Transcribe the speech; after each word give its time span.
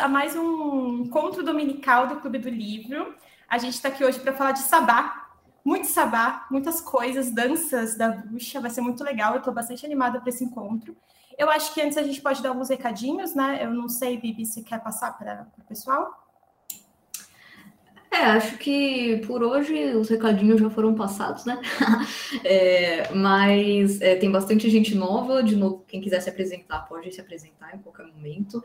A 0.00 0.08
mais 0.08 0.34
um 0.34 1.02
encontro 1.04 1.44
dominical 1.44 2.08
do 2.08 2.16
Clube 2.16 2.38
do 2.38 2.48
Livro. 2.48 3.14
A 3.48 3.58
gente 3.58 3.74
está 3.74 3.88
aqui 3.88 4.04
hoje 4.04 4.18
para 4.18 4.32
falar 4.32 4.52
de 4.52 4.60
sabá, 4.60 5.28
muito 5.64 5.86
sabá, 5.86 6.46
muitas 6.50 6.80
coisas, 6.80 7.30
danças 7.30 7.96
da 7.96 8.08
bruxa, 8.08 8.60
vai 8.60 8.70
ser 8.70 8.80
muito 8.80 9.04
legal. 9.04 9.34
Eu 9.34 9.38
estou 9.38 9.54
bastante 9.54 9.86
animada 9.86 10.20
para 10.20 10.30
esse 10.30 10.42
encontro. 10.42 10.96
Eu 11.38 11.48
acho 11.48 11.72
que 11.72 11.80
antes 11.80 11.96
a 11.96 12.02
gente 12.02 12.20
pode 12.20 12.42
dar 12.42 12.48
alguns 12.48 12.70
recadinhos, 12.70 13.34
né? 13.34 13.60
Eu 13.62 13.70
não 13.70 13.88
sei, 13.88 14.16
Bibi, 14.16 14.44
se 14.44 14.62
quer 14.62 14.82
passar 14.82 15.16
para 15.16 15.46
o 15.58 15.62
pessoal. 15.62 16.24
É, 18.10 18.24
acho 18.26 18.58
que 18.58 19.22
por 19.26 19.42
hoje 19.42 19.94
os 19.96 20.08
recadinhos 20.08 20.60
já 20.60 20.70
foram 20.70 20.94
passados, 20.94 21.44
né? 21.44 21.60
é, 22.44 23.12
mas 23.12 24.00
é, 24.00 24.16
tem 24.16 24.30
bastante 24.30 24.68
gente 24.70 24.94
nova. 24.94 25.42
De 25.42 25.54
novo, 25.54 25.84
quem 25.86 26.00
quiser 26.00 26.20
se 26.20 26.30
apresentar, 26.30 26.80
pode 26.88 27.12
se 27.12 27.20
apresentar 27.20 27.74
em 27.74 27.78
qualquer 27.78 28.06
momento. 28.06 28.62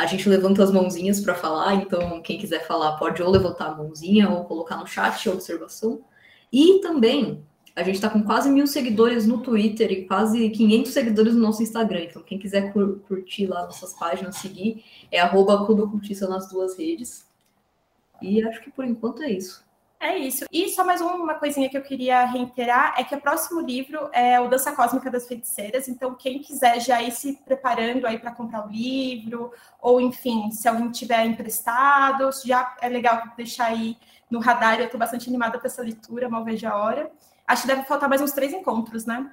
A 0.00 0.06
gente 0.06 0.26
levanta 0.30 0.64
as 0.64 0.72
mãozinhas 0.72 1.20
para 1.20 1.34
falar, 1.34 1.74
então 1.74 2.22
quem 2.22 2.38
quiser 2.38 2.66
falar 2.66 2.96
pode 2.96 3.22
ou 3.22 3.30
levantar 3.30 3.66
a 3.66 3.74
mãozinha 3.74 4.30
ou 4.30 4.44
colocar 4.44 4.78
no 4.78 4.86
chat 4.86 5.28
a 5.28 5.32
observação. 5.32 6.02
E 6.50 6.80
também 6.80 7.44
a 7.76 7.82
gente 7.82 7.96
está 7.96 8.08
com 8.08 8.22
quase 8.22 8.48
mil 8.48 8.66
seguidores 8.66 9.26
no 9.26 9.42
Twitter 9.42 9.92
e 9.92 10.06
quase 10.06 10.48
500 10.48 10.90
seguidores 10.90 11.34
no 11.34 11.42
nosso 11.42 11.62
Instagram. 11.62 12.04
Então, 12.04 12.22
quem 12.22 12.38
quiser 12.38 12.72
curtir 12.72 13.44
lá 13.44 13.64
nossas 13.66 13.92
páginas, 13.92 14.36
seguir, 14.36 14.82
é 15.12 15.20
arroba 15.20 15.68
nas 16.30 16.48
duas 16.48 16.78
redes. 16.78 17.28
E 18.22 18.42
acho 18.42 18.62
que 18.62 18.70
por 18.70 18.86
enquanto 18.86 19.22
é 19.22 19.30
isso. 19.30 19.62
É 20.00 20.16
isso. 20.16 20.46
E 20.50 20.70
só 20.70 20.82
mais 20.82 21.02
uma 21.02 21.34
coisinha 21.34 21.68
que 21.68 21.76
eu 21.76 21.82
queria 21.82 22.24
reiterar 22.24 22.94
é 22.98 23.04
que 23.04 23.14
o 23.14 23.20
próximo 23.20 23.60
livro 23.60 24.08
é 24.14 24.40
o 24.40 24.48
Dança 24.48 24.72
Cósmica 24.72 25.10
das 25.10 25.28
Feiticeiras. 25.28 25.88
Então, 25.88 26.14
quem 26.14 26.38
quiser 26.38 26.80
já 26.80 27.02
ir 27.02 27.12
se 27.12 27.34
preparando 27.44 28.06
aí 28.06 28.18
para 28.18 28.30
comprar 28.30 28.66
o 28.66 28.70
livro, 28.70 29.52
ou 29.78 30.00
enfim, 30.00 30.50
se 30.52 30.66
alguém 30.66 30.90
tiver 30.90 31.26
emprestado, 31.26 32.30
já 32.46 32.76
é 32.80 32.88
legal 32.88 33.22
deixar 33.36 33.66
aí 33.66 33.94
no 34.30 34.40
radar. 34.40 34.78
Eu 34.78 34.86
estou 34.86 34.98
bastante 34.98 35.28
animada 35.28 35.58
para 35.58 35.66
essa 35.66 35.82
leitura, 35.82 36.30
mal 36.30 36.44
vejo 36.44 36.66
a 36.66 36.76
hora. 36.76 37.10
Acho 37.46 37.62
que 37.62 37.68
deve 37.68 37.82
faltar 37.82 38.08
mais 38.08 38.22
uns 38.22 38.32
três 38.32 38.54
encontros, 38.54 39.04
né? 39.04 39.30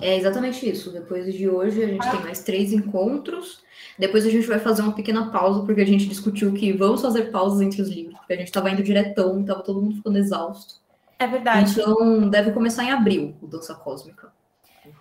É 0.00 0.16
exatamente 0.16 0.68
isso. 0.68 0.90
Depois 0.90 1.32
de 1.32 1.48
hoje, 1.48 1.82
a 1.82 1.86
gente 1.86 2.06
ah. 2.06 2.10
tem 2.10 2.20
mais 2.20 2.42
três 2.42 2.72
encontros. 2.72 3.62
Depois 3.98 4.26
a 4.26 4.30
gente 4.30 4.46
vai 4.46 4.58
fazer 4.58 4.82
uma 4.82 4.94
pequena 4.94 5.30
pausa, 5.30 5.64
porque 5.64 5.80
a 5.80 5.86
gente 5.86 6.06
discutiu 6.06 6.52
que 6.52 6.72
vamos 6.72 7.02
fazer 7.02 7.30
pausas 7.30 7.60
entre 7.60 7.82
os 7.82 7.88
livros, 7.88 8.18
porque 8.30 8.34
a 8.34 8.36
gente 8.36 8.46
estava 8.46 8.70
indo 8.70 8.82
diretão, 8.82 9.40
estava 9.40 9.60
todo 9.60 9.82
mundo 9.82 9.96
ficando 9.96 10.16
exausto. 10.16 10.74
É 11.18 11.26
verdade. 11.26 11.72
Então, 11.72 12.28
deve 12.28 12.52
começar 12.52 12.84
em 12.84 12.92
abril 12.92 13.34
o 13.42 13.46
Dança 13.48 13.74
Cósmica. 13.74 14.32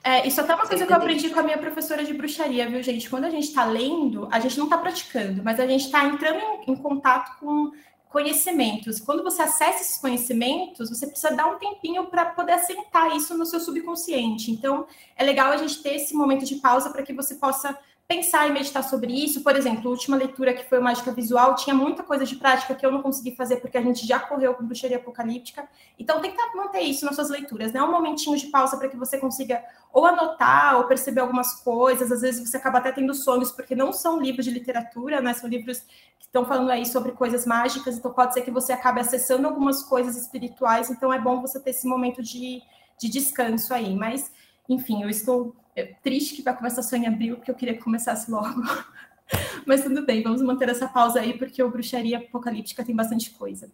É, 0.04 0.28
isso 0.28 0.40
é 0.40 0.44
até 0.44 0.56
uma 0.56 0.66
coisa 0.66 0.86
que 0.86 0.92
eu 0.92 0.98
aprendi 0.98 1.30
com 1.30 1.40
a 1.40 1.44
minha 1.44 1.58
professora 1.58 2.04
de 2.04 2.14
bruxaria, 2.14 2.68
viu, 2.68 2.82
gente? 2.82 3.08
Quando 3.08 3.26
a 3.26 3.30
gente 3.30 3.50
está 3.50 3.66
lendo, 3.66 4.28
a 4.32 4.40
gente 4.40 4.58
não 4.58 4.66
está 4.66 4.80
praticando, 4.80 5.44
mas 5.44 5.60
a 5.60 5.68
gente 5.68 5.86
está 5.86 6.06
entrando 6.06 6.40
em, 6.40 6.72
em 6.72 6.76
contato 6.76 7.40
com 7.40 7.72
conhecimentos. 8.10 9.00
Quando 9.00 9.24
você 9.24 9.44
acessa 9.44 9.82
esses 9.82 10.00
conhecimentos, 10.00 10.90
você 10.90 11.06
precisa 11.06 11.36
dar 11.36 11.46
um 11.48 11.60
tempinho 11.60 12.08
para 12.08 12.26
poder 12.26 12.54
assentar 12.54 13.16
isso 13.16 13.38
no 13.38 13.46
seu 13.46 13.60
subconsciente. 13.60 14.50
Então, 14.50 14.88
é 15.16 15.24
legal 15.24 15.52
a 15.52 15.58
gente 15.58 15.84
ter 15.84 15.96
esse 15.96 16.16
momento 16.16 16.46
de 16.46 16.56
pausa 16.56 16.90
para 16.90 17.04
que 17.04 17.14
você 17.14 17.36
possa 17.36 17.78
pensar 18.10 18.48
e 18.48 18.52
meditar 18.52 18.84
sobre 18.84 19.14
isso. 19.14 19.44
Por 19.44 19.56
exemplo, 19.56 19.88
a 19.88 19.92
última 19.92 20.18
leitura 20.18 20.52
que 20.52 20.68
foi 20.68 20.80
o 20.80 20.84
Mágica 20.84 21.12
Visual 21.12 21.54
tinha 21.54 21.76
muita 21.76 22.02
coisa 22.02 22.26
de 22.26 22.36
prática 22.38 22.74
que 22.74 22.84
eu 22.84 22.92
não 22.92 23.04
consegui 23.04 23.36
fazer 23.36 23.58
porque 23.58 23.78
a 23.78 23.82
gente 23.84 24.08
já 24.08 24.20
correu 24.20 24.56
com 24.56 24.66
bruxaria 24.66 24.98
apocalíptica. 24.98 25.70
Então, 25.98 26.20
tentar 26.20 26.52
manter 26.56 26.80
isso 26.80 27.06
nas 27.06 27.14
suas 27.14 27.30
leituras, 27.30 27.72
né? 27.72 27.84
Um 27.84 27.92
momentinho 27.92 28.36
de 28.36 28.48
pausa 28.48 28.78
para 28.78 28.90
que 28.90 28.98
você 28.98 29.20
consiga 29.20 29.64
ou 29.94 30.08
anotar 30.08 30.78
ou 30.78 30.86
perceber 30.86 31.22
algumas 31.22 31.54
coisas. 31.62 32.12
Às 32.12 32.22
vezes 32.22 32.50
você 32.50 32.58
acaba 32.58 32.80
até 32.80 32.92
tendo 32.92 33.14
sonhos, 33.14 33.52
porque 33.52 33.76
não 33.76 33.94
são 33.94 34.20
livros 34.20 34.44
de 34.44 34.50
literatura, 34.50 35.22
né? 35.22 35.36
São 35.36 35.48
livros 35.48 35.78
que 36.20 36.26
estão 36.26 36.44
falando 36.46 36.72
aí 36.72 36.88
sobre 36.88 37.12
coisas 37.12 37.46
mágicas, 37.46 37.96
então 37.96 38.12
pode 38.12 38.34
ser 38.34 38.42
que 38.42 38.50
você 38.50 38.74
acabe 38.74 39.02
acessando 39.02 39.48
algumas 39.48 39.84
coisas 39.84 40.18
espirituais. 40.18 40.90
Então, 40.90 41.14
é 41.14 41.20
bom 41.20 41.42
você 41.42 41.60
ter 41.60 41.70
esse 41.70 41.88
momento 41.88 42.24
de, 42.24 42.60
de 43.00 43.08
descanso 43.08 43.72
aí. 43.72 43.96
Mas, 43.96 44.32
enfim, 44.68 45.04
eu 45.04 45.10
estou 45.12 45.56
é 45.80 45.94
triste 46.04 46.36
que 46.36 46.42
vai 46.42 46.56
começar 46.56 46.84
só 46.84 46.96
em 46.96 47.08
abril, 47.08 47.36
porque 47.38 47.52
eu 47.52 47.56
queria 47.56 47.76
que 47.76 47.84
começasse 47.84 48.30
logo. 48.30 48.62
Mas 49.66 49.84
tudo 49.84 50.06
bem, 50.06 50.24
vamos 50.24 50.42
manter 50.42 50.70
essa 50.70 50.88
pausa 50.88 51.20
aí, 51.20 51.38
porque 51.38 51.62
o 51.62 51.70
Bruxaria 51.70 52.18
Apocalíptica 52.18 52.84
tem 52.84 52.96
bastante 52.96 53.30
coisa. 53.32 53.72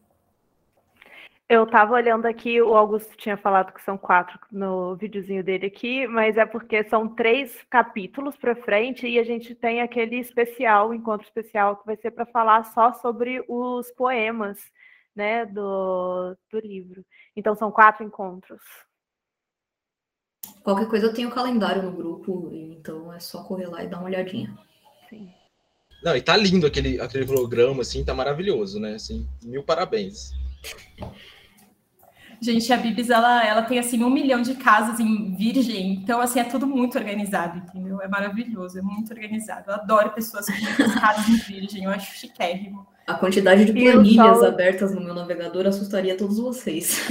Eu 1.47 1.63
estava 1.63 1.93
olhando 1.93 2.25
aqui, 2.25 2.59
o 2.59 2.75
Augusto 2.75 3.15
tinha 3.15 3.37
falado 3.37 3.71
que 3.71 3.81
são 3.83 3.99
quatro 3.99 4.39
no 4.51 4.95
videozinho 4.95 5.43
dele 5.43 5.67
aqui, 5.67 6.07
mas 6.07 6.37
é 6.37 6.45
porque 6.45 6.83
são 6.85 7.07
três 7.07 7.61
capítulos 7.69 8.35
para 8.35 8.55
frente 8.55 9.07
e 9.07 9.19
a 9.19 9.23
gente 9.23 9.53
tem 9.53 9.79
aquele 9.79 10.19
especial, 10.19 10.91
encontro 10.91 11.27
especial, 11.27 11.77
que 11.77 11.85
vai 11.85 11.95
ser 11.97 12.09
para 12.11 12.25
falar 12.25 12.63
só 12.65 12.93
sobre 12.93 13.45
os 13.47 13.91
poemas 13.91 14.59
né, 15.15 15.45
do, 15.45 16.35
do 16.51 16.59
livro. 16.59 17.05
Então 17.35 17.53
são 17.53 17.71
quatro 17.71 18.03
encontros. 18.03 18.61
Qualquer 20.65 20.87
coisa 20.87 21.05
eu 21.05 21.13
tenho 21.13 21.29
o 21.29 21.31
calendário 21.31 21.83
no 21.83 21.91
grupo, 21.91 22.49
então 22.51 23.13
é 23.13 23.19
só 23.19 23.43
correr 23.43 23.67
lá 23.67 23.83
e 23.83 23.87
dar 23.87 23.99
uma 23.99 24.07
olhadinha. 24.07 24.51
Sim. 25.07 25.29
Não, 26.03 26.15
e 26.17 26.21
tá 26.21 26.35
lindo 26.35 26.65
aquele, 26.65 26.99
aquele 26.99 27.23
programa, 27.23 27.83
assim, 27.83 28.03
tá 28.03 28.15
maravilhoso, 28.15 28.79
né? 28.79 28.95
Assim, 28.95 29.27
mil 29.43 29.61
parabéns. 29.61 30.31
Gente, 32.41 32.73
a 32.73 32.77
Bibis, 32.77 33.11
ela, 33.11 33.45
ela 33.45 33.61
tem, 33.61 33.77
assim, 33.77 34.03
um 34.03 34.09
milhão 34.09 34.41
de 34.41 34.55
casas 34.55 34.99
em 34.99 35.35
Virgem, 35.35 35.93
então, 35.93 36.19
assim, 36.19 36.39
é 36.39 36.43
tudo 36.43 36.65
muito 36.65 36.97
organizado, 36.97 37.59
entendeu? 37.59 38.01
É 38.01 38.07
maravilhoso, 38.07 38.79
é 38.79 38.81
muito 38.81 39.13
organizado. 39.13 39.69
Eu 39.69 39.75
adoro 39.75 40.13
pessoas 40.13 40.47
com 40.47 40.99
casas 40.99 41.29
em 41.29 41.37
Virgem, 41.37 41.83
eu 41.83 41.91
acho 41.91 42.17
chiquérrimo. 42.17 42.87
A 43.07 43.13
quantidade 43.13 43.65
de 43.65 43.73
planilhas 43.73 44.39
sol... 44.39 44.47
abertas 44.47 44.95
no 44.95 44.99
meu 44.99 45.13
navegador 45.13 45.67
assustaria 45.67 46.17
todos 46.17 46.39
vocês. 46.39 47.07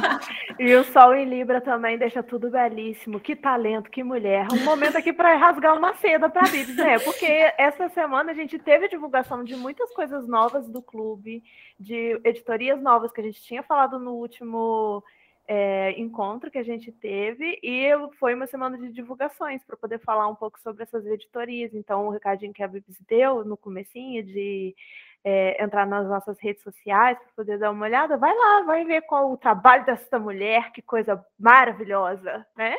e 0.58 0.74
o 0.74 0.82
Sol 0.84 1.14
em 1.14 1.28
Libra 1.28 1.60
também 1.60 1.98
deixa 1.98 2.22
tudo 2.22 2.50
belíssimo. 2.50 3.20
Que 3.20 3.36
talento, 3.36 3.90
que 3.90 4.02
mulher. 4.02 4.46
Um 4.50 4.64
momento 4.64 4.96
aqui 4.96 5.12
para 5.12 5.36
rasgar 5.36 5.76
uma 5.76 5.92
seda 5.96 6.30
para 6.30 6.48
a 6.48 6.50
Bibs, 6.50 6.76
né? 6.76 6.98
Porque 6.98 7.26
essa 7.58 7.90
semana 7.90 8.32
a 8.32 8.34
gente 8.34 8.58
teve 8.58 8.88
divulgação 8.88 9.44
de 9.44 9.54
muitas 9.54 9.92
coisas 9.92 10.26
novas 10.26 10.66
do 10.66 10.80
clube, 10.80 11.42
de 11.78 12.18
editorias 12.24 12.80
novas 12.80 13.12
que 13.12 13.20
a 13.20 13.24
gente 13.24 13.42
tinha 13.42 13.62
falado 13.62 13.98
no 13.98 14.12
último 14.12 15.04
é, 15.46 15.92
encontro 16.00 16.50
que 16.50 16.58
a 16.58 16.62
gente 16.62 16.90
teve 16.90 17.58
e 17.62 17.90
foi 18.18 18.34
uma 18.34 18.46
semana 18.46 18.78
de 18.78 18.90
divulgações 18.90 19.62
para 19.62 19.76
poder 19.76 19.98
falar 19.98 20.26
um 20.26 20.34
pouco 20.34 20.58
sobre 20.60 20.84
essas 20.84 21.04
editorias. 21.04 21.74
Então, 21.74 22.06
o 22.06 22.10
recadinho 22.10 22.52
que 22.52 22.62
a 22.62 22.68
Bibs 22.68 22.96
deu 23.06 23.44
no 23.44 23.56
comecinho 23.56 24.22
de 24.22 24.74
é, 25.24 25.62
entrar 25.64 25.86
nas 25.86 26.06
nossas 26.06 26.38
redes 26.38 26.62
sociais 26.62 27.16
para 27.18 27.32
poder 27.34 27.58
dar 27.58 27.70
uma 27.70 27.86
olhada, 27.86 28.16
vai 28.18 28.34
lá, 28.36 28.62
vai 28.62 28.84
ver 28.84 29.02
qual 29.02 29.32
o 29.32 29.38
trabalho 29.38 29.84
dessa 29.86 30.18
mulher, 30.18 30.70
que 30.72 30.82
coisa 30.82 31.24
maravilhosa, 31.38 32.46
né? 32.54 32.76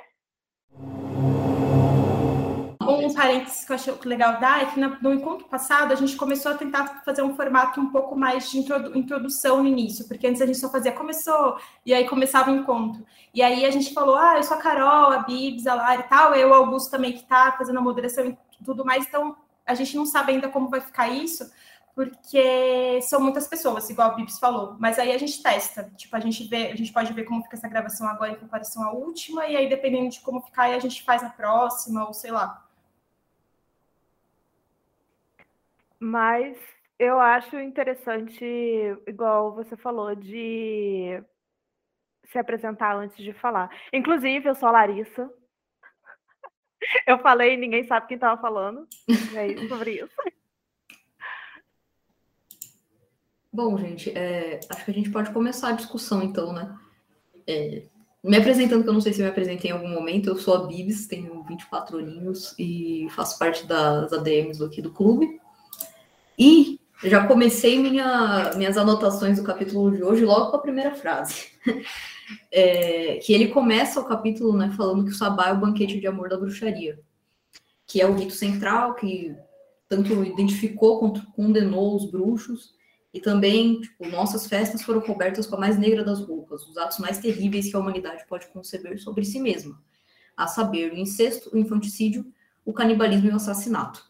Um 2.88 3.12
parênteses 3.14 3.66
que 3.66 3.72
eu 3.72 3.76
achei 3.76 3.94
legal 4.06 4.40
dar 4.40 4.62
é 4.62 4.66
que 4.66 4.80
no 4.80 5.12
encontro 5.12 5.48
passado 5.48 5.92
a 5.92 5.96
gente 5.96 6.16
começou 6.16 6.52
a 6.52 6.56
tentar 6.56 7.02
fazer 7.04 7.24
um 7.24 7.36
formato 7.36 7.82
um 7.82 7.90
pouco 7.90 8.16
mais 8.16 8.52
de 8.52 8.60
introdução 8.60 9.64
no 9.64 9.68
início, 9.68 10.08
porque 10.08 10.28
antes 10.28 10.40
a 10.40 10.46
gente 10.46 10.60
só 10.60 10.70
fazia 10.70 10.92
começou, 10.92 11.58
e 11.84 11.94
aí 11.94 12.08
começava 12.08 12.52
o 12.52 12.56
encontro. 12.56 13.04
E 13.34 13.42
aí 13.42 13.66
a 13.66 13.72
gente 13.72 13.92
falou, 13.92 14.16
ah, 14.16 14.38
eu 14.38 14.44
sou 14.44 14.58
a 14.58 14.62
Carol, 14.62 15.12
a 15.12 15.24
Bibs, 15.24 15.66
a 15.66 15.74
Lara 15.74 16.02
e 16.02 16.04
tal, 16.04 16.36
eu, 16.36 16.50
o 16.50 16.54
Augusto 16.54 16.92
também 16.92 17.12
que 17.14 17.20
está 17.20 17.54
fazendo 17.54 17.80
a 17.80 17.82
moderação 17.82 18.24
e 18.24 18.38
tudo 18.64 18.86
mais, 18.86 19.08
então 19.08 19.36
a 19.66 19.74
gente 19.74 19.96
não 19.96 20.06
sabe 20.06 20.34
ainda 20.34 20.48
como 20.48 20.70
vai 20.70 20.80
ficar 20.80 21.10
isso, 21.10 21.52
porque 21.96 23.02
são 23.04 23.22
muitas 23.22 23.48
pessoas, 23.48 23.90
igual 23.90 24.12
a 24.12 24.14
Bibs 24.16 24.38
falou. 24.38 24.76
Mas 24.80 25.00
aí 25.00 25.14
a 25.14 25.18
gente 25.18 25.42
testa, 25.42 25.90
tipo, 25.96 26.14
a 26.14 26.20
gente 26.20 26.44
vê, 26.44 26.68
a 26.68 26.76
gente 26.76 26.92
pode 26.92 27.14
ver 27.14 27.24
como 27.24 27.42
fica 27.44 27.56
essa 27.56 27.70
gravação 27.70 28.06
agora 28.08 28.34
em 28.34 28.36
comparação 28.36 28.84
à 28.84 28.92
última, 28.92 29.48
e 29.48 29.56
aí 29.56 29.70
dependendo 29.70 30.10
de 30.10 30.20
como 30.20 30.42
ficar, 30.42 30.66
a 30.66 30.80
gente 30.80 31.04
faz 31.04 31.24
a 31.24 31.30
próxima, 31.30 32.06
ou 32.06 32.14
sei 32.14 32.32
lá. 32.32 32.68
Mas 35.98 36.58
eu 37.00 37.18
acho 37.20 37.58
interessante, 37.58 38.44
igual 39.08 39.56
você 39.56 39.78
falou, 39.78 40.14
de 40.14 41.24
se 42.26 42.38
apresentar 42.38 42.96
antes 42.98 43.18
de 43.24 43.32
falar. 43.34 43.70
Inclusive, 43.94 44.50
eu 44.50 44.56
sou 44.56 44.68
a 44.68 44.74
Larissa. 44.74 45.32
Eu 47.08 47.18
falei 47.20 47.54
e 47.54 47.58
ninguém 47.58 47.84
sabe 47.86 48.08
quem 48.08 48.16
estava 48.16 48.40
falando. 48.40 48.88
É 49.36 49.68
sobre 49.68 50.02
isso. 50.04 50.14
Bom, 53.56 53.78
gente, 53.78 54.10
é, 54.10 54.60
acho 54.70 54.84
que 54.84 54.92
a 54.92 54.94
gente 54.94 55.10
pode 55.10 55.32
começar 55.32 55.70
a 55.70 55.72
discussão, 55.72 56.22
então, 56.22 56.52
né? 56.52 56.78
É, 57.48 57.84
me 58.22 58.36
apresentando, 58.36 58.84
que 58.84 58.90
eu 58.90 58.94
não 58.94 59.00
sei 59.00 59.14
se 59.14 59.22
me 59.22 59.30
apresentei 59.30 59.72
em 59.72 59.74
algum 59.74 59.88
momento, 59.88 60.28
eu 60.28 60.36
sou 60.36 60.56
a 60.56 60.68
Bibs, 60.68 61.08
tenho 61.08 61.42
24 61.44 62.00
aninhos 62.00 62.54
e 62.60 63.08
faço 63.12 63.40
parte 63.40 63.66
das 63.66 64.12
ADMs 64.12 64.62
aqui 64.62 64.82
do 64.82 64.92
clube. 64.92 65.40
E 66.38 66.82
já 67.02 67.26
comecei 67.26 67.80
minha, 67.80 68.52
minhas 68.58 68.78
anotações 68.78 69.38
do 69.38 69.46
capítulo 69.46 69.90
de 69.96 70.04
hoje 70.04 70.26
logo 70.26 70.52
com 70.52 70.58
a 70.58 70.62
primeira 70.62 70.94
frase. 70.94 71.46
É, 72.52 73.20
que 73.20 73.32
ele 73.32 73.50
começa 73.50 74.00
o 74.00 74.06
capítulo 74.06 74.58
né, 74.58 74.74
falando 74.76 75.06
que 75.06 75.12
o 75.12 75.16
sabá 75.16 75.50
é 75.50 75.54
o 75.54 75.60
banquete 75.60 76.00
de 76.00 76.08
amor 76.08 76.28
da 76.28 76.36
bruxaria. 76.36 77.00
que 77.86 78.02
é 78.02 78.08
o 78.08 78.16
rito 78.16 78.34
central, 78.34 78.96
que 78.96 79.36
tanto 79.88 80.24
identificou 80.24 80.98
quanto 80.98 81.24
condenou 81.34 81.96
os 81.96 82.10
bruxos, 82.10 82.74
e 83.16 83.22
também, 83.22 83.80
tipo, 83.80 84.06
nossas 84.10 84.46
festas 84.46 84.82
foram 84.82 85.00
cobertas 85.00 85.48
com 85.48 85.56
a 85.56 85.60
mais 85.60 85.78
negra 85.78 86.04
das 86.04 86.20
roupas, 86.20 86.68
os 86.68 86.76
atos 86.76 87.00
mais 87.00 87.18
terríveis 87.18 87.70
que 87.70 87.76
a 87.78 87.80
humanidade 87.80 88.26
pode 88.28 88.46
conceber 88.48 89.00
sobre 89.00 89.24
si 89.24 89.40
mesma, 89.40 89.82
a 90.36 90.48
saber, 90.48 90.92
o 90.92 90.98
incesto, 90.98 91.50
o 91.54 91.58
infanticídio, 91.58 92.26
o 92.66 92.74
canibalismo 92.74 93.30
e 93.30 93.32
o 93.32 93.38
assassinato. 93.38 94.04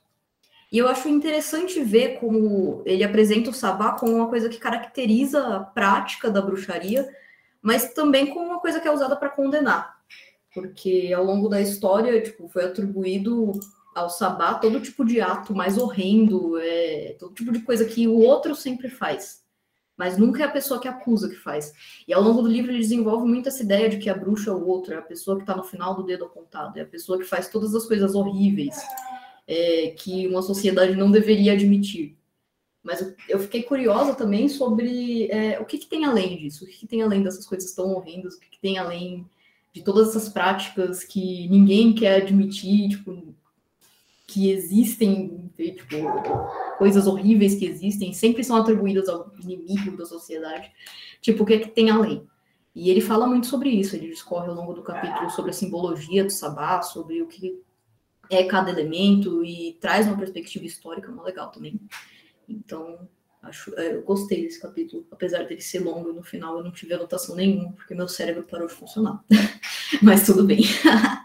E 0.72 0.80
eu 0.80 0.88
acho 0.88 1.08
interessante 1.08 1.84
ver 1.84 2.20
como 2.20 2.82
ele 2.84 3.04
apresenta 3.04 3.52
o 3.52 3.54
sabá 3.54 3.92
como 3.92 4.12
uma 4.12 4.28
coisa 4.28 4.50
que 4.50 4.58
caracteriza 4.58 5.56
a 5.56 5.60
prática 5.60 6.32
da 6.32 6.42
bruxaria, 6.42 7.08
mas 7.62 7.94
também 7.94 8.34
como 8.34 8.48
uma 8.48 8.60
coisa 8.60 8.80
que 8.80 8.88
é 8.88 8.92
usada 8.92 9.16
para 9.16 9.30
condenar. 9.30 10.00
Porque 10.52 11.14
ao 11.16 11.24
longo 11.24 11.48
da 11.48 11.62
história, 11.62 12.20
tipo, 12.24 12.48
foi 12.48 12.66
atribuído 12.66 13.52
ao 13.96 14.10
sabá 14.10 14.56
todo 14.56 14.82
tipo 14.82 15.06
de 15.06 15.22
ato 15.22 15.56
mais 15.56 15.78
horrendo, 15.78 16.60
é, 16.60 17.16
todo 17.18 17.34
tipo 17.34 17.52
de 17.54 17.62
coisa 17.62 17.86
que 17.86 18.08
o 18.08 18.20
outro 18.20 18.54
sempre 18.54 18.90
faz. 18.90 19.44
Mas 19.96 20.18
nunca 20.18 20.44
é 20.44 20.46
a 20.46 20.52
pessoa 20.52 20.82
que 20.82 20.90
acusa 20.90 21.30
que 21.30 21.38
faz. 21.38 21.72
E 22.06 22.14
ao 22.14 22.22
longo 22.22 22.42
do 22.42 22.50
livro 22.50 22.70
ele 22.70 22.80
desenvolve 22.80 23.26
muito 23.26 23.48
essa 23.48 23.64
ideia 23.64 23.88
de 23.88 23.98
que 23.98 24.10
a 24.10 24.14
bruxa 24.14 24.52
é 24.52 24.54
o 24.54 24.68
outro, 24.68 24.94
é 24.94 24.98
a 24.98 25.02
pessoa 25.02 25.38
que 25.38 25.44
está 25.44 25.56
no 25.56 25.64
final 25.64 25.96
do 25.96 26.04
dedo 26.04 26.26
apontado, 26.26 26.78
é 26.78 26.82
a 26.82 26.86
pessoa 26.86 27.18
que 27.18 27.24
faz 27.24 27.48
todas 27.48 27.74
as 27.74 27.86
coisas 27.86 28.14
horríveis 28.14 28.76
é, 29.48 29.92
que 29.92 30.28
uma 30.28 30.42
sociedade 30.42 30.96
não 30.98 31.10
deveria 31.10 31.54
admitir. 31.54 32.18
Mas 32.84 33.16
eu, 33.30 33.40
fiquei 33.40 33.64
curiosa 33.64 34.14
também 34.14 34.48
sobre 34.50 35.28
é, 35.32 35.60
o 35.60 35.66
que, 35.66 35.78
que, 35.78 35.88
tem 35.88 36.06
além 36.06 36.38
disso, 36.38 36.66
o 36.66 36.68
que, 36.68 36.80
que, 36.80 36.88
tem 36.88 37.02
além 37.02 37.24
dessas 37.24 37.48
coisas 37.48 37.74
tão 37.74 37.96
horrendas, 37.96 38.36
o 38.36 38.40
que, 38.40 38.50
que 38.50 38.60
tem 38.60 38.78
além 38.78 39.26
de 39.74 39.82
todas 39.82 40.10
essas 40.10 40.30
práticas 40.30 41.04
que 41.04 41.48
ninguém 41.50 41.96
quer 41.96 42.22
admitir, 42.22 42.90
tipo, 42.90 43.34
que 44.36 44.52
existem, 44.52 45.50
tipo, 45.56 45.96
coisas 46.78 47.08
horríveis 47.08 47.56
que 47.56 47.66
existem, 47.66 48.12
sempre 48.12 48.44
são 48.44 48.58
atribuídas 48.58 49.08
ao 49.08 49.32
inimigo 49.42 49.96
da 49.96 50.06
sociedade. 50.06 50.70
Tipo, 51.22 51.44
o 51.44 51.46
que 51.46 51.54
é 51.54 51.60
que 51.60 51.70
tem 51.70 51.90
além? 51.90 52.28
E 52.76 52.90
ele 52.90 53.00
fala 53.00 53.26
muito 53.26 53.48
sobre 53.48 53.70
isso, 53.70 53.96
ele 53.96 54.10
discorre 54.10 54.50
ao 54.50 54.56
longo 54.56 54.74
do 54.74 54.84
capítulo 54.84 55.30
sobre 55.30 55.52
a 55.52 55.54
simbologia 55.54 56.26
do 56.26 56.34
sabá, 56.34 56.82
sobre 56.82 57.22
o 57.22 57.28
que 57.28 57.62
é 58.30 58.44
cada 58.44 58.70
elemento 58.70 59.42
e 59.42 59.78
traz 59.80 60.06
uma 60.06 60.18
perspectiva 60.18 60.66
histórica 60.66 61.08
muito 61.08 61.24
legal 61.24 61.50
também. 61.50 61.80
Então, 62.50 63.08
acho, 63.42 63.74
é, 63.80 63.96
eu 63.96 64.02
gostei 64.02 64.44
desse 64.44 64.62
capítulo, 64.62 65.08
apesar 65.10 65.46
dele 65.46 65.62
ser 65.62 65.80
longo, 65.80 66.12
no 66.12 66.24
final 66.24 66.58
eu 66.58 66.64
não 66.66 66.74
tive 66.74 66.94
anotação 66.94 67.38
nenhuma, 67.38 67.72
porque 67.72 67.96
meu 67.96 68.10
cérebro 68.10 68.44
parou 68.44 68.68
de 68.68 68.74
funcionar. 68.74 69.24
Mas 70.04 70.26
tudo 70.26 70.44
bem. 70.44 70.60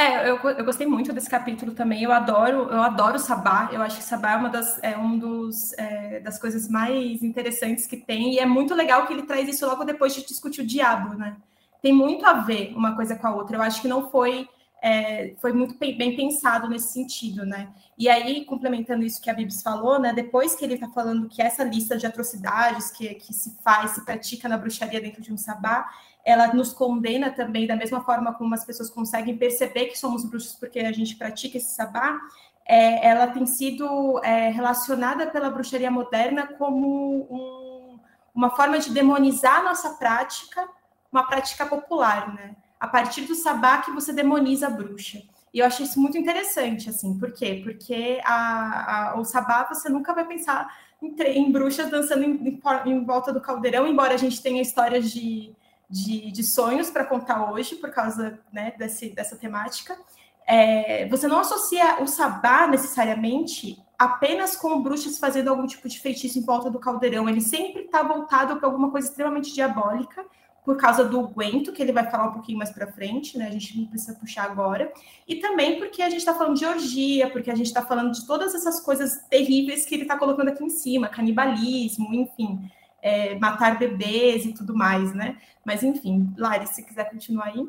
É, 0.00 0.30
eu, 0.30 0.36
eu 0.38 0.64
gostei 0.64 0.86
muito 0.86 1.12
desse 1.12 1.28
capítulo 1.28 1.72
também. 1.72 2.02
Eu 2.02 2.10
adoro, 2.10 2.70
eu 2.70 2.80
adoro 2.80 3.18
Sabá. 3.18 3.68
Eu 3.70 3.82
acho 3.82 3.98
que 3.98 4.02
Sabá 4.02 4.32
é 4.32 4.36
uma 4.36 4.48
das, 4.48 4.82
é 4.82 4.96
um 4.96 5.18
dos, 5.18 5.74
é, 5.74 6.20
das 6.20 6.38
coisas 6.38 6.66
mais 6.70 7.22
interessantes 7.22 7.86
que 7.86 7.98
tem. 7.98 8.32
E 8.32 8.38
é 8.38 8.46
muito 8.46 8.74
legal 8.74 9.06
que 9.06 9.12
ele 9.12 9.24
traz 9.24 9.46
isso 9.46 9.66
logo 9.66 9.84
depois 9.84 10.14
de 10.14 10.26
discutir 10.26 10.62
o 10.62 10.66
diabo, 10.66 11.14
né? 11.14 11.36
Tem 11.82 11.92
muito 11.92 12.24
a 12.24 12.32
ver 12.32 12.72
uma 12.74 12.96
coisa 12.96 13.14
com 13.14 13.26
a 13.26 13.34
outra. 13.34 13.58
Eu 13.58 13.62
acho 13.62 13.82
que 13.82 13.88
não 13.88 14.10
foi 14.10 14.48
é, 14.82 15.34
foi 15.40 15.52
muito 15.52 15.76
bem 15.78 16.16
pensado 16.16 16.68
nesse 16.68 16.92
sentido, 16.92 17.44
né? 17.44 17.68
E 17.98 18.08
aí, 18.08 18.44
complementando 18.46 19.04
isso 19.04 19.20
que 19.20 19.28
a 19.28 19.34
Bibs 19.34 19.62
falou, 19.62 19.98
né? 19.98 20.12
Depois 20.12 20.54
que 20.54 20.64
ele 20.64 20.74
está 20.74 20.88
falando 20.88 21.28
que 21.28 21.42
essa 21.42 21.62
lista 21.62 21.96
de 21.96 22.06
atrocidades 22.06 22.90
que, 22.90 23.14
que 23.14 23.32
se 23.32 23.58
faz, 23.62 23.92
se 23.92 24.04
pratica 24.04 24.48
na 24.48 24.56
bruxaria 24.56 25.00
dentro 25.00 25.20
de 25.20 25.32
um 25.32 25.36
sabá, 25.36 25.86
ela 26.24 26.52
nos 26.54 26.72
condena 26.72 27.30
também, 27.30 27.66
da 27.66 27.76
mesma 27.76 28.02
forma 28.02 28.32
como 28.34 28.54
as 28.54 28.64
pessoas 28.64 28.88
conseguem 28.90 29.36
perceber 29.36 29.86
que 29.86 29.98
somos 29.98 30.24
bruxos 30.24 30.54
porque 30.54 30.80
a 30.80 30.92
gente 30.92 31.16
pratica 31.16 31.58
esse 31.58 31.74
sabá, 31.74 32.18
é, 32.66 33.06
ela 33.06 33.26
tem 33.26 33.46
sido 33.46 34.20
é, 34.22 34.48
relacionada 34.50 35.26
pela 35.26 35.50
bruxaria 35.50 35.90
moderna 35.90 36.46
como 36.46 37.26
um, 37.30 37.98
uma 38.34 38.50
forma 38.50 38.78
de 38.78 38.90
demonizar 38.90 39.60
a 39.60 39.62
nossa 39.62 39.90
prática, 39.94 40.68
uma 41.10 41.26
prática 41.26 41.66
popular, 41.66 42.32
né? 42.34 42.54
A 42.80 42.88
partir 42.88 43.22
do 43.22 43.34
sabá 43.34 43.78
que 43.78 43.90
você 43.92 44.12
demoniza 44.12 44.66
a 44.66 44.70
bruxa. 44.70 45.22
E 45.52 45.58
eu 45.58 45.66
achei 45.66 45.84
isso 45.84 46.00
muito 46.00 46.16
interessante, 46.16 46.88
assim, 46.88 47.18
por 47.18 47.32
quê? 47.32 47.60
Porque 47.62 48.20
a, 48.24 49.10
a, 49.10 49.20
o 49.20 49.24
sabá 49.24 49.64
você 49.64 49.88
nunca 49.88 50.14
vai 50.14 50.24
pensar 50.24 50.72
em, 51.02 51.14
em 51.22 51.52
bruxas 51.52 51.90
dançando 51.90 52.24
em, 52.24 52.30
em, 52.48 52.60
em 52.86 53.04
volta 53.04 53.32
do 53.32 53.40
caldeirão, 53.40 53.86
embora 53.86 54.14
a 54.14 54.16
gente 54.16 54.40
tenha 54.40 54.62
histórias 54.62 55.10
de 55.10 55.54
de, 55.90 56.30
de 56.30 56.44
sonhos 56.44 56.88
para 56.88 57.04
contar 57.04 57.50
hoje, 57.50 57.74
por 57.74 57.90
causa 57.90 58.38
né, 58.52 58.72
desse, 58.78 59.10
dessa 59.10 59.36
temática. 59.36 59.98
É, 60.46 61.08
você 61.08 61.26
não 61.26 61.40
associa 61.40 62.00
o 62.00 62.06
sabá 62.06 62.68
necessariamente 62.68 63.82
apenas 63.98 64.56
com 64.56 64.80
bruxas 64.80 65.18
fazendo 65.18 65.48
algum 65.48 65.66
tipo 65.66 65.88
de 65.88 66.00
feitiço 66.00 66.38
em 66.38 66.44
volta 66.44 66.70
do 66.70 66.78
caldeirão. 66.78 67.28
Ele 67.28 67.40
sempre 67.40 67.82
está 67.82 68.02
voltado 68.02 68.56
para 68.56 68.68
alguma 68.68 68.90
coisa 68.90 69.08
extremamente 69.08 69.52
diabólica, 69.52 70.24
por 70.64 70.76
causa 70.76 71.04
do 71.04 71.26
Guento, 71.28 71.72
que 71.72 71.82
ele 71.82 71.92
vai 71.92 72.10
falar 72.10 72.28
um 72.28 72.32
pouquinho 72.32 72.58
mais 72.58 72.70
para 72.70 72.86
frente, 72.86 73.38
né? 73.38 73.46
A 73.46 73.50
gente 73.50 73.78
não 73.78 73.86
precisa 73.86 74.14
puxar 74.18 74.44
agora. 74.44 74.92
E 75.26 75.36
também 75.36 75.78
porque 75.78 76.02
a 76.02 76.10
gente 76.10 76.20
está 76.20 76.34
falando 76.34 76.56
de 76.56 76.66
orgia, 76.66 77.30
porque 77.30 77.50
a 77.50 77.54
gente 77.54 77.66
está 77.66 77.84
falando 77.84 78.12
de 78.12 78.26
todas 78.26 78.54
essas 78.54 78.80
coisas 78.80 79.16
terríveis 79.28 79.84
que 79.84 79.94
ele 79.94 80.02
está 80.02 80.18
colocando 80.18 80.48
aqui 80.48 80.62
em 80.62 80.70
cima, 80.70 81.08
canibalismo, 81.08 82.14
enfim 82.14 82.70
é, 83.02 83.34
matar 83.38 83.78
bebês 83.78 84.44
e 84.44 84.54
tudo 84.54 84.74
mais, 84.74 85.14
né? 85.14 85.40
Mas 85.64 85.82
enfim, 85.82 86.32
Lari, 86.36 86.66
se 86.66 86.84
quiser 86.84 87.10
continuar 87.10 87.46
aí. 87.46 87.68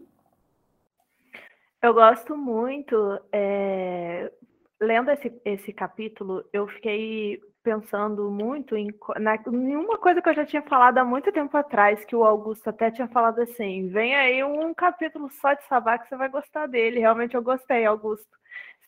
Eu 1.81 1.93
gosto 1.93 2.37
muito. 2.37 3.19
É... 3.31 4.31
Lendo 4.79 5.11
esse, 5.11 5.31
esse 5.45 5.73
capítulo, 5.73 6.43
eu 6.51 6.67
fiquei 6.67 7.39
pensando 7.63 8.29
muito 8.31 8.75
em, 8.75 8.93
na, 9.19 9.35
em 9.35 9.75
uma 9.75 9.97
coisa 9.97 10.21
que 10.21 10.29
eu 10.29 10.33
já 10.33 10.45
tinha 10.45 10.61
falado 10.63 10.97
há 10.97 11.05
muito 11.05 11.31
tempo 11.31 11.55
atrás, 11.57 12.03
que 12.05 12.15
o 12.15 12.23
Augusto 12.23 12.69
até 12.69 12.91
tinha 12.91 13.07
falado 13.07 13.39
assim: 13.41 13.87
vem 13.89 14.15
aí 14.15 14.43
um 14.43 14.73
capítulo 14.73 15.29
só 15.29 15.53
de 15.53 15.63
Sabá 15.65 15.97
que 15.97 16.07
você 16.07 16.15
vai 16.15 16.29
gostar 16.29 16.67
dele. 16.67 16.99
Realmente 16.99 17.35
eu 17.35 17.41
gostei, 17.43 17.85
Augusto 17.85 18.29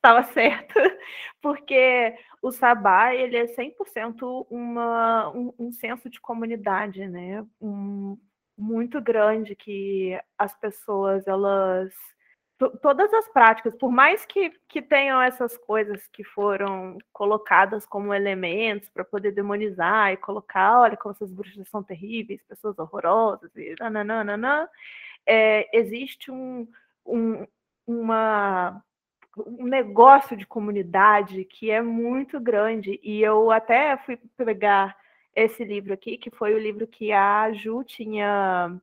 estava 0.03 0.23
certo, 0.33 0.73
porque 1.41 2.15
o 2.41 2.51
Sabá 2.51 3.15
ele 3.15 3.37
é 3.37 3.45
100% 3.47 4.45
uma, 4.49 5.29
um, 5.29 5.53
um 5.57 5.71
senso 5.71 6.09
de 6.09 6.19
comunidade, 6.19 7.07
né? 7.07 7.45
Um, 7.61 8.17
muito 8.57 9.01
grande 9.01 9.55
que 9.55 10.19
as 10.37 10.55
pessoas 10.59 11.25
elas 11.27 11.93
todas 12.69 13.13
as 13.13 13.27
práticas, 13.29 13.75
por 13.75 13.91
mais 13.91 14.25
que, 14.25 14.51
que 14.67 14.81
tenham 14.81 15.21
essas 15.21 15.57
coisas 15.57 16.07
que 16.07 16.23
foram 16.23 16.97
colocadas 17.11 17.85
como 17.85 18.13
elementos 18.13 18.89
para 18.89 19.03
poder 19.03 19.31
demonizar 19.31 20.11
e 20.11 20.17
colocar, 20.17 20.81
olha 20.81 20.97
como 20.97 21.13
essas 21.13 21.31
bruxas 21.31 21.67
são 21.69 21.83
terríveis, 21.83 22.43
pessoas 22.43 22.77
horrorosas 22.79 23.51
e 23.55 23.75
nananana, 23.79 24.69
é, 25.25 25.69
existe 25.77 26.31
um, 26.31 26.67
um, 27.05 27.45
uma 27.87 28.83
um 29.35 29.65
negócio 29.65 30.37
de 30.37 30.45
comunidade 30.45 31.43
que 31.45 31.71
é 31.71 31.81
muito 31.81 32.39
grande. 32.39 32.99
E 33.01 33.21
eu 33.21 33.51
até 33.51 33.97
fui 33.97 34.17
pegar 34.37 34.95
esse 35.35 35.63
livro 35.63 35.93
aqui, 35.93 36.17
que 36.17 36.29
foi 36.29 36.53
o 36.53 36.59
livro 36.59 36.85
que 36.85 37.11
a 37.11 37.51
Ju 37.51 37.83
tinha 37.83 38.79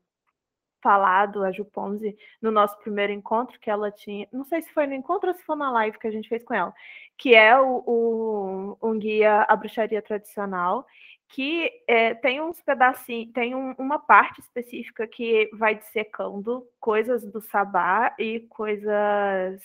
falado, 0.82 1.44
a 1.44 1.52
Ju 1.52 1.64
Ponzi, 1.64 2.16
no 2.40 2.50
nosso 2.50 2.78
primeiro 2.78 3.12
encontro, 3.12 3.58
que 3.60 3.70
ela 3.70 3.90
tinha, 3.90 4.26
não 4.32 4.44
sei 4.44 4.62
se 4.62 4.72
foi 4.72 4.86
no 4.86 4.94
encontro 4.94 5.28
ou 5.28 5.34
se 5.34 5.42
foi 5.44 5.56
na 5.56 5.70
live 5.70 5.98
que 5.98 6.06
a 6.06 6.10
gente 6.10 6.28
fez 6.28 6.42
com 6.44 6.54
ela, 6.54 6.74
que 7.16 7.34
é 7.34 7.58
o, 7.60 7.82
o 7.86 8.78
um 8.82 8.98
guia 8.98 9.42
à 9.42 9.56
bruxaria 9.56 10.02
tradicional, 10.02 10.86
que 11.28 11.70
é, 11.86 12.14
tem 12.14 12.40
uns 12.40 12.60
pedacinhos, 12.60 13.32
tem 13.32 13.54
um, 13.54 13.72
uma 13.78 13.98
parte 13.98 14.40
específica 14.40 15.06
que 15.06 15.48
vai 15.54 15.76
dissecando 15.76 16.66
coisas 16.80 17.24
do 17.24 17.40
sabá 17.40 18.14
e 18.18 18.40
coisas 18.48 19.62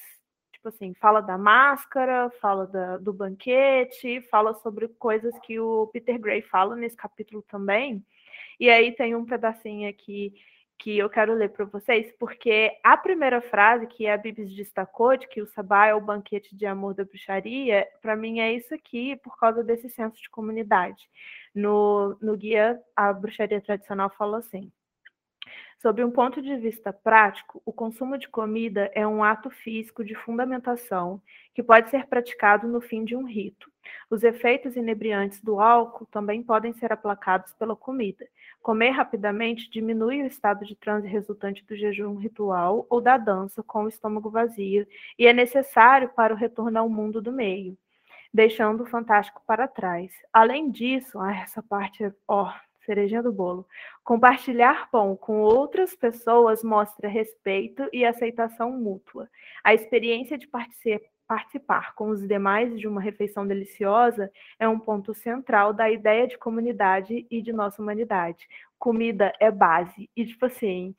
tipo 0.66 0.70
assim, 0.70 0.94
fala 0.96 1.22
da 1.22 1.38
máscara, 1.38 2.32
fala 2.42 2.66
da, 2.66 2.98
do 2.98 3.14
banquete, 3.14 4.22
fala 4.32 4.54
sobre 4.56 4.88
coisas 4.88 5.38
que 5.40 5.60
o 5.60 5.88
Peter 5.88 6.20
Gray 6.20 6.42
fala 6.42 6.76
nesse 6.76 6.96
capítulo 6.96 7.44
também. 7.44 8.04
E 8.60 8.70
aí 8.70 8.92
tem 8.92 9.16
um 9.16 9.26
pedacinho 9.26 9.88
aqui 9.90 10.34
que 10.78 10.98
eu 10.98 11.10
quero 11.10 11.34
ler 11.34 11.50
para 11.50 11.66
vocês, 11.66 12.14
porque 12.20 12.72
a 12.84 12.98
primeira 12.98 13.42
frase 13.42 13.88
que 13.88 14.08
a 14.08 14.18
Bibis 14.18 14.54
destacou, 14.56 15.16
de 15.18 15.28
que 15.28 15.42
o 15.42 15.48
sabá 15.48 15.88
é 15.88 15.96
o 15.96 16.02
banquete 16.02 16.56
de 16.56 16.66
amor 16.66 16.94
da 16.94 17.04
bruxaria, 17.04 17.88
para 18.02 18.16
mim 18.16 18.40
é 18.40 18.54
isso 18.54 18.74
aqui, 18.74 19.16
por 19.18 19.38
causa 19.38 19.64
desse 19.64 19.90
senso 19.90 20.22
de 20.22 20.30
comunidade. 20.30 21.10
No, 21.54 22.18
no 22.22 22.36
guia, 22.36 22.80
a 22.96 23.14
bruxaria 23.14 23.62
tradicional 23.62 24.10
fala 24.10 24.40
assim: 24.40 24.72
Sob 25.86 26.04
um 26.04 26.10
ponto 26.10 26.42
de 26.42 26.56
vista 26.56 26.92
prático, 26.92 27.62
o 27.66 27.72
consumo 27.72 28.18
de 28.18 28.28
comida 28.28 28.90
é 28.96 29.06
um 29.06 29.24
ato 29.24 29.52
físico 29.52 30.04
de 30.04 30.16
fundamentação 30.16 31.22
que 31.54 31.62
pode 31.62 31.90
ser 31.90 32.08
praticado 32.08 32.68
no 32.68 32.82
fim 32.82 33.06
de 33.06 33.16
um 33.16 33.24
rito. 33.24 33.72
Os 34.10 34.24
efeitos 34.24 34.76
inebriantes 34.76 35.42
do 35.42 35.60
álcool 35.60 36.08
também 36.08 36.42
podem 36.42 36.74
ser 36.74 36.92
aplacados 36.92 37.54
pela 37.54 37.76
comida. 37.76 38.26
Comer 38.66 38.90
rapidamente 38.90 39.70
diminui 39.70 40.24
o 40.24 40.26
estado 40.26 40.66
de 40.66 40.76
transe 40.76 41.08
resultante 41.08 41.64
do 41.64 41.76
jejum 41.76 42.16
ritual 42.16 42.88
ou 42.90 43.00
da 43.00 43.16
dança 43.16 43.62
com 43.62 43.84
o 43.84 43.88
estômago 43.88 44.32
vazio 44.32 44.88
e 45.20 45.28
é 45.28 45.32
necessário 45.32 46.10
para 46.10 46.34
o 46.34 46.36
retorno 46.36 46.80
ao 46.80 46.90
mundo 46.90 47.22
do 47.22 47.32
meio, 47.32 47.78
deixando 48.34 48.82
o 48.82 48.88
fantástico 48.88 49.40
para 49.46 49.68
trás. 49.68 50.12
Além 50.34 50.72
disso, 50.72 51.20
ah, 51.20 51.32
essa 51.32 51.62
parte 51.62 52.06
é, 52.06 52.12
ó, 52.28 52.52
cerejinha 52.84 53.22
do 53.22 53.32
bolo. 53.32 53.68
Compartilhar 54.04 54.90
pão 54.90 55.16
com 55.16 55.42
outras 55.42 55.96
pessoas 55.96 56.64
mostra 56.64 57.08
respeito 57.08 57.88
e 57.94 58.04
aceitação 58.04 58.72
mútua. 58.72 59.30
A 59.64 59.76
experiência 59.76 60.40
de 60.40 60.48
participar 60.48 61.15
participar 61.28 61.94
com 61.96 62.10
os 62.10 62.28
demais 62.28 62.80
de 62.80 62.88
uma 62.88 63.02
refeição 63.02 63.48
deliciosa 63.48 64.32
é 64.60 64.68
um 64.68 64.80
ponto 64.80 65.14
central 65.14 65.74
da 65.74 65.90
ideia 65.90 66.28
de 66.28 66.38
comunidade 66.38 67.26
e 67.30 67.42
de 67.42 67.52
nossa 67.52 67.82
humanidade. 67.82 68.48
Comida 68.78 69.34
é 69.40 69.50
base. 69.52 70.10
E, 70.16 70.26
tipo 70.26 70.46
assim, 70.46 70.96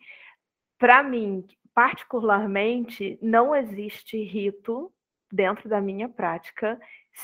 para 0.79 1.03
mim, 1.03 1.47
particularmente, 1.75 3.19
não 3.23 3.55
existe 3.55 4.23
rito 4.23 4.93
dentro 5.31 5.69
da 5.69 5.81
minha 5.81 6.09
prática 6.09 6.81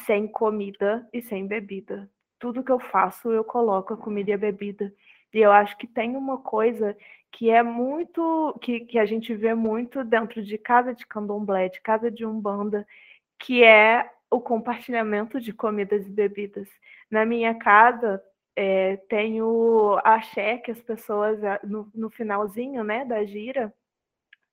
sem 0.06 0.26
comida 0.26 1.06
e 1.12 1.22
sem 1.22 1.46
bebida. 1.46 2.10
Tudo 2.38 2.64
que 2.64 2.72
eu 2.72 2.80
faço, 2.80 3.30
eu 3.30 3.44
coloco 3.44 3.94
a 3.94 3.96
comida 3.96 4.30
e 4.30 4.34
a 4.34 4.38
bebida. 4.38 4.92
E 5.32 5.38
eu 5.40 5.50
acho 5.52 5.76
que 5.76 5.86
tem 5.86 6.16
uma 6.16 6.38
coisa 6.38 6.96
que 7.30 7.50
é 7.50 7.62
muito, 7.62 8.58
que, 8.60 8.80
que 8.80 8.98
a 8.98 9.06
gente 9.06 9.34
vê 9.34 9.54
muito 9.54 10.04
dentro 10.04 10.42
de 10.42 10.58
casa 10.58 10.94
de 10.94 11.06
candomblé, 11.06 11.68
de 11.68 11.80
casa 11.80 12.10
de 12.10 12.26
umbanda, 12.26 12.86
que 13.38 13.64
é 13.64 14.08
o 14.30 14.40
compartilhamento 14.40 15.40
de 15.40 15.52
comidas 15.52 16.06
e 16.06 16.10
bebidas. 16.10 16.68
Na 17.10 17.24
minha 17.24 17.54
casa, 17.54 18.22
é, 18.54 18.96
tem 19.08 19.42
o 19.42 19.98
axé 20.04 20.58
que 20.58 20.70
as 20.70 20.80
pessoas, 20.80 21.38
no, 21.64 21.90
no 21.94 22.10
finalzinho 22.10 22.84
né, 22.84 23.04
da 23.04 23.24
gira, 23.24 23.72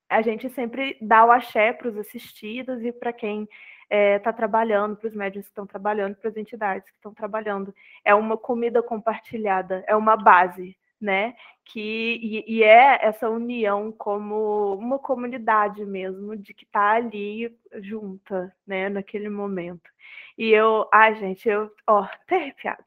a 0.09 0.21
gente 0.21 0.49
sempre 0.49 0.97
dá 1.01 1.25
o 1.25 1.31
axé 1.31 1.71
para 1.71 1.89
os 1.89 1.97
assistidos 1.97 2.83
e 2.83 2.91
para 2.91 3.13
quem 3.13 3.47
está 3.89 3.95
é, 3.95 4.19
tá 4.19 4.31
trabalhando, 4.31 4.95
para 4.95 5.07
os 5.07 5.15
médios 5.15 5.45
que 5.45 5.51
estão 5.51 5.65
trabalhando, 5.65 6.15
para 6.15 6.29
as 6.29 6.37
entidades 6.37 6.89
que 6.89 6.95
estão 6.95 7.13
trabalhando. 7.13 7.73
É 8.05 8.13
uma 8.13 8.37
comida 8.37 8.83
compartilhada, 8.83 9.83
é 9.87 9.95
uma 9.95 10.15
base 10.15 10.77
né? 10.99 11.35
Que, 11.65 12.19
e, 12.21 12.57
e, 12.59 12.63
é 12.63 12.99
essa 13.05 13.29
união 13.29 13.91
como 13.91 14.73
uma 14.75 14.97
comunidade 14.97 15.85
mesmo, 15.85 16.35
de 16.35 16.53
que 16.53 16.65
está 16.65 16.91
ali 16.93 17.55
junta, 17.81 18.53
né, 18.65 18.89
naquele 18.89 19.29
momento. 19.29 19.89
E 20.37 20.49
eu, 20.51 20.87
ai, 20.91 21.15
gente, 21.15 21.47
eu, 21.47 21.71
ó, 21.87 22.03
até 22.25 22.37
arrepiada. 22.37 22.83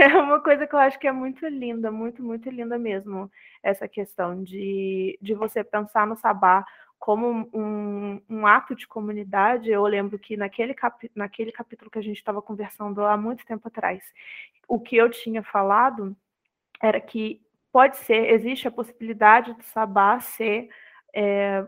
É 0.00 0.16
uma 0.18 0.40
coisa 0.40 0.66
que 0.66 0.74
eu 0.74 0.78
acho 0.78 0.98
que 0.98 1.08
é 1.08 1.12
muito 1.12 1.46
linda, 1.46 1.90
muito, 1.90 2.22
muito 2.22 2.48
linda 2.50 2.78
mesmo, 2.78 3.30
essa 3.62 3.88
questão 3.88 4.42
de, 4.42 5.18
de 5.20 5.34
você 5.34 5.62
pensar 5.64 6.06
no 6.06 6.16
sabá 6.16 6.64
como 6.98 7.50
um, 7.52 8.20
um 8.30 8.46
ato 8.46 8.74
de 8.74 8.86
comunidade. 8.86 9.70
Eu 9.70 9.84
lembro 9.84 10.18
que 10.18 10.36
naquele, 10.36 10.72
cap, 10.72 11.10
naquele 11.14 11.52
capítulo 11.52 11.90
que 11.90 11.98
a 11.98 12.02
gente 12.02 12.16
estava 12.16 12.40
conversando 12.40 13.02
há 13.04 13.16
muito 13.16 13.44
tempo 13.44 13.68
atrás, 13.68 14.02
o 14.66 14.80
que 14.80 14.96
eu 14.96 15.10
tinha 15.10 15.42
falado 15.42 16.16
era 16.80 17.00
que 17.00 17.43
pode 17.74 17.96
ser, 17.96 18.30
existe 18.30 18.68
a 18.68 18.70
possibilidade 18.70 19.52
do 19.52 19.64
sabá 19.64 20.20
ser 20.20 20.68
é, 21.12 21.66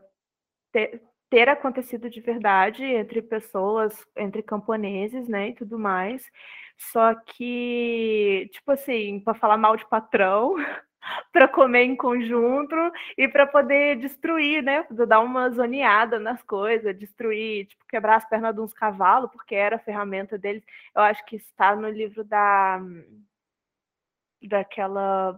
ter, 0.70 1.02
ter, 1.28 1.48
acontecido 1.48 2.08
de 2.08 2.20
verdade 2.20 2.84
entre 2.84 3.20
pessoas, 3.20 4.06
entre 4.16 4.40
camponeses, 4.40 5.26
né, 5.28 5.48
e 5.48 5.54
tudo 5.54 5.76
mais. 5.80 6.30
Só 6.78 7.12
que, 7.14 8.48
tipo 8.52 8.70
assim, 8.70 9.18
para 9.18 9.34
falar 9.34 9.56
mal 9.56 9.76
de 9.76 9.84
patrão, 9.88 10.54
para 11.32 11.48
comer 11.48 11.82
em 11.82 11.96
conjunto 11.96 12.76
e 13.18 13.26
para 13.26 13.44
poder 13.46 13.96
destruir, 13.98 14.62
né, 14.62 14.86
dar 15.08 15.20
uma 15.20 15.50
zoneada 15.50 16.20
nas 16.20 16.40
coisas, 16.42 16.96
destruir, 16.96 17.66
tipo, 17.66 17.84
quebrar 17.88 18.16
as 18.16 18.28
pernas 18.28 18.54
de 18.54 18.60
uns 18.60 18.72
cavalos, 18.72 19.30
porque 19.32 19.56
era 19.56 19.76
a 19.76 19.80
ferramenta 19.80 20.38
deles. 20.38 20.62
Eu 20.94 21.02
acho 21.02 21.24
que 21.26 21.36
está 21.36 21.74
no 21.74 21.90
livro 21.90 22.22
da 22.24 22.80
daquela 24.42 25.36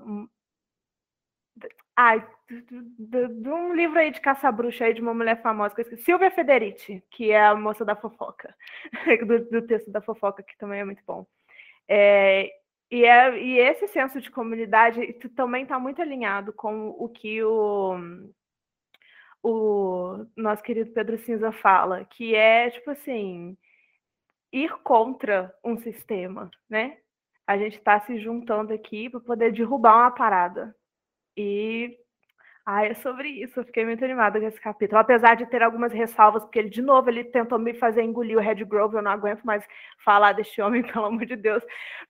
Ai, 2.01 2.25
de, 2.49 3.49
um 3.51 3.75
livro 3.75 3.99
aí 3.99 4.13
de 4.13 4.21
caça-bruxa 4.21 4.85
aí 4.85 4.95
de 4.95 5.01
uma 5.01 5.13
mulher 5.13 5.43
famosa, 5.43 5.75
que 5.75 5.81
eu 5.81 5.83
esqueci, 5.83 6.05
Silvia 6.05 6.31
Federici, 6.31 7.03
que 7.11 7.33
é 7.33 7.45
a 7.45 7.57
moça 7.57 7.85
da 7.85 7.97
fofoca, 7.97 8.55
do, 9.27 9.45
do, 9.51 9.67
texto 9.67 9.91
da 9.91 10.01
fofoca, 10.01 10.45
que 10.45 10.57
também 10.59 10.79
é 10.79 10.85
muito 10.85 11.03
bom. 11.05 11.27
É, 11.89 12.53
e, 12.89 13.05
é, 13.05 13.37
e 13.43 13.59
esse 13.59 13.89
senso 13.89 14.21
de 14.21 14.31
comunidade 14.31 15.13
também 15.35 15.65
está 15.65 15.77
muito 15.81 16.01
alinhado 16.01 16.53
com 16.53 16.91
o 16.91 17.09
que 17.09 17.43
o, 17.43 17.97
o 19.43 20.25
nosso 20.37 20.63
querido 20.63 20.93
Pedro 20.93 21.19
Cinza 21.19 21.51
fala, 21.51 22.05
que 22.05 22.33
é, 22.33 22.71
tipo 22.71 22.93
assim, 22.93 23.59
ir 24.53 24.71
contra 24.85 25.53
um 25.65 25.77
sistema, 25.77 26.49
né? 26.71 26.99
A 27.45 27.59
gente 27.59 27.77
está 27.79 27.99
se 28.03 28.21
juntando 28.21 28.73
aqui 28.73 29.11
para 29.11 29.19
poder 29.19 29.53
derrubar 29.53 29.97
uma 29.97 30.11
parada, 30.13 30.77
e 31.39 31.97
ah, 32.67 32.85
é 32.85 32.95
sobre 32.95 33.29
isso. 33.29 33.61
Eu 33.61 33.65
fiquei 33.65 33.85
muito 33.85 34.05
animada 34.05 34.41
com 34.41 34.47
esse 34.47 34.61
capítulo. 34.61 35.01
Apesar 35.01 35.37
de 35.37 35.47
ter 35.47 35.63
algumas 35.63 35.93
ressalvas, 35.93 36.43
porque 36.43 36.59
ele, 36.59 36.69
de 36.69 36.83
novo, 36.83 37.09
ele 37.09 37.25
tentou 37.25 37.59
me 37.59 37.73
fazer 37.73 38.03
engolir 38.03 38.37
o 38.37 38.41
Red 38.41 38.65
Grove. 38.65 38.97
Eu 38.97 39.03
não 39.03 39.13
aguento 39.13 39.43
mais 39.45 39.65
falar 40.05 40.33
deste 40.33 40.61
homem, 40.61 40.83
pelo 40.93 41.07
amor 41.07 41.25
de 41.25 41.37
Deus. 41.37 41.63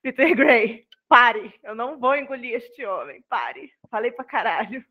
Peter 0.02 0.34
Gray, 0.34 0.86
pare. 1.08 1.54
Eu 1.62 1.74
não 1.74 1.98
vou 2.00 2.16
engolir 2.16 2.54
este 2.54 2.84
homem. 2.86 3.22
Pare. 3.28 3.70
Falei 3.90 4.10
pra 4.10 4.24
caralho. 4.24 4.84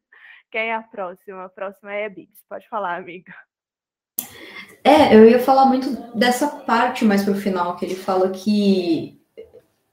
Quem 0.52 0.70
é 0.70 0.76
a 0.76 0.84
próxima? 0.84 1.46
A 1.46 1.50
próxima 1.50 1.94
é 1.94 2.06
a 2.06 2.10
Bibs. 2.10 2.42
Pode 2.48 2.70
falar, 2.70 2.96
amiga. 2.96 3.34
É, 4.84 5.14
eu 5.14 5.28
ia 5.28 5.40
falar 5.40 5.66
muito 5.66 5.90
dessa 6.18 6.48
parte 6.62 7.04
mais 7.04 7.26
pro 7.26 7.36
final, 7.36 7.76
que 7.76 7.84
ele 7.84 7.96
fala 7.96 8.30
que 8.32 9.17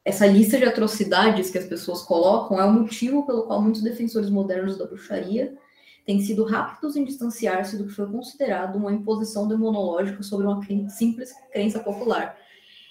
essa 0.05 0.27
lista 0.27 0.59
de 0.59 0.65
atrocidades 0.65 1.51
que 1.51 1.59
as 1.59 1.65
pessoas 1.65 2.03
colocam 2.03 2.61
é 2.61 2.65
o 2.65 2.73
motivo 2.73 3.25
pelo 3.27 3.45
qual 3.45 3.63
muitos 3.63 3.83
defensores 3.83 4.29
modernos 4.29 4.77
da 4.77 4.87
bruxaria 4.87 5.57
têm 6.05 6.21
sido 6.21 6.45
rápidos 6.45 6.95
em 6.95 7.05
distanciar-se 7.05 7.79
do 7.79 7.87
que 7.87 7.93
foi 7.93 8.07
considerado 8.07 8.77
uma 8.77 8.93
imposição 8.93 9.49
demonológica 9.49 10.23
sobre 10.23 10.47
uma 10.47 10.61
simples 10.91 11.33
crença 11.51 11.81
popular. 11.81 12.37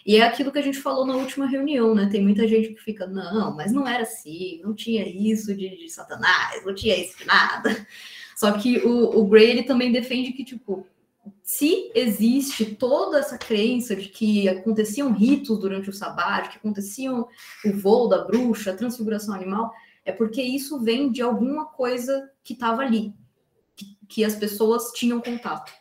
E 0.05 0.17
é 0.17 0.23
aquilo 0.23 0.51
que 0.51 0.59
a 0.59 0.63
gente 0.63 0.79
falou 0.79 1.05
na 1.05 1.15
última 1.15 1.45
reunião, 1.45 1.95
né? 1.95 2.09
Tem 2.11 2.21
muita 2.21 2.47
gente 2.47 2.73
que 2.73 2.81
fica, 2.81 3.07
não, 3.07 3.55
mas 3.55 3.71
não 3.71 3.87
era 3.87 4.03
assim, 4.03 4.59
não 4.63 4.73
tinha 4.73 5.07
isso 5.07 5.55
de, 5.55 5.77
de 5.77 5.89
Satanás, 5.89 6.65
não 6.65 6.75
tinha 6.75 6.97
isso 6.97 7.19
de 7.19 7.25
nada. 7.25 7.87
Só 8.35 8.51
que 8.53 8.79
o, 8.79 9.19
o 9.19 9.25
Gray, 9.27 9.51
ele 9.51 9.63
também 9.63 9.91
defende 9.91 10.33
que, 10.33 10.43
tipo, 10.43 10.85
se 11.41 11.91
existe 11.95 12.65
toda 12.75 13.19
essa 13.19 13.37
crença 13.37 13.95
de 13.95 14.09
que 14.09 14.47
aconteciam 14.47 15.11
ritos 15.11 15.59
durante 15.59 15.89
o 15.89 15.93
sabá, 15.93 16.41
que 16.41 16.57
aconteciam 16.57 17.27
o 17.65 17.71
voo 17.73 18.07
da 18.07 18.23
bruxa, 18.23 18.71
a 18.71 18.75
transfiguração 18.75 19.33
animal, 19.33 19.71
é 20.05 20.11
porque 20.11 20.41
isso 20.41 20.79
vem 20.79 21.11
de 21.11 21.21
alguma 21.21 21.65
coisa 21.65 22.29
que 22.43 22.53
estava 22.53 22.81
ali, 22.81 23.13
que, 23.75 23.97
que, 24.07 24.25
as 24.25 24.35
pessoas 24.35 24.91
tinham 24.91 25.21
contato. 25.21 25.71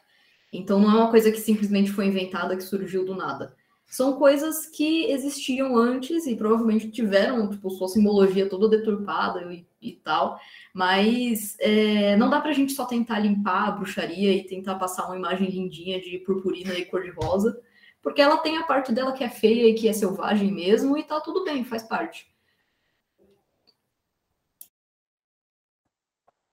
Então 0.52 0.78
não 0.78 0.90
é 0.90 0.94
uma 0.94 1.10
coisa 1.10 1.32
que 1.32 1.40
simplesmente 1.40 1.90
foi 1.90 2.06
inventada, 2.06 2.56
que 2.56 2.62
surgiu 2.62 3.04
do 3.04 3.16
nada. 3.16 3.56
São 3.92 4.14
coisas 4.14 4.64
que 4.66 5.04
existiam 5.12 5.76
antes 5.76 6.26
e 6.26 6.34
provavelmente 6.34 6.90
tiveram 6.90 7.50
tipo, 7.50 7.68
sua 7.68 7.88
simbologia 7.88 8.48
toda 8.48 8.66
deturpada 8.66 9.42
e, 9.52 9.66
e 9.82 9.92
tal, 9.92 10.40
mas 10.72 11.58
é, 11.60 12.16
não 12.16 12.30
dá 12.30 12.40
para 12.40 12.52
a 12.52 12.54
gente 12.54 12.72
só 12.72 12.86
tentar 12.86 13.18
limpar 13.18 13.68
a 13.68 13.70
bruxaria 13.72 14.32
e 14.32 14.44
tentar 14.44 14.76
passar 14.76 15.04
uma 15.04 15.16
imagem 15.18 15.50
lindinha 15.50 16.00
de 16.00 16.16
purpurina 16.20 16.72
e 16.72 16.86
cor-de-rosa, 16.86 17.60
porque 18.00 18.22
ela 18.22 18.38
tem 18.38 18.56
a 18.56 18.62
parte 18.62 18.92
dela 18.92 19.12
que 19.12 19.24
é 19.24 19.28
feia 19.28 19.68
e 19.68 19.74
que 19.74 19.86
é 19.86 19.92
selvagem 19.92 20.50
mesmo, 20.50 20.96
e 20.96 21.02
tá 21.02 21.20
tudo 21.20 21.44
bem, 21.44 21.62
faz 21.62 21.82
parte. 21.82 22.31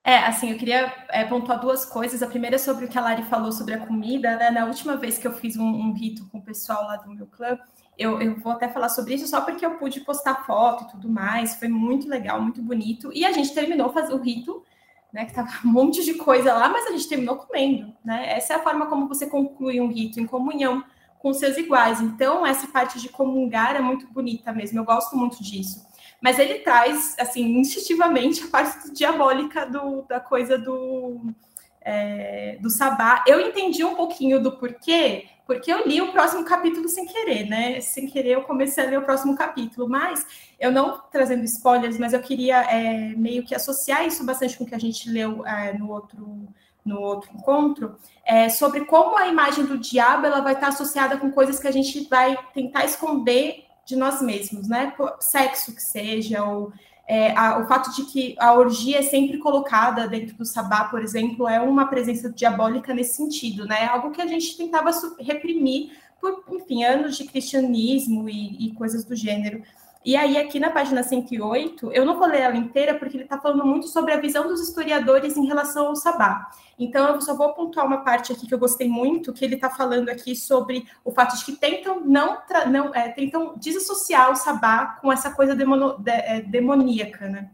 É, 0.10 0.26
assim, 0.26 0.50
eu 0.50 0.58
queria 0.58 0.92
é, 1.10 1.24
pontuar 1.24 1.60
duas 1.60 1.86
coisas. 1.86 2.24
A 2.24 2.28
primeira 2.28 2.56
é 2.56 2.58
sobre 2.58 2.86
o 2.86 2.88
que 2.88 2.98
a 2.98 3.02
Lari 3.02 3.22
falou 3.26 3.52
sobre 3.52 3.76
a 3.76 3.86
comida, 3.86 4.38
né? 4.38 4.50
Na 4.50 4.66
última 4.66 4.98
vez 4.98 5.20
que 5.20 5.28
eu 5.28 5.34
fiz 5.34 5.56
um, 5.56 5.64
um 5.64 5.94
rito 5.94 6.28
com 6.30 6.40
o 6.40 6.42
pessoal 6.42 6.84
lá 6.88 6.96
do 6.96 7.12
meu 7.12 7.28
clã, 7.28 7.60
eu, 7.96 8.20
eu, 8.20 8.40
vou 8.40 8.54
até 8.54 8.68
falar 8.68 8.90
sobre 8.90 9.14
isso 9.14 9.28
só 9.28 9.42
porque 9.42 9.64
eu 9.64 9.78
pude 9.78 10.00
postar 10.00 10.48
foto 10.48 10.86
e 10.86 10.88
tudo 10.94 11.08
mais. 11.08 11.54
Foi 11.60 11.68
muito 11.68 12.10
legal, 12.10 12.42
muito 12.42 12.60
bonito. 12.60 13.12
E 13.14 13.24
a 13.24 13.32
gente 13.32 13.54
terminou 13.54 13.94
fazer 13.94 14.12
o 14.12 14.18
rito, 14.18 14.66
né? 15.14 15.26
Que 15.26 15.34
tava 15.34 15.48
um 15.64 15.70
monte 15.70 16.04
de 16.04 16.16
coisa 16.16 16.56
lá, 16.56 16.70
mas 16.70 16.88
a 16.88 16.92
gente 16.92 17.08
terminou 17.08 17.36
comendo, 17.36 17.94
né? 18.04 18.36
Essa 18.36 18.54
é 18.54 18.56
a 18.56 18.64
forma 18.64 18.88
como 18.88 19.08
você 19.08 19.28
conclui 19.28 19.80
um 19.80 19.90
rito 19.90 20.20
em 20.20 20.26
comunhão 20.26 20.84
com 21.20 21.32
seus 21.34 21.56
iguais. 21.56 22.02
Então, 22.02 22.44
essa 22.44 22.66
parte 22.70 23.00
de 23.00 23.10
comungar 23.10 23.76
é 23.76 23.80
muito 23.80 24.08
bonita 24.08 24.52
mesmo. 24.52 24.80
Eu 24.80 24.86
gosto 24.86 25.16
muito 25.16 25.44
disso. 25.44 25.88
Mas 26.22 26.38
ele 26.38 26.60
traz, 26.60 27.16
assim, 27.20 27.60
instintivamente 27.60 28.44
a 28.44 28.48
parte 28.48 28.92
diabólica 28.92 29.66
do, 29.66 30.02
da 30.04 30.20
coisa 30.20 30.58
do, 30.58 31.34
é, 31.82 32.58
do 32.62 32.70
sabá. 32.70 33.24
Eu 33.26 33.40
entendi 33.40 33.84
um 33.84 33.96
pouquinho 33.96 34.42
do 34.42 34.58
porquê, 34.58 35.28
porque 35.46 35.72
eu 35.72 35.88
li 35.88 36.02
o 36.02 36.12
próximo 36.12 36.44
capítulo 36.44 36.88
sem 36.90 37.06
querer, 37.06 37.46
né? 37.48 37.80
Sem 37.82 38.08
querer, 38.08 38.32
eu 38.32 38.44
comecei 38.44 38.86
a 38.86 38.88
ler 38.88 39.00
o 39.00 39.04
próximo 39.04 39.36
capítulo, 39.36 39.88
mas 39.88 40.26
eu 40.60 40.72
não 40.72 41.02
trazendo 41.12 41.44
spoilers, 41.46 41.98
mas 41.98 42.14
eu 42.14 42.22
queria 42.22 42.62
é, 42.64 43.16
meio 43.16 43.44
que 43.44 43.56
associar 43.56 44.06
isso 44.06 44.26
bastante 44.26 44.58
com 44.58 44.64
o 44.64 44.68
que 44.68 44.76
a 44.76 44.80
gente 44.80 45.10
leu 45.10 45.46
é, 45.46 45.74
no 45.78 45.90
outro 45.90 46.48
no 46.86 47.02
outro 47.02 47.30
encontro, 47.36 47.98
é, 48.26 48.50
sobre 48.50 48.86
como 48.86 49.18
a 49.18 49.28
imagem 49.28 49.66
do 49.66 49.78
diabo 49.78 50.26
ela 50.26 50.42
vai 50.42 50.54
estar 50.54 50.70
associada 50.70 51.18
com 51.18 51.32
coisas 51.32 51.60
que 51.60 51.68
a 51.68 51.72
gente 51.72 52.08
vai 52.10 52.38
tentar 52.54 52.86
esconder 52.86 53.66
de 53.90 53.96
nós 53.96 54.22
mesmos, 54.22 54.68
né? 54.68 54.94
Sexo 55.20 55.74
que 55.74 55.82
seja, 55.82 56.44
ou 56.46 56.72
é, 57.08 57.36
a, 57.36 57.58
o 57.58 57.68
fato 57.68 57.94
de 57.96 58.06
que 58.06 58.36
a 58.40 58.54
orgia 58.54 59.00
é 59.00 59.02
sempre 59.02 59.40
colocada 59.40 60.08
dentro 60.08 60.38
do 60.38 60.46
sabá, 60.46 60.84
por 60.86 61.02
exemplo, 61.02 61.48
é 61.48 61.60
uma 61.60 61.88
presença 61.88 62.30
diabólica 62.30 62.94
nesse 62.94 63.18
sentido, 63.18 63.66
né? 63.66 63.86
Algo 63.86 64.12
que 64.12 64.22
a 64.22 64.28
gente 64.28 64.56
tentava 64.56 64.92
reprimir 65.20 65.92
por, 66.22 66.44
enfim, 66.52 66.84
anos 66.84 67.18
de 67.18 67.26
cristianismo 67.26 68.30
e, 68.30 68.68
e 68.68 68.74
coisas 68.76 69.04
do 69.04 69.16
gênero. 69.16 69.64
E 70.06 70.16
aí, 70.16 70.38
aqui 70.38 70.60
na 70.60 70.70
página 70.70 71.04
108, 71.04 71.92
eu 71.92 72.06
não 72.06 72.18
vou 72.18 72.26
ler 72.26 72.42
ela 72.42 72.56
inteira, 72.56 72.98
porque 72.98 73.18
ele 73.18 73.26
está 73.26 73.38
falando 73.38 73.66
muito 73.66 73.88
sobre 73.90 74.14
a 74.14 74.18
visão 74.20 74.48
dos 74.48 74.62
historiadores 74.62 75.36
em 75.36 75.46
relação 75.46 75.88
ao 75.88 75.96
sabá. 75.96 76.50
Então, 76.80 77.14
eu 77.14 77.22
só 77.22 77.36
vou 77.36 77.54
pontuar 77.54 77.86
uma 77.86 77.98
parte 77.98 78.32
aqui 78.32 78.48
que 78.48 78.54
eu 78.54 78.60
gostei 78.60 78.88
muito, 78.88 79.34
que 79.34 79.44
ele 79.44 79.56
está 79.56 79.70
falando 79.70 80.08
aqui 80.08 80.38
sobre 80.38 80.88
o 81.04 81.12
fato 81.12 81.38
de 81.38 81.44
que 81.44 81.52
tentam 81.52 82.00
não, 82.06 82.38
não 82.72 82.96
é, 82.96 83.10
tentam 83.10 83.58
desassociar 83.58 84.32
o 84.32 84.36
sabá 84.36 84.98
com 85.02 85.12
essa 85.12 85.32
coisa 85.32 85.54
demono, 85.54 85.98
de, 86.00 86.12
é, 86.12 86.42
demoníaca, 86.42 87.28
né? 87.28 87.50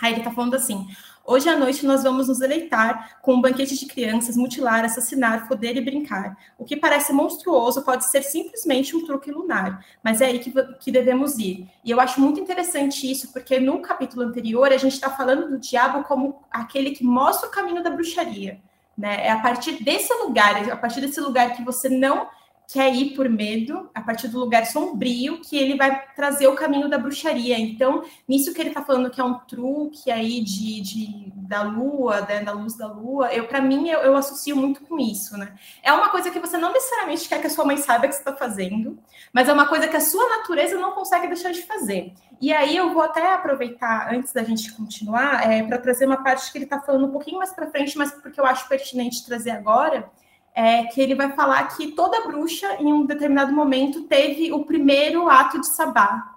Aí 0.00 0.12
ele 0.12 0.20
está 0.20 0.30
falando 0.30 0.54
assim: 0.54 0.86
Hoje 1.24 1.48
à 1.48 1.56
noite 1.56 1.86
nós 1.86 2.02
vamos 2.02 2.26
nos 2.26 2.38
deleitar 2.38 3.18
com 3.22 3.34
um 3.34 3.40
banquete 3.40 3.78
de 3.78 3.86
crianças, 3.86 4.36
mutilar, 4.36 4.84
assassinar, 4.84 5.46
foder 5.46 5.76
e 5.76 5.80
brincar. 5.80 6.36
O 6.58 6.64
que 6.64 6.76
parece 6.76 7.12
monstruoso 7.12 7.82
pode 7.82 8.04
ser 8.06 8.22
simplesmente 8.22 8.96
um 8.96 9.06
truque 9.06 9.30
lunar, 9.30 9.84
mas 10.02 10.20
é 10.20 10.26
aí 10.26 10.40
que, 10.40 10.52
que 10.80 10.90
devemos 10.90 11.38
ir. 11.38 11.68
E 11.84 11.90
eu 11.90 12.00
acho 12.00 12.20
muito 12.20 12.40
interessante 12.40 13.08
isso, 13.08 13.32
porque 13.32 13.60
no 13.60 13.80
capítulo 13.80 14.22
anterior 14.22 14.72
a 14.72 14.76
gente 14.76 14.94
está 14.94 15.10
falando 15.10 15.48
do 15.48 15.58
diabo 15.58 16.02
como 16.04 16.42
aquele 16.50 16.90
que 16.90 17.04
mostra 17.04 17.48
o 17.48 17.52
caminho 17.52 17.82
da 17.82 17.90
bruxaria. 17.90 18.60
Né? 18.98 19.26
É 19.26 19.30
a 19.30 19.38
partir 19.38 19.82
desse 19.82 20.12
lugar, 20.14 20.68
é 20.68 20.72
a 20.72 20.76
partir 20.76 21.00
desse 21.00 21.20
lugar 21.20 21.54
que 21.56 21.64
você 21.64 21.88
não 21.88 22.28
quer 22.70 22.94
ir 22.94 23.14
por 23.14 23.28
medo, 23.28 23.90
a 23.94 24.00
partir 24.00 24.28
do 24.28 24.38
lugar 24.38 24.64
sombrio, 24.66 25.40
que 25.40 25.56
ele 25.56 25.76
vai 25.76 26.06
trazer 26.14 26.46
o 26.46 26.54
caminho 26.54 26.88
da 26.88 26.96
bruxaria. 26.96 27.58
Então, 27.58 28.02
nisso 28.26 28.54
que 28.54 28.60
ele 28.60 28.70
está 28.70 28.82
falando 28.82 29.10
que 29.10 29.20
é 29.20 29.24
um 29.24 29.38
truque 29.40 30.10
aí 30.10 30.40
de, 30.40 30.80
de 30.80 31.32
da 31.34 31.62
lua, 31.62 32.22
né, 32.22 32.42
da 32.42 32.52
luz 32.52 32.76
da 32.78 32.86
lua, 32.86 33.30
eu 33.32 33.46
para 33.46 33.60
mim 33.60 33.88
eu, 33.88 34.00
eu, 34.00 34.16
associo 34.16 34.56
muito 34.56 34.80
com 34.82 34.98
isso, 34.98 35.36
né? 35.36 35.54
É 35.82 35.92
uma 35.92 36.08
coisa 36.08 36.30
que 36.30 36.38
você 36.38 36.56
não 36.56 36.72
necessariamente 36.72 37.28
quer 37.28 37.40
que 37.42 37.46
a 37.46 37.50
sua 37.50 37.66
mãe 37.66 37.76
saiba 37.76 38.08
que 38.08 38.14
você 38.14 38.20
está 38.20 38.34
fazendo, 38.34 38.98
mas 39.32 39.48
é 39.48 39.52
uma 39.52 39.66
coisa 39.66 39.86
que 39.86 39.96
a 39.96 40.00
sua 40.00 40.26
natureza 40.30 40.78
não 40.78 40.92
consegue 40.92 41.26
deixar 41.26 41.52
de 41.52 41.62
fazer. 41.62 42.14
E 42.40 42.52
aí 42.52 42.74
eu 42.74 42.94
vou 42.94 43.02
até 43.02 43.34
aproveitar 43.34 44.12
antes 44.14 44.32
da 44.32 44.42
gente 44.42 44.72
continuar 44.72 45.48
é, 45.48 45.62
para 45.62 45.76
trazer 45.76 46.06
uma 46.06 46.22
parte 46.24 46.50
que 46.50 46.56
ele 46.56 46.64
está 46.64 46.80
falando 46.80 47.06
um 47.06 47.12
pouquinho 47.12 47.38
mais 47.38 47.52
para 47.52 47.70
frente, 47.70 47.98
mas 47.98 48.12
porque 48.12 48.40
eu 48.40 48.46
acho 48.46 48.66
pertinente 48.66 49.24
trazer 49.26 49.50
agora 49.50 50.10
é, 50.54 50.84
que 50.84 51.00
ele 51.00 51.14
vai 51.14 51.32
falar 51.32 51.64
que 51.76 51.92
toda 51.92 52.26
bruxa, 52.26 52.76
em 52.80 52.92
um 52.92 53.06
determinado 53.06 53.52
momento, 53.52 54.02
teve 54.02 54.52
o 54.52 54.64
primeiro 54.64 55.28
ato 55.28 55.60
de 55.60 55.66
sabá, 55.68 56.36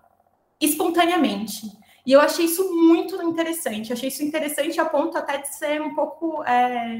espontaneamente. 0.59 1.71
E 2.05 2.11
eu 2.11 2.21
achei 2.21 2.45
isso 2.45 2.71
muito 2.71 3.19
interessante. 3.23 3.91
achei 3.91 4.09
isso 4.09 4.23
interessante 4.23 4.79
a 4.79 4.85
ponto 4.85 5.17
até 5.17 5.39
de 5.39 5.55
ser 5.55 5.81
um 5.81 5.95
pouco 5.95 6.43
é, 6.43 6.99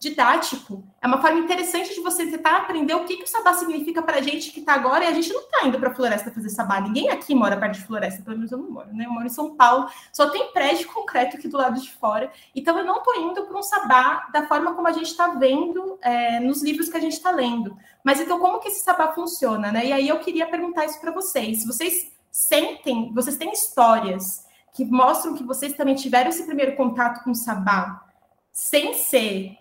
didático. 0.00 0.82
É 1.00 1.06
uma 1.06 1.20
forma 1.22 1.38
interessante 1.38 1.94
de 1.94 2.00
você 2.00 2.26
tentar 2.26 2.56
aprender 2.56 2.92
o 2.94 3.04
que, 3.04 3.18
que 3.18 3.22
o 3.22 3.28
sabá 3.28 3.54
significa 3.54 4.02
para 4.02 4.16
a 4.16 4.20
gente 4.20 4.50
que 4.50 4.58
está 4.58 4.74
agora. 4.74 5.04
E 5.04 5.06
a 5.06 5.12
gente 5.12 5.32
não 5.32 5.42
está 5.42 5.66
indo 5.66 5.78
para 5.78 5.90
a 5.90 5.94
floresta 5.94 6.32
fazer 6.32 6.48
sabá. 6.48 6.80
Ninguém 6.80 7.08
aqui 7.08 7.36
mora 7.36 7.56
perto 7.56 7.74
de 7.74 7.86
floresta, 7.86 8.20
pelo 8.22 8.36
menos 8.36 8.50
eu 8.50 8.58
não 8.58 8.68
moro, 8.68 8.92
né? 8.92 9.06
Eu 9.06 9.12
moro 9.12 9.26
em 9.26 9.30
São 9.30 9.54
Paulo, 9.54 9.88
só 10.12 10.28
tem 10.28 10.52
prédio 10.52 10.88
concreto 10.92 11.36
aqui 11.36 11.46
do 11.46 11.56
lado 11.56 11.80
de 11.80 11.92
fora. 11.92 12.32
Então 12.52 12.76
eu 12.76 12.84
não 12.84 12.98
estou 12.98 13.14
indo 13.14 13.44
para 13.44 13.56
um 13.56 13.62
sabá 13.62 14.28
da 14.32 14.46
forma 14.48 14.74
como 14.74 14.88
a 14.88 14.92
gente 14.92 15.06
está 15.06 15.28
vendo 15.28 15.98
é, 16.02 16.40
nos 16.40 16.64
livros 16.64 16.88
que 16.88 16.96
a 16.96 17.00
gente 17.00 17.14
está 17.14 17.30
lendo. 17.30 17.76
Mas 18.02 18.20
então, 18.20 18.40
como 18.40 18.58
que 18.58 18.66
esse 18.66 18.82
sabá 18.82 19.12
funciona, 19.12 19.70
né? 19.70 19.86
E 19.86 19.92
aí 19.92 20.08
eu 20.08 20.18
queria 20.18 20.48
perguntar 20.48 20.84
isso 20.84 21.00
para 21.00 21.12
vocês. 21.12 21.64
Vocês 21.64 22.11
sentem, 22.32 23.12
vocês 23.12 23.36
têm 23.36 23.52
histórias 23.52 24.46
que 24.74 24.86
mostram 24.86 25.34
que 25.34 25.44
vocês 25.44 25.74
também 25.74 25.94
tiveram 25.94 26.30
esse 26.30 26.46
primeiro 26.46 26.74
contato 26.74 27.22
com 27.22 27.32
o 27.32 27.34
sabá 27.34 28.06
sem 28.50 28.94
ser 28.94 29.58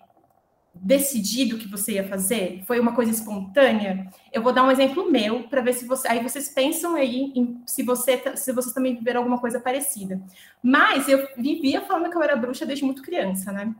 decidido 0.73 1.57
que 1.57 1.67
você 1.67 1.93
ia 1.93 2.07
fazer? 2.07 2.63
Foi 2.65 2.79
uma 2.79 2.95
coisa 2.95 3.11
espontânea? 3.11 4.09
Eu 4.31 4.41
vou 4.41 4.53
dar 4.53 4.63
um 4.63 4.71
exemplo 4.71 5.11
meu 5.11 5.43
para 5.43 5.61
ver 5.61 5.73
se 5.73 5.85
você. 5.85 6.07
Aí 6.07 6.23
vocês 6.23 6.47
pensam 6.47 6.95
aí 6.95 7.33
em, 7.35 7.61
se, 7.65 7.83
você, 7.83 8.37
se 8.37 8.53
vocês 8.53 8.73
também 8.73 8.95
viveram 8.95 9.19
alguma 9.19 9.39
coisa 9.39 9.59
parecida. 9.59 10.21
Mas 10.63 11.09
eu 11.09 11.27
vivia 11.37 11.81
falando 11.81 12.09
que 12.09 12.15
eu 12.15 12.23
era 12.23 12.37
bruxa 12.37 12.65
desde 12.65 12.85
muito 12.85 13.01
criança, 13.01 13.51
né? 13.51 13.75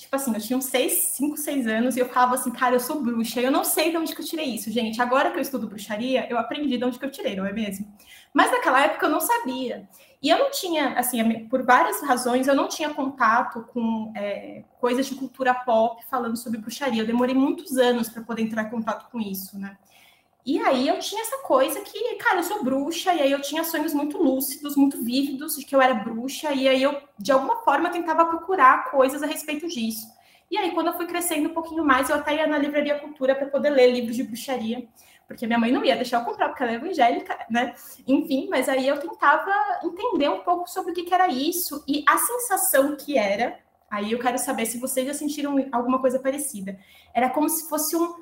Tipo 0.00 0.16
assim, 0.16 0.32
eu 0.32 0.40
tinha 0.40 0.56
uns 0.56 0.64
6, 0.64 0.92
5, 0.92 1.36
6 1.36 1.66
anos 1.66 1.94
e 1.94 2.00
eu 2.00 2.08
falava 2.08 2.34
assim, 2.34 2.50
cara, 2.50 2.74
eu 2.74 2.80
sou 2.80 3.02
bruxa. 3.02 3.38
Eu 3.38 3.50
não 3.50 3.62
sei 3.62 3.90
de 3.90 3.98
onde 3.98 4.14
que 4.14 4.22
eu 4.22 4.24
tirei 4.24 4.46
isso, 4.46 4.70
gente. 4.70 5.00
Agora 5.00 5.30
que 5.30 5.36
eu 5.36 5.42
estudo 5.42 5.68
bruxaria, 5.68 6.26
eu 6.30 6.38
aprendi 6.38 6.78
de 6.78 6.84
onde 6.84 6.98
que 6.98 7.04
eu 7.04 7.10
tirei, 7.10 7.36
não 7.36 7.44
é 7.44 7.52
mesmo? 7.52 7.86
Mas 8.32 8.50
naquela 8.50 8.80
época 8.82 9.04
eu 9.04 9.10
não 9.10 9.20
sabia. 9.20 9.86
E 10.22 10.30
eu 10.30 10.38
não 10.38 10.50
tinha, 10.50 10.98
assim, 10.98 11.46
por 11.48 11.62
várias 11.66 12.00
razões, 12.00 12.48
eu 12.48 12.54
não 12.54 12.66
tinha 12.66 12.88
contato 12.94 13.62
com 13.74 14.10
é, 14.16 14.64
coisas 14.80 15.06
de 15.06 15.14
cultura 15.14 15.52
pop 15.52 16.02
falando 16.10 16.38
sobre 16.38 16.58
bruxaria. 16.58 17.02
Eu 17.02 17.06
demorei 17.06 17.34
muitos 17.34 17.76
anos 17.76 18.08
para 18.08 18.22
poder 18.22 18.40
entrar 18.40 18.62
em 18.62 18.70
contato 18.70 19.10
com 19.10 19.20
isso, 19.20 19.58
né? 19.58 19.76
E 20.44 20.58
aí 20.60 20.88
eu 20.88 20.98
tinha 20.98 21.20
essa 21.20 21.38
coisa 21.38 21.80
que, 21.80 22.14
cara, 22.16 22.38
eu 22.38 22.44
sou 22.44 22.64
bruxa, 22.64 23.12
e 23.12 23.20
aí 23.20 23.30
eu 23.30 23.42
tinha 23.42 23.62
sonhos 23.62 23.92
muito 23.92 24.16
lúcidos, 24.16 24.76
muito 24.76 25.02
vívidos 25.02 25.56
de 25.56 25.64
que 25.64 25.74
eu 25.74 25.82
era 25.82 25.94
bruxa, 25.94 26.52
e 26.52 26.68
aí 26.68 26.82
eu, 26.82 26.96
de 27.18 27.30
alguma 27.30 27.56
forma, 27.56 27.90
tentava 27.90 28.24
procurar 28.24 28.90
coisas 28.90 29.22
a 29.22 29.26
respeito 29.26 29.68
disso. 29.68 30.06
E 30.50 30.56
aí, 30.56 30.72
quando 30.72 30.88
eu 30.88 30.94
fui 30.94 31.06
crescendo 31.06 31.50
um 31.50 31.54
pouquinho 31.54 31.84
mais, 31.84 32.10
eu 32.10 32.16
até 32.16 32.34
ia 32.34 32.46
na 32.46 32.58
Livraria 32.58 32.98
Cultura 32.98 33.34
para 33.34 33.46
poder 33.46 33.70
ler 33.70 33.92
livros 33.92 34.16
de 34.16 34.24
bruxaria, 34.24 34.88
porque 35.28 35.46
minha 35.46 35.58
mãe 35.58 35.70
não 35.70 35.84
ia 35.84 35.94
deixar 35.94 36.20
eu 36.20 36.24
comprar, 36.24 36.48
porque 36.48 36.62
ela 36.62 36.72
é 36.72 36.74
evangélica, 36.74 37.38
né? 37.48 37.74
Enfim, 38.08 38.48
mas 38.50 38.68
aí 38.68 38.88
eu 38.88 38.98
tentava 38.98 39.52
entender 39.84 40.28
um 40.28 40.40
pouco 40.40 40.68
sobre 40.68 40.90
o 40.90 40.94
que, 40.94 41.04
que 41.04 41.14
era 41.14 41.28
isso, 41.28 41.84
e 41.86 42.02
a 42.08 42.18
sensação 42.18 42.96
que 42.96 43.16
era, 43.16 43.60
aí 43.88 44.10
eu 44.10 44.18
quero 44.18 44.38
saber 44.38 44.66
se 44.66 44.78
vocês 44.78 45.06
já 45.06 45.14
sentiram 45.14 45.54
alguma 45.70 46.00
coisa 46.00 46.18
parecida. 46.18 46.76
Era 47.14 47.30
como 47.30 47.48
se 47.48 47.68
fosse 47.68 47.94
um 47.94 48.12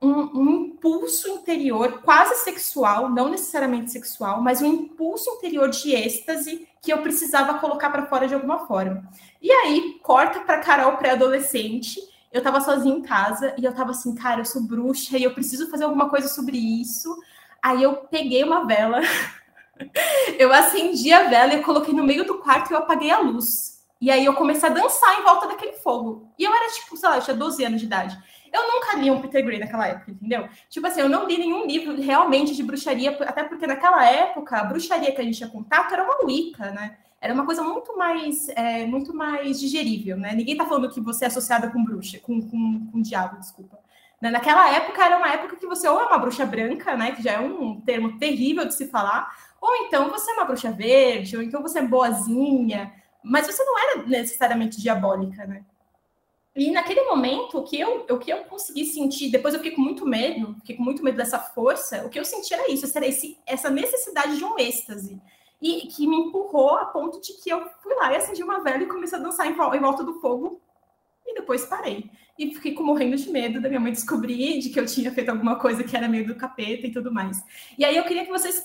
um, 0.00 0.40
um, 0.40 0.50
impulso 0.50 1.28
interior 1.28 2.02
quase 2.02 2.44
sexual, 2.44 3.08
não 3.08 3.28
necessariamente 3.28 3.90
sexual, 3.90 4.40
mas 4.42 4.60
um 4.60 4.66
impulso 4.66 5.30
interior 5.30 5.70
de 5.70 5.94
êxtase 5.94 6.68
que 6.82 6.92
eu 6.92 6.98
precisava 6.98 7.58
colocar 7.58 7.90
para 7.90 8.06
fora 8.06 8.28
de 8.28 8.34
alguma 8.34 8.66
forma. 8.66 9.08
E 9.40 9.50
aí, 9.50 9.98
corta 10.02 10.40
para 10.40 10.60
Carol 10.60 10.96
pré-adolescente. 10.96 12.00
Eu 12.32 12.38
estava 12.38 12.60
sozinha 12.60 12.94
em 12.94 13.02
casa 13.02 13.54
e 13.56 13.64
eu 13.64 13.70
estava 13.70 13.90
assim, 13.90 14.14
cara, 14.14 14.40
eu 14.40 14.44
sou 14.44 14.62
bruxa 14.62 15.16
e 15.16 15.24
eu 15.24 15.32
preciso 15.32 15.70
fazer 15.70 15.84
alguma 15.84 16.10
coisa 16.10 16.28
sobre 16.28 16.58
isso. 16.58 17.16
Aí 17.62 17.82
eu 17.82 17.96
peguei 17.96 18.44
uma 18.44 18.66
vela, 18.66 19.00
eu 20.38 20.52
acendi 20.52 21.12
a 21.12 21.24
vela 21.24 21.54
e 21.54 21.62
coloquei 21.62 21.94
no 21.94 22.04
meio 22.04 22.24
do 22.24 22.38
quarto 22.38 22.70
e 22.70 22.74
eu 22.74 22.78
apaguei 22.78 23.10
a 23.10 23.18
luz. 23.18 23.76
E 24.00 24.10
aí 24.10 24.24
eu 24.24 24.34
comecei 24.34 24.68
a 24.68 24.72
dançar 24.72 25.18
em 25.18 25.22
volta 25.22 25.48
daquele 25.48 25.72
fogo. 25.72 26.30
E 26.38 26.44
eu 26.44 26.54
era 26.54 26.70
tipo, 26.70 26.96
sei 26.96 27.08
lá, 27.08 27.16
eu 27.16 27.22
tinha 27.22 27.36
12 27.36 27.64
anos 27.64 27.80
de 27.80 27.86
idade. 27.86 28.16
Eu 28.56 28.68
nunca 28.72 28.96
li 28.96 29.10
um 29.10 29.20
Peter 29.20 29.44
Gray 29.44 29.58
naquela 29.58 29.86
época, 29.86 30.10
entendeu? 30.10 30.48
Tipo 30.70 30.86
assim, 30.86 31.00
eu 31.00 31.08
não 31.08 31.26
li 31.26 31.36
nenhum 31.36 31.66
livro 31.66 32.00
realmente 32.00 32.54
de 32.54 32.62
bruxaria, 32.62 33.10
até 33.10 33.44
porque 33.44 33.66
naquela 33.66 34.04
época 34.08 34.56
a 34.56 34.64
bruxaria 34.64 35.12
que 35.12 35.20
a 35.20 35.24
gente 35.24 35.36
tinha 35.36 35.48
contato 35.48 35.92
era 35.92 36.02
uma 36.02 36.24
Wicca, 36.24 36.70
né? 36.70 36.96
Era 37.20 37.34
uma 37.34 37.44
coisa 37.44 37.62
muito 37.62 37.96
mais, 37.96 38.48
é, 38.50 38.86
muito 38.86 39.14
mais 39.14 39.60
digerível, 39.60 40.16
né? 40.16 40.32
Ninguém 40.34 40.56
tá 40.56 40.64
falando 40.64 40.90
que 40.90 41.00
você 41.00 41.24
é 41.24 41.28
associada 41.28 41.68
com 41.70 41.84
bruxa, 41.84 42.18
com, 42.18 42.40
com, 42.40 42.86
com 42.90 43.02
diabo, 43.02 43.38
desculpa. 43.38 43.78
Né? 44.20 44.30
Naquela 44.30 44.70
época 44.70 45.04
era 45.04 45.18
uma 45.18 45.28
época 45.28 45.56
que 45.56 45.66
você 45.66 45.86
ou 45.88 46.00
é 46.00 46.04
uma 46.04 46.18
bruxa 46.18 46.46
branca, 46.46 46.96
né? 46.96 47.12
Que 47.12 47.22
já 47.22 47.32
é 47.32 47.40
um 47.40 47.80
termo 47.80 48.18
terrível 48.18 48.64
de 48.66 48.74
se 48.74 48.86
falar, 48.88 49.34
ou 49.60 49.74
então 49.84 50.10
você 50.10 50.30
é 50.30 50.34
uma 50.34 50.44
bruxa 50.44 50.70
verde, 50.70 51.36
ou 51.36 51.42
então 51.42 51.60
você 51.60 51.80
é 51.80 51.82
boazinha, 51.82 52.92
mas 53.22 53.46
você 53.46 53.62
não 53.64 53.78
era 53.78 54.06
necessariamente 54.06 54.80
diabólica, 54.80 55.46
né? 55.46 55.62
E 56.56 56.70
naquele 56.70 57.02
momento, 57.02 57.58
o 57.58 57.62
que, 57.62 57.78
eu, 57.78 58.06
o 58.08 58.18
que 58.18 58.32
eu 58.32 58.44
consegui 58.44 58.86
sentir, 58.86 59.30
depois 59.30 59.52
eu 59.52 59.60
fiquei 59.60 59.76
com 59.76 59.82
muito 59.82 60.06
medo, 60.06 60.54
fiquei 60.60 60.74
com 60.74 60.82
muito 60.82 61.04
medo 61.04 61.18
dessa 61.18 61.38
força, 61.38 62.06
o 62.06 62.08
que 62.08 62.18
eu 62.18 62.24
senti 62.24 62.54
era 62.54 62.72
isso, 62.72 62.90
era 62.96 63.06
esse, 63.06 63.38
essa 63.46 63.68
necessidade 63.68 64.38
de 64.38 64.44
um 64.44 64.58
êxtase. 64.58 65.20
E 65.60 65.86
que 65.88 66.06
me 66.06 66.16
empurrou 66.16 66.76
a 66.76 66.86
ponto 66.86 67.20
de 67.20 67.34
que 67.34 67.50
eu 67.50 67.68
fui 67.82 67.94
lá 67.94 68.10
e 68.10 68.16
acendi 68.16 68.42
uma 68.42 68.62
vela 68.62 68.82
e 68.82 68.86
comecei 68.86 69.18
a 69.18 69.22
dançar 69.22 69.46
em, 69.46 69.50
em 69.50 69.80
volta 69.80 70.02
do 70.02 70.18
fogo. 70.20 70.60
E 71.26 71.34
depois 71.34 71.66
parei. 71.66 72.10
E 72.38 72.54
fiquei 72.54 72.72
com, 72.72 72.82
morrendo 72.82 73.16
de 73.16 73.28
medo 73.30 73.60
da 73.60 73.68
minha 73.68 73.80
mãe 73.80 73.92
descobrir 73.92 74.58
de 74.58 74.70
que 74.70 74.80
eu 74.80 74.86
tinha 74.86 75.12
feito 75.12 75.28
alguma 75.30 75.56
coisa 75.56 75.84
que 75.84 75.96
era 75.96 76.08
meio 76.08 76.26
do 76.26 76.36
capeta 76.36 76.86
e 76.86 76.92
tudo 76.92 77.12
mais. 77.12 77.42
E 77.76 77.84
aí 77.84 77.96
eu 77.96 78.04
queria 78.04 78.24
que 78.24 78.30
vocês 78.30 78.62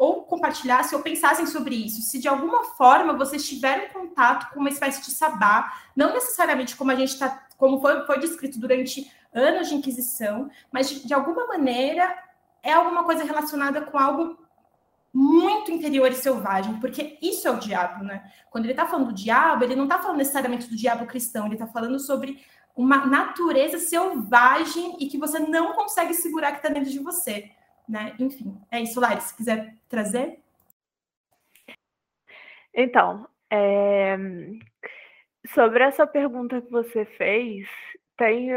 ou 0.00 0.22
compartilhassem 0.22 0.96
ou 0.96 1.04
pensassem 1.04 1.44
sobre 1.44 1.74
isso. 1.74 2.00
Se 2.00 2.18
de 2.18 2.26
alguma 2.26 2.64
forma 2.64 3.12
vocês 3.12 3.46
tiveram 3.46 3.90
contato 3.90 4.50
com 4.50 4.58
uma 4.58 4.70
espécie 4.70 5.04
de 5.04 5.10
sabá, 5.10 5.70
não 5.94 6.14
necessariamente 6.14 6.74
como 6.74 6.90
a 6.90 6.94
gente 6.94 7.10
está, 7.10 7.46
como 7.58 7.78
foi, 7.82 8.06
foi 8.06 8.18
descrito 8.18 8.58
durante 8.58 9.12
anos 9.30 9.68
de 9.68 9.74
inquisição, 9.74 10.50
mas 10.72 10.88
de, 10.88 11.06
de 11.06 11.12
alguma 11.12 11.46
maneira 11.46 12.16
é 12.62 12.72
alguma 12.72 13.04
coisa 13.04 13.24
relacionada 13.24 13.82
com 13.82 13.98
algo 13.98 14.38
muito 15.12 15.70
interior 15.70 16.10
e 16.10 16.14
selvagem, 16.14 16.80
porque 16.80 17.18
isso 17.20 17.46
é 17.46 17.50
o 17.50 17.58
diabo, 17.58 18.02
né? 18.02 18.32
Quando 18.50 18.64
ele 18.64 18.72
está 18.72 18.86
falando 18.86 19.08
do 19.08 19.12
diabo, 19.12 19.64
ele 19.64 19.76
não 19.76 19.84
está 19.84 19.98
falando 19.98 20.16
necessariamente 20.16 20.66
do 20.66 20.76
diabo 20.76 21.04
cristão, 21.04 21.44
ele 21.44 21.56
está 21.56 21.66
falando 21.66 21.98
sobre 21.98 22.42
uma 22.74 23.04
natureza 23.04 23.78
selvagem 23.78 24.96
e 24.98 25.08
que 25.08 25.18
você 25.18 25.38
não 25.38 25.74
consegue 25.74 26.14
segurar 26.14 26.52
que 26.52 26.58
está 26.58 26.70
dentro 26.70 26.90
de 26.90 27.00
você, 27.00 27.50
né? 27.90 28.14
Enfim, 28.18 28.56
é 28.70 28.80
isso, 28.80 29.00
Lari, 29.00 29.20
se 29.20 29.36
quiser 29.36 29.74
trazer. 29.88 30.40
Então, 32.72 33.28
é... 33.50 34.16
sobre 35.54 35.82
essa 35.82 36.06
pergunta 36.06 36.62
que 36.62 36.70
você 36.70 37.04
fez, 37.04 37.68
tem, 38.16 38.50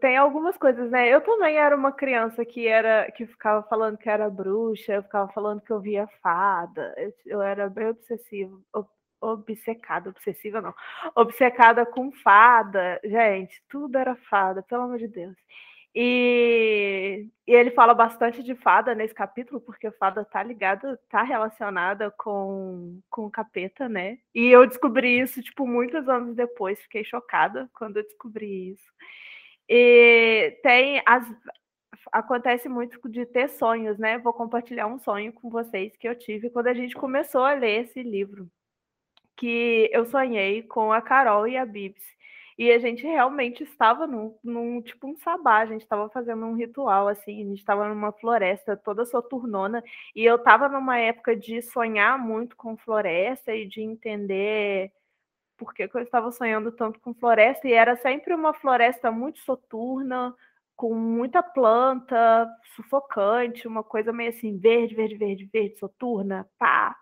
tem 0.00 0.16
algumas 0.16 0.56
coisas, 0.56 0.90
né? 0.90 1.08
Eu 1.08 1.20
também 1.20 1.56
era 1.56 1.76
uma 1.76 1.92
criança 1.92 2.42
que 2.44 2.66
era 2.66 3.10
que 3.12 3.26
ficava 3.26 3.62
falando 3.68 3.98
que 3.98 4.08
era 4.08 4.30
bruxa, 4.30 4.94
eu 4.94 5.02
ficava 5.02 5.30
falando 5.32 5.60
que 5.60 5.70
eu 5.70 5.78
via 5.78 6.08
fada, 6.22 6.94
eu, 7.26 7.42
era 7.42 7.68
bem 7.68 7.88
obsessivo, 7.88 8.64
obcecada, 9.20 10.08
obsessiva 10.08 10.62
não, 10.62 10.74
obcecada 11.14 11.84
com 11.84 12.10
fada, 12.10 12.98
gente, 13.04 13.62
tudo 13.68 13.98
era 13.98 14.16
fada, 14.30 14.62
pelo 14.62 14.84
amor 14.84 14.98
de 14.98 15.08
Deus. 15.08 15.36
E, 15.94 17.26
e, 17.46 17.52
ele 17.52 17.72
fala 17.72 17.92
bastante 17.92 18.42
de 18.44 18.54
fada 18.54 18.94
nesse 18.94 19.12
capítulo, 19.12 19.60
porque 19.60 19.90
fada 19.92 20.24
tá 20.24 20.42
ligada, 20.42 20.98
tá 21.08 21.22
relacionada 21.22 22.12
com, 22.12 23.00
com 23.10 23.26
o 23.26 23.30
capeta, 23.30 23.88
né? 23.88 24.18
E 24.34 24.46
eu 24.46 24.66
descobri 24.66 25.18
isso, 25.20 25.42
tipo, 25.42 25.66
muitos 25.66 26.08
anos 26.08 26.36
depois, 26.36 26.80
fiquei 26.82 27.02
chocada 27.04 27.68
quando 27.74 27.96
eu 27.96 28.04
descobri 28.04 28.70
isso. 28.70 28.92
E 29.68 30.58
tem 30.62 31.02
as. 31.06 31.26
Acontece 32.12 32.68
muito 32.68 33.00
de 33.08 33.26
ter 33.26 33.48
sonhos, 33.48 33.98
né? 33.98 34.18
Vou 34.18 34.32
compartilhar 34.32 34.86
um 34.86 34.98
sonho 34.98 35.32
com 35.32 35.50
vocês 35.50 35.96
que 35.96 36.08
eu 36.08 36.16
tive 36.16 36.50
quando 36.50 36.68
a 36.68 36.74
gente 36.74 36.94
começou 36.94 37.44
a 37.44 37.54
ler 37.54 37.84
esse 37.84 38.02
livro. 38.02 38.48
Que 39.36 39.90
eu 39.92 40.04
sonhei 40.06 40.62
com 40.62 40.92
a 40.92 41.00
Carol 41.02 41.46
e 41.48 41.56
a 41.56 41.66
Bibs 41.66 42.02
e 42.60 42.70
a 42.70 42.78
gente 42.78 43.02
realmente 43.04 43.62
estava 43.62 44.06
num, 44.06 44.36
num 44.44 44.82
tipo 44.82 45.08
um 45.08 45.16
sabá, 45.16 45.60
a 45.60 45.66
gente 45.66 45.80
estava 45.80 46.10
fazendo 46.10 46.44
um 46.44 46.52
ritual, 46.54 47.08
assim, 47.08 47.42
a 47.42 47.48
gente 47.48 47.58
estava 47.58 47.88
numa 47.88 48.12
floresta 48.12 48.76
toda 48.76 49.06
soturnona, 49.06 49.82
e 50.14 50.26
eu 50.26 50.36
estava 50.36 50.68
numa 50.68 50.98
época 50.98 51.34
de 51.34 51.62
sonhar 51.62 52.18
muito 52.18 52.54
com 52.56 52.76
floresta 52.76 53.54
e 53.54 53.66
de 53.66 53.80
entender 53.80 54.92
por 55.56 55.72
que, 55.72 55.88
que 55.88 55.96
eu 55.96 56.02
estava 56.02 56.30
sonhando 56.32 56.70
tanto 56.70 57.00
com 57.00 57.14
floresta, 57.14 57.66
e 57.66 57.72
era 57.72 57.96
sempre 57.96 58.34
uma 58.34 58.52
floresta 58.52 59.10
muito 59.10 59.38
soturna, 59.40 60.34
com 60.76 60.94
muita 60.94 61.42
planta, 61.42 62.46
sufocante, 62.76 63.66
uma 63.66 63.82
coisa 63.82 64.12
meio 64.12 64.30
assim, 64.30 64.58
verde, 64.58 64.94
verde, 64.94 65.16
verde, 65.16 65.48
verde, 65.50 65.78
soturna, 65.78 66.46
pá. 66.58 66.94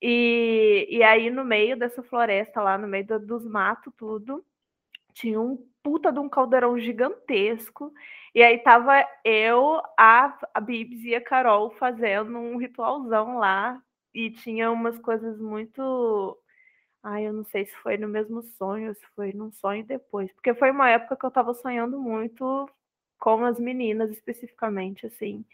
E, 0.00 0.86
e 0.90 1.02
aí, 1.02 1.30
no 1.30 1.44
meio 1.44 1.76
dessa 1.78 2.02
floresta, 2.02 2.62
lá 2.62 2.78
no 2.78 2.88
meio 2.88 3.06
do, 3.06 3.18
dos 3.20 3.46
matos, 3.46 3.92
tudo, 3.96 4.44
tinha 5.16 5.40
um 5.40 5.56
puta 5.82 6.12
de 6.12 6.18
um 6.18 6.28
caldeirão 6.28 6.78
gigantesco. 6.78 7.92
E 8.34 8.42
aí 8.42 8.58
tava 8.58 9.02
eu, 9.24 9.80
a, 9.98 10.38
a 10.54 10.60
Bibs 10.60 11.02
e 11.04 11.14
a 11.14 11.20
Carol 11.22 11.70
fazendo 11.72 12.38
um 12.38 12.58
ritualzão 12.58 13.38
lá. 13.38 13.80
E 14.14 14.30
tinha 14.30 14.70
umas 14.70 14.98
coisas 14.98 15.38
muito. 15.38 16.38
Ai, 17.02 17.26
eu 17.26 17.32
não 17.32 17.44
sei 17.44 17.66
se 17.66 17.76
foi 17.78 17.96
no 17.98 18.08
mesmo 18.08 18.42
sonho, 18.42 18.94
se 18.94 19.06
foi 19.16 19.32
num 19.32 19.52
sonho 19.52 19.84
depois. 19.86 20.32
Porque 20.34 20.54
foi 20.54 20.70
uma 20.70 20.90
época 20.90 21.16
que 21.16 21.26
eu 21.26 21.30
tava 21.30 21.54
sonhando 21.54 22.00
muito 22.00 22.68
com 23.18 23.44
as 23.44 23.58
meninas, 23.60 24.10
especificamente, 24.10 25.06
assim. 25.06 25.44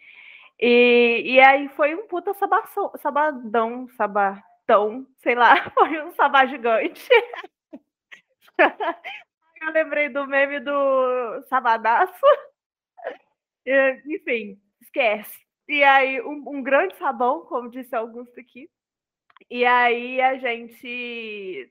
E, 0.60 1.22
e 1.26 1.40
aí 1.40 1.68
foi 1.70 1.94
um 1.94 2.06
puta 2.08 2.34
sabação, 2.34 2.92
sabadão, 3.02 3.88
sabatão, 3.96 5.06
sei 5.22 5.34
lá, 5.34 5.70
foi 5.74 6.02
um 6.04 6.12
sabá 6.12 6.46
gigante. 6.46 7.08
Eu 9.62 9.70
lembrei 9.72 10.08
do 10.08 10.26
meme 10.26 10.58
do 10.58 11.42
Sabadaço. 11.48 12.12
Enfim, 14.06 14.60
esquece. 14.80 15.38
E 15.68 15.84
aí, 15.84 16.20
um, 16.20 16.42
um, 16.48 16.62
grande 16.62 16.96
sabão, 16.96 17.42
como 17.42 17.70
disse 17.70 17.94
Augusto 17.94 18.38
aqui. 18.40 18.68
E 19.48 19.64
aí 19.64 20.20
a 20.20 20.36
gente 20.36 21.70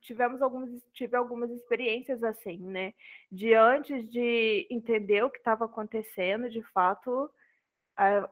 tivemos 0.00 0.40
algumas, 0.40 0.70
tive 0.94 1.14
algumas 1.14 1.50
experiências 1.50 2.22
assim, 2.24 2.58
né? 2.58 2.94
De 3.30 3.52
antes 3.52 4.08
de 4.10 4.66
entender 4.70 5.22
o 5.22 5.30
que 5.30 5.38
estava 5.38 5.66
acontecendo, 5.66 6.48
de 6.48 6.62
fato, 6.72 7.30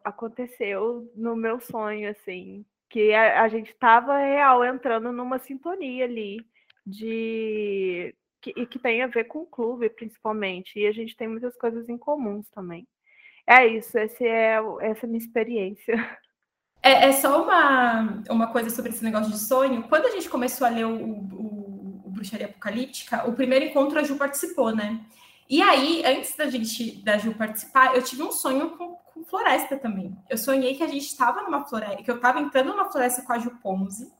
aconteceu 0.02 1.10
no 1.14 1.36
meu 1.36 1.60
sonho, 1.60 2.10
assim, 2.10 2.64
que 2.88 3.12
a, 3.12 3.42
a 3.42 3.48
gente 3.48 3.70
estava 3.70 4.16
real 4.18 4.64
entrando 4.64 5.12
numa 5.12 5.38
sintonia 5.38 6.04
ali 6.04 6.38
de 6.86 8.14
que, 8.40 8.52
e 8.56 8.66
que 8.66 8.78
tem 8.78 9.02
a 9.02 9.06
ver 9.06 9.24
com 9.24 9.40
o 9.40 9.46
clube, 9.46 9.90
principalmente. 9.90 10.78
E 10.78 10.86
a 10.86 10.92
gente 10.92 11.16
tem 11.16 11.28
muitas 11.28 11.56
coisas 11.56 11.88
em 11.88 11.98
comuns 11.98 12.48
também. 12.50 12.86
É 13.46 13.66
isso, 13.66 13.98
esse 13.98 14.24
é, 14.24 14.58
essa 14.80 15.04
é 15.04 15.06
a 15.06 15.08
minha 15.08 15.18
experiência. 15.18 15.94
É, 16.82 17.08
é, 17.08 17.12
só 17.12 17.42
uma, 17.44 18.22
uma 18.30 18.46
coisa 18.46 18.70
sobre 18.70 18.90
esse 18.90 19.04
negócio 19.04 19.30
de 19.30 19.38
sonho. 19.38 19.82
Quando 19.82 20.06
a 20.06 20.10
gente 20.12 20.30
começou 20.30 20.66
a 20.66 20.70
ler 20.70 20.86
o, 20.86 20.96
o, 20.96 22.02
o 22.06 22.10
Bruxaria 22.10 22.46
Apocalíptica, 22.46 23.28
o 23.28 23.34
primeiro 23.34 23.66
encontro 23.66 23.98
a 23.98 24.02
Ju 24.02 24.16
participou, 24.16 24.74
né? 24.74 24.98
E 25.46 25.60
aí, 25.60 26.02
antes 26.06 26.34
da 26.36 26.48
gente 26.48 27.02
da 27.02 27.18
Ju 27.18 27.34
participar, 27.34 27.94
eu 27.94 28.02
tive 28.02 28.22
um 28.22 28.32
sonho 28.32 28.70
com, 28.78 28.94
com 28.94 29.24
floresta 29.24 29.76
também. 29.76 30.16
Eu 30.30 30.38
sonhei 30.38 30.74
que 30.74 30.82
a 30.82 30.86
gente 30.86 31.04
estava 31.04 31.42
numa 31.42 31.66
floresta, 31.66 32.02
que 32.02 32.10
eu 32.10 32.16
estava 32.16 32.40
entrando 32.40 32.68
numa 32.68 32.90
floresta 32.90 33.20
com 33.20 33.32
a 33.34 33.38
Ju 33.38 33.50
Ponzi, 33.62 34.10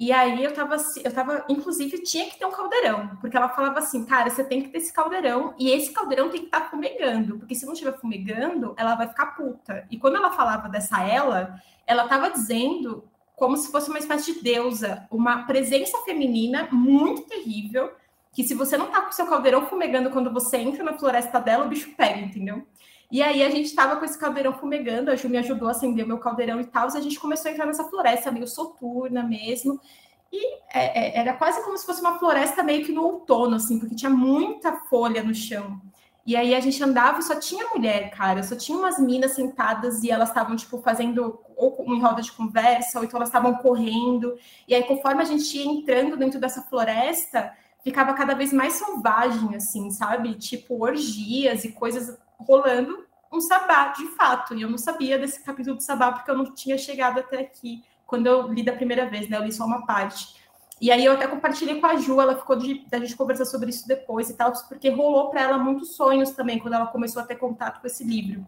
e 0.00 0.12
aí 0.12 0.42
eu 0.42 0.54
tava, 0.54 0.78
eu 1.04 1.12
tava, 1.12 1.44
inclusive, 1.46 2.02
tinha 2.02 2.24
que 2.24 2.38
ter 2.38 2.46
um 2.46 2.50
caldeirão, 2.50 3.18
porque 3.20 3.36
ela 3.36 3.50
falava 3.50 3.80
assim, 3.80 4.06
cara, 4.06 4.30
você 4.30 4.42
tem 4.42 4.62
que 4.62 4.70
ter 4.70 4.78
esse 4.78 4.90
caldeirão, 4.90 5.54
e 5.58 5.70
esse 5.70 5.92
caldeirão 5.92 6.30
tem 6.30 6.40
que 6.40 6.46
estar 6.46 6.62
tá 6.62 6.70
fumegando, 6.70 7.38
porque 7.38 7.54
se 7.54 7.66
não 7.66 7.74
estiver 7.74 7.92
fumegando, 7.98 8.74
ela 8.78 8.94
vai 8.94 9.06
ficar 9.08 9.36
puta. 9.36 9.86
E 9.90 9.98
quando 9.98 10.16
ela 10.16 10.32
falava 10.32 10.70
dessa 10.70 11.06
ela, 11.06 11.60
ela 11.86 12.08
tava 12.08 12.30
dizendo 12.30 13.04
como 13.36 13.58
se 13.58 13.70
fosse 13.70 13.90
uma 13.90 13.98
espécie 13.98 14.32
de 14.32 14.42
deusa, 14.42 15.06
uma 15.10 15.44
presença 15.44 15.98
feminina 15.98 16.66
muito 16.72 17.22
terrível, 17.22 17.92
que 18.32 18.42
se 18.42 18.54
você 18.54 18.78
não 18.78 18.86
tá 18.86 19.02
com 19.02 19.10
o 19.10 19.12
seu 19.12 19.26
caldeirão 19.26 19.66
fumegando 19.66 20.08
quando 20.08 20.32
você 20.32 20.56
entra 20.56 20.82
na 20.82 20.98
floresta 20.98 21.38
dela, 21.40 21.66
o 21.66 21.68
bicho 21.68 21.94
pega, 21.94 22.20
entendeu? 22.20 22.66
E 23.10 23.22
aí 23.22 23.42
a 23.42 23.50
gente 23.50 23.66
estava 23.66 23.96
com 23.96 24.04
esse 24.04 24.18
caldeirão 24.18 24.52
fumegando, 24.52 25.10
a 25.10 25.16
Ju 25.16 25.28
me 25.28 25.38
ajudou 25.38 25.66
a 25.68 25.72
acender 25.72 26.04
o 26.04 26.08
meu 26.08 26.18
caldeirão 26.18 26.60
e 26.60 26.64
tal, 26.64 26.88
e 26.88 26.96
a 26.96 27.00
gente 27.00 27.18
começou 27.18 27.48
a 27.48 27.52
entrar 27.52 27.66
nessa 27.66 27.84
floresta 27.84 28.30
meio 28.30 28.46
soturna 28.46 29.22
mesmo. 29.22 29.80
E 30.32 30.54
é, 30.72 31.18
é, 31.18 31.18
era 31.18 31.34
quase 31.34 31.62
como 31.64 31.76
se 31.76 31.84
fosse 31.84 32.00
uma 32.00 32.18
floresta 32.18 32.62
meio 32.62 32.84
que 32.84 32.92
no 32.92 33.02
outono, 33.02 33.56
assim, 33.56 33.80
porque 33.80 33.96
tinha 33.96 34.10
muita 34.10 34.72
folha 34.88 35.24
no 35.24 35.34
chão. 35.34 35.80
E 36.24 36.36
aí 36.36 36.54
a 36.54 36.60
gente 36.60 36.80
andava 36.84 37.18
e 37.18 37.22
só 37.22 37.34
tinha 37.40 37.66
mulher, 37.74 38.10
cara, 38.10 38.42
só 38.44 38.54
tinha 38.54 38.78
umas 38.78 38.98
minas 39.00 39.32
sentadas 39.32 40.04
e 40.04 40.10
elas 40.10 40.28
estavam, 40.28 40.54
tipo, 40.54 40.80
fazendo 40.80 41.40
ou 41.56 41.84
em 41.88 42.00
roda 42.00 42.22
de 42.22 42.30
conversa, 42.30 42.98
ou 42.98 43.04
então 43.04 43.18
elas 43.18 43.30
estavam 43.30 43.54
correndo. 43.54 44.36
E 44.68 44.74
aí, 44.74 44.84
conforme 44.84 45.22
a 45.22 45.24
gente 45.24 45.58
ia 45.58 45.64
entrando 45.66 46.16
dentro 46.16 46.38
dessa 46.38 46.62
floresta, 46.62 47.52
ficava 47.82 48.14
cada 48.14 48.34
vez 48.34 48.52
mais 48.52 48.74
selvagem, 48.74 49.56
assim, 49.56 49.90
sabe? 49.90 50.34
Tipo, 50.34 50.84
orgias 50.84 51.64
e 51.64 51.72
coisas 51.72 52.16
rolando 52.46 53.06
um 53.32 53.40
sabá, 53.40 53.88
de 53.88 54.06
fato. 54.08 54.54
E 54.54 54.62
eu 54.62 54.70
não 54.70 54.78
sabia 54.78 55.18
desse 55.18 55.42
capítulo 55.42 55.76
do 55.76 55.82
sabá, 55.82 56.12
porque 56.12 56.30
eu 56.30 56.36
não 56.36 56.52
tinha 56.52 56.76
chegado 56.76 57.20
até 57.20 57.40
aqui 57.40 57.84
quando 58.06 58.26
eu 58.26 58.48
li 58.48 58.62
da 58.62 58.72
primeira 58.72 59.08
vez, 59.08 59.28
né? 59.28 59.36
Eu 59.36 59.44
li 59.44 59.52
só 59.52 59.64
uma 59.64 59.86
parte. 59.86 60.40
E 60.80 60.90
aí 60.90 61.04
eu 61.04 61.12
até 61.12 61.26
compartilhei 61.26 61.78
com 61.78 61.86
a 61.86 61.96
Ju, 61.96 62.20
ela 62.20 62.36
ficou 62.36 62.56
de 62.56 62.86
da 62.88 62.98
gente 62.98 63.14
conversar 63.14 63.44
sobre 63.44 63.68
isso 63.68 63.86
depois 63.86 64.30
e 64.30 64.34
tal, 64.34 64.52
porque 64.66 64.88
rolou 64.88 65.30
para 65.30 65.42
ela 65.42 65.58
muitos 65.58 65.94
sonhos 65.94 66.30
também 66.30 66.58
quando 66.58 66.74
ela 66.74 66.86
começou 66.86 67.22
a 67.22 67.26
ter 67.26 67.36
contato 67.36 67.80
com 67.80 67.86
esse 67.86 68.02
livro. 68.02 68.44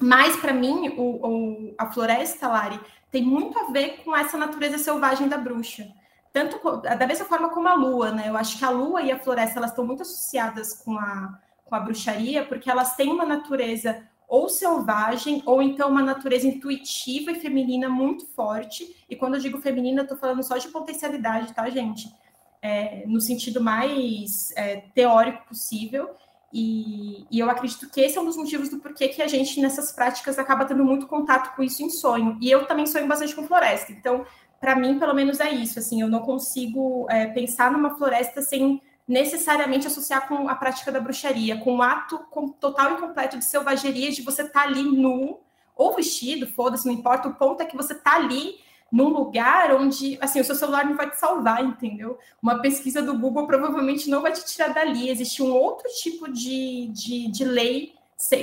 Mas 0.00 0.36
para 0.36 0.52
mim, 0.52 0.94
o, 0.96 1.02
o, 1.02 1.74
a 1.76 1.86
floresta, 1.92 2.46
Lari, 2.46 2.80
tem 3.10 3.24
muito 3.24 3.58
a 3.58 3.64
ver 3.72 4.04
com 4.04 4.16
essa 4.16 4.38
natureza 4.38 4.78
selvagem 4.78 5.28
da 5.28 5.36
bruxa. 5.36 5.88
Tanto 6.32 6.80
da 6.80 7.06
mesma 7.06 7.24
forma 7.24 7.48
como 7.48 7.66
a 7.66 7.74
lua, 7.74 8.12
né? 8.12 8.28
Eu 8.28 8.36
acho 8.36 8.56
que 8.56 8.64
a 8.64 8.70
lua 8.70 9.02
e 9.02 9.10
a 9.10 9.18
floresta 9.18 9.58
elas 9.58 9.70
estão 9.70 9.84
muito 9.84 10.02
associadas 10.02 10.72
com 10.74 10.96
a 10.96 11.40
com 11.68 11.74
a 11.74 11.80
bruxaria, 11.80 12.44
porque 12.44 12.70
elas 12.70 12.96
têm 12.96 13.10
uma 13.10 13.26
natureza 13.26 14.02
ou 14.28 14.48
selvagem, 14.48 15.42
ou 15.46 15.62
então 15.62 15.88
uma 15.88 16.02
natureza 16.02 16.46
intuitiva 16.46 17.32
e 17.32 17.40
feminina 17.40 17.88
muito 17.88 18.26
forte. 18.26 18.94
E 19.08 19.16
quando 19.16 19.34
eu 19.34 19.40
digo 19.40 19.58
feminina, 19.58 20.06
eu 20.08 20.16
falando 20.18 20.42
só 20.42 20.58
de 20.58 20.68
potencialidade, 20.68 21.54
tá, 21.54 21.68
gente? 21.70 22.12
É, 22.60 23.04
no 23.06 23.20
sentido 23.20 23.60
mais 23.60 24.52
é, 24.54 24.82
teórico 24.94 25.48
possível. 25.48 26.10
E, 26.52 27.26
e, 27.30 27.38
eu 27.38 27.48
acredito 27.48 27.90
que 27.90 28.00
esse 28.00 28.16
é 28.16 28.20
um 28.20 28.24
dos 28.24 28.36
motivos 28.36 28.68
do 28.68 28.78
porquê 28.78 29.08
que 29.08 29.22
a 29.22 29.26
gente, 29.26 29.60
nessas 29.60 29.92
práticas, 29.92 30.38
acaba 30.38 30.64
tendo 30.64 30.84
muito 30.84 31.06
contato 31.06 31.54
com 31.54 31.62
isso 31.62 31.82
em 31.82 31.90
sonho. 31.90 32.38
E 32.40 32.50
eu 32.50 32.66
também 32.66 32.86
sonho 32.86 33.06
bastante 33.06 33.34
com 33.34 33.46
floresta. 33.46 33.92
Então, 33.92 34.26
para 34.60 34.74
mim, 34.74 34.98
pelo 34.98 35.14
menos 35.14 35.40
é 35.40 35.50
isso. 35.50 35.78
Assim, 35.78 36.00
eu 36.00 36.08
não 36.08 36.20
consigo 36.20 37.06
é, 37.10 37.26
pensar 37.26 37.70
numa 37.70 37.96
floresta 37.96 38.42
sem 38.42 38.82
necessariamente 39.08 39.86
associar 39.86 40.28
com 40.28 40.48
a 40.48 40.54
prática 40.54 40.92
da 40.92 41.00
bruxaria, 41.00 41.58
com 41.58 41.78
o 41.78 41.82
ato 41.82 42.20
total 42.60 42.92
e 42.92 42.96
completo 42.98 43.38
de 43.38 43.44
selvageria 43.44 44.12
de 44.12 44.20
você 44.20 44.42
estar 44.42 44.62
tá 44.62 44.68
ali 44.68 44.82
nu 44.82 45.40
ou 45.74 45.94
vestido, 45.94 46.46
foda-se, 46.46 46.86
não 46.86 46.92
importa, 46.92 47.28
o 47.28 47.34
ponto 47.34 47.62
é 47.62 47.66
que 47.66 47.76
você 47.76 47.94
está 47.94 48.16
ali 48.16 48.56
num 48.90 49.08
lugar 49.08 49.74
onde, 49.74 50.18
assim, 50.20 50.40
o 50.40 50.44
seu 50.44 50.54
celular 50.54 50.84
não 50.84 50.96
vai 50.96 51.08
te 51.08 51.18
salvar, 51.18 51.64
entendeu? 51.64 52.18
Uma 52.42 52.60
pesquisa 52.60 53.00
do 53.00 53.18
Google 53.18 53.46
provavelmente 53.46 54.10
não 54.10 54.22
vai 54.22 54.32
te 54.32 54.44
tirar 54.44 54.68
dali. 54.68 55.08
Existe 55.08 55.42
um 55.42 55.52
outro 55.52 55.86
tipo 56.00 56.30
de, 56.30 56.88
de, 56.88 57.30
de 57.30 57.44
lei 57.44 57.94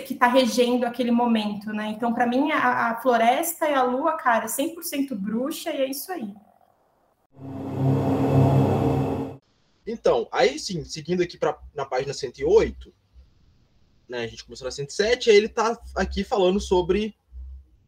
que 0.05 0.13
está 0.13 0.27
regendo 0.27 0.85
aquele 0.85 1.11
momento, 1.11 1.73
né? 1.73 1.87
Então, 1.89 2.13
para 2.13 2.25
mim, 2.25 2.51
a, 2.51 2.91
a, 2.91 2.95
floresta 3.01 3.67
e 3.67 3.73
a 3.73 3.83
lua, 3.83 4.13
cara, 4.13 4.45
100% 4.45 5.13
bruxa 5.15 5.71
e 5.71 5.81
é 5.81 5.89
isso 5.89 6.11
aí. 6.11 6.33
Então, 9.85 10.27
aí 10.31 10.57
sim, 10.57 10.83
seguindo 10.83 11.21
aqui 11.21 11.37
pra, 11.37 11.57
na 11.73 11.85
página 11.85 12.13
108, 12.13 12.93
né, 14.09 14.23
a 14.23 14.27
gente 14.27 14.43
começou 14.43 14.65
na 14.65 14.71
107, 14.71 15.29
aí 15.29 15.35
ele 15.35 15.45
está 15.47 15.79
aqui 15.95 16.23
falando 16.23 16.59
sobre 16.59 17.15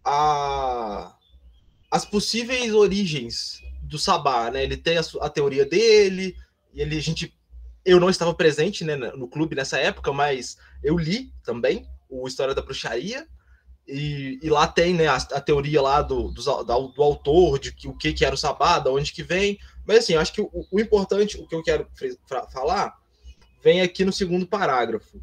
a, 0.03 1.15
as 1.91 2.05
possíveis 2.05 2.73
origens 2.73 3.61
do 3.81 3.97
Sabá, 3.97 4.51
né? 4.51 4.63
Ele 4.63 4.77
tem 4.77 4.97
a, 4.97 5.01
a 5.21 5.29
teoria 5.29 5.65
dele, 5.65 6.35
e 6.73 6.81
ele, 6.81 6.97
a 6.97 7.01
gente, 7.01 7.35
eu 7.85 7.99
não 7.99 8.09
estava 8.09 8.33
presente 8.33 8.83
né, 8.83 8.95
no 8.95 9.27
clube 9.27 9.55
nessa 9.55 9.77
época, 9.77 10.11
mas 10.11 10.57
eu 10.83 10.97
li 10.97 11.33
também 11.43 11.87
o 12.09 12.27
História 12.27 12.53
da 12.53 12.61
Bruxaria, 12.61 13.27
e, 13.87 14.39
e 14.43 14.49
lá 14.49 14.67
tem 14.67 14.93
né, 14.93 15.07
a, 15.07 15.15
a 15.15 15.41
teoria 15.41 15.81
lá 15.81 16.01
do, 16.01 16.29
do, 16.29 16.63
do, 16.63 17.03
autor, 17.03 17.57
de 17.57 17.71
que, 17.71 17.87
o 17.87 17.93
que, 17.93 18.13
que 18.13 18.25
era 18.25 18.35
o 18.35 18.37
Sabá, 18.37 18.79
da 18.79 18.91
onde 18.91 19.13
que 19.13 19.23
vem, 19.23 19.57
mas 19.87 19.99
assim, 19.99 20.15
acho 20.15 20.33
que 20.33 20.41
o, 20.41 20.49
o 20.69 20.79
importante, 20.79 21.39
o 21.39 21.47
que 21.47 21.55
eu 21.55 21.63
quero 21.63 21.87
falar, 22.51 22.95
vem 23.63 23.81
aqui 23.81 24.03
no 24.03 24.13
segundo 24.13 24.45
parágrafo, 24.45 25.21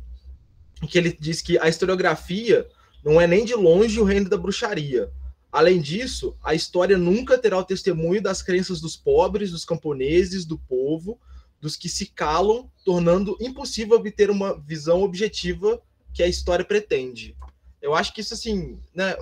que 0.89 0.99
ele 0.99 1.17
diz 1.19 1.43
que 1.43 1.59
a 1.59 1.69
historiografia 1.69 2.67
não 3.05 3.21
é 3.21 3.27
nem 3.27 3.45
de 3.45 3.55
longe 3.55 4.01
o 4.01 4.05
reino 4.05 4.29
da 4.29 4.37
bruxaria, 4.37 5.13
Além 5.55 5.81
disso, 5.81 6.37
a 6.43 6.53
história 6.53 6.99
nunca 6.99 7.39
terá 7.39 7.57
o 7.57 7.65
testemunho 7.65 8.21
das 8.21 8.43
crenças 8.43 8.81
dos 8.81 8.97
pobres, 8.97 9.53
dos 9.53 9.65
camponeses, 9.65 10.45
do 10.45 10.59
povo, 10.59 11.17
dos 11.61 11.77
que 11.77 11.89
se 11.89 12.07
calam, 12.07 12.69
tornando 12.85 13.37
impossível 13.41 13.97
obter 13.97 14.31
uma 14.31 14.59
visão 14.59 15.05
objetiva 15.05 15.81
que 16.13 16.25
a 16.25 16.27
história 16.27 16.65
pretende. 16.65 17.37
Eu 17.81 17.95
acho 17.95 18.13
que 18.13 18.21
isso, 18.21 18.35
assim, 18.35 18.81
né, 18.93 19.15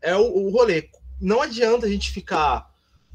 é 0.00 0.14
o, 0.14 0.22
o 0.22 0.50
rolê. 0.50 0.88
Não 1.20 1.42
adianta 1.42 1.86
a 1.86 1.90
gente 1.90 2.12
ficar 2.12 2.71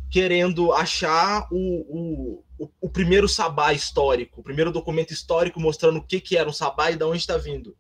querendo 0.10 0.72
achar 0.72 1.48
o, 1.52 2.44
o, 2.58 2.70
o, 2.80 2.90
primeiro 2.90 3.28
sabá 3.28 3.74
histórico, 3.74 4.40
o 4.40 4.44
primeiro 4.44 4.72
documento 4.72 5.12
histórico 5.12 5.60
mostrando 5.60 6.00
o 6.00 6.04
que, 6.04 6.22
que 6.22 6.38
era 6.38 6.50
um 6.50 6.54
sabá 6.54 6.92
e 6.92 6.96
de 6.96 7.04
onde 7.04 7.18
está 7.18 7.38
vindo. 7.38 7.76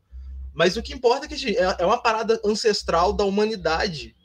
Mas 0.53 0.75
o 0.75 0.81
que 0.81 0.93
importa 0.93 1.25
é 1.25 1.29
que 1.29 1.57
é, 1.57 1.75
é 1.79 1.85
uma 1.85 2.01
parada 2.01 2.39
ancestral 2.43 3.13
da 3.13 3.23
humanidade. 3.23 4.15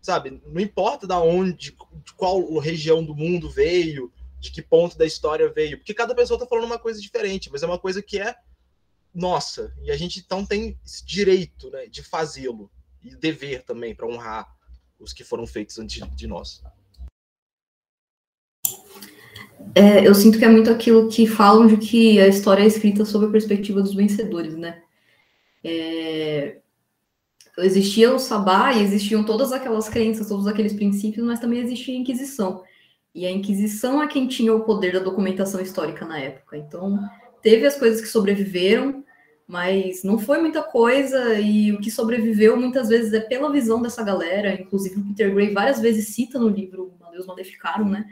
Sabe? 0.00 0.40
Não 0.46 0.60
importa 0.60 1.06
da 1.06 1.20
onde, 1.20 1.76
de 2.04 2.14
qual 2.16 2.58
região 2.58 3.04
do 3.04 3.14
mundo 3.14 3.50
veio, 3.50 4.12
de 4.38 4.50
que 4.50 4.62
ponto 4.62 4.96
da 4.96 5.04
história 5.04 5.50
veio, 5.52 5.78
porque 5.78 5.92
cada 5.92 6.14
pessoa 6.14 6.36
está 6.36 6.48
falando 6.48 6.64
uma 6.64 6.78
coisa 6.78 7.00
diferente, 7.00 7.50
mas 7.50 7.62
é 7.62 7.66
uma 7.66 7.78
coisa 7.78 8.02
que 8.02 8.18
é 8.18 8.34
nossa, 9.12 9.74
e 9.82 9.90
a 9.90 9.96
gente 9.96 10.20
então 10.20 10.46
tem 10.46 10.78
esse 10.84 11.04
direito 11.04 11.68
né, 11.70 11.86
de 11.86 12.02
fazê-lo, 12.02 12.70
e 13.02 13.14
dever 13.16 13.62
também 13.64 13.94
para 13.94 14.06
honrar 14.06 14.46
os 14.98 15.12
que 15.12 15.24
foram 15.24 15.46
feitos 15.46 15.78
antes 15.78 16.06
de 16.14 16.26
nós. 16.26 16.62
É, 19.74 20.06
eu 20.06 20.14
sinto 20.14 20.38
que 20.38 20.44
é 20.44 20.48
muito 20.48 20.70
aquilo 20.70 21.08
que 21.08 21.26
falam 21.26 21.66
de 21.66 21.76
que 21.76 22.20
a 22.20 22.26
história 22.26 22.62
é 22.62 22.66
escrita 22.66 23.04
sob 23.04 23.26
a 23.26 23.30
perspectiva 23.30 23.80
dos 23.80 23.94
vencedores, 23.94 24.56
né? 24.56 24.82
É, 25.62 26.58
existia 27.58 28.12
o 28.12 28.18
sabá 28.18 28.72
e 28.72 28.82
existiam 28.82 29.22
todas 29.22 29.52
aquelas 29.52 29.88
crenças, 29.88 30.28
todos 30.28 30.46
aqueles 30.46 30.72
princípios, 30.72 31.26
mas 31.26 31.40
também 31.40 31.60
existia 31.60 31.94
a 31.94 31.98
Inquisição. 31.98 32.62
E 33.14 33.26
a 33.26 33.30
Inquisição 33.30 34.02
é 34.02 34.08
quem 34.08 34.26
tinha 34.26 34.54
o 34.54 34.64
poder 34.64 34.92
da 34.92 35.00
documentação 35.00 35.60
histórica 35.60 36.04
na 36.04 36.18
época. 36.18 36.56
Então, 36.56 36.98
teve 37.42 37.66
as 37.66 37.76
coisas 37.76 38.00
que 38.00 38.08
sobreviveram, 38.08 39.04
mas 39.46 40.02
não 40.02 40.18
foi 40.18 40.40
muita 40.40 40.62
coisa, 40.62 41.38
e 41.38 41.72
o 41.72 41.80
que 41.80 41.90
sobreviveu 41.90 42.56
muitas 42.56 42.88
vezes 42.88 43.12
é 43.12 43.20
pela 43.20 43.52
visão 43.52 43.82
dessa 43.82 44.02
galera, 44.02 44.54
inclusive 44.54 45.00
o 45.00 45.04
Peter 45.04 45.34
Gray 45.34 45.52
várias 45.52 45.80
vezes 45.80 46.14
cita 46.14 46.38
no 46.38 46.48
livro 46.48 46.94
Deus 47.20 47.26
Maleficaram, 47.26 47.88
né? 47.88 48.06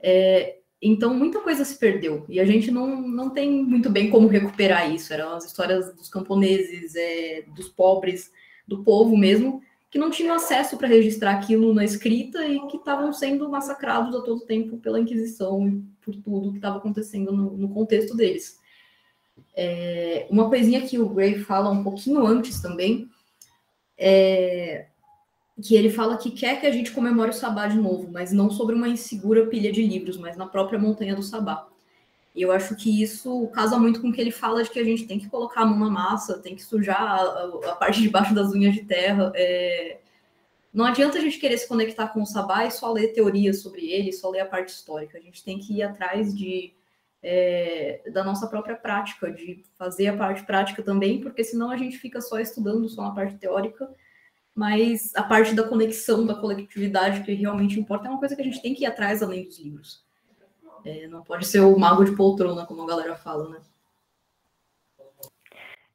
É, 0.00 0.58
então, 0.84 1.14
muita 1.14 1.38
coisa 1.38 1.64
se 1.64 1.78
perdeu. 1.78 2.26
E 2.28 2.40
a 2.40 2.44
gente 2.44 2.68
não, 2.72 3.00
não 3.00 3.30
tem 3.30 3.62
muito 3.62 3.88
bem 3.88 4.10
como 4.10 4.26
recuperar 4.26 4.92
isso. 4.92 5.12
Eram 5.12 5.34
as 5.34 5.44
histórias 5.44 5.94
dos 5.94 6.08
camponeses, 6.08 6.96
é, 6.96 7.44
dos 7.54 7.68
pobres, 7.68 8.32
do 8.66 8.82
povo 8.82 9.16
mesmo, 9.16 9.62
que 9.88 9.98
não 9.98 10.10
tinham 10.10 10.34
acesso 10.34 10.76
para 10.76 10.88
registrar 10.88 11.32
aquilo 11.32 11.72
na 11.72 11.84
escrita 11.84 12.44
e 12.48 12.66
que 12.66 12.78
estavam 12.78 13.12
sendo 13.12 13.48
massacrados 13.48 14.12
a 14.16 14.22
todo 14.22 14.44
tempo 14.44 14.78
pela 14.78 14.98
Inquisição 14.98 15.68
e 15.68 15.84
por 16.04 16.16
tudo 16.16 16.50
que 16.50 16.58
estava 16.58 16.78
acontecendo 16.78 17.30
no, 17.30 17.56
no, 17.56 17.68
contexto 17.68 18.16
deles. 18.16 18.58
É, 19.54 20.26
uma 20.30 20.48
coisinha 20.48 20.80
que 20.80 20.98
o 20.98 21.08
Gray 21.10 21.38
fala 21.38 21.70
um 21.70 21.84
pouquinho 21.84 22.26
antes 22.26 22.60
também 22.60 23.08
é 23.96 24.86
que 25.60 25.74
ele 25.74 25.90
fala 25.90 26.16
que 26.16 26.30
quer 26.30 26.60
que 26.60 26.66
a 26.66 26.72
gente 26.72 26.92
comemore 26.92 27.30
o 27.30 27.34
Sabá 27.34 27.66
de 27.66 27.76
novo, 27.76 28.10
mas 28.10 28.32
não 28.32 28.50
sobre 28.50 28.74
uma 28.74 28.88
insegura 28.88 29.46
pilha 29.46 29.70
de 29.70 29.82
livros, 29.86 30.16
mas 30.16 30.36
na 30.36 30.46
própria 30.46 30.78
montanha 30.78 31.14
do 31.14 31.22
Sabá. 31.22 31.68
E 32.34 32.40
eu 32.40 32.50
acho 32.50 32.74
que 32.76 33.02
isso 33.02 33.48
casa 33.48 33.78
muito 33.78 34.00
com 34.00 34.08
o 34.08 34.12
que 34.12 34.20
ele 34.20 34.30
fala 34.30 34.62
de 34.62 34.70
que 34.70 34.78
a 34.78 34.84
gente 34.84 35.06
tem 35.06 35.18
que 35.18 35.28
colocar 35.28 35.62
a 35.62 35.66
mão 35.66 35.78
na 35.78 35.90
massa, 35.90 36.38
tem 36.38 36.56
que 36.56 36.62
sujar 36.62 37.02
a, 37.02 37.70
a 37.72 37.76
parte 37.76 38.00
de 38.00 38.08
baixo 38.08 38.34
das 38.34 38.52
unhas 38.52 38.74
de 38.74 38.84
terra. 38.84 39.30
É... 39.34 39.98
Não 40.72 40.86
adianta 40.86 41.18
a 41.18 41.20
gente 41.20 41.38
querer 41.38 41.58
se 41.58 41.68
conectar 41.68 42.08
com 42.08 42.22
o 42.22 42.26
Sabá 42.26 42.64
e 42.64 42.70
só 42.70 42.90
ler 42.90 43.08
teorias 43.08 43.60
sobre 43.60 43.90
ele, 43.90 44.12
só 44.12 44.30
ler 44.30 44.40
a 44.40 44.46
parte 44.46 44.70
histórica. 44.70 45.18
A 45.18 45.20
gente 45.20 45.44
tem 45.44 45.58
que 45.58 45.74
ir 45.74 45.82
atrás 45.82 46.34
de, 46.34 46.72
é, 47.22 48.00
da 48.10 48.24
nossa 48.24 48.46
própria 48.46 48.74
prática, 48.74 49.30
de 49.30 49.62
fazer 49.76 50.06
a 50.06 50.16
parte 50.16 50.42
prática 50.46 50.82
também, 50.82 51.20
porque 51.20 51.44
senão 51.44 51.70
a 51.70 51.76
gente 51.76 51.98
fica 51.98 52.22
só 52.22 52.38
estudando 52.38 52.88
só 52.88 53.02
na 53.02 53.10
parte 53.10 53.36
teórica 53.36 53.90
mas 54.54 55.14
a 55.14 55.22
parte 55.22 55.54
da 55.54 55.66
conexão, 55.66 56.26
da 56.26 56.34
coletividade, 56.34 57.22
que 57.22 57.32
realmente 57.32 57.80
importa, 57.80 58.06
é 58.06 58.10
uma 58.10 58.18
coisa 58.18 58.36
que 58.36 58.42
a 58.42 58.44
gente 58.44 58.60
tem 58.60 58.74
que 58.74 58.84
ir 58.84 58.86
atrás 58.86 59.22
além 59.22 59.44
dos 59.44 59.58
livros. 59.58 60.04
É, 60.84 61.06
não 61.06 61.22
pode 61.22 61.46
ser 61.46 61.60
o 61.60 61.78
mago 61.78 62.04
de 62.04 62.14
poltrona, 62.16 62.66
como 62.66 62.82
a 62.82 62.86
galera 62.86 63.16
fala, 63.16 63.48
né? 63.48 63.60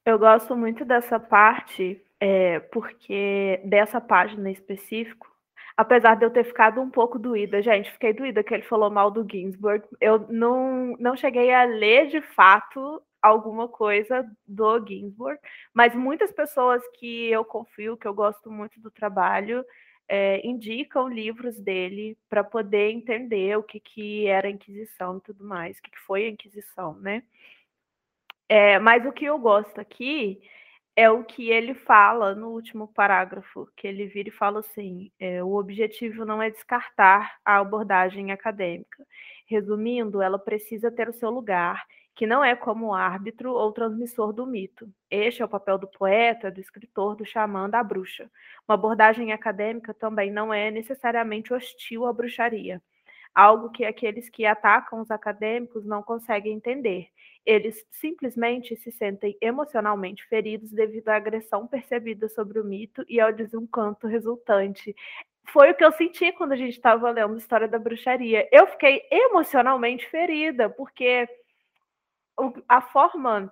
Eu 0.06 0.17
gosto 0.17 0.56
muito 0.56 0.86
dessa 0.86 1.20
parte, 1.20 2.02
é, 2.20 2.60
porque 2.60 3.62
dessa 3.65 4.00
página 4.00 4.50
em 4.50 4.54
específico, 4.54 5.28
apesar 5.76 6.15
de 6.15 6.26
eu 6.26 6.30
ter 6.30 6.46
ficado 6.46 6.80
um 6.80 6.89
pouco 6.89 7.20
doída, 7.20 7.62
gente, 7.62 7.91
fiquei 7.91 8.13
doída 8.13 8.41
que 8.41 8.54
ele 8.54 8.63
falou 8.63 8.89
mal 8.89 9.12
do 9.12 9.28
Ginsburg. 9.30 9.86
Eu 10.00 10.26
não, 10.30 10.96
não 10.98 11.17
cheguei 11.17 11.54
a 11.54 11.65
ler 11.65 12.08
de 12.08 12.22
fato 12.22 13.02
alguma 13.21 13.67
coisa 13.67 14.30
do 14.47 14.86
Ginsburg, 14.86 15.39
mas 15.73 15.95
muitas 15.95 16.32
pessoas 16.32 16.82
que 16.99 17.27
eu 17.32 17.43
confio, 17.43 17.97
que 17.97 18.08
eu 18.08 18.13
gosto 18.13 18.51
muito 18.51 18.80
do 18.80 18.91
trabalho, 18.91 19.65
é, 20.08 20.45
indicam 20.47 21.10
livros 21.10 21.60
dele 21.60 22.17
para 22.30 22.43
poder 22.43 22.91
entender 22.91 23.58
o 23.58 23.63
que, 23.63 23.80
que 23.80 24.27
era 24.27 24.47
a 24.47 24.51
Inquisição 24.51 25.17
e 25.17 25.21
tudo 25.21 25.43
mais, 25.43 25.77
o 25.77 25.82
que, 25.82 25.91
que 25.91 25.99
foi 25.99 26.25
a 26.25 26.30
Inquisição, 26.30 26.93
né? 26.99 27.23
É, 28.49 28.80
mas 28.80 29.06
o 29.06 29.12
que 29.12 29.25
eu 29.25 29.38
gosto 29.38 29.80
aqui 29.80 30.41
é 30.95 31.10
o 31.12 31.23
que 31.23 31.51
ele 31.51 31.75
fala 31.75 32.34
no 32.34 32.49
último 32.49 32.88
parágrafo, 32.88 33.69
que 33.75 33.88
ele 33.88 34.08
vira 34.08 34.30
e 34.30 34.32
fala 34.32 34.62
assim: 34.62 35.12
é, 35.19 35.43
o 35.43 35.56
objetivo 35.56 36.25
não 36.25 36.41
é 36.41 36.49
descartar 36.49 37.38
a 37.45 37.58
abordagem 37.60 38.32
acadêmica. 38.32 39.06
Resumindo, 39.45 40.21
ela 40.21 40.39
precisa 40.39 40.91
ter 40.91 41.08
o 41.10 41.13
seu 41.13 41.30
lugar 41.30 41.86
que 42.17 42.25
não 42.25 42.43
é 42.43 42.56
como 42.56 42.95
árbitro 42.95 43.53
ou 43.53 43.71
transmissor 43.71 44.34
do 44.34 44.43
mito. 44.43 44.89
Este 45.10 45.43
é 45.43 45.45
o 45.45 45.47
papel 45.47 45.77
do 45.77 45.88
poeta, 45.88 46.49
do 46.49 46.60
escritor, 46.60 47.15
do 47.15 47.23
xamã, 47.23 47.69
da 47.69 47.84
bruxa. 47.84 48.27
Uma 48.67 48.73
abordagem 48.73 49.32
acadêmica 49.32 49.93
também 49.93 50.32
não 50.32 50.51
é 50.51 50.71
necessariamente 50.71 51.53
hostil 51.53 52.08
à 52.08 52.12
bruxaria, 52.12 52.82
algo 53.36 53.69
que 53.69 53.86
aqueles 53.86 54.32
que 54.32 54.47
atacam 54.47 54.99
os 54.99 55.12
acadêmicos 55.12 55.86
não 55.86 56.01
conseguem 56.01 56.53
entender. 56.53 57.08
Eles 57.45 57.86
simplesmente 57.91 58.75
se 58.75 58.91
sentem 58.91 59.38
emocionalmente 59.39 60.25
feridos 60.25 60.71
devido 60.71 61.10
à 61.10 61.17
agressão 61.17 61.67
percebida 61.67 62.27
sobre 62.27 62.60
o 62.60 62.65
mito 62.65 63.06
e 63.08 63.19
ao 63.19 63.32
desencanto 63.32 64.08
resultante 64.08 64.95
foi 65.53 65.71
o 65.71 65.75
que 65.75 65.86
eu 65.86 65.93
senti 65.93 66.32
quando 66.34 66.51
a 66.51 66.58
gente 66.58 66.73
estava 66.73 67.10
lendo 67.10 67.36
a 67.36 67.38
história 67.38 67.69
da 67.69 67.80
bruxaria. 67.80 68.49
Eu 68.51 68.67
fiquei 68.67 69.01
emocionalmente 69.10 70.06
ferida, 70.10 70.69
porque 70.69 71.25
a 72.67 72.82
forma 72.82 73.52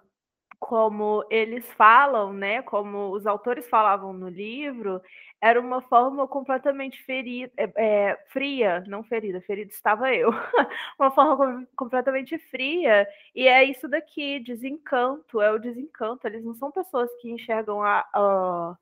como 0.60 1.24
eles 1.30 1.65
falam, 1.74 2.34
né, 2.34 2.62
como 2.63 3.12
os 3.12 3.28
autores 3.28 3.67
falavam 3.69 4.13
no 4.13 4.30
livro, 4.30 5.02
era 5.41 5.60
uma 5.62 5.82
forma 5.82 6.28
completamente 6.28 7.04
ferida, 7.04 7.52
é, 7.58 7.71
é, 7.76 8.26
fria, 8.30 8.84
não 8.88 9.04
ferida, 9.04 9.41
ferida 9.41 9.71
estava 9.71 10.12
eu, 10.13 10.32
uma 11.00 11.12
forma 11.12 11.67
completamente 11.76 12.38
fria, 12.38 13.08
e 13.36 13.48
é 13.48 13.63
isso 13.63 13.88
daqui, 13.88 14.39
desencanto, 14.39 15.41
é 15.41 15.52
o 15.52 15.60
desencanto, 15.60 16.26
eles 16.26 16.43
não 16.43 16.56
são 16.56 16.71
pessoas 16.71 17.12
que 17.21 17.30
enxergam 17.30 17.84
a, 17.84 18.00
a, 18.13 18.78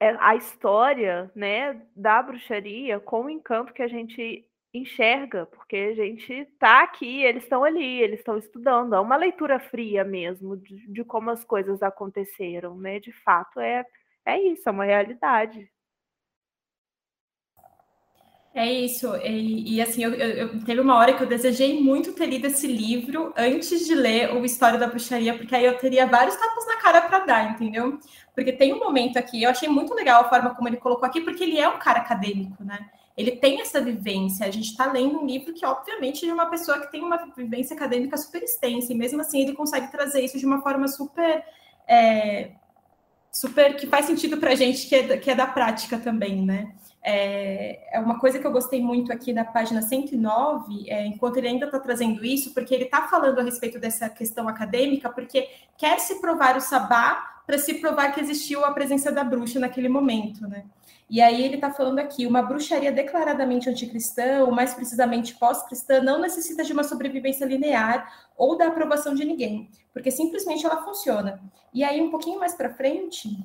é, 0.00 0.16
a 0.20 0.36
história, 0.36 1.30
né, 1.34 1.82
da 1.94 2.22
bruxaria 2.22 2.98
com 3.00 3.24
o 3.24 3.30
encanto 3.30 3.74
que 3.74 3.82
a 3.82 3.88
gente 3.88 4.47
enxerga, 4.72 5.46
porque 5.46 5.76
a 5.76 5.94
gente 5.94 6.32
está 6.32 6.82
aqui, 6.82 7.22
eles 7.22 7.42
estão 7.42 7.64
ali, 7.64 8.00
eles 8.02 8.20
estão 8.20 8.36
estudando. 8.36 8.94
É 8.94 9.00
uma 9.00 9.16
leitura 9.16 9.58
fria 9.58 10.04
mesmo 10.04 10.56
de, 10.56 10.86
de, 10.92 11.04
como 11.04 11.30
as 11.30 11.44
coisas 11.44 11.82
aconteceram, 11.82 12.76
né? 12.76 13.00
De 13.00 13.12
fato, 13.12 13.60
é, 13.60 13.84
é 14.24 14.40
isso, 14.40 14.68
é 14.68 14.72
uma 14.72 14.84
realidade. 14.84 15.70
É 18.54 18.68
isso, 18.68 19.14
e, 19.18 19.76
e 19.76 19.80
assim, 19.80 20.02
eu, 20.02 20.14
eu, 20.14 20.28
eu, 20.30 20.64
teve 20.64 20.80
uma 20.80 20.96
hora 20.96 21.14
que 21.14 21.22
eu 21.22 21.28
desejei 21.28 21.80
muito 21.80 22.12
ter 22.12 22.26
lido 22.26 22.46
esse 22.48 22.66
livro 22.66 23.32
antes 23.36 23.86
de 23.86 23.94
ler 23.94 24.34
o 24.34 24.44
História 24.44 24.78
da 24.78 24.88
Bruxaria, 24.88 25.36
porque 25.36 25.54
aí 25.54 25.64
eu 25.64 25.78
teria 25.78 26.06
vários 26.06 26.34
tapas 26.34 26.66
na 26.66 26.76
cara 26.78 27.02
para 27.02 27.20
dar, 27.20 27.52
entendeu? 27.52 28.00
Porque 28.34 28.52
tem 28.52 28.72
um 28.72 28.80
momento 28.80 29.16
aqui, 29.16 29.44
eu 29.44 29.50
achei 29.50 29.68
muito 29.68 29.94
legal 29.94 30.22
a 30.22 30.28
forma 30.28 30.54
como 30.56 30.68
ele 30.68 30.78
colocou 30.78 31.06
aqui, 31.06 31.20
porque 31.20 31.44
ele 31.44 31.58
é 31.58 31.68
um 31.68 31.78
cara 31.78 32.00
acadêmico, 32.00 32.64
né? 32.64 32.90
Ele 33.18 33.32
tem 33.32 33.60
essa 33.60 33.80
vivência. 33.80 34.46
A 34.46 34.50
gente 34.50 34.70
está 34.70 34.90
lendo 34.90 35.18
um 35.18 35.26
livro 35.26 35.52
que, 35.52 35.66
obviamente, 35.66 36.24
é 36.24 36.28
de 36.28 36.32
uma 36.32 36.46
pessoa 36.46 36.78
que 36.78 36.92
tem 36.92 37.02
uma 37.02 37.16
vivência 37.36 37.74
acadêmica 37.74 38.16
super 38.16 38.40
extensa, 38.44 38.92
e 38.92 38.96
mesmo 38.96 39.20
assim 39.20 39.40
ele 39.40 39.54
consegue 39.54 39.90
trazer 39.90 40.24
isso 40.24 40.38
de 40.38 40.46
uma 40.46 40.62
forma 40.62 40.86
super. 40.86 41.44
É, 41.88 42.52
super 43.32 43.76
que 43.76 43.86
faz 43.86 44.06
sentido 44.06 44.38
para 44.38 44.52
a 44.52 44.54
gente 44.54 44.86
que 44.86 44.94
é, 44.94 45.16
que 45.18 45.30
é 45.30 45.34
da 45.34 45.46
prática 45.46 45.98
também, 45.98 46.44
né? 46.44 46.72
É, 47.02 47.96
é, 47.96 48.00
uma 48.00 48.18
coisa 48.20 48.38
que 48.38 48.46
eu 48.46 48.52
gostei 48.52 48.80
muito 48.80 49.12
aqui 49.12 49.32
na 49.32 49.44
página 49.44 49.82
109, 49.82 50.88
é, 50.88 51.06
enquanto 51.06 51.38
ele 51.38 51.48
ainda 51.48 51.66
está 51.66 51.80
trazendo 51.80 52.24
isso, 52.24 52.54
porque 52.54 52.74
ele 52.74 52.84
está 52.84 53.08
falando 53.08 53.38
a 53.40 53.42
respeito 53.42 53.78
dessa 53.78 54.08
questão 54.08 54.48
acadêmica, 54.48 55.10
porque 55.10 55.48
quer 55.76 55.98
se 55.98 56.20
provar 56.20 56.56
o 56.56 56.60
sabá 56.60 57.42
para 57.46 57.58
se 57.58 57.74
provar 57.74 58.12
que 58.12 58.20
existiu 58.20 58.64
a 58.64 58.72
presença 58.72 59.10
da 59.10 59.24
bruxa 59.24 59.58
naquele 59.58 59.88
momento, 59.88 60.46
né? 60.46 60.64
E 61.10 61.22
aí 61.22 61.42
ele 61.42 61.54
está 61.54 61.70
falando 61.70 61.98
aqui, 62.00 62.26
uma 62.26 62.42
bruxaria 62.42 62.92
declaradamente 62.92 63.68
anticristã, 63.68 64.44
ou 64.44 64.52
mais 64.52 64.74
precisamente 64.74 65.34
pós-cristã, 65.36 66.02
não 66.02 66.20
necessita 66.20 66.62
de 66.62 66.72
uma 66.72 66.84
sobrevivência 66.84 67.46
linear 67.46 68.28
ou 68.36 68.58
da 68.58 68.66
aprovação 68.66 69.14
de 69.14 69.24
ninguém, 69.24 69.70
porque 69.92 70.10
simplesmente 70.10 70.66
ela 70.66 70.84
funciona. 70.84 71.40
E 71.72 71.82
aí, 71.82 72.00
um 72.00 72.10
pouquinho 72.10 72.38
mais 72.38 72.54
para 72.54 72.74
frente, 72.74 73.42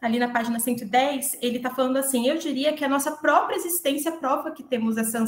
ali 0.00 0.18
na 0.18 0.28
página 0.28 0.60
110, 0.60 1.38
ele 1.42 1.56
está 1.56 1.70
falando 1.70 1.96
assim: 1.96 2.28
eu 2.28 2.38
diria 2.38 2.72
que 2.72 2.84
a 2.84 2.88
nossa 2.88 3.12
própria 3.12 3.56
existência 3.56 4.12
prova 4.12 4.52
que 4.52 4.62
temos 4.62 4.96
essa 4.96 5.24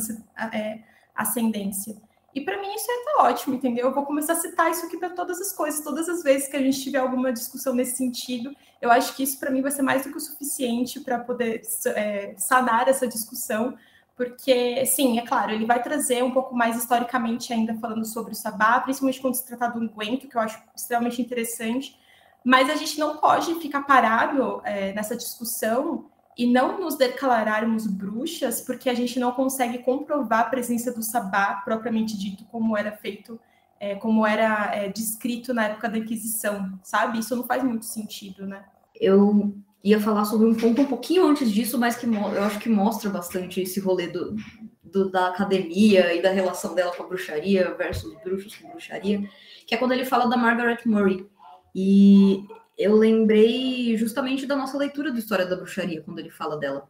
é, 0.53 0.81
ascendência. 1.15 1.97
E 2.35 2.41
para 2.43 2.61
mim 2.61 2.75
isso 2.75 2.87
é 2.91 3.23
ótimo, 3.23 3.55
entendeu? 3.55 3.87
Eu 3.87 3.95
vou 3.95 4.05
começar 4.05 4.35
a 4.35 4.37
citar 4.37 4.71
isso 4.71 4.85
aqui 4.87 4.97
para 4.97 5.11
todas 5.11 5.41
as 5.41 5.53
coisas, 5.53 5.83
todas 5.83 6.09
as 6.09 6.23
vezes 6.23 6.49
que 6.49 6.57
a 6.57 6.63
gente 6.63 6.83
tiver 6.83 6.99
alguma 6.99 7.33
discussão 7.33 7.75
nesse 7.75 7.97
sentido. 7.97 8.55
Eu 8.81 8.91
acho 8.91 9.17
que 9.17 9.23
isso 9.23 9.39
para 9.41 9.51
mim 9.51 9.63
vai 9.63 9.71
ser 9.71 9.83
mais 9.83 10.05
do 10.05 10.11
que 10.11 10.17
o 10.17 10.21
suficiente 10.21 11.01
para 11.01 11.19
poder 11.19 11.63
é, 11.87 12.35
sanar 12.37 12.87
essa 12.87 13.09
discussão, 13.09 13.77
porque, 14.15 14.85
sim, 14.85 15.19
é 15.19 15.25
claro, 15.25 15.53
ele 15.53 15.65
vai 15.65 15.83
trazer 15.83 16.23
um 16.23 16.31
pouco 16.31 16.55
mais 16.55 16.77
historicamente 16.77 17.53
ainda 17.53 17.75
falando 17.75 18.05
sobre 18.05 18.33
o 18.33 18.37
sabá, 18.37 18.81
principalmente 18.81 19.21
quando 19.21 19.35
se 19.35 19.47
tratar 19.47 19.69
do 19.69 19.81
unguento, 19.81 20.29
que 20.29 20.37
eu 20.37 20.41
acho 20.41 20.61
extremamente 20.77 21.23
interessante, 21.23 21.99
mas 22.45 22.69
a 22.69 22.77
gente 22.77 22.99
não 22.99 23.17
pode 23.17 23.55
ficar 23.57 23.83
parado 23.83 24.61
é, 24.65 24.93
nessa 24.93 25.17
discussão 25.17 26.07
e 26.39 26.47
não 26.47 26.81
nos 26.81 26.97
declararmos 26.97 27.85
bruxas 27.89 28.61
porque 28.61 28.89
a 28.89 28.95
gente 28.95 29.19
não 29.19 29.33
consegue 29.33 29.79
comprovar 29.79 30.41
a 30.41 30.45
presença 30.45 30.93
do 30.93 31.03
sabá 31.03 31.61
propriamente 31.65 32.17
dito 32.17 32.45
como 32.45 32.77
era 32.77 32.93
feito, 32.93 33.41
é, 33.81 33.97
como 33.97 34.25
era 34.25 34.71
é, 34.73 34.89
descrito 34.89 35.53
na 35.53 35.65
época 35.65 35.89
da 35.89 35.99
Inquisição, 35.99 36.79
sabe? 36.85 37.19
Isso 37.19 37.35
não 37.35 37.43
faz 37.43 37.65
muito 37.65 37.85
sentido, 37.85 38.47
né? 38.47 38.65
Eu 38.95 39.53
ia 39.83 40.01
falar 40.01 40.25
sobre 40.25 40.47
um 40.47 40.55
ponto 40.55 40.81
um 40.81 40.87
pouquinho 40.87 41.27
antes 41.27 41.51
disso, 41.51 41.77
mas 41.77 41.97
que 41.97 42.07
eu 42.07 42.43
acho 42.45 42.61
que 42.61 42.69
mostra 42.69 43.11
bastante 43.11 43.61
esse 43.61 43.81
rolê 43.81 44.07
do, 44.07 44.37
do, 44.83 45.11
da 45.11 45.29
academia 45.29 46.15
e 46.15 46.23
da 46.23 46.31
relação 46.31 46.73
dela 46.73 46.95
com 46.95 47.03
a 47.03 47.07
bruxaria 47.07 47.75
versus 47.75 48.15
bruxos 48.23 48.55
com 48.57 48.69
bruxaria, 48.69 49.29
que 49.67 49.75
é 49.75 49.79
quando 49.79 49.93
ele 49.93 50.05
fala 50.05 50.29
da 50.29 50.37
Margaret 50.37 50.79
Murray. 50.87 51.27
E 51.75 52.45
eu 52.79 52.95
lembrei 52.95 53.97
justamente 53.97 54.47
da 54.47 54.55
nossa 54.55 54.79
leitura 54.79 55.11
do 55.11 55.19
História 55.19 55.45
da 55.45 55.57
Bruxaria, 55.57 56.01
quando 56.01 56.21
ele 56.21 56.31
fala 56.31 56.57
dela. 56.57 56.89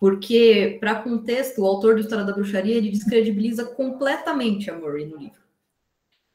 Porque, 0.00 0.76
para 0.80 1.00
contexto, 1.00 1.62
o 1.62 1.66
autor 1.66 1.94
do 1.94 2.00
História 2.00 2.24
da 2.24 2.32
Bruxaria 2.32 2.74
ele 2.74 2.90
descredibiliza 2.90 3.64
completamente 3.64 4.68
a 4.68 4.76
Murray 4.76 5.06
no 5.06 5.16
livro. 5.16 5.40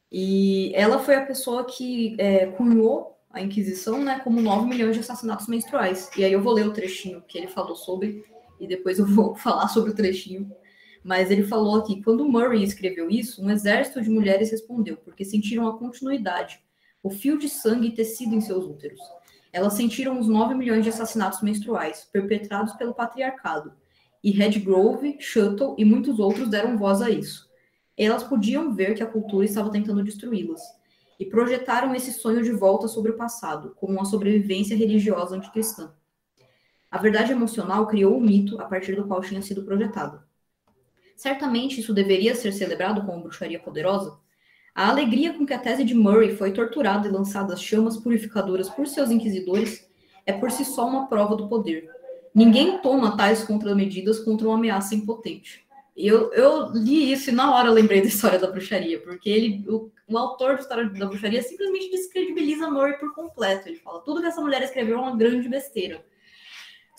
E 0.09 0.71
ela 0.73 0.99
foi 0.99 1.15
a 1.15 1.25
pessoa 1.25 1.65
que 1.65 2.15
é, 2.17 2.47
cunhou 2.47 3.19
a 3.29 3.41
Inquisição 3.41 4.03
né, 4.03 4.19
como 4.23 4.41
9 4.41 4.67
milhões 4.67 4.95
de 4.95 5.01
assassinatos 5.01 5.47
menstruais. 5.47 6.09
E 6.17 6.23
aí 6.23 6.31
eu 6.31 6.41
vou 6.41 6.53
ler 6.53 6.65
o 6.65 6.73
trechinho 6.73 7.21
que 7.27 7.37
ele 7.37 7.47
falou 7.47 7.75
sobre, 7.75 8.23
e 8.59 8.65
depois 8.65 8.99
eu 8.99 9.05
vou 9.05 9.35
falar 9.35 9.67
sobre 9.67 9.91
o 9.91 9.95
trechinho. 9.95 10.49
Mas 11.03 11.29
ele 11.29 11.43
falou 11.43 11.75
aqui: 11.75 12.01
quando 12.01 12.25
Murray 12.25 12.63
escreveu 12.63 13.09
isso, 13.09 13.43
um 13.43 13.49
exército 13.49 14.01
de 14.01 14.09
mulheres 14.09 14.51
respondeu, 14.51 14.97
porque 14.97 15.25
sentiram 15.25 15.67
a 15.67 15.77
continuidade 15.77 16.61
o 17.03 17.09
fio 17.09 17.37
de 17.37 17.49
sangue 17.49 17.87
e 17.87 17.93
tecido 17.93 18.35
em 18.35 18.41
seus 18.41 18.65
úteros. 18.65 18.99
Elas 19.51 19.73
sentiram 19.73 20.19
os 20.19 20.27
9 20.27 20.53
milhões 20.55 20.83
de 20.83 20.89
assassinatos 20.89 21.41
menstruais 21.41 22.07
perpetrados 22.11 22.73
pelo 22.73 22.93
patriarcado, 22.93 23.73
e 24.23 24.31
Redgrove, 24.31 25.17
Shuttle 25.19 25.75
e 25.77 25.83
muitos 25.83 26.19
outros 26.19 26.49
deram 26.49 26.77
voz 26.77 27.01
a 27.01 27.09
isso. 27.09 27.49
Elas 27.97 28.23
podiam 28.23 28.73
ver 28.73 28.93
que 28.93 29.03
a 29.03 29.07
cultura 29.07 29.45
estava 29.45 29.71
tentando 29.71 30.03
destruí-las, 30.03 30.61
e 31.19 31.25
projetaram 31.25 31.93
esse 31.93 32.11
sonho 32.11 32.43
de 32.43 32.51
volta 32.51 32.87
sobre 32.87 33.11
o 33.11 33.17
passado, 33.17 33.75
como 33.75 33.93
uma 33.93 34.05
sobrevivência 34.05 34.75
religiosa 34.75 35.35
anticristã. 35.35 35.93
A 36.89 36.97
verdade 36.97 37.31
emocional 37.31 37.87
criou 37.87 38.17
o 38.17 38.21
mito 38.21 38.59
a 38.59 38.65
partir 38.65 38.95
do 38.95 39.05
qual 39.05 39.21
tinha 39.21 39.41
sido 39.41 39.63
projetado. 39.63 40.21
Certamente 41.15 41.79
isso 41.79 41.93
deveria 41.93 42.33
ser 42.33 42.51
celebrado 42.51 43.05
como 43.05 43.21
bruxaria 43.21 43.59
poderosa, 43.59 44.17
a 44.73 44.89
alegria 44.89 45.33
com 45.33 45.45
que 45.45 45.53
a 45.53 45.59
tese 45.59 45.83
de 45.83 45.93
Murray 45.93 46.35
foi 46.35 46.51
torturada 46.51 47.07
e 47.07 47.11
lançada 47.11 47.53
às 47.53 47.61
chamas 47.61 47.97
purificadoras 47.97 48.69
por 48.69 48.87
seus 48.87 49.11
inquisidores 49.11 49.89
é 50.25 50.31
por 50.33 50.49
si 50.51 50.63
só 50.63 50.87
uma 50.87 51.07
prova 51.07 51.35
do 51.35 51.47
poder. 51.47 51.89
Ninguém 52.33 52.77
toma 52.77 53.17
tais 53.17 53.43
contramedidas 53.43 54.19
contra 54.19 54.47
uma 54.47 54.57
ameaça 54.57 54.95
impotente. 54.95 55.65
Eu, 55.95 56.31
eu 56.31 56.71
li 56.71 57.11
isso 57.11 57.29
e 57.29 57.33
na 57.33 57.53
hora 57.53 57.69
lembrei 57.69 58.01
da 58.01 58.07
história 58.07 58.39
da 58.39 58.49
bruxaria, 58.49 58.99
porque 59.01 59.29
ele, 59.29 59.65
o, 59.67 59.91
o 60.07 60.17
autor 60.17 60.55
da 60.55 60.61
história 60.61 60.89
da 60.89 61.05
bruxaria 61.05 61.41
simplesmente 61.41 61.91
descredibiliza 61.91 62.69
Murray 62.69 62.97
por 62.97 63.13
completo. 63.13 63.67
Ele 63.67 63.77
fala: 63.77 63.99
tudo 64.01 64.21
que 64.21 64.27
essa 64.27 64.39
mulher 64.39 64.61
escreveu 64.63 64.97
é 64.97 65.01
uma 65.01 65.17
grande 65.17 65.49
besteira. 65.49 66.03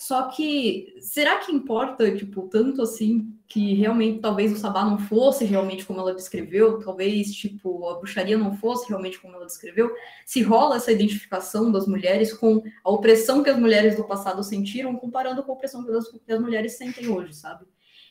Só 0.03 0.23
que 0.23 0.97
será 0.99 1.37
que 1.37 1.49
importa, 1.49 2.13
tipo, 2.13 2.49
tanto 2.49 2.81
assim 2.81 3.33
que 3.47 3.73
realmente 3.73 4.19
talvez 4.19 4.51
o 4.51 4.57
sabá 4.57 4.83
não 4.83 4.97
fosse 4.97 5.45
realmente 5.45 5.85
como 5.85 6.01
ela 6.01 6.13
descreveu, 6.13 6.77
talvez 6.83 7.33
tipo 7.33 7.87
a 7.87 7.95
bruxaria 7.99 8.37
não 8.37 8.53
fosse 8.57 8.89
realmente 8.89 9.17
como 9.17 9.33
ela 9.33 9.45
descreveu? 9.45 9.95
Se 10.25 10.41
rola 10.41 10.75
essa 10.75 10.91
identificação 10.91 11.71
das 11.71 11.87
mulheres 11.87 12.33
com 12.33 12.61
a 12.83 12.91
opressão 12.91 13.41
que 13.41 13.49
as 13.49 13.57
mulheres 13.57 13.95
do 13.95 14.03
passado 14.03 14.43
sentiram, 14.43 14.93
comparando 14.97 15.41
com 15.41 15.53
a 15.53 15.55
opressão 15.55 15.85
que 15.85 15.91
as, 15.91 16.09
que 16.09 16.33
as 16.33 16.41
mulheres 16.41 16.73
sentem 16.73 17.07
hoje, 17.07 17.33
sabe? 17.33 17.65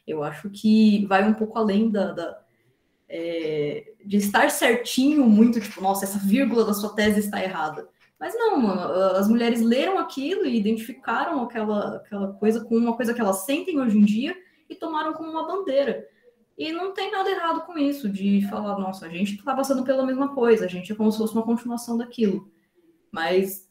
Eu 0.07 0.25
acho 0.25 0.49
que 0.49 1.05
vai 1.05 1.29
um 1.29 1.35
pouco 1.35 1.59
além 1.59 1.91
da, 1.91 2.11
da 2.13 2.43
é, 3.07 3.93
de 4.03 4.17
estar 4.17 4.51
certinho 4.51 5.27
muito, 5.27 5.61
tipo, 5.61 5.83
nossa, 5.83 6.07
essa 6.07 6.19
vírgula 6.19 6.65
da 6.65 6.73
sua 6.73 6.95
tese 6.95 7.21
está 7.21 7.45
errada 7.45 7.87
mas 8.23 8.37
não, 8.37 8.71
as 9.17 9.27
mulheres 9.27 9.61
leram 9.61 9.99
aquilo 9.99 10.47
e 10.47 10.57
identificaram 10.57 11.43
aquela, 11.43 11.97
aquela 11.97 12.33
coisa 12.35 12.65
com 12.65 12.77
uma 12.77 12.95
coisa 12.95 13.13
que 13.13 13.21
elas 13.21 13.39
sentem 13.39 13.81
hoje 13.81 13.99
em 13.99 14.05
dia 14.05 14.37
e 14.71 14.77
tomaram 14.77 15.13
como 15.13 15.29
uma 15.29 15.45
bandeira. 15.45 16.07
E 16.57 16.71
não 16.71 16.95
tem 16.95 17.11
nada 17.11 17.29
errado 17.29 17.63
com 17.67 17.77
isso, 17.77 18.09
de 18.09 18.47
falar, 18.49 18.79
nossa, 18.79 19.07
a 19.07 19.09
gente 19.09 19.35
está 19.35 19.57
passando 19.57 19.83
pela 19.83 20.07
mesma 20.07 20.33
coisa, 20.33 20.67
a 20.67 20.69
gente 20.69 20.93
é 20.93 20.95
como 20.95 21.11
se 21.11 21.19
fosse 21.19 21.35
uma 21.35 21.43
continuação 21.43 21.99
daquilo. 21.99 22.49
Mas, 23.11 23.69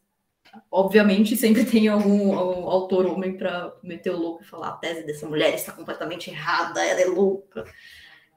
obviamente, 0.70 1.38
sempre 1.38 1.64
tem 1.72 1.88
algum, 1.88 2.38
algum 2.38 2.70
autor 2.70 3.06
homem 3.06 3.38
para 3.38 3.74
meter 3.82 4.10
o 4.10 4.20
louco 4.20 4.44
e 4.44 4.48
falar: 4.48 4.68
a 4.68 4.78
tese 4.78 5.06
dessa 5.06 5.30
mulher 5.30 5.54
está 5.54 5.72
completamente 5.72 6.30
errada, 6.30 6.84
ela 6.84 7.00
é 7.00 7.06
louca. 7.06 7.64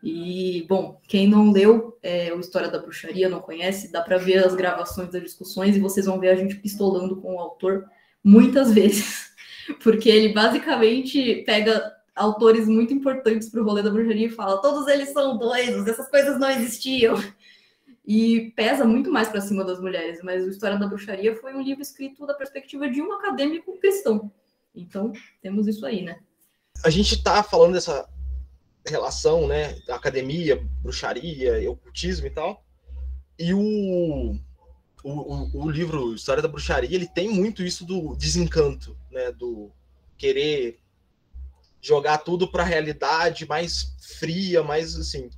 E, 0.06 0.66
bom, 0.68 1.00
quem 1.08 1.26
não 1.26 1.50
leu 1.50 1.98
é, 2.02 2.30
o 2.34 2.38
História 2.38 2.68
da 2.68 2.78
Bruxaria, 2.78 3.26
não 3.26 3.40
conhece, 3.40 3.90
dá 3.90 4.02
para 4.02 4.18
ver 4.18 4.44
as 4.44 4.54
gravações 4.54 5.10
das 5.10 5.22
discussões 5.22 5.74
e 5.74 5.80
vocês 5.80 6.04
vão 6.04 6.20
ver 6.20 6.28
a 6.28 6.34
gente 6.34 6.56
pistolando 6.56 7.16
com 7.22 7.36
o 7.36 7.40
autor 7.40 7.86
muitas 8.22 8.70
vezes, 8.74 9.32
porque 9.82 10.10
ele 10.10 10.34
basicamente 10.34 11.42
pega 11.46 11.90
autores 12.14 12.68
muito 12.68 12.92
importantes 12.92 13.48
para 13.48 13.62
o 13.62 13.64
rolê 13.64 13.82
da 13.82 13.88
bruxaria 13.88 14.26
e 14.26 14.30
fala: 14.30 14.60
todos 14.60 14.86
eles 14.88 15.08
são 15.08 15.38
doidos, 15.38 15.86
essas 15.86 16.10
coisas 16.10 16.38
não 16.38 16.50
existiam. 16.50 17.14
e 18.06 18.52
pesa 18.54 18.84
muito 18.84 19.10
mais 19.10 19.28
para 19.28 19.40
cima 19.40 19.64
das 19.64 19.80
mulheres. 19.80 20.20
Mas 20.22 20.44
a 20.44 20.50
História 20.50 20.78
da 20.78 20.86
Bruxaria 20.86 21.34
foi 21.36 21.54
um 21.54 21.62
livro 21.62 21.80
escrito 21.80 22.26
da 22.26 22.34
perspectiva 22.34 22.90
de 22.90 23.00
um 23.00 23.10
acadêmico 23.14 23.78
cristão. 23.78 24.30
Então, 24.74 25.12
temos 25.40 25.66
isso 25.66 25.86
aí, 25.86 26.02
né? 26.02 26.18
A 26.84 26.90
gente 26.90 27.14
está 27.14 27.42
falando 27.42 27.72
dessa 27.72 28.06
relação, 28.86 29.46
né, 29.46 29.80
academia, 29.88 30.62
bruxaria, 30.80 31.70
ocultismo 31.70 32.26
e 32.26 32.30
tal. 32.30 32.64
E 33.38 33.54
o, 33.54 34.38
o, 35.02 35.64
o, 35.64 35.70
livro 35.70 36.14
História 36.14 36.42
da 36.42 36.48
Bruxaria, 36.48 36.94
ele 36.94 37.06
tem 37.06 37.28
muito 37.28 37.62
isso 37.62 37.84
do 37.84 38.14
desencanto, 38.14 38.96
né, 39.10 39.32
do 39.32 39.72
querer 40.16 40.78
jogar 41.80 42.18
tudo 42.18 42.50
para 42.50 42.62
a 42.62 42.66
realidade 42.66 43.46
mais 43.46 43.94
fria, 44.18 44.62
mais 44.62 44.96
assim. 44.96 45.30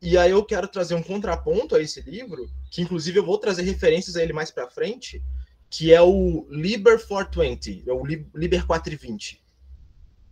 E 0.00 0.18
aí 0.18 0.32
eu 0.32 0.44
quero 0.44 0.66
trazer 0.66 0.94
um 0.94 1.02
contraponto 1.02 1.76
a 1.76 1.80
esse 1.80 2.00
livro, 2.00 2.50
que 2.70 2.82
inclusive 2.82 3.18
eu 3.18 3.24
vou 3.24 3.38
trazer 3.38 3.62
referências 3.62 4.16
a 4.16 4.22
ele 4.22 4.32
mais 4.32 4.50
para 4.50 4.70
frente, 4.70 5.22
que 5.70 5.92
é 5.92 6.02
o 6.02 6.46
Liber 6.50 6.98
420, 7.06 7.84
é 7.88 7.92
o 7.92 8.04
Liber 8.04 8.66
420 8.66 9.41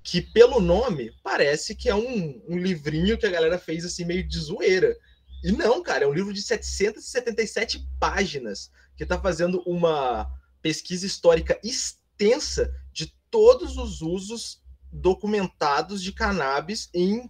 que 0.02 0.22
pelo 0.22 0.60
nome 0.60 1.12
parece 1.22 1.74
que 1.74 1.88
é 1.88 1.94
um, 1.94 2.42
um 2.48 2.58
livrinho 2.58 3.18
que 3.18 3.26
a 3.26 3.30
galera 3.30 3.58
fez 3.58 3.84
assim 3.84 4.04
meio 4.04 4.26
de 4.26 4.38
zoeira. 4.38 4.96
E 5.42 5.52
não, 5.52 5.82
cara, 5.82 6.04
é 6.04 6.08
um 6.08 6.12
livro 6.12 6.32
de 6.32 6.42
777 6.42 7.86
páginas 7.98 8.70
que 8.96 9.02
está 9.02 9.18
fazendo 9.18 9.62
uma 9.66 10.30
pesquisa 10.62 11.06
histórica 11.06 11.58
extensa 11.62 12.72
de 12.92 13.14
todos 13.30 13.76
os 13.76 14.02
usos 14.02 14.60
documentados 14.92 16.02
de 16.02 16.12
cannabis 16.12 16.90
em 16.92 17.28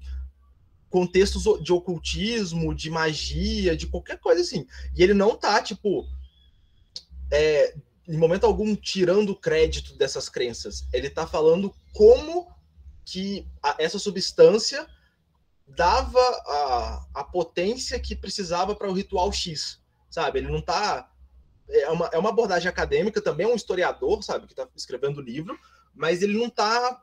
contextos 0.88 1.44
de 1.62 1.72
ocultismo, 1.72 2.74
de 2.74 2.90
magia, 2.90 3.76
de 3.76 3.86
qualquer 3.86 4.18
coisa 4.18 4.40
assim. 4.40 4.66
E 4.96 5.02
ele 5.02 5.14
não 5.14 5.36
tá, 5.36 5.62
tipo, 5.62 6.08
é, 7.30 7.74
em 8.08 8.16
momento 8.16 8.44
algum 8.44 8.74
tirando 8.74 9.36
crédito 9.36 9.96
dessas 9.96 10.28
crenças. 10.28 10.84
Ele 10.92 11.08
tá 11.08 11.26
falando 11.26 11.72
como 11.92 12.48
que 13.10 13.46
a, 13.62 13.76
essa 13.78 13.98
substância 13.98 14.86
dava 15.66 16.20
a, 16.20 17.06
a 17.14 17.24
potência 17.24 17.98
que 17.98 18.14
precisava 18.14 18.74
para 18.74 18.88
o 18.88 18.92
ritual 18.92 19.32
X, 19.32 19.80
sabe? 20.08 20.38
Ele 20.38 20.48
não 20.48 20.58
está 20.58 21.10
é 21.72 21.88
uma, 21.88 22.10
é 22.12 22.18
uma 22.18 22.30
abordagem 22.30 22.68
acadêmica, 22.68 23.22
também 23.22 23.46
é 23.46 23.48
um 23.48 23.54
historiador, 23.54 24.22
sabe, 24.22 24.46
que 24.46 24.52
está 24.52 24.68
escrevendo 24.74 25.18
o 25.18 25.22
livro, 25.22 25.58
mas 25.94 26.20
ele 26.20 26.36
não 26.36 26.46
está 26.46 27.00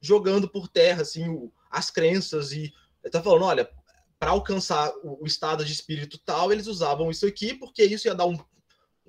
jogando 0.00 0.48
por 0.48 0.68
terra 0.68 1.02
assim 1.02 1.28
o, 1.28 1.52
as 1.70 1.90
crenças 1.90 2.52
e 2.52 2.72
está 3.02 3.22
falando, 3.22 3.44
olha, 3.44 3.70
para 4.18 4.30
alcançar 4.30 4.90
o, 5.02 5.22
o, 5.22 5.26
estado 5.26 5.64
de 5.64 5.72
espírito 5.72 6.18
tal, 6.18 6.52
eles 6.52 6.66
usavam 6.66 7.10
isso 7.10 7.26
aqui 7.26 7.54
porque 7.54 7.82
isso 7.84 8.06
ia 8.06 8.14
dar 8.14 8.26
um, 8.26 8.38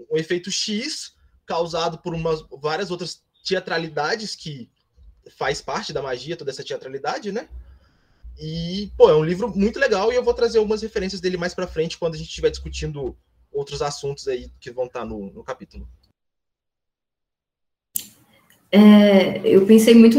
um 0.10 0.18
efeito 0.18 0.50
X 0.50 1.16
causado 1.46 1.98
por 1.98 2.14
umas 2.14 2.42
várias 2.62 2.90
outras 2.90 3.22
teatralidades 3.46 4.36
que 4.36 4.72
faz 5.30 5.62
parte 5.62 5.94
da 5.94 6.02
magia, 6.02 6.38
toda 6.38 6.52
essa 6.52 6.64
teatralidade, 6.64 7.32
né? 7.32 7.48
E, 8.40 8.92
pô, 8.98 9.10
é 9.10 9.16
um 9.16 9.24
livro 9.24 9.52
muito 9.56 9.80
legal 9.80 10.12
e 10.12 10.16
eu 10.16 10.24
vou 10.24 10.34
trazer 10.34 10.58
algumas 10.58 10.82
referências 10.82 11.22
dele 11.22 11.38
mais 11.38 11.54
para 11.54 11.68
frente 11.68 11.98
quando 11.98 12.16
a 12.16 12.18
gente 12.18 12.30
estiver 12.30 12.50
discutindo 12.50 13.16
outros 13.52 13.82
assuntos 13.82 14.28
aí 14.28 14.52
que 14.60 14.72
vão 14.72 14.86
estar 14.86 15.02
tá 15.02 15.06
no, 15.06 15.32
no 15.32 15.44
capítulo. 15.44 15.88
É, 18.72 19.48
eu 19.48 19.66
pensei 19.68 19.94
muito 19.94 20.18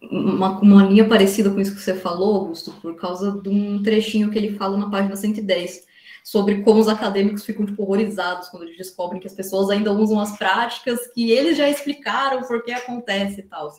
uma, 0.00 0.58
uma 0.60 0.84
linha 0.84 1.06
parecida 1.06 1.50
com 1.50 1.60
isso 1.60 1.74
que 1.74 1.82
você 1.82 1.94
falou, 1.94 2.36
Augusto, 2.36 2.72
por 2.80 2.96
causa 2.96 3.32
de 3.42 3.50
um 3.50 3.82
trechinho 3.82 4.30
que 4.30 4.38
ele 4.38 4.56
fala 4.56 4.78
na 4.78 4.88
página 4.88 5.14
110, 5.14 5.84
sobre 6.24 6.62
como 6.62 6.80
os 6.80 6.88
acadêmicos 6.88 7.44
ficam 7.44 7.66
tipo, 7.66 7.82
horrorizados 7.82 8.48
quando 8.48 8.62
eles 8.62 8.78
descobrem 8.78 9.20
que 9.20 9.26
as 9.26 9.34
pessoas 9.34 9.68
ainda 9.68 9.92
usam 9.92 10.18
as 10.18 10.36
práticas 10.38 11.06
que 11.08 11.30
eles 11.30 11.58
já 11.58 11.68
explicaram 11.68 12.42
por 12.42 12.62
que 12.62 12.72
acontece 12.72 13.40
e 13.40 13.42
tal. 13.42 13.70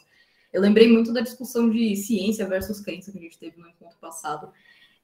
Eu 0.51 0.61
lembrei 0.61 0.91
muito 0.91 1.13
da 1.13 1.21
discussão 1.21 1.69
de 1.69 1.95
ciência 1.95 2.47
versus 2.47 2.81
crença 2.81 3.11
que 3.11 3.17
a 3.17 3.21
gente 3.21 3.37
teve 3.37 3.59
no 3.59 3.67
encontro 3.67 3.97
passado. 3.99 4.51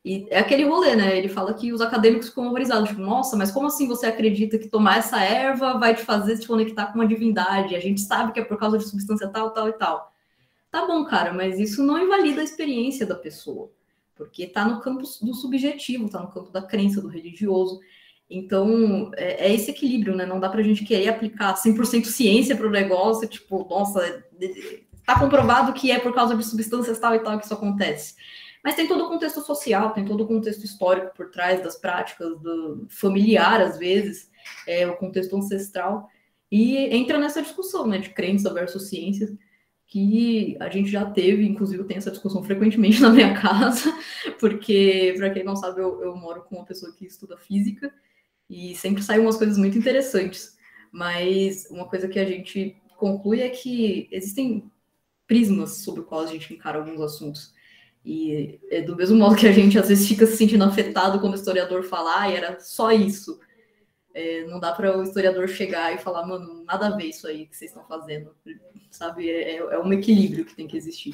E 0.03 0.25
é 0.29 0.39
aquele 0.39 0.63
rolê, 0.63 0.95
né? 0.95 1.17
Ele 1.17 1.27
fala 1.27 1.53
que 1.53 1.73
os 1.73 1.81
acadêmicos 1.81 2.29
ficam 2.29 2.47
horrorizados. 2.47 2.89
Tipo, 2.89 3.01
nossa, 3.01 3.35
mas 3.35 3.51
como 3.51 3.67
assim 3.67 3.87
você 3.87 4.05
acredita 4.05 4.57
que 4.57 4.67
tomar 4.67 4.99
essa 4.99 5.21
erva 5.21 5.77
vai 5.77 5.95
te 5.95 6.01
fazer 6.01 6.37
se 6.37 6.47
conectar 6.47 6.87
com 6.87 6.99
uma 6.99 7.07
divindade? 7.07 7.75
A 7.75 7.79
gente 7.79 8.01
sabe 8.01 8.31
que 8.31 8.39
é 8.39 8.43
por 8.43 8.57
causa 8.57 8.77
de 8.77 8.85
substância 8.87 9.27
tal, 9.27 9.51
tal 9.51 9.67
e 9.67 9.73
tal. 9.73 10.13
Tá 10.71 10.85
bom, 10.85 11.03
cara, 11.05 11.33
mas 11.33 11.59
isso 11.59 11.83
não 11.83 11.99
invalida 11.99 12.41
a 12.41 12.43
experiência 12.43 13.05
da 13.05 13.15
pessoa. 13.15 13.69
Porque 14.15 14.47
tá 14.47 14.65
no 14.65 14.79
campo 14.81 15.03
do 15.21 15.33
subjetivo, 15.33 16.09
tá 16.09 16.21
no 16.21 16.31
campo 16.31 16.51
da 16.51 16.61
crença, 16.61 17.01
do 17.01 17.07
religioso. 17.07 17.79
Então, 18.29 19.11
é, 19.15 19.47
é 19.47 19.53
esse 19.53 19.71
equilíbrio, 19.71 20.15
né? 20.15 20.25
Não 20.25 20.39
dá 20.39 20.49
pra 20.49 20.63
gente 20.63 20.83
querer 20.83 21.09
aplicar 21.09 21.53
100% 21.55 22.05
ciência 22.05 22.55
pro 22.55 22.69
negócio, 22.69 23.27
tipo, 23.27 23.65
nossa, 23.69 24.23
está 25.07 25.17
comprovado 25.17 25.71
que 25.71 25.89
é 25.89 25.97
por 25.97 26.13
causa 26.13 26.35
de 26.35 26.43
substâncias 26.43 26.99
tal 26.99 27.15
e 27.15 27.19
tal 27.19 27.39
que 27.39 27.45
isso 27.45 27.53
acontece. 27.53 28.15
Mas 28.61 28.75
tem 28.75 28.87
todo 28.87 29.05
o 29.05 29.07
contexto 29.07 29.39
social, 29.39 29.93
tem 29.93 30.03
todo 30.03 30.25
o 30.25 30.27
contexto 30.27 30.65
histórico 30.65 31.15
por 31.15 31.31
trás 31.31 31.63
das 31.63 31.77
práticas, 31.77 32.37
do 32.41 32.85
familiar, 32.89 33.61
às 33.61 33.77
vezes, 33.77 34.29
é, 34.67 34.85
o 34.85 34.97
contexto 34.97 35.37
ancestral, 35.37 36.09
e 36.51 36.75
entra 36.93 37.17
nessa 37.17 37.41
discussão 37.41 37.87
né, 37.87 37.97
de 37.97 38.09
crença 38.09 38.53
versus 38.53 38.89
ciências, 38.89 39.33
que 39.85 40.57
a 40.59 40.67
gente 40.67 40.89
já 40.89 41.05
teve, 41.05 41.47
inclusive 41.47 41.85
tenho 41.85 41.99
essa 41.99 42.11
discussão 42.11 42.43
frequentemente 42.43 42.99
na 43.01 43.09
minha 43.09 43.39
casa, 43.39 43.97
porque, 44.37 45.13
para 45.17 45.29
quem 45.29 45.45
não 45.45 45.55
sabe, 45.55 45.79
eu, 45.79 46.03
eu 46.03 46.13
moro 46.17 46.43
com 46.43 46.57
uma 46.57 46.65
pessoa 46.65 46.93
que 46.93 47.05
estuda 47.05 47.37
física, 47.37 47.93
e 48.49 48.75
sempre 48.75 49.01
saem 49.01 49.21
umas 49.21 49.37
coisas 49.37 49.57
muito 49.57 49.77
interessantes. 49.77 50.57
Mas 50.91 51.65
uma 51.69 51.87
coisa 51.87 52.07
que 52.07 52.19
a 52.19 52.25
gente 52.25 52.75
conclui 52.97 53.41
é 53.41 53.49
que 53.49 54.09
existem 54.11 54.69
prismas 55.27 55.83
sobre 55.83 56.01
o 56.01 56.05
qual 56.05 56.21
a 56.21 56.25
gente 56.25 56.53
encara 56.53 56.79
alguns 56.79 57.01
assuntos. 57.01 57.53
E 58.03 58.59
é 58.71 58.81
do 58.81 58.95
mesmo 58.95 59.17
modo 59.17 59.35
que 59.35 59.47
a 59.47 59.51
gente 59.51 59.77
às 59.77 59.89
vezes 59.89 60.07
fica 60.07 60.25
se 60.25 60.37
sentindo 60.37 60.63
afetado 60.63 61.19
quando 61.19 61.33
o 61.33 61.37
historiador 61.37 61.83
fala, 61.83 62.21
ah, 62.21 62.31
era 62.31 62.59
só 62.59 62.91
isso. 62.91 63.39
É, 64.13 64.45
não 64.45 64.59
dá 64.59 64.71
para 64.71 64.97
o 64.97 65.03
historiador 65.03 65.47
chegar 65.47 65.93
e 65.93 65.97
falar, 65.97 66.25
mano, 66.25 66.63
nada 66.63 66.87
a 66.87 66.95
ver 66.95 67.05
isso 67.05 67.27
aí 67.27 67.45
que 67.45 67.55
vocês 67.55 67.69
estão 67.69 67.85
fazendo. 67.85 68.33
Sabe? 68.89 69.29
É, 69.29 69.57
é 69.57 69.79
um 69.79 69.91
equilíbrio 69.91 70.45
que 70.45 70.55
tem 70.55 70.67
que 70.67 70.77
existir. 70.77 71.13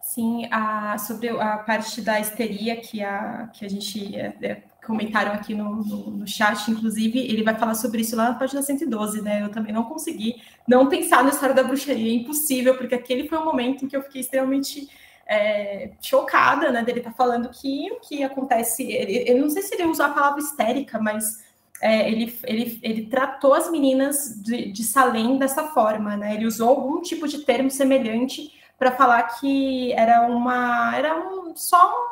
Sim, 0.00 0.46
a, 0.50 0.98
sobre 0.98 1.30
a 1.30 1.56
parte 1.58 2.00
da 2.00 2.20
histeria 2.20 2.76
que 2.80 3.02
a, 3.02 3.48
que 3.48 3.64
a 3.64 3.68
gente 3.68 4.14
é, 4.14 4.36
é 4.42 4.62
comentaram 4.84 5.32
aqui 5.32 5.54
no, 5.54 5.76
no, 5.76 6.10
no, 6.10 6.26
chat, 6.26 6.70
inclusive, 6.70 7.18
ele 7.18 7.42
vai 7.42 7.56
falar 7.56 7.74
sobre 7.74 8.00
isso 8.00 8.16
lá 8.16 8.30
na 8.30 8.34
página 8.34 8.62
112, 8.62 9.22
né? 9.22 9.42
Eu 9.42 9.48
também 9.48 9.72
não 9.72 9.84
consegui 9.84 10.42
não 10.66 10.88
pensar 10.88 11.22
na 11.22 11.30
história 11.30 11.54
da 11.54 11.62
bruxaria, 11.62 12.10
é 12.10 12.14
impossível, 12.14 12.76
porque 12.76 12.94
aquele 12.94 13.28
foi 13.28 13.38
um 13.38 13.44
momento 13.44 13.84
em 13.84 13.88
que 13.88 13.96
eu 13.96 14.02
fiquei 14.02 14.20
extremamente 14.20 14.88
é, 15.26 15.92
chocada, 16.00 16.70
né? 16.70 16.82
Dele 16.82 17.00
tá 17.00 17.12
falando 17.12 17.48
que 17.48 17.90
o 17.92 18.00
que 18.00 18.24
acontece, 18.24 18.82
ele, 18.82 19.30
eu 19.30 19.38
não 19.38 19.50
sei 19.50 19.62
se 19.62 19.74
ele 19.74 19.84
usou 19.84 20.04
a 20.04 20.10
palavra 20.10 20.40
histérica, 20.40 20.98
mas 20.98 21.44
é, 21.80 22.10
ele, 22.10 22.38
ele, 22.44 22.80
ele 22.82 23.06
tratou 23.06 23.54
as 23.54 23.70
meninas 23.70 24.40
de, 24.42 24.70
de 24.70 24.84
Salem 24.84 25.38
dessa 25.38 25.68
forma, 25.68 26.16
né? 26.16 26.34
Ele 26.34 26.46
usou 26.46 26.68
algum 26.68 27.00
tipo 27.00 27.28
de 27.28 27.40
termo 27.44 27.70
semelhante 27.70 28.52
para 28.78 28.90
falar 28.90 29.22
que 29.38 29.92
era 29.92 30.22
uma 30.22 30.96
era 30.96 31.16
um, 31.16 31.54
só 31.54 32.11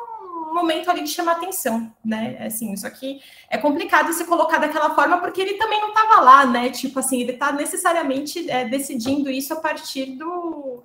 momento 0.53 0.89
ali 0.89 1.03
de 1.03 1.09
chamar 1.09 1.33
atenção, 1.33 1.91
né? 2.03 2.37
Assim, 2.45 2.73
isso 2.73 2.85
aqui 2.85 3.21
é 3.49 3.57
complicado 3.57 4.13
se 4.13 4.25
colocar 4.25 4.57
daquela 4.57 4.93
forma, 4.95 5.17
porque 5.19 5.41
ele 5.41 5.55
também 5.55 5.79
não 5.79 5.89
estava 5.89 6.21
lá, 6.21 6.45
né? 6.45 6.69
Tipo 6.69 6.99
assim, 6.99 7.21
ele 7.21 7.33
está 7.33 7.51
necessariamente 7.51 8.49
é, 8.49 8.65
decidindo 8.65 9.29
isso 9.29 9.53
a 9.53 9.57
partir 9.57 10.17
do. 10.17 10.83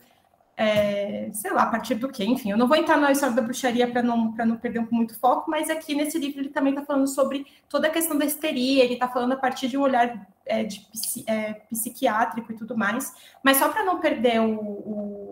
É, 0.57 1.29
sei 1.35 1.53
lá, 1.53 1.65
a 1.65 1.67
partir 1.67 1.97
do 1.97 2.09
quê? 2.09 2.25
Enfim, 2.25 2.51
eu 2.51 2.57
não 2.57 2.67
vou 2.67 2.77
entrar 2.79 2.97
na 2.97 3.13
história 3.13 3.37
da 3.37 3.43
bruxaria 3.43 3.87
para 3.91 4.03
não, 4.03 4.35
não 4.35 4.57
perder 4.57 4.87
muito 4.91 5.19
foco, 5.19 5.51
mas 5.51 5.69
aqui 5.69 5.95
nesse 5.95 6.19
livro 6.19 6.41
ele 6.41 6.49
também 6.49 6.73
está 6.73 6.83
falando 6.83 7.07
sobre 7.07 7.47
toda 7.69 7.89
a 7.89 7.91
questão 7.91 8.17
da 8.17 8.25
histeria, 8.25 8.83
ele 8.83 8.95
está 8.95 9.07
falando 9.07 9.33
a 9.33 9.37
partir 9.37 9.69
de 9.69 9.77
um 9.77 9.83
olhar 9.83 10.27
é, 10.47 10.65
de, 10.65 10.87
é, 11.27 11.53
psiquiátrico 11.71 12.53
e 12.53 12.57
tudo 12.57 12.77
mais, 12.77 13.13
mas 13.43 13.59
só 13.59 13.69
para 13.69 13.85
não 13.85 14.01
perder 14.01 14.41
o, 14.41 14.55
o 14.55 15.27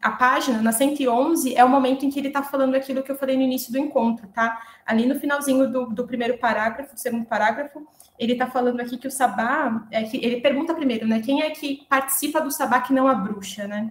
a 0.00 0.12
página, 0.12 0.62
na 0.62 0.70
111, 0.70 1.56
é 1.56 1.64
o 1.64 1.68
momento 1.68 2.04
em 2.04 2.10
que 2.10 2.18
ele 2.18 2.28
está 2.28 2.42
falando 2.42 2.74
aquilo 2.74 3.02
que 3.02 3.10
eu 3.10 3.16
falei 3.16 3.36
no 3.36 3.42
início 3.42 3.72
do 3.72 3.78
encontro, 3.78 4.28
tá? 4.28 4.62
Ali 4.86 5.06
no 5.06 5.18
finalzinho 5.18 5.70
do, 5.70 5.86
do 5.86 6.06
primeiro 6.06 6.38
parágrafo, 6.38 6.94
do 6.94 7.00
segundo 7.00 7.24
parágrafo, 7.24 7.86
ele 8.18 8.32
está 8.32 8.46
falando 8.46 8.80
aqui 8.80 8.96
que 8.96 9.08
o 9.08 9.10
sabá, 9.10 9.86
é 9.90 10.04
que, 10.04 10.16
ele 10.24 10.40
pergunta 10.40 10.74
primeiro, 10.74 11.06
né? 11.06 11.20
Quem 11.20 11.42
é 11.42 11.50
que 11.50 11.86
participa 11.88 12.40
do 12.40 12.50
sabá 12.50 12.80
que 12.80 12.92
não 12.92 13.08
a 13.08 13.14
bruxa, 13.14 13.66
né? 13.66 13.90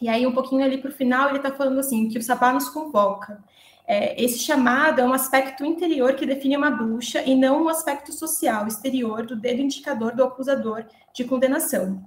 E 0.00 0.08
aí, 0.08 0.26
um 0.26 0.32
pouquinho 0.32 0.64
ali 0.64 0.78
para 0.78 0.90
o 0.90 0.94
final, 0.94 1.28
ele 1.28 1.38
está 1.38 1.52
falando 1.52 1.78
assim, 1.78 2.08
que 2.08 2.18
o 2.18 2.22
sabá 2.22 2.52
nos 2.52 2.68
convoca. 2.68 3.42
É, 3.86 4.22
esse 4.22 4.38
chamado 4.38 5.00
é 5.00 5.04
um 5.04 5.12
aspecto 5.12 5.64
interior 5.64 6.14
que 6.14 6.24
define 6.24 6.56
uma 6.56 6.70
bruxa 6.70 7.22
e 7.22 7.34
não 7.34 7.64
um 7.64 7.68
aspecto 7.68 8.12
social, 8.12 8.66
exterior, 8.66 9.26
do 9.26 9.36
dedo 9.36 9.60
indicador 9.60 10.14
do 10.14 10.24
acusador 10.24 10.84
de 11.12 11.24
condenação. 11.24 12.02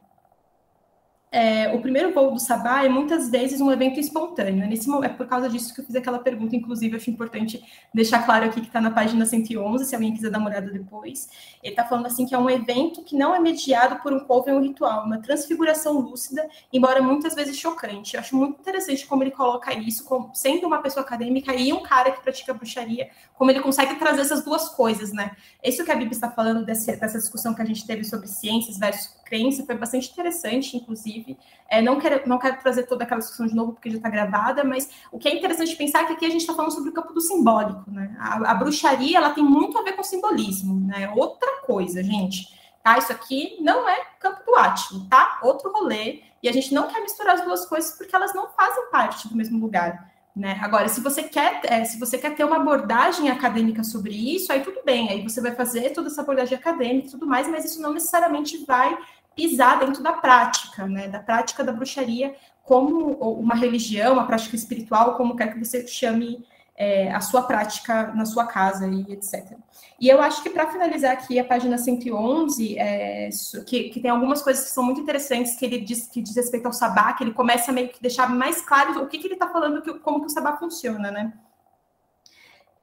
É, 1.29 1.73
o 1.73 1.81
primeiro 1.81 2.13
voo 2.13 2.31
do 2.31 2.39
Sabá 2.39 2.85
é 2.85 2.89
muitas 2.89 3.29
vezes 3.29 3.59
um 3.59 3.69
evento 3.69 3.99
espontâneo. 3.99 4.63
É, 4.63 5.05
é 5.05 5.09
por 5.09 5.27
causa 5.27 5.49
disso 5.49 5.73
que 5.73 5.81
eu 5.81 5.85
fiz 5.85 5.95
aquela 5.95 6.19
pergunta, 6.19 6.55
inclusive, 6.55 6.95
acho 6.95 7.09
importante 7.09 7.61
deixar 7.93 8.25
claro 8.25 8.45
aqui 8.45 8.61
que 8.61 8.67
está 8.67 8.79
na 8.79 8.91
página 8.91 9.25
111, 9.25 9.85
se 9.85 9.93
alguém 9.93 10.13
quiser 10.13 10.29
dar 10.29 10.39
uma 10.39 10.49
olhada 10.49 10.71
depois. 10.71 11.27
Ele 11.61 11.73
está 11.73 11.83
falando 11.83 12.05
assim 12.05 12.25
que 12.25 12.33
é 12.33 12.37
um 12.37 12.49
evento 12.49 13.03
que 13.03 13.15
não 13.15 13.35
é 13.35 13.39
mediado 13.39 13.97
por 14.01 14.13
um 14.13 14.21
povo 14.21 14.49
ou 14.49 14.57
um 14.57 14.61
ritual, 14.61 15.05
uma 15.05 15.17
transfiguração 15.17 15.99
lúcida, 15.99 16.47
embora 16.71 17.01
muitas 17.01 17.35
vezes 17.35 17.57
chocante. 17.57 18.15
Eu 18.15 18.21
acho 18.21 18.35
muito 18.35 18.61
interessante 18.61 19.05
como 19.05 19.21
ele 19.21 19.31
coloca 19.31 19.73
isso, 19.73 20.05
como, 20.05 20.31
sendo 20.33 20.65
uma 20.65 20.81
pessoa 20.81 21.05
acadêmica 21.05 21.53
e 21.53 21.73
um 21.73 21.83
cara 21.83 22.11
que 22.11 22.21
pratica 22.21 22.53
bruxaria, 22.53 23.09
como 23.35 23.51
ele 23.51 23.59
consegue 23.59 23.95
trazer 23.95 24.21
essas 24.21 24.45
duas 24.45 24.69
coisas, 24.69 25.11
né? 25.11 25.35
Isso 25.61 25.83
que 25.83 25.91
a 25.91 25.95
Bíblia 25.95 26.13
está 26.13 26.31
falando 26.31 26.65
desse, 26.65 26.95
dessa 26.95 27.17
discussão 27.17 27.53
que 27.53 27.61
a 27.61 27.65
gente 27.65 27.85
teve 27.85 28.05
sobre 28.05 28.27
ciências 28.27 28.77
versus 28.77 29.16
crença 29.27 29.65
foi 29.65 29.75
bastante 29.75 30.09
interessante, 30.09 30.77
inclusive. 30.77 31.37
É, 31.69 31.81
não, 31.81 31.99
quero, 31.99 32.27
não 32.27 32.39
quero 32.39 32.57
trazer 32.59 32.83
toda 32.83 33.03
aquela 33.03 33.19
discussão 33.19 33.45
de 33.45 33.53
novo, 33.53 33.73
porque 33.73 33.89
já 33.89 33.97
está 33.97 34.09
gravada, 34.09 34.63
mas 34.63 34.89
o 35.11 35.19
que 35.19 35.27
é 35.27 35.35
interessante 35.35 35.75
pensar 35.75 36.03
é 36.03 36.05
que 36.05 36.13
aqui 36.13 36.25
a 36.25 36.29
gente 36.29 36.41
está 36.41 36.53
falando 36.53 36.71
sobre 36.71 36.89
o 36.89 36.93
campo 36.93 37.13
do 37.13 37.19
simbólico. 37.19 37.91
Né? 37.91 38.15
A, 38.19 38.51
a, 38.51 38.53
bruxaria 38.55 39.17
ela 39.17 39.31
tem 39.31 39.43
muito 39.43 39.77
a 39.77 39.83
ver 39.83 39.93
com 39.93 40.03
simbolismo, 40.03 40.79
né? 40.87 41.11
Outra 41.15 41.61
coisa, 41.65 42.01
gente. 42.01 42.55
Tá? 42.81 42.97
Isso 42.97 43.11
aqui 43.11 43.57
não 43.59 43.87
é 43.87 43.99
campo 44.19 44.45
do 44.45 44.55
átilo, 44.55 45.05
tá? 45.09 45.39
Outro 45.43 45.71
rolê. 45.71 46.21
E 46.41 46.47
a 46.47 46.53
gente 46.53 46.73
não 46.73 46.87
quer 46.87 47.01
misturar 47.01 47.35
as 47.35 47.41
duas 47.41 47.65
coisas 47.65 47.97
porque 47.97 48.15
elas 48.15 48.33
não 48.33 48.47
fazem 48.49 48.89
parte 48.89 49.27
do 49.27 49.35
mesmo 49.35 49.59
lugar. 49.59 50.09
Né? 50.37 50.59
Agora, 50.61 50.87
se 50.87 51.01
você 51.01 51.23
quer, 51.23 51.61
é, 51.63 51.83
se 51.83 51.99
você 51.99 52.15
quer 52.15 52.35
ter 52.35 52.43
uma 52.43 52.57
abordagem 52.57 53.27
acadêmica 53.27 53.83
sobre 53.83 54.13
isso, 54.13 54.53
aí 54.53 54.61
tudo 54.61 54.81
bem, 54.85 55.09
aí 55.09 55.23
você 55.23 55.41
vai 55.41 55.55
fazer 55.55 55.89
toda 55.93 56.09
essa 56.09 56.21
abordagem 56.21 56.55
acadêmica 56.55 57.07
e 57.07 57.11
tudo 57.11 57.25
mais, 57.25 57.47
mas 57.47 57.65
isso 57.65 57.81
não 57.81 57.91
necessariamente 57.91 58.63
vai 58.63 58.95
pisar 59.37 59.79
dentro 59.79 60.01
da 60.01 60.13
prática, 60.13 60.87
né, 60.87 61.07
da 61.07 61.19
prática 61.19 61.63
da 61.63 61.71
bruxaria 61.71 62.35
como 62.63 63.11
uma 63.39 63.55
religião, 63.55 64.13
uma 64.13 64.25
prática 64.25 64.55
espiritual, 64.55 65.15
como 65.15 65.37
quer 65.37 65.53
que 65.53 65.63
você 65.63 65.87
chame 65.87 66.43
é, 66.75 67.11
a 67.11 67.21
sua 67.21 67.43
prática 67.43 68.13
na 68.13 68.25
sua 68.25 68.45
casa 68.45 68.87
e 68.87 69.13
etc. 69.13 69.53
E 69.99 70.09
eu 70.09 70.21
acho 70.21 70.43
que 70.43 70.49
para 70.49 70.69
finalizar 70.69 71.13
aqui 71.13 71.39
a 71.39 71.45
página 71.45 71.77
111, 71.77 72.77
é, 72.77 73.29
que, 73.65 73.89
que 73.89 73.99
tem 73.99 74.11
algumas 74.11 74.41
coisas 74.41 74.65
que 74.65 74.71
são 74.71 74.83
muito 74.83 74.99
interessantes 74.99 75.55
que 75.55 75.65
ele 75.65 75.79
diz 75.79 76.07
que 76.07 76.21
diz 76.21 76.35
respeito 76.35 76.65
ao 76.65 76.73
sabá, 76.73 77.13
que 77.13 77.23
ele 77.23 77.33
começa 77.33 77.71
a 77.71 77.73
meio 77.73 77.89
que 77.89 78.01
deixar 78.01 78.29
mais 78.29 78.61
claro 78.61 79.01
o 79.01 79.07
que, 79.07 79.17
que 79.17 79.27
ele 79.27 79.35
está 79.35 79.47
falando, 79.47 79.81
que, 79.81 79.93
como 79.99 80.19
que 80.19 80.27
o 80.27 80.29
sabá 80.29 80.57
funciona, 80.57 81.09
né? 81.09 81.33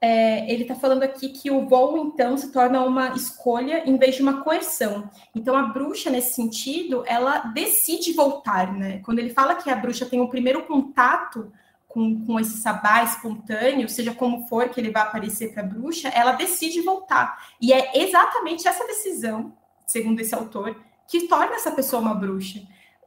É, 0.05 0.53
ele 0.53 0.65
está 0.65 0.75
falando 0.75 1.03
aqui 1.03 1.31
que 1.31 1.51
o 1.51 1.67
voo, 1.67 1.97
então, 1.97 2.37
se 2.37 2.53
torna 2.53 2.85
uma 2.85 3.15
escolha 3.15 3.89
em 3.89 3.97
vez 3.97 4.17
de 4.17 4.21
uma 4.21 4.43
coerção. 4.43 5.09
Então, 5.35 5.57
a 5.57 5.63
bruxa, 5.63 6.11
nesse 6.11 6.35
sentido, 6.35 7.03
ela 7.07 7.39
decide 7.55 8.13
voltar, 8.13 8.71
né? 8.75 9.01
Quando 9.03 9.21
ele 9.21 9.31
fala 9.31 9.55
que 9.55 9.71
a 9.71 9.77
bruxa 9.77 10.05
tem 10.05 10.21
o 10.21 10.29
primeiro 10.29 10.67
contato 10.67 11.51
com, 11.89 12.23
com 12.27 12.39
esse 12.39 12.59
sabá 12.59 13.03
espontâneo, 13.03 13.89
seja 13.89 14.13
como 14.13 14.47
for 14.47 14.69
que 14.69 14.79
ele 14.79 14.91
vai 14.91 15.05
aparecer 15.05 15.55
para 15.55 15.63
a 15.63 15.67
bruxa, 15.67 16.09
ela 16.09 16.33
decide 16.33 16.83
voltar. 16.83 17.43
E 17.59 17.73
é 17.73 18.03
exatamente 18.03 18.69
essa 18.69 18.87
decisão, 18.87 19.55
segundo 19.87 20.21
esse 20.21 20.35
autor, 20.35 20.79
que 21.09 21.27
torna 21.29 21.55
essa 21.55 21.71
pessoa 21.71 22.03
uma 22.03 22.15
bruxa. 22.15 22.61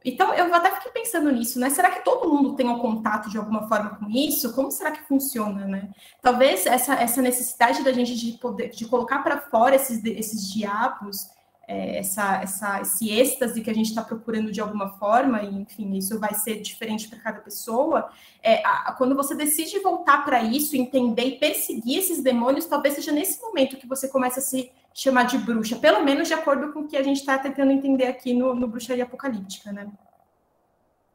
Então, 0.04 0.32
eu 0.34 0.52
até 0.54 0.70
fiquei 0.76 0.92
pensando 0.92 1.30
nisso, 1.30 1.58
né? 1.58 1.70
Será 1.70 1.90
que 1.90 2.04
todo 2.04 2.28
mundo 2.32 2.54
tem 2.54 2.68
um 2.68 2.78
contato 2.78 3.28
de 3.28 3.36
alguma 3.36 3.68
forma 3.68 3.96
com 3.96 4.08
isso? 4.08 4.54
Como 4.54 4.70
será 4.70 4.92
que 4.92 5.02
funciona, 5.02 5.66
né? 5.66 5.90
Talvez 6.22 6.66
essa, 6.66 6.94
essa 6.94 7.20
necessidade 7.20 7.82
da 7.82 7.92
gente 7.92 8.14
de 8.14 8.38
poder 8.38 8.70
de 8.70 8.86
colocar 8.86 9.18
para 9.20 9.38
fora 9.38 9.74
esses, 9.74 10.04
esses 10.04 10.52
diabos, 10.52 11.28
é, 11.66 11.98
essa, 11.98 12.40
essa, 12.40 12.80
esse 12.80 13.10
êxtase 13.10 13.60
que 13.60 13.68
a 13.68 13.74
gente 13.74 13.90
está 13.90 14.02
procurando 14.02 14.50
de 14.50 14.60
alguma 14.60 14.90
forma, 14.98 15.42
e 15.42 15.54
enfim, 15.54 15.96
isso 15.96 16.18
vai 16.18 16.32
ser 16.32 16.62
diferente 16.62 17.08
para 17.08 17.18
cada 17.18 17.40
pessoa. 17.40 18.08
É, 18.42 18.66
a, 18.66 18.94
quando 18.96 19.14
você 19.14 19.34
decide 19.34 19.78
voltar 19.80 20.24
para 20.24 20.42
isso, 20.42 20.76
entender 20.76 21.24
e 21.24 21.38
perseguir 21.38 21.98
esses 21.98 22.22
demônios, 22.22 22.64
talvez 22.64 22.94
seja 22.94 23.12
nesse 23.12 23.40
momento 23.42 23.76
que 23.76 23.86
você 23.86 24.08
começa 24.08 24.40
a 24.40 24.42
se 24.42 24.70
chamar 24.98 25.24
de 25.24 25.38
bruxa, 25.38 25.76
pelo 25.76 26.02
menos 26.02 26.26
de 26.26 26.34
acordo 26.34 26.72
com 26.72 26.80
o 26.80 26.88
que 26.88 26.96
a 26.96 27.02
gente 27.04 27.18
está 27.18 27.38
tentando 27.38 27.70
entender 27.70 28.06
aqui 28.06 28.34
no, 28.34 28.52
no 28.52 28.66
Bruxaria 28.66 29.04
Apocalíptica, 29.04 29.70
né? 29.70 29.86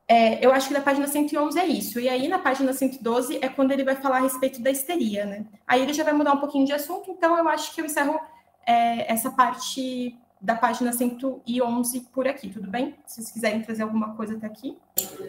É, 0.08 0.46
eu 0.46 0.54
acho 0.54 0.70
que 0.70 0.74
na 0.74 0.80
página 0.80 1.06
111 1.06 1.60
é 1.60 1.66
isso. 1.66 2.00
E 2.00 2.08
aí, 2.08 2.30
na 2.30 2.40
página 2.40 2.72
112, 2.72 3.40
é 3.42 3.50
quando 3.50 3.72
ele 3.72 3.84
vai 3.84 3.96
falar 3.96 4.18
a 4.18 4.22
respeito 4.22 4.62
da 4.62 4.72
histeria, 4.72 5.26
né? 5.26 5.46
Aí 5.68 5.82
ele 5.82 5.92
já 5.92 6.06
vai 6.06 6.14
mudar 6.14 6.32
um 6.32 6.40
pouquinho 6.40 6.66
de 6.66 6.72
assunto, 6.72 7.12
então 7.12 7.38
eu 7.38 7.46
acho 7.50 7.76
que 7.76 7.82
eu 7.82 7.86
encerro 7.86 8.18
é, 8.66 9.12
essa 9.12 9.30
parte 9.32 10.18
da 10.40 10.56
página 10.56 10.94
111 10.94 12.02
por 12.14 12.26
aqui, 12.26 12.50
tudo 12.50 12.70
bem? 12.70 12.96
Se 13.06 13.16
vocês 13.16 13.32
quiserem 13.32 13.62
trazer 13.62 13.84
alguma 13.84 14.14
coisa 14.16 14.36
até 14.36 14.46
aqui. 14.46 14.78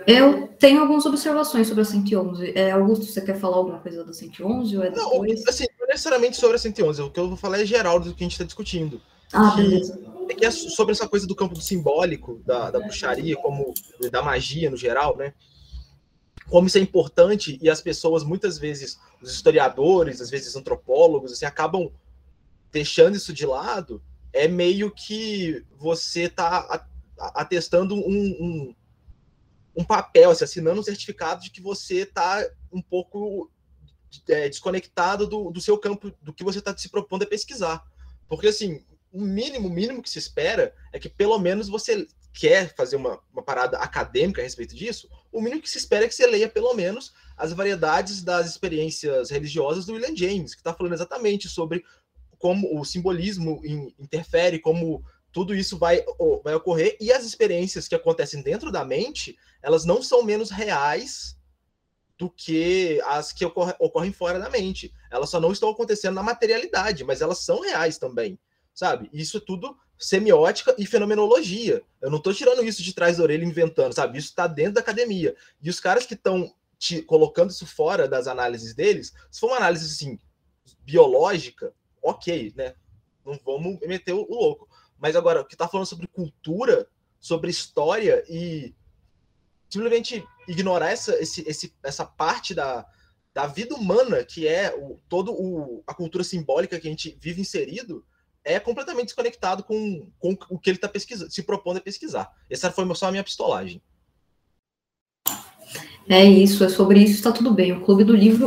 Eu 0.07 0.49
tenho 0.59 0.81
algumas 0.81 1.07
observações 1.07 1.67
sobre 1.67 1.83
a 1.83 1.85
111. 1.85 2.53
É, 2.57 2.71
Augusto, 2.71 3.05
você 3.05 3.21
quer 3.21 3.39
falar 3.39 3.57
alguma 3.57 3.79
coisa 3.79 4.05
da 4.05 4.13
111 4.13 4.77
ou 4.77 4.83
é 4.85 4.91
depois? 4.91 5.41
Não, 5.45 5.49
assim, 5.49 5.67
necessariamente 5.95 6.37
sobre 6.37 6.57
a 6.57 6.59
111. 6.59 7.03
O 7.03 7.11
que 7.11 7.19
eu 7.19 7.29
vou 7.29 7.37
falar 7.37 7.61
é 7.61 7.67
geral 7.67 7.99
do 7.99 8.15
que 8.15 8.23
a 8.23 8.27
gente 8.27 8.33
está 8.33 8.45
discutindo. 8.45 9.01
Ah, 9.33 9.55
beleza. 9.57 9.99
É 10.29 10.35
que 10.35 10.45
é 10.45 10.51
sobre 10.51 10.93
essa 10.93 11.09
coisa 11.09 11.27
do 11.27 11.35
campo 11.35 11.61
simbólico, 11.61 12.41
da, 12.45 12.71
da 12.71 12.81
bruxaria, 12.81 13.37
como 13.37 13.73
da 14.11 14.23
magia 14.23 14.71
no 14.71 14.77
geral, 14.77 15.17
né? 15.17 15.35
Como 16.49 16.67
isso 16.67 16.79
é 16.79 16.81
importante 16.81 17.59
e 17.61 17.71
as 17.71 17.81
pessoas, 17.81 18.23
muitas 18.23 18.59
vezes, 18.59 18.99
os 19.21 19.33
historiadores, 19.33 20.21
às 20.21 20.31
vezes 20.31 20.55
antropólogos, 20.55 21.33
assim, 21.33 21.47
acabam 21.47 21.91
deixando 22.71 23.17
isso 23.17 23.33
de 23.33 23.47
lado 23.47 24.03
é 24.35 24.49
meio 24.49 24.91
que 24.91 25.65
você 25.79 26.23
está 26.23 26.87
atestando 27.17 27.95
um, 27.95 28.01
um, 28.01 28.75
um, 29.77 29.85
papel, 29.85 30.31
assim, 30.31 30.43
assinando 30.43 30.81
um 30.81 30.85
certificado 30.85 31.41
de 31.41 31.51
que 31.51 31.61
você 31.61 32.01
está 32.01 32.45
um 32.73 32.83
pouco 32.83 33.49
é, 34.29 34.49
desconectado 34.49 35.27
do, 35.27 35.51
do 35.51 35.61
seu 35.61 35.79
campo, 35.79 36.13
do 36.23 36.33
que 36.33 36.45
você 36.45 36.59
está 36.59 36.77
se 36.77 36.89
propondo 36.89 37.23
a 37.23 37.27
pesquisar. 37.27 37.83
Porque, 38.29 38.49
assim, 38.49 38.85
o 39.13 39.21
mínimo, 39.21 39.71
mínimo 39.71 40.03
que 40.03 40.11
se 40.11 40.19
espera 40.19 40.75
é 40.93 40.99
que 40.99 41.09
pelo 41.09 41.39
menos 41.39 41.69
você 41.69 42.07
quer 42.33 42.75
fazer 42.75 42.97
uma, 42.97 43.21
uma 43.33 43.43
parada 43.43 43.79
acadêmica 43.79 44.41
a 44.41 44.45
respeito 44.45 44.75
disso, 44.75 45.09
o 45.33 45.41
mínimo 45.41 45.63
que 45.63 45.71
se 45.71 45.79
espera 45.79 46.05
é 46.05 46.09
que 46.09 46.15
você 46.15 46.27
leia 46.27 46.49
pelo 46.49 46.75
menos 46.75 47.13
as 47.37 47.53
variedades 47.53 48.23
das 48.23 48.49
experiências 48.49 49.31
religiosas 49.31 49.87
do 49.87 49.93
William 49.93 50.17
James, 50.17 50.55
que 50.55 50.61
está 50.61 50.75
falando 50.75 50.95
exatamente 50.95 51.49
sobre 51.49 51.85
como 52.39 52.79
o 52.79 52.85
simbolismo 52.85 53.63
interfere, 53.99 54.59
como 54.59 55.03
tudo 55.33 55.55
isso 55.55 55.79
vai, 55.79 56.05
vai 56.43 56.55
ocorrer, 56.55 56.97
e 57.01 57.13
as 57.13 57.25
experiências 57.25 57.89
que 57.89 57.95
acontecem 57.95 58.43
dentro 58.43 58.71
da 58.71 58.85
mente, 58.85 59.37
elas 59.63 59.85
não 59.85 60.03
são 60.03 60.23
menos 60.23 60.51
reais 60.51 61.37
do 62.25 62.31
que 62.31 63.03
as 63.05 63.33
que 63.33 63.45
ocorre, 63.45 63.75
ocorrem 63.79 64.11
fora 64.11 64.39
da 64.39 64.49
mente. 64.49 64.91
Elas 65.11 65.29
só 65.29 65.39
não 65.39 65.53
estão 65.53 65.69
acontecendo 65.69 66.15
na 66.15 66.23
materialidade, 66.23 67.05
mas 67.05 67.21
elas 67.21 67.41
são 67.41 67.61
reais 67.61 67.99
também, 67.99 68.39
sabe? 68.73 69.11
Isso 69.13 69.37
é 69.37 69.41
tudo 69.41 69.77
semiótica 69.99 70.75
e 70.79 70.87
fenomenologia. 70.87 71.83
Eu 72.01 72.11
não 72.11 72.17
estou 72.17 72.33
tirando 72.33 72.65
isso 72.65 72.83
de 72.83 72.95
trás 72.95 73.19
da 73.19 73.23
orelha 73.23 73.45
inventando, 73.45 73.93
sabe? 73.93 74.17
Isso 74.17 74.29
está 74.29 74.47
dentro 74.47 74.75
da 74.75 74.81
academia. 74.81 75.37
E 75.63 75.69
os 75.69 75.79
caras 75.79 76.07
que 76.07 76.15
estão 76.15 76.51
colocando 77.07 77.51
isso 77.51 77.67
fora 77.67 78.09
das 78.09 78.27
análises 78.27 78.75
deles, 78.75 79.13
se 79.31 79.39
for 79.39 79.49
uma 79.49 79.59
análise 79.59 79.85
assim 79.85 80.19
biológica, 80.81 81.75
ok, 82.03 82.55
né? 82.57 82.75
Não 83.25 83.39
vamos 83.45 83.79
meter 83.81 84.15
o 84.15 84.27
louco. 84.27 84.67
Mas 84.99 85.15
agora, 85.15 85.43
o 85.43 85.45
que 85.45 85.57
tá 85.57 85.69
falando 85.69 85.87
sobre 85.87 86.07
cultura, 86.07 86.89
sobre 87.21 87.51
história 87.51 88.25
e 88.31 88.75
simplesmente 89.75 90.25
ignorar 90.47 90.91
essa, 90.91 91.21
esse, 91.21 91.43
esse, 91.49 91.75
essa 91.83 92.05
parte 92.05 92.55
da, 92.55 92.87
da 93.35 93.47
vida 93.47 93.75
humana, 93.75 94.25
que 94.25 94.47
é 94.47 94.73
o, 94.73 95.01
todo 95.09 95.33
o, 95.33 95.83
a 95.87 95.93
cultura 95.93 96.23
simbólica 96.23 96.79
que 96.79 96.87
a 96.87 96.91
gente 96.91 97.19
vive 97.21 97.41
inserido, 97.41 98.05
é 98.45 98.61
completamente 98.61 99.07
desconectado 99.07 99.65
com, 99.65 100.09
com 100.19 100.37
o 100.49 100.59
que 100.59 100.71
ele 100.71 100.77
está 100.77 100.89
pesquisando, 100.89 101.31
se 101.31 101.43
propondo 101.43 101.79
a 101.79 101.81
pesquisar. 101.81 102.31
Essa 102.49 102.71
foi 102.71 102.95
só 102.95 103.09
a 103.09 103.11
minha 103.11 103.25
pistolagem. 103.25 103.83
É 106.09 106.23
isso, 106.25 106.63
é 106.63 106.69
sobre 106.69 107.01
isso, 107.01 107.15
está 107.15 107.33
tudo 107.33 107.53
bem. 107.53 107.73
O 107.73 107.81
Clube 107.81 108.05
do 108.05 108.15
Livro 108.15 108.47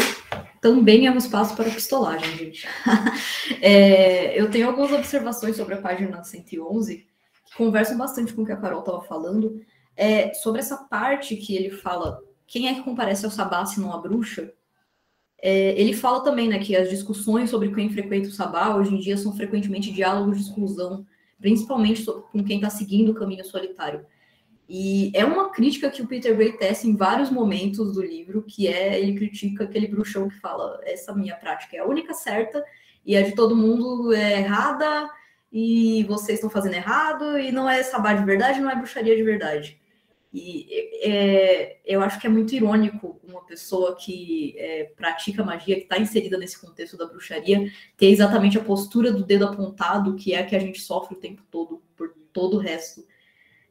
também 0.62 1.08
é 1.08 1.12
um 1.12 1.18
espaço 1.18 1.56
para 1.56 1.70
pistolagem, 1.70 2.38
gente. 2.38 2.68
é, 3.60 4.40
eu 4.40 4.50
tenho 4.50 4.68
algumas 4.68 4.92
observações 4.94 5.58
sobre 5.58 5.74
a 5.74 5.82
página 5.82 6.24
111, 6.24 7.06
que 7.46 7.56
conversam 7.58 7.98
bastante 7.98 8.34
com 8.34 8.44
o 8.44 8.46
que 8.46 8.52
a 8.52 8.58
Carol 8.58 8.80
estava 8.80 9.02
falando, 9.02 9.60
é, 9.98 10.34
sobre 10.34 10.62
essa 10.62 10.78
parte 10.78 11.36
que 11.36 11.56
ele 11.56 11.72
fala 11.72 12.22
quem 12.46 12.70
é 12.70 12.74
que 12.74 12.84
comparece 12.84 13.26
ao 13.26 13.32
sabá 13.32 13.66
se 13.66 13.80
não 13.80 13.92
a 13.92 13.98
bruxa. 13.98 14.54
É, 15.40 15.80
ele 15.80 15.94
fala 15.94 16.24
também 16.24 16.48
né, 16.48 16.60
que 16.60 16.76
as 16.76 16.90
discussões 16.90 17.50
sobre 17.50 17.74
quem 17.74 17.90
frequenta 17.90 18.30
o 18.30 18.32
sabá 18.32 18.76
hoje 18.76 18.96
em 18.96 19.00
dia 19.00 19.18
são 19.18 19.36
frequentemente 19.36 19.92
diálogos 19.92 20.38
de 20.38 20.44
exclusão, 20.44 21.06
principalmente 21.40 22.06
com 22.06 22.44
quem 22.44 22.58
está 22.58 22.70
seguindo 22.70 23.12
o 23.12 23.16
caminho 23.16 23.46
solitário. 23.46 24.06
E 24.70 25.12
é 25.14 25.24
uma 25.24 25.50
crítica 25.50 25.90
que 25.90 26.02
o 26.02 26.08
Peter 26.08 26.36
Gray 26.36 26.54
tece 26.54 26.90
em 26.90 26.96
vários 26.96 27.30
momentos 27.30 27.94
do 27.94 28.02
livro, 28.02 28.44
que 28.44 28.68
é 28.68 29.00
ele 29.00 29.14
critica 29.14 29.64
aquele 29.64 29.88
bruxão 29.88 30.28
que 30.28 30.40
fala 30.40 30.80
essa 30.84 31.14
minha 31.14 31.36
prática 31.36 31.78
é 31.78 31.80
a 31.80 31.86
única 31.86 32.14
certa 32.14 32.64
e 33.06 33.16
a 33.16 33.22
de 33.22 33.34
todo 33.34 33.56
mundo 33.56 34.12
é 34.14 34.40
errada 34.40 35.10
e 35.52 36.04
vocês 36.06 36.38
estão 36.38 36.50
fazendo 36.50 36.74
errado 36.74 37.38
e 37.40 37.52
não 37.52 37.70
é 37.70 37.82
sabá 37.84 38.14
de 38.14 38.26
verdade, 38.26 38.60
não 38.60 38.70
é 38.70 38.76
bruxaria 38.76 39.16
de 39.16 39.24
verdade. 39.24 39.80
E 40.34 40.68
é, 41.02 41.78
eu 41.86 42.02
acho 42.02 42.20
que 42.20 42.28
é 42.28 42.30
muito 42.30 42.54
irônico 42.54 43.20
uma 43.24 43.44
pessoa 43.46 43.96
que 43.96 44.56
é, 44.58 44.92
pratica 44.96 45.44
magia, 45.44 45.76
que 45.76 45.84
está 45.84 45.98
inserida 45.98 46.38
nesse 46.38 46.60
contexto 46.60 46.98
da 46.98 47.06
bruxaria, 47.06 47.72
ter 47.96 48.08
exatamente 48.08 48.58
a 48.58 48.64
postura 48.64 49.12
do 49.12 49.24
dedo 49.24 49.46
apontado, 49.46 50.16
que 50.16 50.34
é 50.34 50.40
a 50.40 50.46
que 50.46 50.56
a 50.56 50.60
gente 50.60 50.82
sofre 50.82 51.16
o 51.16 51.20
tempo 51.20 51.44
todo, 51.50 51.82
por 51.96 52.14
todo 52.34 52.58
o 52.58 52.60
resto, 52.60 53.06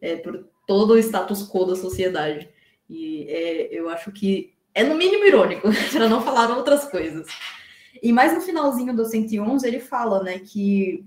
é, 0.00 0.16
por 0.16 0.48
todo 0.66 0.94
o 0.94 0.98
status 0.98 1.48
quo 1.48 1.66
da 1.66 1.76
sociedade. 1.76 2.48
E 2.88 3.26
é, 3.28 3.68
eu 3.70 3.88
acho 3.88 4.10
que 4.10 4.54
é 4.74 4.82
no 4.82 4.94
mínimo 4.94 5.24
irônico, 5.24 5.68
para 5.92 6.08
não 6.08 6.22
falar 6.22 6.50
outras 6.56 6.84
coisas. 6.90 7.26
E 8.02 8.12
mais 8.12 8.34
no 8.34 8.40
finalzinho 8.40 8.94
do 8.94 9.04
111, 9.04 9.66
ele 9.66 9.80
fala 9.80 10.22
né, 10.22 10.38
que 10.38 11.04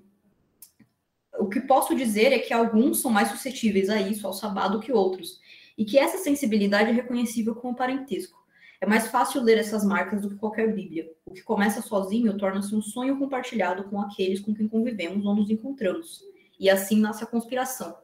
o 1.39 1.49
que 1.49 1.61
posso 1.61 1.95
dizer 1.95 2.31
é 2.31 2.39
que 2.39 2.53
alguns 2.53 2.99
são 2.99 3.11
mais 3.11 3.29
suscetíveis 3.29 3.89
a 3.89 3.99
isso, 3.99 4.27
ao 4.27 4.33
sabá, 4.33 4.67
do 4.67 4.79
que 4.79 4.91
outros, 4.91 5.39
e 5.77 5.85
que 5.85 5.97
essa 5.97 6.17
sensibilidade 6.17 6.89
é 6.89 6.93
reconhecível 6.93 7.55
com 7.55 7.71
o 7.71 7.75
parentesco. 7.75 8.37
É 8.81 8.85
mais 8.85 9.07
fácil 9.07 9.41
ler 9.41 9.57
essas 9.57 9.83
marcas 9.83 10.21
do 10.21 10.29
que 10.29 10.35
qualquer 10.35 10.73
Bíblia. 10.73 11.09
O 11.25 11.33
que 11.33 11.41
começa 11.41 11.81
sozinho 11.81 12.37
torna-se 12.37 12.73
um 12.73 12.81
sonho 12.81 13.17
compartilhado 13.17 13.83
com 13.85 13.99
aqueles 13.99 14.39
com 14.39 14.53
quem 14.53 14.67
convivemos 14.67 15.25
ou 15.25 15.35
nos 15.35 15.49
encontramos. 15.49 16.21
E 16.57 16.69
assim 16.69 16.99
nasce 16.99 17.23
a 17.23 17.27
conspiração. 17.27 17.95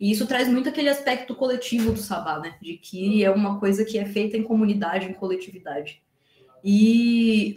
E 0.00 0.10
isso 0.10 0.26
traz 0.26 0.48
muito 0.48 0.68
aquele 0.68 0.88
aspecto 0.88 1.34
coletivo 1.34 1.92
do 1.92 1.98
sabá, 1.98 2.38
né? 2.38 2.56
De 2.60 2.76
que 2.76 3.24
é 3.24 3.30
uma 3.30 3.58
coisa 3.58 3.84
que 3.84 3.98
é 3.98 4.04
feita 4.04 4.36
em 4.36 4.42
comunidade, 4.42 5.06
em 5.08 5.12
coletividade. 5.12 6.02
E 6.64 7.56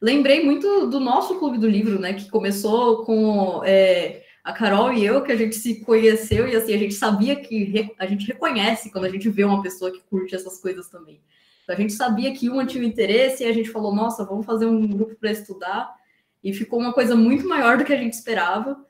lembrei 0.00 0.44
muito 0.44 0.86
do 0.88 1.00
nosso 1.00 1.38
clube 1.38 1.58
do 1.58 1.68
livro, 1.68 2.00
né? 2.00 2.14
Que 2.14 2.28
começou 2.28 3.04
com 3.04 3.62
é, 3.64 4.23
a 4.44 4.52
Carol 4.52 4.92
e 4.92 5.02
eu, 5.02 5.22
que 5.22 5.32
a 5.32 5.36
gente 5.36 5.56
se 5.56 5.80
conheceu 5.80 6.46
e 6.46 6.54
assim, 6.54 6.74
a 6.74 6.78
gente 6.78 6.92
sabia 6.92 7.34
que 7.34 7.90
a 7.98 8.04
gente 8.04 8.26
reconhece 8.26 8.90
quando 8.90 9.06
a 9.06 9.08
gente 9.08 9.30
vê 9.30 9.42
uma 9.42 9.62
pessoa 9.62 9.90
que 9.90 10.02
curte 10.02 10.34
essas 10.34 10.60
coisas 10.60 10.86
também. 10.90 11.18
Então, 11.62 11.74
a 11.74 11.78
gente 11.78 11.94
sabia 11.94 12.30
que 12.34 12.50
uma 12.50 12.66
tinha 12.66 12.84
interesse 12.84 13.42
e 13.42 13.46
a 13.46 13.52
gente 13.52 13.70
falou, 13.70 13.94
nossa, 13.94 14.22
vamos 14.22 14.44
fazer 14.44 14.66
um 14.66 14.86
grupo 14.86 15.16
para 15.16 15.32
estudar. 15.32 15.94
E 16.42 16.52
ficou 16.52 16.78
uma 16.78 16.92
coisa 16.92 17.16
muito 17.16 17.48
maior 17.48 17.78
do 17.78 17.86
que 17.86 17.92
a 17.94 17.96
gente 17.96 18.12
esperava 18.12 18.84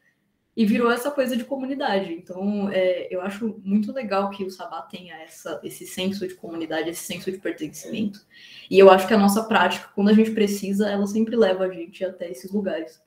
e 0.56 0.66
virou 0.66 0.90
essa 0.90 1.08
coisa 1.08 1.36
de 1.36 1.44
comunidade. 1.44 2.12
Então, 2.12 2.68
é, 2.72 3.06
eu 3.14 3.20
acho 3.20 3.60
muito 3.62 3.92
legal 3.92 4.30
que 4.30 4.42
o 4.42 4.50
Sabá 4.50 4.82
tenha 4.82 5.14
essa, 5.22 5.60
esse 5.62 5.86
senso 5.86 6.26
de 6.26 6.34
comunidade, 6.34 6.90
esse 6.90 7.04
senso 7.04 7.30
de 7.30 7.38
pertencimento. 7.38 8.26
E 8.68 8.76
eu 8.76 8.90
acho 8.90 9.06
que 9.06 9.14
a 9.14 9.18
nossa 9.18 9.44
prática, 9.44 9.88
quando 9.94 10.08
a 10.08 10.14
gente 10.14 10.32
precisa, 10.32 10.90
ela 10.90 11.06
sempre 11.06 11.36
leva 11.36 11.64
a 11.64 11.70
gente 11.70 12.04
até 12.04 12.28
esses 12.28 12.50
lugares 12.50 13.00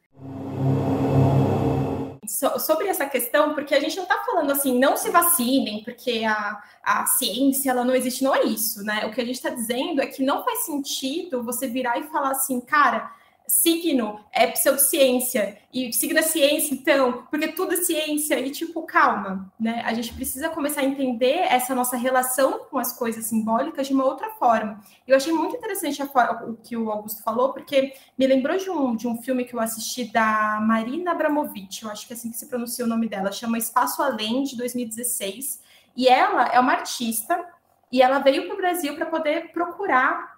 so, 2.28 2.60
sobre 2.60 2.88
essa 2.88 3.06
questão, 3.06 3.54
porque 3.54 3.74
a 3.74 3.80
gente 3.80 3.96
não 3.96 4.04
está 4.04 4.18
falando 4.24 4.52
assim, 4.52 4.78
não 4.78 4.96
se 4.98 5.10
vacinem, 5.10 5.84
porque 5.84 6.24
a, 6.26 6.62
a 6.84 7.06
ciência 7.06 7.72
ela 7.72 7.84
não 7.84 7.96
existe, 7.96 8.24
não 8.24 8.36
é 8.36 8.44
isso, 8.44 8.84
né? 8.84 9.06
O 9.06 9.12
que 9.12 9.22
a 9.22 9.26
gente 9.26 9.36
está 9.36 9.50
dizendo 9.50 10.02
é 10.02 10.06
que 10.08 10.24
não 10.24 10.44
faz 10.44 10.66
sentido 10.66 11.44
você 11.44 11.68
virar 11.68 11.98
e 12.00 12.04
falar 12.04 12.32
assim, 12.32 12.60
cara, 12.60 13.12
signo 13.48 14.20
é 14.34 14.46
pseudociência 14.48 15.58
e 15.74 15.94
signo 15.94 16.20
é 16.20 16.22
ciência, 16.22 16.74
então, 16.74 17.26
porque 17.30 17.48
tudo 17.48 17.74
é 17.74 17.78
ciência 17.78 18.38
e 18.40 18.52
tipo, 18.52 18.82
calma, 18.84 19.52
né? 19.58 19.82
A 19.86 19.94
gente 19.94 20.14
precisa 20.14 20.50
começar 20.50 20.82
a 20.82 20.86
entender 20.86 21.38
essa 21.50 21.74
nossa 21.74 21.96
relação 21.96 22.66
com 22.70 22.78
as 22.78 22.92
coisas 22.92 23.26
simbólicas 23.26 23.88
de 23.88 23.94
uma 23.94 24.04
outra 24.04 24.32
forma. 24.32 24.82
Eu 25.08 25.16
achei 25.16 25.32
muito 25.32 25.56
interessante 25.56 26.02
a, 26.02 26.06
o 26.46 26.58
que 26.58 26.76
o 26.76 26.92
Augusto 26.92 27.24
falou, 27.24 27.54
porque 27.54 27.94
me 28.18 28.28
lembrou 28.28 28.58
de 28.58 28.70
um, 28.70 28.96
de 28.96 29.08
um 29.08 29.22
filme 29.22 29.46
que 29.46 29.54
eu 29.54 29.62
assisti 29.62 30.12
da 30.12 30.60
Marina 30.62 31.12
Abramovic, 31.12 31.84
eu 31.84 31.90
acho 31.90 32.06
que 32.06 32.12
é 32.12 32.16
assim 32.18 32.30
que 32.30 32.38
se 32.38 32.48
pronuncia 32.48 32.84
o 32.84 32.88
nome 32.88 33.08
dela, 33.08 33.32
chama 33.32 33.58
Espaço 33.58 34.02
Além, 34.02 34.44
de 34.44 34.58
2016, 34.58 35.62
e 35.96 36.10
ela 36.10 36.48
é 36.50 36.60
uma 36.60 36.74
artista 36.74 37.46
e 37.90 38.02
ela 38.02 38.20
veio 38.20 38.46
para 38.46 38.54
o 38.54 38.58
Brasil 38.58 38.96
para 38.96 39.06
poder 39.06 39.52
procurar 39.54 40.37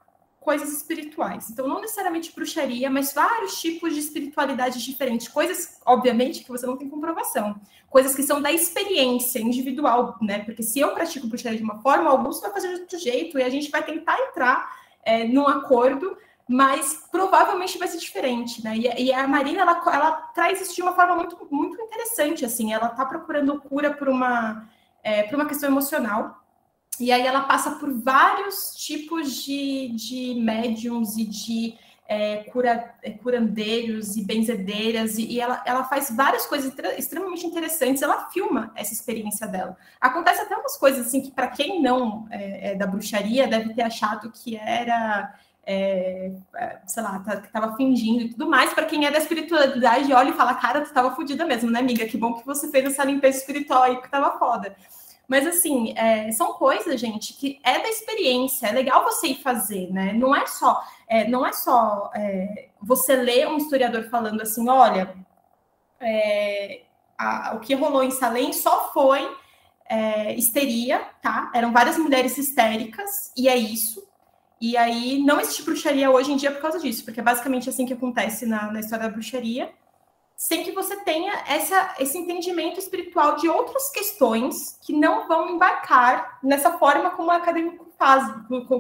coisas 0.50 0.74
espirituais. 0.74 1.48
Então, 1.52 1.68
não 1.68 1.80
necessariamente 1.80 2.34
bruxaria, 2.34 2.90
mas 2.90 3.14
vários 3.14 3.62
tipos 3.62 3.94
de 3.94 4.00
espiritualidade 4.00 4.84
diferentes. 4.84 5.28
Coisas, 5.28 5.80
obviamente, 5.86 6.44
que 6.44 6.50
você 6.50 6.66
não 6.66 6.76
tem 6.76 6.90
comprovação. 6.90 7.62
Coisas 7.88 8.16
que 8.16 8.24
são 8.24 8.42
da 8.42 8.52
experiência 8.52 9.38
individual, 9.38 10.18
né? 10.20 10.40
Porque 10.40 10.64
se 10.64 10.80
eu 10.80 10.92
pratico 10.96 11.28
bruxaria 11.28 11.60
de 11.60 11.64
uma 11.64 11.80
forma, 11.84 12.10
Augusto 12.10 12.42
vai 12.42 12.52
fazer 12.52 12.74
de 12.74 12.82
outro 12.82 12.98
jeito 12.98 13.38
e 13.38 13.44
a 13.44 13.50
gente 13.50 13.70
vai 13.70 13.84
tentar 13.84 14.20
entrar 14.22 14.76
é, 15.04 15.24
num 15.24 15.48
acordo, 15.48 16.18
mas 16.48 17.08
provavelmente 17.12 17.78
vai 17.78 17.88
ser 17.88 18.00
diferente, 18.00 18.64
né? 18.64 18.76
E, 18.76 19.04
e 19.04 19.14
a 19.14 19.28
Marina, 19.28 19.62
ela, 19.62 19.80
ela, 19.94 20.12
traz 20.34 20.60
isso 20.60 20.74
de 20.74 20.82
uma 20.82 20.96
forma 20.96 21.16
muito, 21.16 21.38
muito 21.52 21.80
interessante, 21.80 22.44
assim. 22.44 22.74
Ela 22.74 22.88
está 22.88 23.06
procurando 23.06 23.62
cura 23.62 23.94
por 23.94 24.10
uma, 24.10 24.68
é, 25.04 25.22
por 25.22 25.36
uma 25.36 25.46
questão 25.46 25.70
emocional, 25.70 26.44
e 27.00 27.12
aí 27.12 27.26
ela 27.26 27.42
passa 27.42 27.72
por 27.72 27.92
vários 28.02 28.76
tipos 28.76 29.44
de, 29.44 29.90
de 29.90 30.36
médiums 30.36 31.18
e 31.18 31.26
de 31.26 31.78
é, 32.10 32.38
cura, 32.52 32.96
é, 33.04 33.12
curandeiros 33.12 34.18
e 34.18 34.24
benzedeiras, 34.24 35.20
e, 35.20 35.28
e, 35.28 35.40
ela, 35.40 35.64
ela 35.64 35.84
faz 35.84 36.10
várias 36.10 36.48
coisas 36.48 36.74
extremamente 36.98 37.46
interessantes, 37.46 38.02
ela 38.02 38.28
filma 38.32 38.72
essa 38.76 38.92
experiência 38.92 39.48
dela. 39.48 39.78
Acontece 40.02 40.42
até 40.42 40.58
umas 40.58 40.76
coisas 40.76 41.06
assim 41.06 41.22
que, 41.22 41.30
para 41.30 41.48
quem 41.48 41.84
não 41.84 42.28
é, 42.32 42.72
é, 42.72 42.76
da 42.76 42.88
bruxaria, 42.88 43.48
deve 43.48 43.76
ter 43.76 43.84
achado 43.84 44.32
que 44.32 44.58
era. 44.58 45.36
É, 45.72 46.32
é, 46.56 46.80
sei 46.88 47.04
lá, 47.04 47.20
tá, 47.20 47.42
que 47.42 47.52
tava 47.52 47.76
fingindo 47.76 48.24
e 48.24 48.30
tudo 48.30 48.50
mais. 48.50 48.74
Para 48.74 48.86
quem 48.86 49.06
é 49.06 49.12
da 49.12 49.20
espiritualidade, 49.20 50.12
olha 50.12 50.32
e 50.32 50.34
fala, 50.34 50.56
cara, 50.56 50.82
tu 50.82 50.92
tava 50.92 51.16
fodida 51.16 51.46
mesmo, 51.46 51.70
né, 51.70 51.80
amiga? 51.80 52.08
Que 52.08 52.18
bom 52.18 52.34
que 52.34 52.44
você 52.44 52.72
fez 52.72 52.86
essa 52.86 53.04
limpeza 53.04 53.38
espiritual 53.38 53.84
aí, 53.84 54.02
que 54.02 54.10
tava 54.10 54.40
foda. 54.40 54.76
Mas, 55.30 55.46
assim, 55.46 55.94
é, 55.96 56.32
são 56.32 56.54
coisas, 56.54 57.00
gente, 57.00 57.34
que 57.34 57.60
é 57.64 57.78
da 57.78 57.88
experiência. 57.88 58.66
É 58.66 58.72
legal 58.72 59.04
você 59.04 59.28
ir 59.28 59.44
fazer, 59.44 59.94
né? 59.94 60.12
Não 60.12 60.36
é 60.36 60.48
só, 60.48 60.82
é, 61.08 61.28
não 61.28 61.46
é 61.46 61.54
só 61.54 62.10
é, 62.16 62.70
você 62.82 63.16
ler 63.16 63.48
um 63.48 63.58
historiador 63.58 64.10
falando 64.10 64.42
assim, 64.42 64.68
olha, 64.68 65.16
é, 66.02 66.82
a, 67.16 67.54
o 67.56 67.60
que 67.60 67.76
rolou 67.76 68.04
em 68.04 68.10
Salem 68.10 68.52
só 68.52 68.92
foi 68.92 69.22
é, 69.88 70.34
histeria, 70.34 71.00
tá? 71.22 71.52
Eram 71.54 71.72
várias 71.72 71.98
mulheres 72.00 72.36
histéricas, 72.36 73.32
e 73.38 73.48
é 73.48 73.56
isso. 73.56 74.04
E 74.60 74.76
aí 74.76 75.22
não 75.24 75.40
existe 75.40 75.62
bruxaria 75.62 76.10
hoje 76.10 76.32
em 76.32 76.38
dia 76.38 76.52
por 76.52 76.62
causa 76.62 76.80
disso, 76.80 77.06
porque 77.06 77.20
é 77.20 77.24
basicamente 77.24 77.70
assim 77.70 77.86
que 77.86 77.94
acontece 77.94 78.48
na, 78.48 78.72
na 78.72 78.80
história 78.80 79.06
da 79.06 79.12
bruxaria 79.12 79.72
sem 80.40 80.64
que 80.64 80.72
você 80.72 80.96
tenha 81.04 81.34
essa, 81.46 81.96
esse 82.00 82.18
entendimento 82.18 82.80
espiritual 82.80 83.36
de 83.36 83.50
outras 83.50 83.92
questões 83.92 84.80
que 84.82 84.94
não 84.94 85.28
vão 85.28 85.50
embarcar 85.50 86.40
nessa 86.42 86.78
forma 86.78 87.10
como 87.10 87.30
faz, 87.98 88.24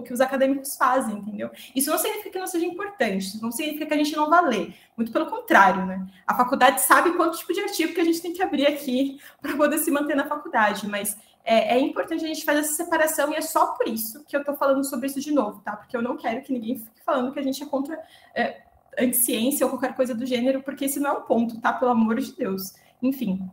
que 0.06 0.14
os 0.14 0.22
acadêmicos 0.22 0.78
fazem, 0.78 1.18
entendeu? 1.18 1.52
Isso 1.76 1.92
não 1.92 1.98
significa 1.98 2.30
que 2.30 2.40
não 2.40 2.48
seja 2.48 2.66
importante, 2.66 3.42
não 3.42 3.52
significa 3.52 3.88
que 3.88 3.94
a 3.94 3.98
gente 3.98 4.16
não 4.16 4.30
vá 4.30 4.40
ler, 4.40 4.74
muito 4.96 5.12
pelo 5.12 5.26
contrário, 5.26 5.86
né? 5.86 6.08
A 6.26 6.34
faculdade 6.34 6.80
sabe 6.80 7.12
quanto 7.12 7.38
tipo 7.38 7.54
de 7.54 7.60
artigo 7.60 7.94
que 7.94 8.00
a 8.00 8.06
gente 8.06 8.22
tem 8.22 8.32
que 8.32 8.42
abrir 8.42 8.66
aqui 8.66 9.20
para 9.42 9.58
poder 9.58 9.80
se 9.80 9.92
manter 9.92 10.16
na 10.16 10.26
faculdade, 10.26 10.88
mas 10.88 11.18
é, 11.44 11.76
é, 11.76 11.80
importante 11.80 12.24
a 12.24 12.28
gente 12.28 12.46
fazer 12.46 12.60
essa 12.60 12.74
separação 12.74 13.34
e 13.34 13.36
é 13.36 13.42
só 13.42 13.74
por 13.74 13.86
isso 13.86 14.24
que 14.24 14.34
eu 14.34 14.40
estou 14.40 14.56
falando 14.56 14.86
sobre 14.86 15.08
isso 15.08 15.20
de 15.20 15.34
novo, 15.34 15.60
tá? 15.60 15.76
Porque 15.76 15.98
eu 15.98 16.02
não 16.02 16.16
quero 16.16 16.42
que 16.42 16.54
ninguém 16.54 16.78
fique 16.78 17.04
falando 17.04 17.34
que 17.34 17.40
a 17.40 17.44
gente 17.44 17.62
é 17.62 17.66
contra. 17.66 18.02
É, 18.34 18.62
anticiência 18.98 19.66
ou 19.66 19.72
qualquer 19.72 19.96
coisa 19.96 20.16
do 20.16 20.26
gênero, 20.26 20.64
porque 20.64 20.86
esse 20.86 21.00
não 21.00 21.10
é 21.10 21.14
o 21.14 21.24
ponto, 21.24 21.60
tá? 21.60 21.74
Pelo 21.74 21.92
amor 21.92 22.20
de 22.20 22.32
Deus. 22.34 22.74
Enfim. 23.02 23.50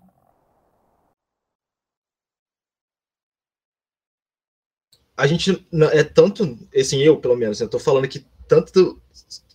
A 5.16 5.26
gente 5.26 5.66
é 5.92 6.04
tanto, 6.04 6.58
assim, 6.78 7.00
eu 7.00 7.18
pelo 7.18 7.36
menos, 7.36 7.60
eu 7.60 7.68
tô 7.68 7.78
falando 7.78 8.08
que 8.08 8.26
tanto 8.46 9.00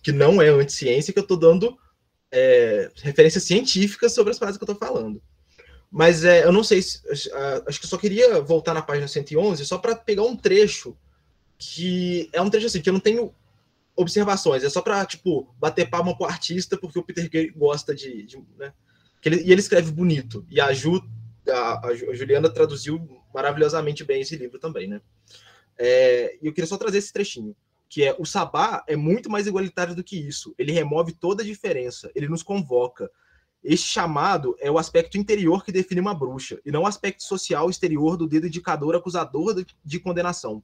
que 0.02 0.10
não 0.12 0.42
é 0.42 0.48
anticiência 0.48 1.12
que 1.12 1.18
eu 1.18 1.26
tô 1.26 1.36
dando 1.36 1.78
é, 2.32 2.90
referências 2.96 3.44
científicas 3.44 4.12
sobre 4.12 4.32
as 4.32 4.38
coisas 4.38 4.56
que 4.56 4.64
eu 4.64 4.66
tô 4.66 4.74
falando. 4.74 5.22
Mas 5.90 6.24
é, 6.24 6.44
eu 6.44 6.50
não 6.50 6.64
sei 6.64 6.80
se. 6.80 7.00
Acho 7.66 7.78
que 7.78 7.84
eu 7.84 7.90
só 7.90 7.98
queria 7.98 8.40
voltar 8.40 8.72
na 8.72 8.80
página 8.80 9.06
111 9.06 9.64
só 9.66 9.76
para 9.76 9.94
pegar 9.94 10.22
um 10.22 10.34
trecho 10.34 10.96
que 11.58 12.28
é 12.32 12.40
um 12.40 12.50
trecho 12.50 12.66
assim 12.66 12.80
que 12.80 12.88
eu 12.88 12.94
não 12.94 13.00
tenho 13.00 13.32
observações, 13.96 14.64
é 14.64 14.70
só 14.70 14.80
para 14.80 15.04
tipo 15.04 15.54
bater 15.58 15.88
palma 15.88 16.16
pro 16.16 16.26
artista 16.26 16.76
porque 16.76 16.98
o 16.98 17.02
Peter 17.02 17.28
Gay 17.28 17.50
gosta 17.50 17.94
de, 17.94 18.24
de 18.24 18.38
né? 18.58 18.72
Ele, 19.24 19.42
e 19.42 19.52
ele 19.52 19.60
escreve 19.60 19.92
bonito 19.92 20.44
e 20.50 20.60
a 20.60 20.72
Ju, 20.72 21.02
a, 21.48 21.86
a 21.86 21.94
Juliana 21.94 22.48
traduziu 22.48 22.98
maravilhosamente 23.32 24.04
bem 24.04 24.22
esse 24.22 24.36
livro 24.36 24.58
também, 24.58 24.88
né? 24.88 25.00
É, 25.78 26.38
e 26.42 26.46
eu 26.46 26.52
queria 26.52 26.66
só 26.66 26.76
trazer 26.76 26.98
esse 26.98 27.12
trechinho, 27.12 27.56
que 27.88 28.04
é 28.04 28.14
o 28.18 28.24
Sabá 28.24 28.84
é 28.86 28.96
muito 28.96 29.30
mais 29.30 29.46
igualitário 29.46 29.94
do 29.94 30.04
que 30.04 30.16
isso. 30.16 30.54
Ele 30.58 30.72
remove 30.72 31.12
toda 31.12 31.42
a 31.42 31.46
diferença, 31.46 32.10
ele 32.14 32.28
nos 32.28 32.42
convoca. 32.42 33.10
Este 33.62 33.88
chamado 33.88 34.56
é 34.58 34.70
o 34.70 34.78
aspecto 34.78 35.16
interior 35.16 35.64
que 35.64 35.70
define 35.70 36.00
uma 36.00 36.14
bruxa, 36.14 36.58
e 36.64 36.70
não 36.70 36.82
o 36.82 36.86
aspecto 36.86 37.22
social 37.22 37.70
exterior 37.70 38.16
do 38.16 38.26
dedo 38.26 38.48
indicador 38.48 38.96
acusador 38.96 39.64
de 39.84 40.00
condenação. 40.00 40.62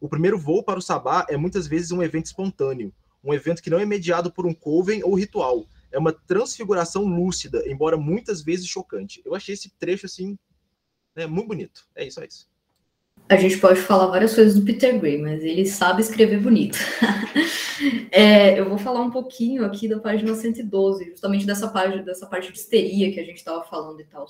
O 0.00 0.08
primeiro 0.08 0.38
voo 0.38 0.62
para 0.62 0.78
o 0.78 0.82
Sabá 0.82 1.26
é 1.28 1.36
muitas 1.36 1.66
vezes 1.66 1.90
um 1.90 2.02
evento 2.02 2.26
espontâneo, 2.26 2.92
um 3.22 3.32
evento 3.32 3.62
que 3.62 3.70
não 3.70 3.78
é 3.78 3.86
mediado 3.86 4.30
por 4.30 4.46
um 4.46 4.54
coven 4.54 5.02
ou 5.02 5.14
ritual. 5.14 5.66
É 5.90 5.98
uma 5.98 6.12
transfiguração 6.12 7.04
lúcida, 7.04 7.62
embora 7.66 7.96
muitas 7.96 8.42
vezes 8.42 8.66
chocante. 8.66 9.22
Eu 9.24 9.34
achei 9.34 9.54
esse 9.54 9.70
trecho 9.78 10.06
assim, 10.06 10.36
né, 11.14 11.26
muito 11.26 11.48
bonito. 11.48 11.86
É 11.94 12.06
isso, 12.06 12.20
é 12.20 12.26
isso. 12.26 12.48
A 13.28 13.36
gente 13.36 13.56
pode 13.56 13.80
falar 13.80 14.08
várias 14.08 14.34
coisas 14.34 14.54
do 14.54 14.66
Peter 14.66 14.98
Gray, 15.00 15.18
mas 15.18 15.42
ele 15.42 15.64
sabe 15.64 16.02
escrever 16.02 16.40
bonito. 16.40 16.78
é, 18.12 18.58
eu 18.58 18.68
vou 18.68 18.76
falar 18.76 19.00
um 19.00 19.10
pouquinho 19.10 19.64
aqui 19.64 19.88
da 19.88 19.98
página 19.98 20.34
112, 20.34 21.10
justamente 21.10 21.46
dessa 21.46 21.68
página, 21.68 22.02
dessa 22.02 22.26
parte 22.26 22.52
de 22.52 22.58
histeria 22.58 23.10
que 23.12 23.20
a 23.20 23.24
gente 23.24 23.38
estava 23.38 23.64
falando 23.64 24.00
e 24.00 24.04
tal. 24.04 24.28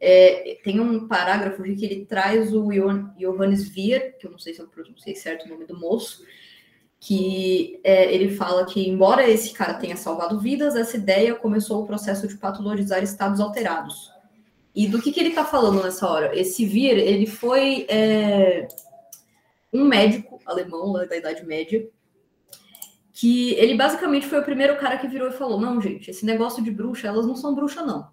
É, 0.00 0.58
tem 0.64 0.80
um 0.80 1.06
parágrafo 1.06 1.62
que 1.62 1.84
ele 1.84 2.06
traz 2.06 2.54
o 2.54 2.68
Johannes 3.18 3.68
Vier, 3.68 4.16
que 4.18 4.26
eu 4.26 4.30
não 4.30 4.38
sei 4.38 4.54
se 4.54 4.60
eu 4.60 4.66
pronunciei 4.66 5.14
certo 5.14 5.44
o 5.44 5.48
nome 5.48 5.66
do 5.66 5.78
moço, 5.78 6.24
que 6.98 7.78
é, 7.84 8.12
ele 8.14 8.34
fala 8.34 8.64
que, 8.64 8.88
embora 8.88 9.28
esse 9.28 9.52
cara 9.52 9.74
tenha 9.74 9.96
salvado 9.96 10.40
vidas, 10.40 10.74
essa 10.74 10.96
ideia 10.96 11.34
começou 11.34 11.82
o 11.82 11.86
processo 11.86 12.26
de 12.26 12.36
patologizar 12.36 13.02
estados 13.02 13.40
alterados. 13.40 14.10
E 14.74 14.86
do 14.86 15.02
que, 15.02 15.12
que 15.12 15.20
ele 15.20 15.30
está 15.30 15.44
falando 15.44 15.82
nessa 15.82 16.08
hora? 16.08 16.38
Esse 16.38 16.64
Vir, 16.64 16.96
ele 16.96 17.26
foi 17.26 17.86
é, 17.88 18.68
um 19.72 19.84
médico 19.84 20.40
alemão 20.46 20.92
lá 20.92 21.04
da 21.04 21.16
Idade 21.16 21.44
Média, 21.44 21.88
que 23.12 23.54
ele 23.54 23.74
basicamente 23.74 24.26
foi 24.26 24.40
o 24.40 24.44
primeiro 24.44 24.78
cara 24.78 24.96
que 24.96 25.08
virou 25.08 25.28
e 25.28 25.32
falou: 25.32 25.60
não, 25.60 25.80
gente, 25.80 26.10
esse 26.10 26.24
negócio 26.24 26.62
de 26.62 26.70
bruxa, 26.70 27.08
elas 27.08 27.26
não 27.26 27.36
são 27.36 27.54
bruxa, 27.54 27.82
não. 27.82 28.08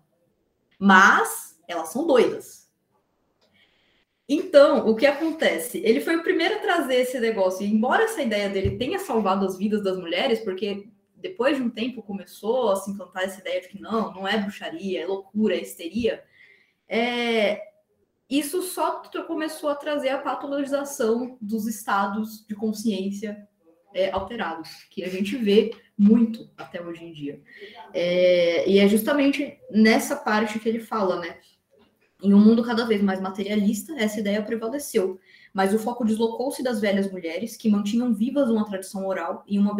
Mas 0.79 1.46
elas 1.67 1.89
são 1.89 2.07
doidas. 2.07 2.67
Então, 4.29 4.87
o 4.89 4.95
que 4.95 5.05
acontece? 5.05 5.81
Ele 5.85 6.01
foi 6.01 6.17
o 6.17 6.23
primeiro 6.23 6.55
a 6.55 6.59
trazer 6.59 6.95
esse 6.95 7.19
negócio, 7.19 7.65
e 7.65 7.69
embora 7.69 8.03
essa 8.03 8.21
ideia 8.21 8.49
dele 8.49 8.77
tenha 8.77 8.99
salvado 8.99 9.45
as 9.45 9.57
vidas 9.57 9.83
das 9.83 9.97
mulheres, 9.97 10.39
porque 10.39 10.89
depois 11.15 11.57
de 11.57 11.63
um 11.63 11.69
tempo 11.69 12.03
começou 12.03 12.71
a 12.71 12.75
se 12.75 12.91
implantar 12.91 13.23
essa 13.23 13.39
ideia 13.39 13.61
de 13.61 13.69
que 13.69 13.81
não, 13.81 14.13
não 14.13 14.27
é 14.27 14.37
bruxaria, 14.37 15.01
é 15.01 15.05
loucura, 15.05 15.55
é 15.55 15.61
histeria, 15.61 16.23
é, 16.89 17.61
isso 18.29 18.61
só 18.61 19.01
começou 19.25 19.69
a 19.69 19.75
trazer 19.75 20.09
a 20.09 20.17
patologização 20.17 21.37
dos 21.41 21.65
estados 21.65 22.45
de 22.45 22.53
consciência 22.55 23.47
é, 23.93 24.11
alterados, 24.11 24.69
que 24.89 25.03
a 25.03 25.09
gente 25.09 25.37
vê 25.37 25.71
muito 25.97 26.49
até 26.57 26.81
hoje 26.81 27.03
em 27.05 27.13
dia. 27.13 27.41
É, 27.93 28.69
e 28.69 28.79
é 28.79 28.87
justamente 28.87 29.57
nessa 29.71 30.15
parte 30.15 30.59
que 30.59 30.67
ele 30.67 30.79
fala, 30.79 31.19
né? 31.19 31.39
Em 32.21 32.33
um 32.33 32.39
mundo 32.39 32.63
cada 32.63 32.85
vez 32.85 33.01
mais 33.01 33.21
materialista, 33.21 33.93
essa 33.95 34.19
ideia 34.19 34.41
prevaleceu, 34.41 35.19
mas 35.53 35.73
o 35.73 35.79
foco 35.79 36.03
deslocou-se 36.03 36.63
das 36.63 36.81
velhas 36.81 37.11
mulheres, 37.11 37.55
que 37.55 37.69
mantinham 37.69 38.13
vivas 38.13 38.49
uma 38.49 38.65
tradição 38.65 39.05
oral 39.05 39.43
e 39.47 39.59
uma 39.59 39.75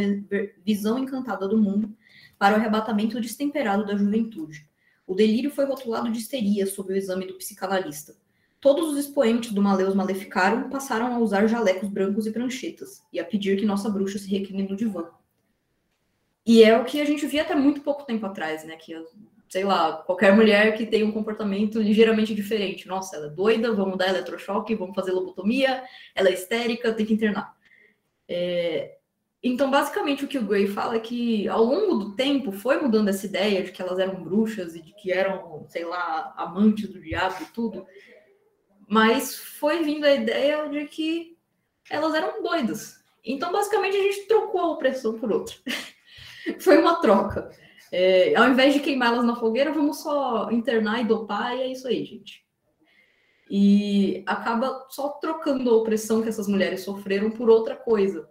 visão 0.63 0.99
encantada 0.99 1.47
do 1.47 1.57
mundo, 1.57 1.95
para 2.37 2.55
o 2.55 2.59
arrebatamento 2.59 3.19
destemperado 3.19 3.85
da 3.85 3.95
juventude. 3.95 4.67
O 5.07 5.15
delírio 5.15 5.49
foi 5.49 5.65
rotulado 5.65 6.11
de 6.11 6.19
histeria 6.19 6.67
sob 6.67 6.93
o 6.93 6.95
exame 6.95 7.25
do 7.25 7.33
psicanalista. 7.35 8.15
Todos 8.59 8.89
os 8.89 8.97
expoentes 8.97 9.51
do 9.51 9.61
Maleus 9.61 9.95
Maleficaram 9.95 10.69
passaram 10.69 11.15
a 11.15 11.19
usar 11.19 11.47
jalecos 11.47 11.89
brancos 11.89 12.27
e 12.27 12.31
pranchetas, 12.31 13.01
e 13.11 13.19
a 13.19 13.25
pedir 13.25 13.57
que 13.57 13.65
nossa 13.65 13.89
bruxa 13.89 14.19
se 14.19 14.29
recline 14.29 14.67
no 14.67 14.75
divã. 14.75 15.05
E 16.45 16.63
é 16.63 16.77
o 16.79 16.85
que 16.85 17.01
a 17.01 17.05
gente 17.05 17.25
via 17.25 17.41
até 17.41 17.55
muito 17.55 17.81
pouco 17.81 18.05
tempo 18.05 18.25
atrás, 18.25 18.63
né? 18.63 18.75
Que 18.77 18.93
sei 19.49 19.63
lá, 19.63 19.93
qualquer 20.05 20.35
mulher 20.35 20.75
que 20.75 20.85
tem 20.85 21.03
um 21.03 21.11
comportamento 21.11 21.81
ligeiramente 21.81 22.35
diferente. 22.35 22.87
Nossa, 22.87 23.15
ela 23.15 23.27
é 23.27 23.29
doida, 23.29 23.73
vamos 23.73 23.97
dar 23.97 24.09
eletrochoque, 24.09 24.75
vamos 24.75 24.95
fazer 24.95 25.11
lobotomia, 25.11 25.83
ela 26.13 26.29
é 26.29 26.33
histérica, 26.33 26.93
tem 26.93 27.05
que 27.05 27.13
internar. 27.13 27.55
É... 28.27 28.97
Então, 29.41 29.69
basicamente, 29.69 30.25
o 30.25 30.27
que 30.27 30.37
o 30.37 30.45
Gray 30.45 30.67
fala 30.67 30.95
é 30.95 30.99
que 30.99 31.47
ao 31.47 31.63
longo 31.63 31.95
do 31.95 32.15
tempo 32.15 32.51
foi 32.51 32.81
mudando 32.81 33.07
essa 33.07 33.25
ideia 33.25 33.63
de 33.63 33.71
que 33.71 33.81
elas 33.81 33.99
eram 33.99 34.23
bruxas 34.23 34.75
e 34.75 34.81
de 34.81 34.93
que 34.93 35.11
eram, 35.11 35.65
sei 35.69 35.85
lá, 35.85 36.33
amantes 36.35 36.89
do 36.89 36.99
diabo 36.99 37.43
e 37.43 37.45
tudo, 37.45 37.85
mas 38.87 39.35
foi 39.35 39.83
vindo 39.83 40.05
a 40.05 40.13
ideia 40.13 40.67
de 40.67 40.85
que 40.85 41.37
elas 41.89 42.13
eram 42.13 42.41
doidas. 42.41 43.03
Então, 43.23 43.51
basicamente, 43.51 43.95
a 43.95 44.01
gente 44.01 44.27
trocou 44.27 44.61
a 44.61 44.71
opressão 44.71 45.17
por 45.19 45.31
outra. 45.31 45.55
foi 46.59 46.77
uma 46.77 46.99
troca. 46.99 47.49
É, 47.91 48.35
ao 48.35 48.49
invés 48.49 48.73
de 48.73 48.79
queimá-las 48.79 49.25
na 49.25 49.35
fogueira, 49.35 49.71
vamos 49.71 50.01
só 50.01 50.51
internar 50.51 51.01
e 51.01 51.05
dopar, 51.05 51.55
e 51.55 51.61
é 51.61 51.67
isso 51.67 51.87
aí, 51.87 52.03
gente. 52.03 52.45
E 53.49 54.23
acaba 54.25 54.85
só 54.89 55.09
trocando 55.09 55.69
a 55.69 55.77
opressão 55.77 56.21
que 56.21 56.27
essas 56.27 56.47
mulheres 56.47 56.81
sofreram 56.81 57.31
por 57.31 57.49
outra 57.49 57.75
coisa. 57.75 58.27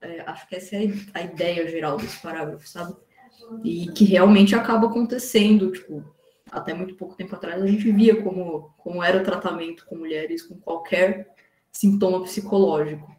É, 0.00 0.20
acho 0.26 0.46
que 0.48 0.56
essa 0.56 0.76
é 0.76 0.86
a 1.14 1.22
ideia 1.22 1.66
geral 1.68 1.96
desse 1.96 2.20
parágrafo, 2.20 2.68
sabe? 2.68 2.94
E 3.64 3.90
que 3.92 4.04
realmente 4.04 4.54
acaba 4.54 4.86
acontecendo, 4.86 5.72
tipo, 5.72 6.04
até 6.50 6.74
muito 6.74 6.94
pouco 6.94 7.16
tempo 7.16 7.34
atrás 7.34 7.62
a 7.62 7.66
gente 7.66 7.90
via 7.90 8.22
como, 8.22 8.74
como 8.78 9.02
era 9.02 9.18
o 9.18 9.24
tratamento 9.24 9.86
com 9.86 9.96
mulheres 9.96 10.42
com 10.42 10.58
qualquer 10.58 11.34
sintoma 11.70 12.22
psicológico. 12.22 13.17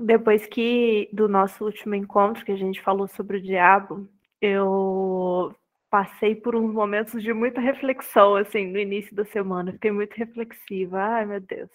Depois 0.00 0.46
que 0.46 1.08
do 1.12 1.28
nosso 1.28 1.64
último 1.64 1.94
encontro, 1.94 2.44
que 2.44 2.52
a 2.52 2.56
gente 2.56 2.82
falou 2.82 3.08
sobre 3.08 3.38
o 3.38 3.42
diabo, 3.42 4.08
eu 4.40 5.54
passei 5.90 6.34
por 6.34 6.54
uns 6.54 6.72
momentos 6.72 7.22
de 7.22 7.32
muita 7.32 7.60
reflexão, 7.60 8.36
assim, 8.36 8.66
no 8.66 8.78
início 8.78 9.14
da 9.14 9.24
semana. 9.24 9.72
Fiquei 9.72 9.90
muito 9.90 10.14
reflexiva. 10.14 10.98
Ai, 11.00 11.26
meu 11.26 11.40
Deus. 11.40 11.70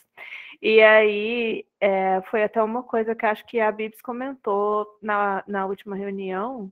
E 0.61 0.81
aí, 0.81 1.65
é, 1.79 2.21
foi 2.29 2.43
até 2.43 2.61
uma 2.61 2.83
coisa 2.83 3.15
que 3.15 3.25
acho 3.25 3.45
que 3.47 3.59
a 3.59 3.71
Bibs 3.71 4.01
comentou 4.01 4.87
na, 5.01 5.43
na 5.47 5.65
última 5.65 5.95
reunião, 5.95 6.71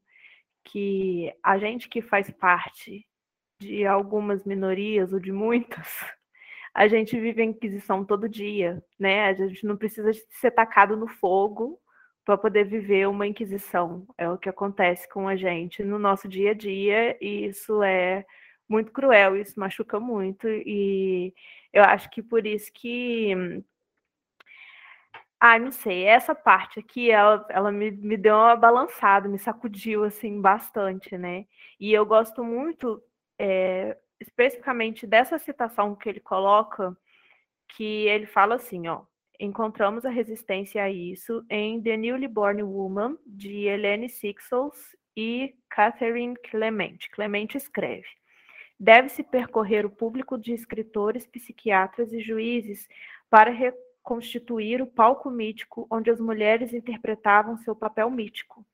que 0.64 1.34
a 1.42 1.58
gente 1.58 1.90
que 1.90 2.02
faz 2.02 2.30
parte 2.30 3.06
de 3.60 3.86
algumas 3.86 4.46
minorias, 4.46 5.12
ou 5.12 5.20
de 5.20 5.32
muitas, 5.32 5.88
a 6.74 6.88
gente 6.88 7.20
vive 7.20 7.42
a 7.42 7.46
Inquisição 7.46 8.06
todo 8.06 8.30
dia, 8.30 8.84
né? 8.98 9.26
A 9.26 9.34
gente 9.34 9.66
não 9.66 9.78
precisa 9.78 10.12
ser 10.40 10.52
tacado 10.52 10.96
no 10.96 11.08
fogo 11.08 11.80
para 12.26 12.38
poder 12.38 12.66
viver 12.66 13.08
uma 13.08 13.28
Inquisição. 13.28 14.06
É 14.18 14.30
o 14.30 14.38
que 14.38 14.50
acontece 14.50 15.08
com 15.10 15.28
a 15.28 15.36
gente 15.36 15.84
no 15.84 15.98
nosso 16.00 16.28
dia 16.28 16.52
a 16.52 16.54
dia, 16.54 17.18
e 17.22 17.46
isso 17.48 17.82
é 17.84 18.26
muito 18.68 18.92
cruel, 18.92 19.36
isso 19.36 19.60
machuca 19.60 20.00
muito, 20.00 20.48
e 20.48 21.34
eu 21.74 21.84
acho 21.84 22.10
que 22.12 22.22
por 22.22 22.46
isso 22.46 22.72
que. 22.74 23.64
Ah, 25.40 25.58
não 25.58 25.72
sei, 25.72 26.04
essa 26.04 26.36
parte 26.36 26.80
aqui, 26.80 27.10
ela, 27.10 27.46
ela 27.50 27.72
me, 27.72 27.92
me 27.92 28.18
deu 28.18 28.36
uma 28.36 28.56
balançada, 28.58 29.30
me 29.30 29.40
sacudiu, 29.40 30.04
assim, 30.04 30.42
bastante, 30.42 31.18
né? 31.18 31.46
E 31.80 31.94
eu 31.94 32.06
gosto 32.06 32.44
muito 32.44 33.02
é, 33.40 33.98
especificamente 34.20 35.08
dessa 35.08 35.38
citação 35.38 35.96
que 35.96 36.10
ele 36.10 36.20
coloca, 36.20 36.96
que 37.70 38.08
ele 38.08 38.26
fala 38.26 38.56
assim, 38.56 38.88
ó, 38.88 39.04
encontramos 39.40 40.06
a 40.06 40.10
resistência 40.10 40.84
a 40.84 40.90
isso 40.90 41.46
em 41.50 41.82
The 41.82 41.96
Newly 41.96 42.28
Born 42.28 42.62
Woman, 42.64 43.18
de 43.26 43.66
Helene 43.66 44.10
Sixels 44.10 44.96
e 45.16 45.56
Catherine 45.70 46.36
Clement. 46.50 46.98
Clement 47.12 47.56
escreve, 47.56 48.08
deve-se 48.80 49.24
percorrer 49.24 49.86
o 49.86 49.90
público 49.90 50.38
de 50.38 50.54
escritores, 50.54 51.26
psiquiatras 51.26 52.12
e 52.12 52.20
juízes 52.20 52.88
para 53.30 53.52
reconstituir 53.52 54.82
o 54.82 54.88
palco 54.88 55.30
mítico 55.30 55.88
onde 55.90 56.10
as 56.10 56.20
mulheres 56.20 56.74
interpretavam 56.74 57.58
seu 57.58 57.76
papel 57.76 58.10
mítico. 58.10 58.66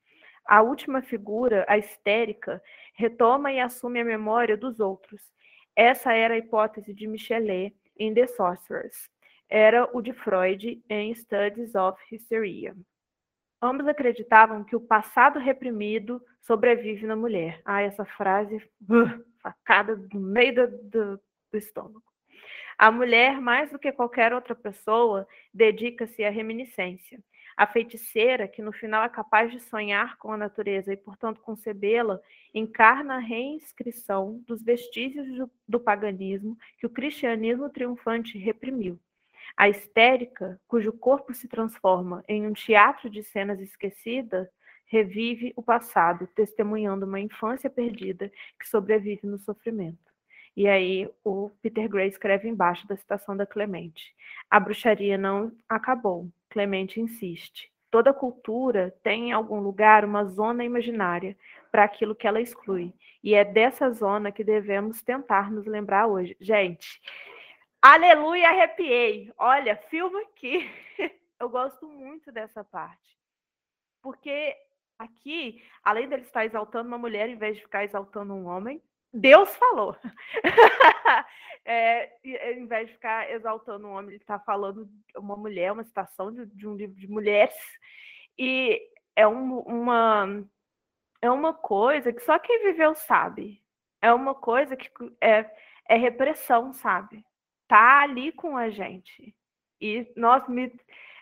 A 0.44 0.62
última 0.62 1.02
figura, 1.02 1.64
a 1.68 1.76
histérica, 1.76 2.62
retoma 2.94 3.52
e 3.52 3.60
assume 3.60 4.00
a 4.00 4.04
memória 4.04 4.56
dos 4.56 4.78
outros, 4.78 5.20
essa 5.76 6.12
era 6.12 6.34
a 6.34 6.38
hipótese 6.38 6.94
de 6.94 7.06
Michelet 7.06 7.76
em 7.98 8.14
The 8.14 8.26
Sorcerers. 8.26 9.10
Era 9.48 9.88
o 9.92 10.00
de 10.00 10.12
Freud 10.12 10.82
em 10.88 11.14
Studies 11.14 11.74
of 11.74 12.02
Hysteria. 12.10 12.74
Ambos 13.62 13.86
acreditavam 13.86 14.64
que 14.64 14.74
o 14.74 14.80
passado 14.80 15.38
reprimido 15.38 16.20
sobrevive 16.40 17.06
na 17.06 17.14
mulher. 17.14 17.60
Ah, 17.64 17.82
essa 17.82 18.04
frase, 18.04 18.56
uh, 18.56 19.24
facada 19.40 19.96
no 20.12 20.20
meio 20.20 20.54
do, 20.54 20.78
do, 20.82 21.20
do 21.52 21.58
estômago. 21.58 22.02
A 22.78 22.90
mulher, 22.90 23.40
mais 23.40 23.70
do 23.70 23.78
que 23.78 23.92
qualquer 23.92 24.34
outra 24.34 24.54
pessoa, 24.54 25.26
dedica-se 25.52 26.24
à 26.24 26.30
reminiscência. 26.30 27.18
A 27.56 27.66
feiticeira, 27.66 28.46
que 28.46 28.60
no 28.60 28.70
final 28.70 29.02
é 29.02 29.08
capaz 29.08 29.50
de 29.50 29.58
sonhar 29.60 30.18
com 30.18 30.30
a 30.30 30.36
natureza 30.36 30.92
e, 30.92 30.96
portanto, 30.96 31.40
concebê-la, 31.40 32.20
encarna 32.52 33.14
a 33.14 33.18
reinscrição 33.18 34.42
dos 34.46 34.62
vestígios 34.62 35.48
do, 35.66 35.80
paganismo 35.80 36.58
que 36.78 36.84
o 36.86 36.90
cristianismo 36.90 37.70
triunfante 37.70 38.36
reprimiu. 38.36 39.00
A 39.56 39.70
histérica, 39.70 40.60
cujo 40.68 40.92
corpo 40.92 41.32
se 41.32 41.48
transforma 41.48 42.22
em 42.28 42.46
um 42.46 42.52
teatro 42.52 43.08
de 43.08 43.22
cenas 43.22 43.58
esquecidas, 43.58 44.48
revive 44.84 45.54
o 45.56 45.62
passado, 45.62 46.26
testemunhando 46.34 47.06
uma 47.06 47.20
infância 47.20 47.70
perdida 47.70 48.30
que 48.60 48.68
sobrevive 48.68 49.26
no 49.26 49.38
sofrimento. 49.38 50.14
E 50.54 50.68
aí 50.68 51.10
o 51.24 51.50
Peter 51.62 51.88
Gray 51.88 52.08
escreve 52.08 52.48
embaixo 52.48 52.86
da 52.86 52.96
citação 52.96 53.36
da 53.36 53.46
Clemente: 53.46 54.14
A 54.50 54.60
bruxaria 54.60 55.16
não 55.18 55.52
acabou. 55.68 56.30
Clemente 56.56 56.98
insiste. 56.98 57.70
Toda 57.90 58.14
cultura 58.14 58.96
tem 59.02 59.28
em 59.28 59.32
algum 59.32 59.60
lugar 59.60 60.06
uma 60.06 60.24
zona 60.24 60.64
imaginária 60.64 61.36
para 61.70 61.84
aquilo 61.84 62.14
que 62.14 62.26
ela 62.26 62.40
exclui. 62.40 62.94
E 63.22 63.34
é 63.34 63.44
dessa 63.44 63.90
zona 63.90 64.32
que 64.32 64.42
devemos 64.42 65.02
tentar 65.02 65.50
nos 65.50 65.66
lembrar 65.66 66.06
hoje. 66.06 66.34
Gente, 66.40 66.98
aleluia, 67.82 68.48
arrepiei. 68.48 69.30
Olha, 69.36 69.76
filma 69.90 70.18
aqui. 70.22 70.66
Eu 71.38 71.50
gosto 71.50 71.86
muito 71.86 72.32
dessa 72.32 72.64
parte. 72.64 73.18
Porque 74.00 74.56
aqui, 74.98 75.62
além 75.84 76.08
dele 76.08 76.22
estar 76.22 76.46
exaltando 76.46 76.88
uma 76.88 76.96
mulher 76.96 77.28
em 77.28 77.36
vez 77.36 77.56
de 77.56 77.64
ficar 77.64 77.84
exaltando 77.84 78.32
um 78.32 78.46
homem, 78.46 78.80
Deus 79.12 79.54
falou. 79.56 79.94
é, 81.66 82.12
em 82.24 82.66
vez 82.66 82.86
de 82.86 82.94
ficar 82.94 83.30
exaltando 83.30 83.86
um 83.86 83.90
homem, 83.90 84.10
ele 84.10 84.16
está 84.22 84.38
falando 84.38 84.88
uma 85.16 85.36
mulher, 85.36 85.72
uma 85.72 85.84
citação 85.84 86.32
de, 86.32 86.46
de, 86.46 86.66
um 86.66 86.76
livro 86.76 86.94
de 86.94 87.08
mulheres. 87.08 87.54
E 88.38 88.80
é 89.16 89.26
um, 89.26 89.58
uma 89.60 90.44
é 91.20 91.30
uma 91.30 91.52
coisa 91.52 92.12
que 92.12 92.20
só 92.20 92.38
quem 92.38 92.62
viveu 92.62 92.94
sabe. 92.94 93.60
É 94.00 94.12
uma 94.12 94.34
coisa 94.34 94.76
que 94.76 94.88
é, 95.20 95.44
é 95.88 95.96
repressão, 95.96 96.72
sabe? 96.72 97.24
Tá 97.66 98.02
ali 98.02 98.30
com 98.32 98.56
a 98.56 98.70
gente. 98.70 99.34
E, 99.80 100.06
nossa, 100.16 100.50
me, 100.50 100.72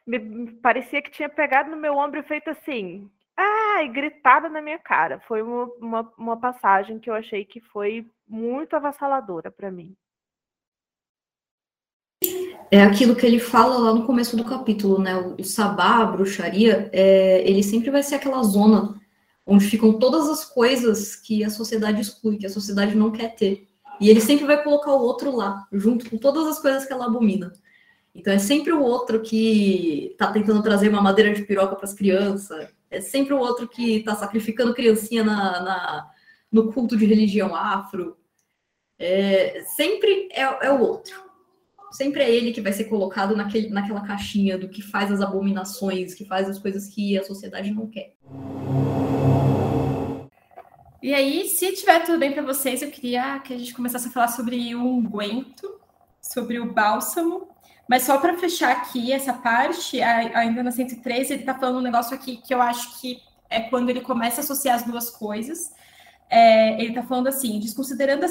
me 0.07 0.53
parecia 0.61 1.01
que 1.01 1.11
tinha 1.11 1.29
pegado 1.29 1.71
no 1.71 1.77
meu 1.77 1.97
ombro 1.97 2.21
e 2.21 2.25
feito 2.25 2.51
assim. 2.51 3.11
Ah, 3.37 3.83
e 3.83 3.89
gritada 3.89 4.49
na 4.49 4.61
minha 4.61 4.79
cara. 4.79 5.21
Foi 5.21 5.43
uma, 5.43 5.65
uma, 5.79 6.15
uma 6.19 6.41
passagem 6.41 6.99
que 6.99 7.09
eu 7.09 7.15
achei 7.15 7.45
que 7.45 7.61
foi 7.61 8.07
muito 8.29 8.77
avassaladora 8.77 9.51
para 9.51 9.71
mim. 9.71 9.97
É 12.71 12.83
aquilo 12.83 13.15
que 13.15 13.25
ele 13.25 13.39
fala 13.39 13.79
lá 13.79 13.95
no 13.95 14.05
começo 14.05 14.37
do 14.37 14.45
capítulo, 14.45 15.01
né? 15.01 15.17
O 15.17 15.45
sabá, 15.45 15.99
a 15.99 16.07
bruxaria, 16.07 16.91
é, 16.93 17.49
ele 17.49 17.63
sempre 17.63 17.91
vai 17.91 18.03
ser 18.03 18.17
aquela 18.17 18.43
zona 18.43 19.01
onde 19.47 19.67
ficam 19.67 19.99
todas 19.99 20.29
as 20.29 20.45
coisas 20.45 21.15
que 21.15 21.45
a 21.45 21.51
sociedade 21.51 22.01
exclui, 22.01 22.39
que 22.39 22.47
a 22.47 22.51
sociedade 22.51 22.95
não 22.95 23.11
quer 23.11 23.35
ter. 23.35 23.69
E 24.01 24.11
ele 24.11 24.21
sempre 24.21 24.47
vai 24.47 24.63
colocar 24.63 24.93
o 24.93 25.03
outro 25.03 25.35
lá, 25.35 25.67
junto 25.73 26.09
com 26.09 26.17
todas 26.17 26.47
as 26.47 26.59
coisas 26.59 26.85
que 26.85 26.93
ela 26.93 27.07
abomina. 27.07 27.53
Então 28.15 28.33
é 28.33 28.39
sempre 28.39 28.73
o 28.73 28.81
outro 28.81 29.21
que 29.21 30.11
está 30.13 30.33
tentando 30.33 30.63
trazer 30.63 30.89
uma 30.89 31.03
madeira 31.03 31.35
de 31.35 31.43
piroca 31.43 31.77
para 31.77 31.85
as 31.85 31.93
crianças, 31.93 32.69
é 32.91 33.01
sempre 33.01 33.35
o 33.35 33.39
outro 33.39 33.69
que 33.69 33.97
está 33.97 34.15
sacrificando 34.15 34.75
criancinha 34.75 35.25
na, 35.25 35.61
na, 35.61 36.11
no 36.51 36.73
culto 36.73 36.97
de 36.97 37.05
religião 37.05 37.55
afro. 37.55 38.17
É, 38.97 39.65
sempre 39.77 40.29
é, 40.31 40.43
é, 40.67 40.73
o 40.73 40.81
outro. 40.81 41.24
Sempre 41.95 42.25
é 42.25 42.29
ele 42.29 42.51
que 42.51 42.61
vai 42.61 42.73
ser 42.73 42.87
colocado 42.87 43.37
naquele, 43.37 43.69
naquela 43.69 44.01
caixinha 44.01 44.59
do 44.59 44.69
que 44.69 44.83
faz 44.83 45.13
as 45.13 45.21
abominações, 45.21 46.13
que 46.13 46.25
faz 46.25 46.49
as 46.49 46.59
coisas 46.59 46.89
que 46.89 47.17
a 47.17 47.23
sociedade 47.23 47.71
não 47.71 47.87
quer. 47.87 48.17
E 51.01 51.15
aí, 51.15 51.47
se 51.47 51.71
tiver 51.73 52.01
tudo 52.01 52.19
bem 52.19 52.33
para 52.33 52.43
vocês, 52.43 52.83
eu 52.83 52.91
queria 52.91 53.39
que 53.39 53.55
a 53.55 53.59
gente 53.59 53.73
começasse 53.73 54.09
a 54.09 54.11
falar 54.11 54.27
sobre 54.27 54.75
o 54.75 54.83
unguento, 54.83 55.81
sobre 56.21 56.59
o 56.59 56.73
bálsamo. 56.73 57.47
Mas 57.89 58.03
só 58.03 58.19
para 58.19 58.37
fechar 58.39 58.73
aqui 58.73 59.13
essa 59.13 59.33
parte, 59.33 60.03
ainda 60.03 60.65
na 60.65 60.73
113, 60.73 61.33
ele 61.33 61.43
está 61.43 61.55
falando 61.55 61.79
um 61.79 61.83
negócio 61.83 62.13
aqui 62.13 62.39
que 62.39 62.53
eu 62.53 62.61
acho 62.61 63.01
que 63.01 63.21
é 63.49 63.61
quando 63.61 63.91
ele 63.91 64.01
começa 64.01 64.41
a 64.41 64.43
associar 64.43 64.75
as 64.75 64.83
duas 64.83 65.11
coisas. 65.11 65.73
É, 66.29 66.73
ele 66.73 66.89
está 66.89 67.05
falando 67.05 67.29
assim: 67.29 67.61
desconsiderando 67.61 68.25
a 68.25 68.29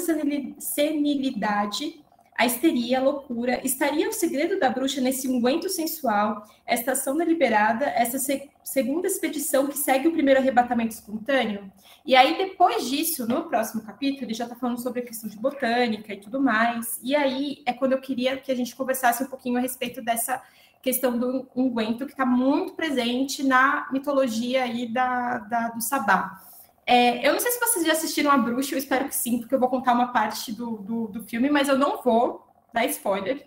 senilidade 0.58 2.03
a 2.36 2.46
histeria, 2.46 2.98
a 2.98 3.02
loucura. 3.02 3.60
Estaria 3.64 4.08
o 4.08 4.12
segredo 4.12 4.58
da 4.58 4.68
bruxa 4.68 5.00
nesse 5.00 5.28
unguento 5.28 5.68
sensual, 5.68 6.44
esta 6.66 6.92
ação 6.92 7.16
deliberada, 7.16 7.86
essa 7.86 8.18
se 8.18 8.50
segunda 8.62 9.06
expedição 9.06 9.66
que 9.66 9.76
segue 9.76 10.08
o 10.08 10.12
primeiro 10.12 10.40
arrebatamento 10.40 10.94
espontâneo? 10.94 11.70
E 12.04 12.16
aí, 12.16 12.36
depois 12.36 12.88
disso, 12.88 13.26
no 13.26 13.44
próximo 13.44 13.82
capítulo, 13.82 14.24
ele 14.24 14.34
já 14.34 14.44
está 14.44 14.56
falando 14.56 14.80
sobre 14.80 15.00
a 15.00 15.04
questão 15.04 15.28
de 15.28 15.36
botânica 15.36 16.12
e 16.12 16.20
tudo 16.20 16.40
mais. 16.40 16.98
E 17.02 17.14
aí 17.14 17.62
é 17.64 17.72
quando 17.72 17.92
eu 17.92 18.00
queria 18.00 18.36
que 18.36 18.50
a 18.50 18.54
gente 18.54 18.74
conversasse 18.74 19.22
um 19.22 19.26
pouquinho 19.26 19.56
a 19.56 19.60
respeito 19.60 20.02
dessa 20.02 20.42
questão 20.82 21.18
do 21.18 21.48
unguento 21.56 22.04
que 22.04 22.12
está 22.12 22.26
muito 22.26 22.74
presente 22.74 23.42
na 23.42 23.88
mitologia 23.90 24.64
aí 24.64 24.86
da, 24.86 25.38
da 25.38 25.68
do 25.68 25.80
Sabá. 25.80 26.42
É, 26.86 27.26
eu 27.26 27.32
não 27.32 27.40
sei 27.40 27.50
se 27.50 27.60
vocês 27.60 27.86
já 27.86 27.92
assistiram 27.92 28.30
a 28.30 28.36
Bruxa, 28.36 28.74
eu 28.74 28.78
espero 28.78 29.08
que 29.08 29.14
sim, 29.14 29.38
porque 29.38 29.54
eu 29.54 29.60
vou 29.60 29.68
contar 29.68 29.94
uma 29.94 30.12
parte 30.12 30.52
do, 30.52 30.76
do, 30.78 31.08
do, 31.08 31.22
filme, 31.22 31.48
mas 31.48 31.68
eu 31.68 31.78
não 31.78 32.02
vou 32.02 32.46
dar 32.72 32.84
spoiler. 32.86 33.46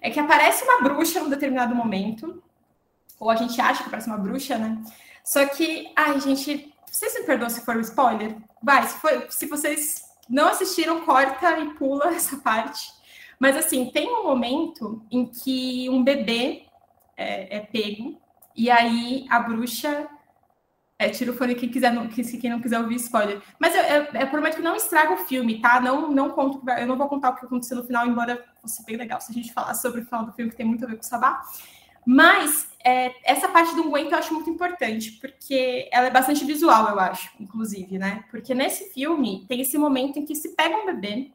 É 0.00 0.10
que 0.10 0.20
aparece 0.20 0.62
uma 0.64 0.82
bruxa 0.82 1.20
num 1.20 1.30
determinado 1.30 1.74
momento, 1.74 2.42
ou 3.18 3.30
a 3.30 3.36
gente 3.36 3.60
acha 3.60 3.82
que 3.82 3.88
aparece 3.88 4.06
uma 4.06 4.18
bruxa, 4.18 4.58
né? 4.58 4.80
Só 5.24 5.44
que, 5.46 5.90
ai, 5.96 6.20
gente, 6.20 6.72
vocês 6.86 7.14
me 7.14 7.24
perdoam 7.24 7.50
se 7.50 7.64
for 7.64 7.76
um 7.76 7.80
spoiler? 7.80 8.36
Vai, 8.62 8.86
se, 8.86 8.98
for, 8.98 9.26
se 9.30 9.46
vocês 9.46 10.02
não 10.28 10.48
assistiram, 10.48 11.04
corta 11.04 11.58
e 11.58 11.74
pula 11.74 12.08
essa 12.14 12.36
parte. 12.36 12.92
Mas, 13.40 13.56
assim, 13.56 13.90
tem 13.90 14.08
um 14.08 14.24
momento 14.24 15.02
em 15.10 15.26
que 15.26 15.88
um 15.90 16.02
bebê 16.02 16.66
é, 17.16 17.56
é 17.56 17.60
pego, 17.60 18.20
e 18.54 18.70
aí 18.70 19.26
a 19.30 19.40
bruxa 19.40 20.08
é, 20.98 21.08
tira 21.10 21.30
o 21.30 21.34
fone 21.34 21.54
quem 21.54 21.68
quiser, 21.68 21.92
não, 21.92 22.08
quem 22.08 22.50
não 22.50 22.60
quiser 22.60 22.80
ouvir 22.80 22.96
spoiler. 22.96 23.40
Mas 23.58 23.74
eu, 23.74 23.82
eu, 23.82 24.04
eu, 24.20 24.26
prometo 24.26 24.56
que 24.56 24.62
não 24.62 24.74
estraga 24.74 25.12
o 25.12 25.18
filme, 25.18 25.60
tá? 25.60 25.80
Não, 25.80 26.10
não 26.10 26.30
conto, 26.30 26.60
eu 26.70 26.86
não 26.86 26.96
vou 26.96 27.08
contar 27.08 27.30
o 27.30 27.36
que 27.36 27.46
aconteceu 27.46 27.76
no 27.76 27.84
final, 27.84 28.04
embora 28.06 28.44
fosse 28.60 28.84
bem 28.84 28.96
legal 28.96 29.20
se 29.20 29.30
a 29.30 29.34
gente 29.34 29.52
falar 29.52 29.74
sobre 29.74 30.00
o 30.00 30.04
final 30.04 30.24
do 30.24 30.32
filme, 30.32 30.50
que 30.50 30.56
tem 30.56 30.66
muito 30.66 30.84
a 30.84 30.88
ver 30.88 30.96
com 30.96 31.02
o 31.02 31.06
Sabá. 31.06 31.40
Mas 32.04 32.68
é, 32.84 33.12
essa 33.22 33.48
parte 33.48 33.76
do 33.76 33.82
unguento 33.82 34.10
eu 34.10 34.18
acho 34.18 34.34
muito 34.34 34.50
importante, 34.50 35.12
porque 35.12 35.88
ela 35.92 36.08
é 36.08 36.10
bastante 36.10 36.44
visual, 36.44 36.88
eu 36.88 36.98
acho, 36.98 37.30
inclusive, 37.38 37.96
né? 37.96 38.24
Porque 38.28 38.52
nesse 38.52 38.92
filme 38.92 39.46
tem 39.46 39.60
esse 39.60 39.78
momento 39.78 40.18
em 40.18 40.24
que 40.24 40.34
se 40.34 40.56
pega 40.56 40.76
um 40.76 40.86
bebê 40.86 41.30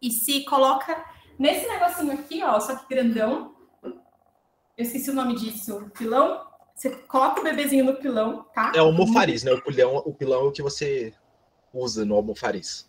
e 0.00 0.12
se 0.12 0.44
coloca 0.44 1.04
nesse 1.36 1.66
negocinho 1.66 2.12
aqui, 2.12 2.40
ó, 2.44 2.60
só 2.60 2.76
que 2.76 2.94
grandão. 2.94 3.56
Eu 3.82 4.84
esqueci 4.84 5.10
o 5.10 5.14
nome 5.14 5.34
disso, 5.34 5.90
pilão 5.96 6.46
você 6.76 6.90
coloca 6.90 7.40
o 7.40 7.44
bebezinho 7.44 7.86
no 7.86 7.94
pilão, 7.94 8.44
tá? 8.54 8.70
É 8.74 8.82
o 8.82 8.86
almofariz, 8.86 9.42
né? 9.42 9.50
O 9.50 9.62
pilão, 9.62 9.96
o 10.04 10.12
pilão 10.12 10.40
é 10.42 10.44
o 10.44 10.52
que 10.52 10.60
você 10.62 11.14
usa 11.72 12.04
no 12.04 12.14
almofariz. 12.14 12.86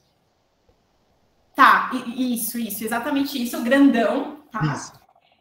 Tá, 1.55 1.89
isso, 2.17 2.59
isso, 2.59 2.83
exatamente 2.83 3.41
isso, 3.41 3.63
grandão, 3.63 4.43
tá? 4.51 4.61
Isso. 4.75 4.93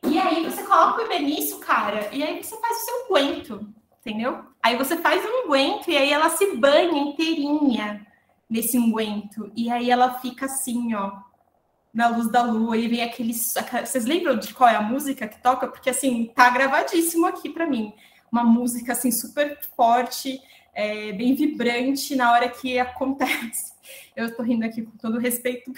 E 0.04 0.16
aí 0.16 0.44
você 0.44 0.62
coloca 0.62 0.94
o 0.94 1.08
bebê 1.08 1.18
nisso, 1.18 1.58
cara, 1.58 2.08
e 2.12 2.22
aí 2.22 2.40
você 2.40 2.56
faz 2.60 2.76
o 2.76 2.84
seu 2.84 3.14
guento, 3.14 3.68
entendeu? 4.00 4.44
Aí 4.62 4.76
você 4.76 4.96
faz 4.96 5.24
um 5.24 5.46
unguento 5.46 5.90
e 5.90 5.96
aí 5.96 6.12
ela 6.12 6.30
se 6.30 6.56
banha 6.56 6.96
inteirinha 6.96 8.06
nesse 8.48 8.78
unguento. 8.78 9.50
E 9.56 9.68
aí 9.68 9.90
ela 9.90 10.20
fica 10.20 10.46
assim, 10.46 10.94
ó, 10.94 11.18
na 11.92 12.08
luz 12.08 12.30
da 12.30 12.42
lua, 12.42 12.76
e 12.76 12.86
vem 12.86 13.02
aqueles. 13.02 13.52
Vocês 13.84 14.04
lembram 14.04 14.38
de 14.38 14.54
qual 14.54 14.70
é 14.70 14.76
a 14.76 14.82
música 14.82 15.26
que 15.26 15.42
toca? 15.42 15.66
Porque 15.66 15.90
assim, 15.90 16.30
tá 16.32 16.48
gravadíssimo 16.48 17.26
aqui 17.26 17.50
para 17.50 17.66
mim 17.66 17.92
uma 18.30 18.44
música 18.44 18.92
assim 18.92 19.10
super 19.10 19.58
forte, 19.76 20.40
é, 20.74 21.12
bem 21.12 21.34
vibrante 21.34 22.14
na 22.14 22.32
hora 22.32 22.48
que 22.48 22.78
acontece. 22.78 23.74
Eu 24.14 24.26
estou 24.26 24.44
rindo 24.44 24.64
aqui 24.64 24.82
com 24.82 24.96
todo 24.98 25.18
respeito, 25.18 25.70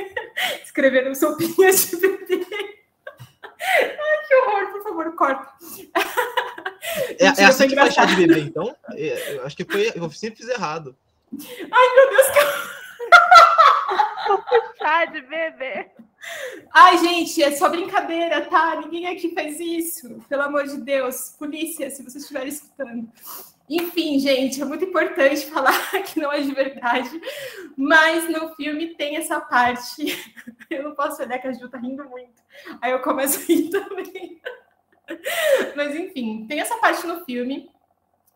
escreveram 0.64 1.14
sopinhas 1.14 1.90
de 1.90 1.96
bebê. 1.96 2.46
Ai, 3.64 4.26
que 4.28 4.34
horror, 4.36 4.72
por 4.72 4.82
favor, 4.82 5.14
corta. 5.14 5.52
É, 7.18 7.26
é 7.26 7.44
assim 7.44 7.68
que 7.68 7.74
faz 7.74 7.94
chá 7.94 8.04
de 8.04 8.16
bebê, 8.16 8.40
então? 8.40 8.76
É, 8.92 9.36
eu 9.36 9.46
acho 9.46 9.56
que 9.56 9.64
foi, 9.64 9.90
eu 9.94 10.10
sempre 10.10 10.36
fiz 10.38 10.48
errado. 10.48 10.96
Ai, 11.32 11.94
meu 11.94 12.10
Deus, 12.10 12.26
que 12.30 12.38
chá 14.78 15.04
de 15.06 15.20
bebê. 15.22 15.90
Ai, 16.72 16.98
gente, 16.98 17.42
é 17.42 17.52
só 17.52 17.68
brincadeira, 17.68 18.42
tá? 18.46 18.80
Ninguém 18.80 19.06
aqui 19.06 19.32
faz 19.34 19.60
isso. 19.60 20.20
Pelo 20.28 20.42
amor 20.42 20.66
de 20.66 20.78
Deus. 20.78 21.34
Polícia, 21.38 21.90
se 21.90 22.02
vocês 22.02 22.22
estiverem 22.22 22.48
escutando. 22.48 23.08
Enfim, 23.68 24.18
gente, 24.18 24.60
é 24.60 24.64
muito 24.64 24.84
importante 24.84 25.46
falar 25.50 25.72
que 26.02 26.20
não 26.20 26.30
é 26.30 26.40
de 26.40 26.52
verdade, 26.52 27.20
mas 27.76 28.28
no 28.28 28.54
filme 28.54 28.94
tem 28.94 29.16
essa 29.16 29.40
parte. 29.40 30.34
Eu 30.68 30.82
não 30.82 30.94
posso 30.94 31.22
olhar 31.22 31.38
que 31.38 31.48
a 31.48 31.52
Ju 31.52 31.68
tá 31.68 31.78
rindo 31.78 32.04
muito. 32.08 32.42
Aí 32.80 32.90
eu 32.90 33.00
começo 33.00 33.38
a 33.38 33.42
rir 33.44 33.68
também. 33.70 34.40
Mas 35.76 35.94
enfim, 35.94 36.46
tem 36.46 36.60
essa 36.60 36.76
parte 36.78 37.06
no 37.06 37.24
filme. 37.24 37.70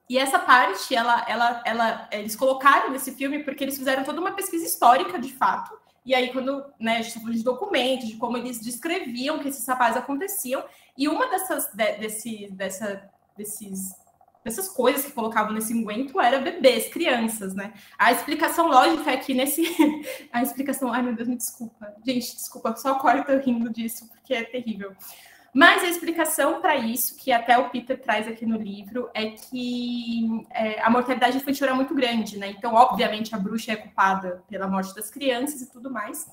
E 0.08 0.16
essa 0.16 0.38
parte, 0.38 0.94
ela, 0.94 1.24
ela, 1.28 1.62
ela, 1.66 2.08
eles 2.10 2.34
colocaram 2.34 2.90
nesse 2.90 3.12
filme 3.12 3.42
porque 3.42 3.64
eles 3.64 3.76
fizeram 3.76 4.04
toda 4.04 4.20
uma 4.20 4.32
pesquisa 4.32 4.64
histórica, 4.64 5.18
de 5.18 5.32
fato, 5.32 5.78
e 6.08 6.14
aí, 6.14 6.32
quando 6.32 6.64
né, 6.80 6.92
a 6.92 6.96
gente 6.96 7.08
está 7.08 7.20
falando 7.20 7.36
de 7.36 7.44
documentos, 7.44 8.08
de 8.08 8.16
como 8.16 8.38
eles 8.38 8.58
descreviam 8.58 9.38
que 9.40 9.48
esses 9.48 9.66
rapazes 9.68 9.98
aconteciam, 9.98 10.64
e 10.96 11.06
uma 11.06 11.28
dessas, 11.28 11.66
de, 11.66 11.92
desse, 11.98 12.48
dessa, 12.52 13.10
desses, 13.36 13.94
dessas 14.42 14.70
coisas 14.70 15.04
que 15.04 15.12
colocavam 15.12 15.52
nesse 15.52 15.74
enguento 15.74 16.18
era 16.18 16.40
bebês, 16.40 16.88
crianças, 16.88 17.54
né? 17.54 17.74
A 17.98 18.10
explicação 18.10 18.68
lógica 18.68 19.10
é 19.10 19.18
que 19.18 19.34
nesse. 19.34 19.62
a 20.32 20.42
explicação. 20.42 20.90
Ai, 20.90 21.02
meu 21.02 21.14
Deus, 21.14 21.28
me 21.28 21.36
desculpa. 21.36 21.94
Gente, 22.02 22.36
desculpa, 22.36 22.74
só 22.74 22.98
corta 22.98 23.36
rindo 23.36 23.68
disso, 23.68 24.08
porque 24.08 24.32
é 24.32 24.44
terrível. 24.44 24.96
Mas 25.54 25.82
a 25.82 25.88
explicação 25.88 26.60
para 26.60 26.76
isso, 26.76 27.16
que 27.16 27.32
até 27.32 27.56
o 27.56 27.70
Peter 27.70 28.00
traz 28.00 28.28
aqui 28.28 28.44
no 28.44 28.56
livro, 28.56 29.08
é 29.14 29.30
que 29.30 30.46
é, 30.50 30.80
a 30.82 30.90
mortalidade 30.90 31.38
infantil 31.38 31.66
era 31.66 31.74
muito 31.74 31.94
grande, 31.94 32.38
né? 32.38 32.50
Então, 32.50 32.74
obviamente, 32.74 33.34
a 33.34 33.38
bruxa 33.38 33.72
é 33.72 33.76
culpada 33.76 34.42
pela 34.48 34.68
morte 34.68 34.94
das 34.94 35.10
crianças 35.10 35.62
e 35.62 35.70
tudo 35.70 35.90
mais. 35.90 36.26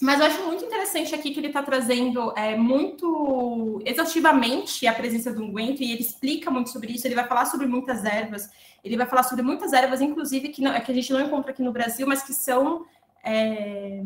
Mas 0.00 0.20
eu 0.20 0.26
acho 0.26 0.44
muito 0.44 0.64
interessante 0.64 1.14
aqui 1.14 1.32
que 1.32 1.40
ele 1.40 1.48
está 1.48 1.62
trazendo 1.62 2.32
é, 2.36 2.54
muito 2.54 3.82
exaustivamente 3.84 4.86
a 4.86 4.94
presença 4.94 5.32
do 5.32 5.42
unguento, 5.42 5.82
e 5.82 5.90
ele 5.90 6.02
explica 6.02 6.50
muito 6.50 6.70
sobre 6.70 6.92
isso, 6.92 7.06
ele 7.06 7.16
vai 7.16 7.26
falar 7.26 7.46
sobre 7.46 7.66
muitas 7.66 8.04
ervas, 8.04 8.48
ele 8.84 8.96
vai 8.96 9.06
falar 9.06 9.24
sobre 9.24 9.42
muitas 9.42 9.72
ervas, 9.72 10.00
inclusive, 10.00 10.50
que, 10.50 10.62
não, 10.62 10.78
que 10.80 10.92
a 10.92 10.94
gente 10.94 11.12
não 11.12 11.20
encontra 11.20 11.50
aqui 11.50 11.62
no 11.62 11.72
Brasil, 11.72 12.06
mas 12.06 12.22
que 12.22 12.32
são 12.32 12.86
é, 13.24 14.02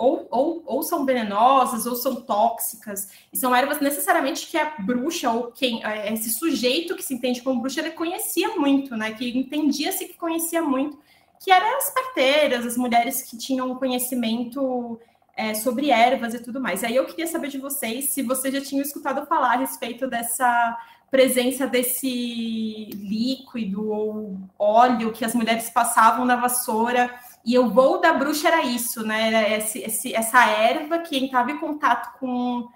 ou, 0.00 0.26
ou, 0.30 0.62
ou, 0.64 0.82
são 0.82 1.04
venenosas 1.04 1.84
ou 1.84 1.94
são 1.94 2.22
tóxicas, 2.22 3.10
e 3.30 3.36
são 3.36 3.54
ervas 3.54 3.80
necessariamente 3.80 4.46
que 4.46 4.56
a 4.56 4.76
bruxa 4.78 5.30
ou 5.30 5.52
quem 5.52 5.84
é, 5.84 6.10
esse 6.12 6.30
sujeito 6.30 6.96
que 6.96 7.02
se 7.02 7.12
entende 7.12 7.42
como 7.42 7.60
bruxa 7.60 7.80
ele 7.80 7.90
conhecia 7.90 8.56
muito, 8.56 8.96
né? 8.96 9.12
Que 9.12 9.36
entendia-se 9.38 10.06
que 10.06 10.16
conhecia 10.16 10.62
muito, 10.62 10.98
que 11.38 11.52
eram 11.52 11.76
as 11.76 11.92
parteiras, 11.92 12.64
as 12.64 12.78
mulheres 12.78 13.20
que 13.20 13.36
tinham 13.36 13.74
conhecimento 13.74 14.98
é, 15.36 15.52
sobre 15.52 15.90
ervas 15.90 16.32
e 16.32 16.38
tudo 16.38 16.60
mais. 16.60 16.82
Aí 16.82 16.96
eu 16.96 17.04
queria 17.04 17.26
saber 17.26 17.48
de 17.48 17.58
vocês 17.58 18.14
se 18.14 18.22
vocês 18.22 18.54
já 18.54 18.60
tinham 18.62 18.82
escutado 18.82 19.26
falar 19.26 19.52
a 19.52 19.58
respeito 19.58 20.06
dessa 20.06 20.78
presença 21.10 21.66
desse 21.66 22.88
líquido 22.94 23.90
ou 23.90 24.38
óleo 24.58 25.12
que 25.12 25.24
as 25.24 25.34
mulheres 25.34 25.68
passavam 25.68 26.24
na 26.24 26.36
vassoura. 26.36 27.10
E 27.44 27.58
o 27.58 27.70
voo 27.70 28.00
da 28.00 28.12
bruxa 28.12 28.48
era 28.48 28.62
isso, 28.62 29.04
né? 29.06 29.28
Era 29.28 29.56
esse, 29.56 29.78
esse, 29.80 30.14
essa 30.14 30.44
erva 30.46 30.98
que 30.98 31.16
entrava 31.16 31.50
em 31.50 31.58
contato 31.58 32.18
com 32.18 32.68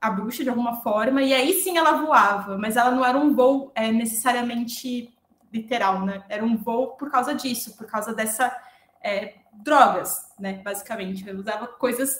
a 0.00 0.10
bruxa 0.10 0.42
de 0.42 0.50
alguma 0.50 0.82
forma, 0.82 1.22
e 1.22 1.32
aí 1.32 1.54
sim 1.62 1.78
ela 1.78 1.92
voava, 1.92 2.58
mas 2.58 2.76
ela 2.76 2.90
não 2.90 3.04
era 3.04 3.16
um 3.16 3.32
voo 3.32 3.70
é, 3.72 3.92
necessariamente 3.92 5.16
literal, 5.52 6.04
né? 6.04 6.24
Era 6.28 6.44
um 6.44 6.56
voo 6.56 6.96
por 6.96 7.08
causa 7.08 7.32
disso, 7.32 7.76
por 7.76 7.86
causa 7.86 8.12
dessa 8.12 8.52
é, 9.00 9.34
drogas, 9.52 10.32
né? 10.40 10.54
Basicamente, 10.54 11.28
eu 11.28 11.38
usava 11.38 11.68
coisas 11.68 12.18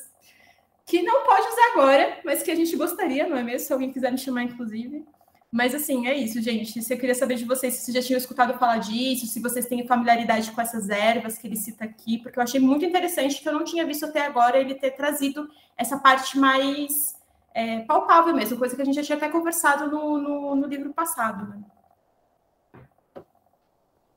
que 0.86 1.02
não 1.02 1.24
pode 1.24 1.48
usar 1.48 1.72
agora, 1.72 2.20
mas 2.24 2.42
que 2.42 2.50
a 2.52 2.54
gente 2.54 2.76
gostaria, 2.76 3.28
não 3.28 3.36
é 3.36 3.42
mesmo? 3.42 3.66
Se 3.66 3.72
alguém 3.72 3.92
quiser 3.92 4.12
me 4.12 4.18
chamar, 4.18 4.44
inclusive. 4.44 5.04
Mas 5.52 5.74
assim, 5.74 6.06
é 6.06 6.16
isso, 6.16 6.40
gente. 6.40 6.78
Eu 6.78 6.98
queria 6.98 7.14
saber 7.14 7.34
de 7.34 7.44
vocês 7.44 7.74
se 7.74 7.82
vocês 7.82 7.94
já 7.94 8.02
tinham 8.02 8.16
escutado 8.16 8.58
falar 8.58 8.78
disso, 8.78 9.26
se 9.26 9.38
vocês 9.38 9.66
têm 9.66 9.86
familiaridade 9.86 10.50
com 10.50 10.60
essas 10.62 10.88
ervas 10.88 11.36
que 11.36 11.46
ele 11.46 11.56
cita 11.56 11.84
aqui, 11.84 12.16
porque 12.16 12.38
eu 12.38 12.42
achei 12.42 12.58
muito 12.58 12.86
interessante 12.86 13.42
que 13.42 13.46
eu 13.46 13.52
não 13.52 13.62
tinha 13.62 13.84
visto 13.84 14.06
até 14.06 14.24
agora 14.24 14.58
ele 14.58 14.74
ter 14.74 14.92
trazido 14.92 15.46
essa 15.76 15.98
parte 15.98 16.38
mais 16.38 17.14
é, 17.54 17.80
palpável 17.80 18.34
mesmo, 18.34 18.56
coisa 18.56 18.74
que 18.74 18.80
a 18.80 18.84
gente 18.84 18.94
já 18.94 19.02
tinha 19.02 19.18
até 19.18 19.28
conversado 19.28 19.90
no, 19.90 20.16
no, 20.16 20.56
no 20.56 20.66
livro 20.66 20.90
passado, 20.94 21.46
né? 21.46 21.62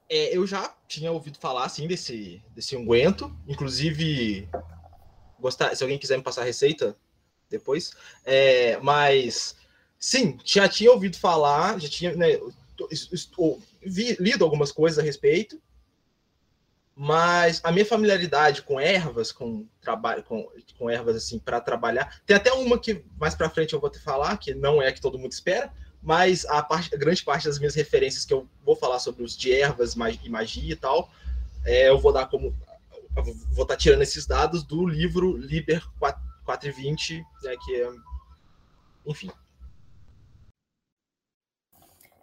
É, 0.07 0.38
eu 0.38 0.47
já 0.47 0.73
tinha 0.88 1.11
ouvido 1.11 1.38
falar 1.38 1.65
assim 1.65 1.86
desse, 1.86 2.41
desse 2.51 2.77
unguento, 2.77 3.36
inclusive 3.45 4.47
gostar, 5.38 5.75
se 5.75 5.83
alguém 5.83 5.99
quiser 5.99 6.15
me 6.15 6.23
passar 6.23 6.43
a 6.43 6.45
receita 6.45 6.95
depois, 7.49 7.93
é, 8.23 8.77
mas 8.77 9.57
sim, 10.05 10.37
já 10.45 10.69
tinha 10.69 10.91
ouvido 10.91 11.17
falar, 11.17 11.79
já 11.79 11.89
tinha 11.89 12.15
né, 12.15 12.39
vi, 13.83 14.15
lido 14.19 14.43
algumas 14.43 14.71
coisas 14.71 14.99
a 14.99 15.01
respeito, 15.01 15.59
mas 16.95 17.59
a 17.63 17.71
minha 17.71 17.87
familiaridade 17.87 18.61
com 18.61 18.79
ervas, 18.79 19.31
com 19.31 19.67
trabalho, 19.81 20.21
com, 20.21 20.47
com 20.77 20.91
ervas 20.91 21.15
assim 21.15 21.39
para 21.39 21.59
trabalhar, 21.59 22.21
tem 22.23 22.35
até 22.35 22.53
uma 22.53 22.77
que 22.77 23.03
mais 23.17 23.33
para 23.33 23.49
frente 23.49 23.73
eu 23.73 23.79
vou 23.79 23.89
te 23.89 23.97
falar 23.97 24.37
que 24.37 24.53
não 24.53 24.79
é 24.79 24.89
a 24.89 24.93
que 24.93 25.01
todo 25.01 25.17
mundo 25.17 25.31
espera, 25.31 25.73
mas 26.03 26.45
a, 26.45 26.61
parte, 26.61 26.93
a 26.93 26.97
grande 26.99 27.23
parte 27.23 27.47
das 27.47 27.57
minhas 27.57 27.73
referências 27.73 28.23
que 28.23 28.33
eu 28.33 28.47
vou 28.63 28.75
falar 28.75 28.99
sobre 28.99 29.23
os 29.23 29.35
de 29.35 29.51
ervas 29.51 29.95
e 29.95 30.29
magia 30.29 30.71
e 30.71 30.75
tal, 30.75 31.09
é, 31.65 31.89
eu 31.89 31.97
vou 31.97 32.13
dar 32.13 32.27
como. 32.27 32.55
vou 33.15 33.63
estar 33.63 33.65
tá 33.65 33.75
tirando 33.75 34.03
esses 34.03 34.27
dados 34.27 34.63
do 34.63 34.85
livro 34.85 35.35
Liber 35.35 35.83
420, 35.97 37.25
né, 37.41 37.55
que 37.65 37.81
é. 37.81 37.89
Enfim, 39.07 39.31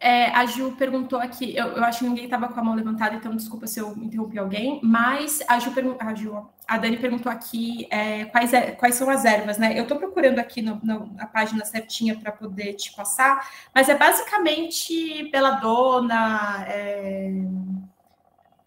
é, 0.03 0.31
a 0.31 0.45
Ju 0.47 0.73
perguntou 0.73 1.21
aqui, 1.21 1.57
eu, 1.57 1.69
eu 1.69 1.85
acho 1.85 2.01
que 2.01 2.05
ninguém 2.07 2.25
estava 2.25 2.49
com 2.49 2.59
a 2.59 2.65
mão 2.65 2.75
levantada, 2.75 3.15
então 3.15 3.37
desculpa 3.37 3.69
se 3.69 3.79
eu 3.79 3.93
interrompi 3.99 4.37
alguém, 4.37 4.81
mas 4.83 5.41
a 5.47 5.61
Ju, 5.61 5.73
a, 6.01 6.15
Ju 6.15 6.45
a 6.67 6.77
Dani 6.77 6.97
perguntou 6.97 7.31
aqui 7.31 7.87
é, 7.89 8.25
quais, 8.25 8.53
é, 8.53 8.73
quais 8.73 8.97
são 8.97 9.09
as 9.09 9.25
ervas, 9.25 9.59
né? 9.59 9.79
Eu 9.79 9.85
estou 9.85 9.97
procurando 9.99 10.41
aqui 10.41 10.61
no, 10.61 10.81
no, 10.83 11.07
na 11.15 11.27
página 11.27 11.65
certinha 11.65 12.19
para 12.19 12.33
poder 12.33 12.75
te 12.75 12.93
passar, 12.97 13.49
mas 13.73 13.89
é 13.89 13.97
basicamente 13.97 15.31
beladona, 15.31 16.65
é, 16.67 17.31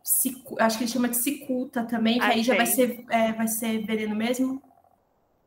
cicu, 0.02 0.56
acho 0.58 0.78
que 0.78 0.86
ele 0.86 0.92
chama 0.92 1.10
de 1.10 1.18
cicuta 1.18 1.84
também, 1.84 2.18
que 2.18 2.26
aí 2.26 2.44
já 2.44 2.56
vai 2.56 2.66
ser, 2.66 3.04
é, 3.10 3.34
vai 3.34 3.50
ser 3.50 3.86
veneno 3.86 4.16
mesmo? 4.16 4.64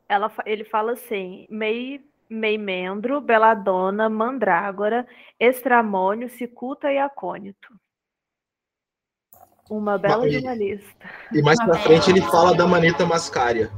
Ela, 0.07 0.31
ele 0.45 0.65
fala 0.65 0.93
assim, 0.93 1.47
meio 1.49 1.99
meimendro, 2.29 3.19
beladona, 3.19 4.09
mandrágora, 4.09 5.07
estramônio, 5.39 6.29
cicuta 6.29 6.91
e 6.91 6.99
acônito. 6.99 7.73
Uma 9.69 9.97
bela 9.97 10.27
e, 10.27 10.31
jornalista. 10.31 11.09
E 11.31 11.41
mais 11.41 11.59
para 11.63 11.77
frente 11.79 12.09
ele 12.09 12.21
fala 12.21 12.55
da 12.55 12.67
maneta 12.67 13.05
mascária. 13.05 13.71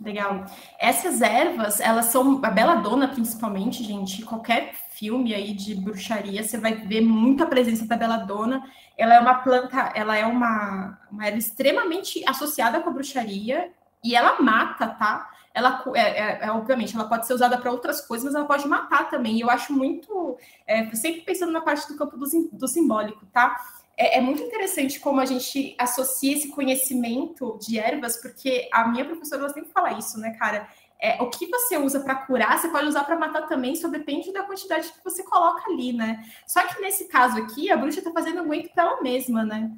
Legal. 0.00 0.46
Essas 0.78 1.20
ervas, 1.20 1.78
elas 1.78 2.06
são 2.06 2.40
a 2.42 2.50
beladona 2.50 3.08
principalmente, 3.08 3.84
gente. 3.84 4.24
Qualquer 4.24 4.74
filme 4.92 5.34
aí 5.34 5.52
de 5.52 5.74
bruxaria, 5.74 6.42
você 6.42 6.56
vai 6.56 6.74
ver 6.74 7.02
muita 7.02 7.46
presença 7.46 7.86
da 7.86 7.96
beladona. 7.96 8.64
Ela 8.96 9.14
é 9.14 9.20
uma 9.20 9.34
planta, 9.34 9.92
ela 9.94 10.16
é 10.16 10.24
uma, 10.24 10.98
uma 11.10 11.26
erva 11.26 11.38
extremamente 11.38 12.24
associada 12.26 12.80
com 12.80 12.88
a 12.88 12.92
bruxaria 12.92 13.70
e 14.02 14.16
ela 14.16 14.40
mata, 14.40 14.88
tá? 14.88 15.30
Ela 15.52 15.82
é, 15.94 16.00
é, 16.00 16.38
é, 16.42 16.50
obviamente 16.52 16.94
ela 16.94 17.08
pode 17.08 17.26
ser 17.26 17.34
usada 17.34 17.58
para 17.58 17.70
outras 17.70 18.00
coisas, 18.00 18.24
mas 18.26 18.34
ela 18.34 18.46
pode 18.46 18.68
matar 18.68 19.10
também. 19.10 19.40
Eu 19.40 19.50
acho 19.50 19.72
muito, 19.72 20.36
é, 20.66 20.88
sempre 20.94 21.22
pensando 21.22 21.52
na 21.52 21.60
parte 21.60 21.88
do 21.88 21.96
campo 21.96 22.16
do, 22.16 22.26
do 22.52 22.68
simbólico, 22.68 23.26
tá? 23.26 23.56
É, 23.96 24.18
é, 24.18 24.20
muito 24.20 24.42
interessante 24.42 25.00
como 25.00 25.20
a 25.20 25.26
gente 25.26 25.74
associa 25.78 26.34
esse 26.34 26.48
conhecimento 26.48 27.58
de 27.60 27.78
ervas, 27.78 28.16
porque 28.16 28.68
a 28.72 28.88
minha 28.88 29.04
professora 29.04 29.48
sempre 29.50 29.70
fala 29.72 29.92
isso, 29.92 30.18
né, 30.18 30.30
cara? 30.38 30.68
É, 31.02 31.20
o 31.22 31.30
que 31.30 31.46
você 31.46 31.78
usa 31.78 32.00
para 32.00 32.14
curar, 32.14 32.58
você 32.58 32.68
pode 32.68 32.86
usar 32.86 33.04
para 33.04 33.18
matar 33.18 33.48
também, 33.48 33.74
só 33.74 33.88
depende 33.88 34.32
da 34.32 34.42
quantidade 34.42 34.92
que 34.92 35.02
você 35.02 35.22
coloca 35.22 35.70
ali, 35.70 35.92
né? 35.92 36.22
Só 36.46 36.66
que 36.66 36.80
nesse 36.80 37.08
caso 37.08 37.38
aqui, 37.38 37.70
a 37.70 37.76
bruxa 37.76 38.00
está 38.00 38.12
fazendo 38.12 38.40
aguento 38.40 38.70
para 38.72 38.84
ela 38.84 39.02
mesma, 39.02 39.42
né? 39.44 39.70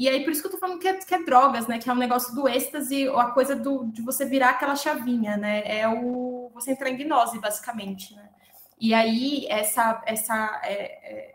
E 0.00 0.08
aí, 0.08 0.24
por 0.24 0.32
isso 0.32 0.40
que 0.40 0.46
eu 0.48 0.52
tô 0.52 0.56
falando 0.56 0.78
que 0.78 0.88
é, 0.88 0.94
que 0.94 1.14
é, 1.14 1.22
drogas, 1.22 1.66
né? 1.66 1.78
Que 1.78 1.90
é 1.90 1.92
um 1.92 1.96
negócio 1.96 2.34
do 2.34 2.48
êxtase, 2.48 3.06
ou 3.06 3.18
a 3.18 3.32
coisa 3.32 3.54
do, 3.54 3.84
de 3.84 4.00
você 4.00 4.24
virar 4.24 4.48
aquela 4.48 4.74
chavinha, 4.74 5.36
né? 5.36 5.62
É 5.66 5.86
o 5.86 6.50
você 6.54 6.70
entrar 6.72 6.88
em 6.88 6.96
gnose, 6.96 7.38
basicamente, 7.38 8.16
né? 8.16 8.30
E 8.80 8.94
aí, 8.94 9.46
essa, 9.50 10.02
essa, 10.06 10.58
é, 10.64 10.72
é, 10.72 11.34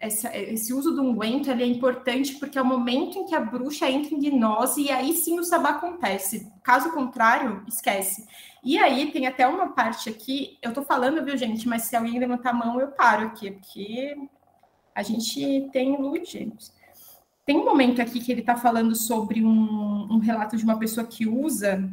essa, 0.00 0.34
esse 0.34 0.72
uso 0.72 0.92
do 0.94 1.02
unguento 1.02 1.50
ele 1.50 1.64
é 1.64 1.66
importante 1.66 2.36
porque 2.36 2.58
é 2.58 2.62
o 2.62 2.64
momento 2.64 3.18
em 3.18 3.26
que 3.26 3.34
a 3.34 3.40
bruxa 3.40 3.90
entra 3.90 4.14
em 4.14 4.20
gnose 4.20 4.80
e 4.80 4.90
aí 4.90 5.12
sim 5.12 5.38
o 5.38 5.44
sabá 5.44 5.70
acontece. 5.72 6.50
Caso 6.62 6.92
contrário, 6.92 7.62
esquece. 7.68 8.26
E 8.64 8.78
aí 8.78 9.12
tem 9.12 9.26
até 9.26 9.46
uma 9.46 9.74
parte 9.74 10.08
aqui, 10.08 10.58
eu 10.62 10.72
tô 10.72 10.82
falando, 10.82 11.22
viu, 11.22 11.36
gente? 11.36 11.68
Mas 11.68 11.82
se 11.82 11.94
alguém 11.94 12.18
levantar 12.18 12.50
a 12.50 12.54
mão, 12.54 12.80
eu 12.80 12.88
paro 12.88 13.26
aqui, 13.26 13.50
porque 13.50 14.16
a 14.94 15.02
gente 15.02 15.68
tem 15.74 15.94
luz, 16.00 16.26
gente. 16.26 16.74
Tem 17.46 17.56
um 17.56 17.64
momento 17.64 18.02
aqui 18.02 18.20
que 18.20 18.32
ele 18.32 18.40
está 18.40 18.56
falando 18.56 18.94
sobre 18.96 19.44
um, 19.44 20.08
um, 20.10 20.18
relato 20.18 20.56
de 20.56 20.64
uma 20.64 20.78
pessoa 20.78 21.06
que 21.06 21.28
usa 21.28 21.88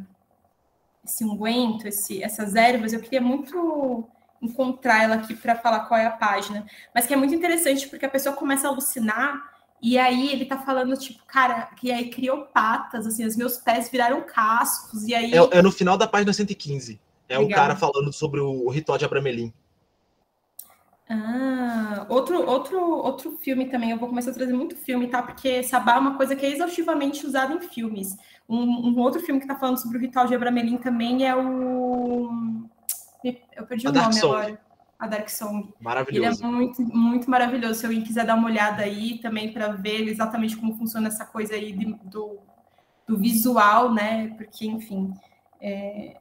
esse 1.04 1.24
unguento, 1.24 1.86
esse, 1.86 2.22
essas 2.22 2.56
ervas. 2.56 2.92
Eu 2.92 3.00
queria 3.00 3.20
muito 3.20 4.04
encontrar 4.42 5.04
ela 5.04 5.14
aqui 5.14 5.34
para 5.34 5.54
falar 5.54 5.86
qual 5.86 5.98
é 5.98 6.06
a 6.06 6.10
página, 6.10 6.66
mas 6.92 7.06
que 7.06 7.14
é 7.14 7.16
muito 7.16 7.34
interessante 7.34 7.88
porque 7.88 8.04
a 8.04 8.10
pessoa 8.10 8.34
começa 8.34 8.66
a 8.66 8.70
alucinar 8.70 9.54
e 9.80 9.98
aí 9.98 10.32
ele 10.32 10.46
tá 10.46 10.58
falando, 10.58 10.96
tipo, 10.96 11.22
cara, 11.26 11.68
que 11.76 11.92
aí 11.92 12.08
criou 12.10 12.46
patas, 12.46 13.06
assim, 13.06 13.24
os 13.24 13.36
meus 13.36 13.58
pés 13.58 13.90
viraram 13.90 14.22
cascos, 14.22 15.06
e 15.06 15.14
aí. 15.14 15.32
É, 15.32 15.58
é 15.58 15.62
no 15.62 15.70
final 15.70 15.98
da 15.98 16.06
página 16.08 16.32
115. 16.32 16.98
É 17.28 17.38
Legal. 17.38 17.50
o 17.50 17.54
cara 17.54 17.76
falando 17.76 18.12
sobre 18.12 18.40
o 18.40 18.68
ritual 18.70 18.96
de 18.96 19.04
Abramelin. 19.04 19.52
Ah, 21.08 22.06
outro, 22.08 22.46
outro, 22.48 22.80
outro 22.80 23.38
filme 23.42 23.66
também, 23.66 23.90
eu 23.90 23.98
vou 23.98 24.08
começar 24.08 24.30
a 24.30 24.34
trazer 24.34 24.54
muito 24.54 24.74
filme, 24.74 25.08
tá? 25.08 25.22
Porque 25.22 25.62
Sabá 25.62 25.96
é 25.96 25.98
uma 25.98 26.16
coisa 26.16 26.34
que 26.34 26.46
é 26.46 26.50
exaustivamente 26.50 27.26
usada 27.26 27.52
em 27.52 27.60
filmes. 27.60 28.16
Um, 28.48 28.88
um 28.88 28.98
outro 29.00 29.20
filme 29.20 29.40
que 29.40 29.46
tá 29.46 29.54
falando 29.54 29.80
sobre 29.80 29.98
o 29.98 30.00
ritual 30.00 30.26
de 30.26 30.34
Abramelin 30.34 30.78
também 30.78 31.26
é 31.26 31.36
o. 31.36 32.30
Eu 33.54 33.66
perdi 33.66 33.86
a 33.86 33.90
o 33.90 33.92
nome 33.92 34.14
Song. 34.14 34.34
agora. 34.34 34.60
A 34.98 35.06
Dark 35.06 35.28
Song. 35.28 35.74
Maravilhoso. 35.80 36.40
Ele 36.42 36.46
é 36.46 36.56
muito, 36.56 36.82
muito 36.82 37.30
maravilhoso. 37.30 37.80
Se 37.80 37.86
alguém 37.86 38.02
quiser 38.02 38.24
dar 38.24 38.34
uma 38.34 38.48
olhada 38.48 38.82
aí 38.82 39.18
também 39.18 39.52
para 39.52 39.68
ver 39.68 40.08
exatamente 40.08 40.56
como 40.56 40.76
funciona 40.76 41.08
essa 41.08 41.26
coisa 41.26 41.54
aí 41.54 41.72
do, 42.04 42.38
do 43.06 43.18
visual, 43.18 43.92
né? 43.92 44.28
Porque, 44.36 44.66
enfim, 44.66 45.12
é, 45.60 46.16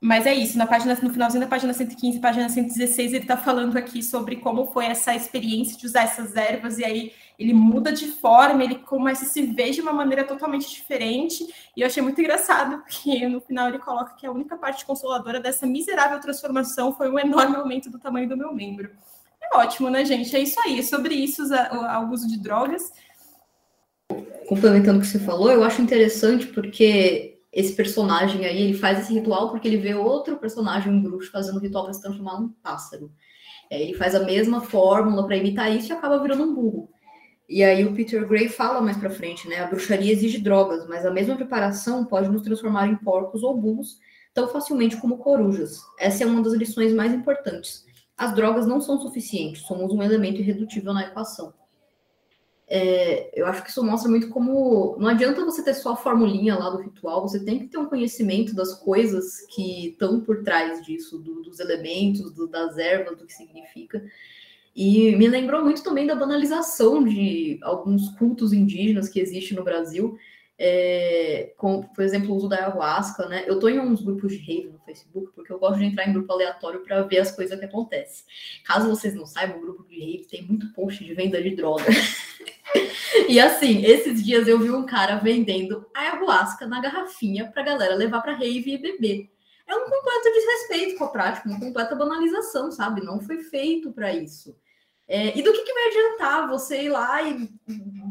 Mas 0.00 0.26
é 0.26 0.34
isso, 0.34 0.56
na 0.56 0.64
página, 0.64 0.96
no 1.02 1.10
finalzinho 1.10 1.42
da 1.42 1.48
página 1.48 1.72
115, 1.72 2.20
página 2.20 2.48
116, 2.48 3.12
ele 3.12 3.24
está 3.24 3.36
falando 3.36 3.76
aqui 3.76 4.00
sobre 4.00 4.36
como 4.36 4.66
foi 4.66 4.86
essa 4.86 5.12
experiência 5.12 5.76
de 5.76 5.86
usar 5.86 6.02
essas 6.02 6.36
ervas, 6.36 6.78
e 6.78 6.84
aí 6.84 7.12
ele 7.36 7.52
muda 7.52 7.92
de 7.92 8.06
forma, 8.06 8.62
ele 8.62 8.76
começa 8.76 9.24
a 9.24 9.28
se 9.28 9.42
ver 9.42 9.70
de 9.70 9.80
uma 9.80 9.92
maneira 9.92 10.22
totalmente 10.22 10.70
diferente, 10.70 11.44
e 11.76 11.80
eu 11.80 11.86
achei 11.88 12.00
muito 12.00 12.20
engraçado, 12.20 12.78
porque 12.78 13.26
no 13.26 13.40
final 13.40 13.68
ele 13.68 13.80
coloca 13.80 14.14
que 14.14 14.24
a 14.24 14.30
única 14.30 14.56
parte 14.56 14.86
consoladora 14.86 15.40
dessa 15.40 15.66
miserável 15.66 16.20
transformação 16.20 16.94
foi 16.94 17.10
o 17.10 17.18
enorme 17.18 17.56
aumento 17.56 17.90
do 17.90 17.98
tamanho 17.98 18.28
do 18.28 18.36
meu 18.36 18.54
membro. 18.54 18.90
É 19.42 19.56
ótimo, 19.56 19.90
né, 19.90 20.04
gente? 20.04 20.34
É 20.36 20.40
isso 20.40 20.60
aí, 20.60 20.78
é 20.78 20.82
sobre 20.82 21.14
isso, 21.14 21.42
o 21.42 22.12
uso 22.12 22.28
de 22.28 22.38
drogas. 22.38 22.92
Complementando 24.48 24.98
o 24.98 25.00
que 25.00 25.08
você 25.08 25.18
falou, 25.18 25.50
eu 25.50 25.64
acho 25.64 25.82
interessante 25.82 26.46
porque 26.46 27.37
esse 27.52 27.74
personagem 27.74 28.44
aí, 28.44 28.62
ele 28.62 28.74
faz 28.74 29.00
esse 29.00 29.12
ritual 29.12 29.50
porque 29.50 29.66
ele 29.66 29.78
vê 29.78 29.94
outro 29.94 30.36
personagem, 30.36 30.92
um 30.92 31.02
bruxo, 31.02 31.30
fazendo 31.30 31.56
um 31.56 31.60
ritual 31.60 31.84
para 31.84 31.94
se 31.94 32.02
transformar 32.02 32.40
num 32.40 32.50
pássaro. 32.62 33.10
É, 33.70 33.82
ele 33.82 33.94
faz 33.94 34.14
a 34.14 34.24
mesma 34.24 34.60
fórmula 34.60 35.26
para 35.26 35.36
imitar 35.36 35.74
isso 35.74 35.90
e 35.90 35.92
acaba 35.92 36.20
virando 36.20 36.44
um 36.44 36.54
burro. 36.54 36.90
E 37.48 37.64
aí 37.64 37.84
o 37.86 37.94
Peter 37.94 38.26
Gray 38.28 38.48
fala 38.48 38.82
mais 38.82 38.98
para 38.98 39.08
frente, 39.08 39.48
né? 39.48 39.60
A 39.60 39.66
bruxaria 39.66 40.12
exige 40.12 40.38
drogas, 40.38 40.86
mas 40.86 41.06
a 41.06 41.10
mesma 41.10 41.34
preparação 41.36 42.04
pode 42.04 42.28
nos 42.28 42.42
transformar 42.42 42.86
em 42.86 42.96
porcos 42.96 43.42
ou 43.42 43.56
burros 43.56 43.98
tão 44.34 44.48
facilmente 44.48 44.98
como 44.98 45.18
corujas. 45.18 45.80
Essa 45.98 46.24
é 46.24 46.26
uma 46.26 46.42
das 46.42 46.52
lições 46.52 46.92
mais 46.92 47.12
importantes. 47.12 47.86
As 48.16 48.34
drogas 48.34 48.66
não 48.66 48.80
são 48.80 49.00
suficientes, 49.00 49.62
somos 49.62 49.92
um 49.92 50.02
elemento 50.02 50.40
irredutível 50.40 50.92
na 50.92 51.06
equação 51.06 51.54
é, 52.70 53.30
eu 53.34 53.46
acho 53.46 53.62
que 53.62 53.70
isso 53.70 53.82
mostra 53.82 54.10
muito 54.10 54.28
como 54.28 54.94
não 54.98 55.08
adianta 55.08 55.44
você 55.44 55.62
ter 55.62 55.72
só 55.72 55.92
a 55.92 55.96
formulinha 55.96 56.54
lá 56.54 56.68
do 56.68 56.82
ritual, 56.82 57.22
você 57.22 57.42
tem 57.42 57.60
que 57.60 57.66
ter 57.66 57.78
um 57.78 57.86
conhecimento 57.86 58.54
das 58.54 58.74
coisas 58.74 59.40
que 59.48 59.88
estão 59.88 60.20
por 60.20 60.42
trás 60.42 60.84
disso, 60.84 61.18
do, 61.18 61.42
dos 61.42 61.60
elementos, 61.60 62.30
do, 62.32 62.46
das 62.46 62.76
ervas, 62.76 63.16
do 63.16 63.24
que 63.24 63.32
significa. 63.32 64.04
E 64.76 65.16
me 65.16 65.26
lembrou 65.28 65.64
muito 65.64 65.82
também 65.82 66.06
da 66.06 66.14
banalização 66.14 67.02
de 67.02 67.58
alguns 67.62 68.10
cultos 68.10 68.52
indígenas 68.52 69.08
que 69.08 69.18
existem 69.18 69.56
no 69.56 69.64
Brasil, 69.64 70.18
é, 70.58 71.52
com, 71.56 71.82
por 71.82 72.02
exemplo, 72.02 72.32
o 72.32 72.36
uso 72.36 72.48
da 72.48 72.56
ayahuasca, 72.56 73.28
né? 73.28 73.44
Eu 73.46 73.54
estou 73.54 73.70
em 73.70 73.78
uns 73.78 74.02
grupos 74.02 74.32
de 74.32 74.38
rave 74.38 74.70
no 74.72 74.80
Facebook, 74.80 75.32
porque 75.34 75.52
eu 75.52 75.58
gosto 75.58 75.78
de 75.78 75.84
entrar 75.84 76.08
em 76.08 76.12
grupo 76.12 76.32
aleatório 76.32 76.80
para 76.80 77.02
ver 77.02 77.20
as 77.20 77.30
coisas 77.30 77.56
que 77.56 77.64
acontecem. 77.64 78.24
Caso 78.64 78.88
vocês 78.88 79.14
não 79.14 79.24
saibam, 79.24 79.58
o 79.58 79.60
grupo 79.60 79.86
de 79.86 79.94
rave 79.94 80.26
tem 80.28 80.42
muito 80.42 80.72
post 80.72 81.04
de 81.04 81.14
venda 81.14 81.40
de 81.40 81.54
droga. 81.54 81.84
e 83.28 83.38
assim, 83.38 83.84
esses 83.84 84.24
dias 84.24 84.48
eu 84.48 84.58
vi 84.58 84.70
um 84.70 84.84
cara 84.84 85.16
vendendo 85.16 85.86
ayahuasca 85.94 86.66
na 86.66 86.80
garrafinha 86.80 87.48
para 87.52 87.62
galera 87.62 87.94
levar 87.94 88.20
para 88.20 88.34
rave 88.34 88.74
e 88.74 88.78
beber. 88.78 89.30
É 89.64 89.76
um 89.76 89.84
completo 89.84 90.32
desrespeito 90.32 90.98
com 90.98 91.04
a 91.04 91.08
prática, 91.08 91.48
uma 91.48 91.60
completa 91.60 91.94
banalização, 91.94 92.72
sabe? 92.72 93.04
Não 93.04 93.20
foi 93.20 93.42
feito 93.42 93.92
para 93.92 94.12
isso. 94.12 94.56
É, 95.10 95.36
e 95.36 95.42
do 95.42 95.50
que, 95.54 95.62
que 95.62 95.72
vai 95.72 95.88
adiantar 95.88 96.48
você 96.50 96.82
ir 96.82 96.90
lá 96.90 97.22
e 97.22 97.48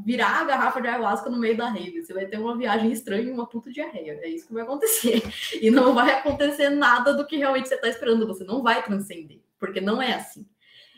virar 0.03 0.41
a 0.41 0.43
garrafa 0.45 0.81
de 0.81 0.87
ayahuasca 0.87 1.29
no 1.29 1.37
meio 1.37 1.55
da 1.55 1.69
rave? 1.69 2.03
Você 2.03 2.11
vai 2.11 2.25
ter 2.25 2.39
uma 2.39 2.57
viagem 2.57 2.91
estranha 2.91 3.29
e 3.29 3.31
uma 3.31 3.45
puta 3.45 3.71
diarreia. 3.71 4.19
É 4.23 4.27
isso 4.27 4.47
que 4.47 4.53
vai 4.53 4.63
acontecer. 4.63 5.21
E 5.61 5.69
não 5.69 5.93
vai 5.93 6.11
acontecer 6.11 6.69
nada 6.69 7.13
do 7.13 7.25
que 7.25 7.37
realmente 7.37 7.67
você 7.67 7.75
está 7.75 7.87
esperando. 7.87 8.25
Você 8.25 8.43
não 8.43 8.63
vai 8.63 8.83
transcender, 8.83 9.39
porque 9.59 9.79
não 9.79 10.01
é 10.01 10.15
assim. 10.15 10.47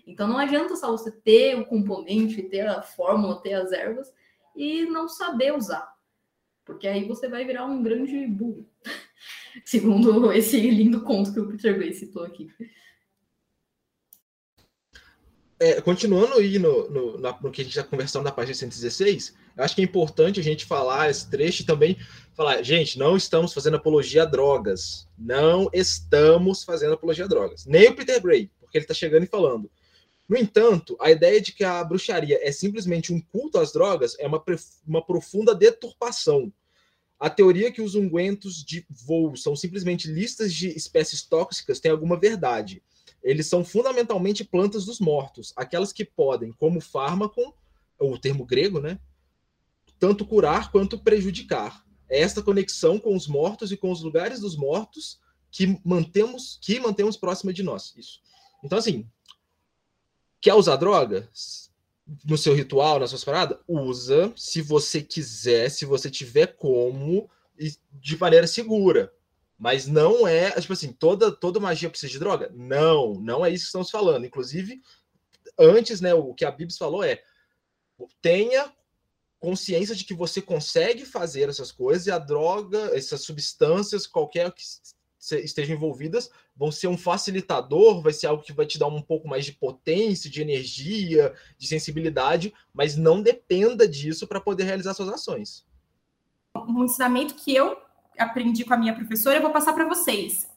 Então 0.08 0.26
não 0.26 0.38
adianta 0.38 0.76
só 0.78 0.90
você 0.90 1.12
ter 1.12 1.60
o 1.60 1.66
componente, 1.66 2.44
ter 2.44 2.66
a 2.66 2.82
fórmula, 2.82 3.42
ter 3.42 3.54
as 3.54 3.74
ervas 3.74 4.12
e 4.56 4.86
não 4.86 5.10
saber 5.10 5.54
usar. 5.54 5.94
Porque 6.64 6.88
aí 6.88 7.06
você 7.06 7.28
vai 7.28 7.44
virar 7.44 7.66
um 7.66 7.84
grande 7.84 8.26
burro. 8.26 8.66
Segundo 9.66 10.32
esse 10.32 10.58
lindo 10.58 11.02
conto 11.02 11.34
que 11.34 11.40
o 11.42 11.48
Peter 11.48 11.76
Gray 11.76 11.94
citou 11.94 12.24
aqui 12.24 12.48
é, 15.60 15.82
continuando 15.82 16.36
aí 16.36 16.58
no, 16.58 16.90
no, 16.90 17.18
no, 17.18 17.52
que 17.52 17.62
a 17.62 17.64
gente 17.64 17.78
está 17.78 17.84
conversando 17.84 18.24
na 18.24 18.32
página 18.32 18.56
116, 18.56 19.36
eu 19.58 19.64
acho 19.64 19.76
que 19.76 19.82
é 19.82 19.84
importante 19.84 20.40
a 20.40 20.44
gente 20.44 20.66
falar 20.66 21.10
esse 21.10 21.30
trecho 21.30 21.66
também 21.66 21.98
falar, 22.34 22.64
gente, 22.64 22.98
não 22.98 23.18
estamos 23.18 23.54
fazendo 23.54 23.76
apologia 23.76 24.24
a 24.24 24.26
drogas. 24.26 25.06
Não 25.18 25.70
estamos 25.74 26.64
fazendo 26.64 26.94
apologia 26.94 27.26
a 27.26 27.28
drogas. 27.28 27.66
Nem 27.66 27.90
o 27.90 27.96
Peter 27.96 28.22
Gray, 28.22 28.50
porque 28.62 28.78
ele 28.78 28.86
está 28.86 28.94
chegando 28.94 29.24
e 29.24 29.28
falando. 29.28 29.70
No 30.28 30.38
entanto, 30.38 30.96
a 31.02 31.12
ideia 31.12 31.42
de 31.42 31.52
que 31.52 31.66
a 31.66 31.84
bruxaria 31.84 32.40
é 32.42 32.52
simplesmente 32.52 33.12
um 33.12 33.20
culto 33.20 33.60
às 33.60 33.74
drogas 33.74 34.16
é 34.20 34.28
uma, 34.28 34.42
uma 34.88 35.06
profunda 35.06 35.54
deturpação. 35.54 36.54
A 37.20 37.30
teoria 37.30 37.70
que 37.70 37.82
os 37.82 37.96
ungüentos 37.96 38.64
de 38.64 38.86
voo 38.90 39.36
são 39.36 39.54
simplesmente 39.54 40.10
listas 40.10 40.54
de 40.54 40.70
espécies 40.70 41.22
tóxicas 41.22 41.82
tem 41.82 41.92
alguma 41.92 42.18
verdade 42.18 42.82
eles 43.24 43.48
são 43.48 43.64
fundamentalmente 43.64 44.44
plantas 44.44 44.86
dos 44.86 45.00
mortos, 45.00 45.54
aquelas 45.56 45.92
que 45.92 46.06
podem, 46.06 46.52
como 46.54 46.82
fármaco, 46.82 47.56
o 48.00 48.18
termo 48.18 48.46
grego, 48.46 48.80
né, 48.80 49.00
tanto 50.00 50.26
curar 50.26 50.72
quanto 50.72 50.98
prejudicar. 50.98 51.86
É 52.10 52.22
esta 52.22 52.42
conexão 52.42 52.98
com 52.98 53.16
os 53.16 53.28
mortos 53.28 53.72
e 53.72 53.78
com 53.78 53.92
os 53.92 54.02
lugares 54.02 54.40
dos 54.40 54.56
mortos 54.56 55.20
que 55.52 55.80
mantemos 55.84 56.58
que 56.62 56.80
mantemos 56.80 57.18
próxima 57.18 57.54
de 57.54 57.62
nós. 57.62 57.94
Isso. 57.96 58.22
Então 58.64 58.78
assim, 58.78 59.08
quer 60.42 60.54
usar 60.54 60.78
droga 60.78 61.30
no 62.26 62.38
seu 62.38 62.56
ritual, 62.56 63.00
nas 63.00 63.12
suas 63.12 63.24
paradas? 63.24 63.60
Usa, 63.68 64.34
se 64.36 64.62
você 64.62 65.02
quiser, 65.02 65.70
se 65.70 65.86
você 65.86 66.10
tiver 66.10 66.48
como 66.56 67.30
e 67.58 67.72
de 67.92 68.18
maneira 68.18 68.48
segura. 68.48 69.14
Mas 69.60 69.86
não 69.86 70.26
é, 70.26 70.52
tipo 70.52 70.72
assim, 70.72 70.94
toda, 70.94 71.30
toda 71.30 71.60
magia 71.60 71.90
precisa 71.90 72.10
de 72.10 72.18
droga? 72.18 72.50
Não, 72.56 73.16
não 73.16 73.46
é 73.46 73.50
isso 73.50 73.66
que 73.66 73.68
estamos 73.68 73.92
falando. 73.92 74.26
Inclusive, 74.26 74.82
antes, 75.60 76.00
né, 76.00 76.14
o 76.14 76.34
que 76.34 76.46
a 76.46 76.52
Bibs 76.52 76.78
falou 76.78 77.04
é: 77.04 77.22
tenha 78.22 78.72
consciência 79.38 79.94
de 79.94 80.06
que 80.06 80.14
você 80.14 80.42
consegue 80.42 81.06
fazer 81.06 81.50
essas 81.50 81.74
coisas 81.74 82.08
e 82.08 82.12
a 82.12 82.18
droga, 82.18 82.92
essas 82.96 83.22
substâncias, 83.22 84.08
qualquer 84.08 84.50
que 84.54 84.64
estejam 85.44 85.76
envolvidas, 85.76 86.30
vão 86.56 86.72
ser 86.72 86.88
um 86.88 86.98
facilitador, 86.98 88.02
vai 88.02 88.14
ser 88.14 88.28
algo 88.28 88.44
que 88.44 88.54
vai 88.54 88.66
te 88.66 88.80
dar 88.80 88.88
um 88.88 89.02
pouco 89.02 89.28
mais 89.28 89.44
de 89.46 89.52
potência, 89.52 90.30
de 90.30 90.42
energia, 90.42 91.34
de 91.58 91.68
sensibilidade, 91.68 92.54
mas 92.74 92.96
não 92.96 93.22
dependa 93.22 93.86
disso 93.86 94.26
para 94.26 94.40
poder 94.40 94.64
realizar 94.64 94.94
suas 94.94 95.10
ações. 95.10 95.66
Um 96.56 96.86
ensinamento 96.86 97.36
que 97.36 97.54
eu 97.54 97.78
aprendi 98.20 98.64
com 98.64 98.74
a 98.74 98.78
minha 98.78 98.94
professora, 98.94 99.38
eu 99.38 99.42
vou 99.42 99.52
passar 99.52 99.74
para 99.74 99.88
vocês. 99.88 100.50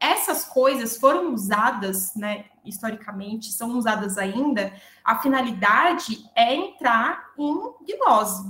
Essas 0.00 0.44
coisas 0.44 0.96
foram 0.96 1.32
usadas, 1.32 2.14
né, 2.16 2.46
historicamente, 2.64 3.52
são 3.52 3.76
usadas 3.76 4.18
ainda. 4.18 4.72
A 5.04 5.18
finalidade 5.18 6.28
é 6.34 6.54
entrar 6.54 7.32
em 7.38 7.74
gnose. 7.86 8.44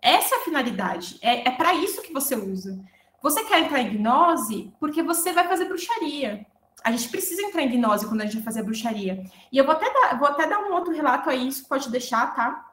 Essa 0.00 0.36
é 0.36 0.38
a 0.38 0.42
finalidade. 0.42 1.18
É, 1.22 1.48
é 1.48 1.50
para 1.50 1.74
isso 1.74 2.02
que 2.02 2.12
você 2.12 2.34
usa. 2.34 2.78
Você 3.22 3.42
quer 3.44 3.60
entrar 3.60 3.80
em 3.80 3.96
gnose 3.96 4.72
porque 4.78 5.02
você 5.02 5.32
vai 5.32 5.48
fazer 5.48 5.64
bruxaria. 5.64 6.46
A 6.84 6.90
gente 6.90 7.08
precisa 7.08 7.40
entrar 7.40 7.62
em 7.62 7.70
gnose 7.70 8.06
quando 8.06 8.20
a 8.20 8.24
gente 8.24 8.36
vai 8.36 8.44
fazer 8.44 8.62
bruxaria. 8.62 9.24
E 9.50 9.56
eu 9.56 9.64
vou 9.64 9.74
até 9.74 9.90
dar, 9.90 10.18
vou 10.18 10.28
até 10.28 10.46
dar 10.46 10.60
um 10.60 10.72
outro 10.74 10.92
relato 10.92 11.30
aí, 11.30 11.48
isso 11.48 11.66
pode 11.66 11.90
deixar, 11.90 12.34
tá? 12.34 12.70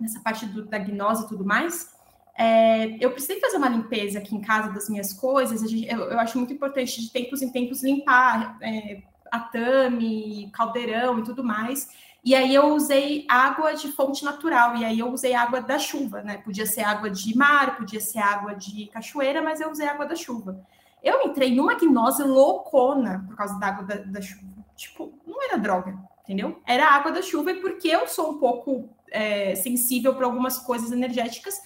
Nessa 0.00 0.18
parte 0.20 0.46
do, 0.46 0.64
da 0.64 0.78
gnose 0.78 1.24
e 1.24 1.28
tudo 1.28 1.44
mais. 1.44 1.91
É, 2.36 2.96
eu 3.04 3.10
precisei 3.10 3.38
fazer 3.40 3.58
uma 3.58 3.68
limpeza 3.68 4.18
aqui 4.18 4.34
em 4.34 4.40
casa 4.40 4.72
das 4.72 4.88
minhas 4.88 5.12
coisas. 5.12 5.60
Gente, 5.68 5.86
eu, 5.86 6.00
eu, 6.10 6.18
acho 6.18 6.38
muito 6.38 6.52
importante 6.52 7.00
de 7.00 7.10
tempos 7.10 7.42
em 7.42 7.50
tempos 7.50 7.82
limpar 7.82 8.56
é, 8.60 9.02
atame, 9.30 10.50
caldeirão 10.52 11.18
e 11.18 11.24
tudo 11.24 11.42
mais. 11.42 11.88
E 12.24 12.36
aí 12.36 12.54
eu 12.54 12.74
usei 12.74 13.26
água 13.28 13.74
de 13.74 13.90
fonte 13.90 14.24
natural, 14.24 14.76
e 14.76 14.84
aí 14.84 15.00
eu 15.00 15.08
usei 15.08 15.34
água 15.34 15.60
da 15.60 15.76
chuva, 15.76 16.22
né? 16.22 16.38
Podia 16.38 16.64
ser 16.64 16.82
água 16.82 17.10
de 17.10 17.36
mar, 17.36 17.76
podia 17.76 18.00
ser 18.00 18.20
água 18.20 18.54
de 18.54 18.86
cachoeira, 18.86 19.42
mas 19.42 19.60
eu 19.60 19.70
usei 19.70 19.88
água 19.88 20.06
da 20.06 20.14
chuva. 20.14 20.64
Eu 21.02 21.22
entrei 21.22 21.52
numa 21.52 21.74
gnose 21.74 22.22
loucona 22.22 23.24
por 23.26 23.34
causa 23.34 23.58
da 23.58 23.66
água 23.66 23.84
da, 23.84 23.96
da 23.96 24.20
chuva. 24.22 24.52
Tipo, 24.76 25.12
não 25.26 25.42
era 25.42 25.58
droga, 25.58 25.98
entendeu? 26.22 26.62
Era 26.64 26.90
água 26.90 27.10
da 27.10 27.22
chuva, 27.22 27.50
e 27.50 27.60
porque 27.60 27.88
eu 27.88 28.06
sou 28.06 28.32
um 28.32 28.38
pouco 28.38 28.88
é, 29.10 29.56
sensível 29.56 30.14
para 30.14 30.26
algumas 30.26 30.58
coisas 30.58 30.92
energéticas, 30.92 31.60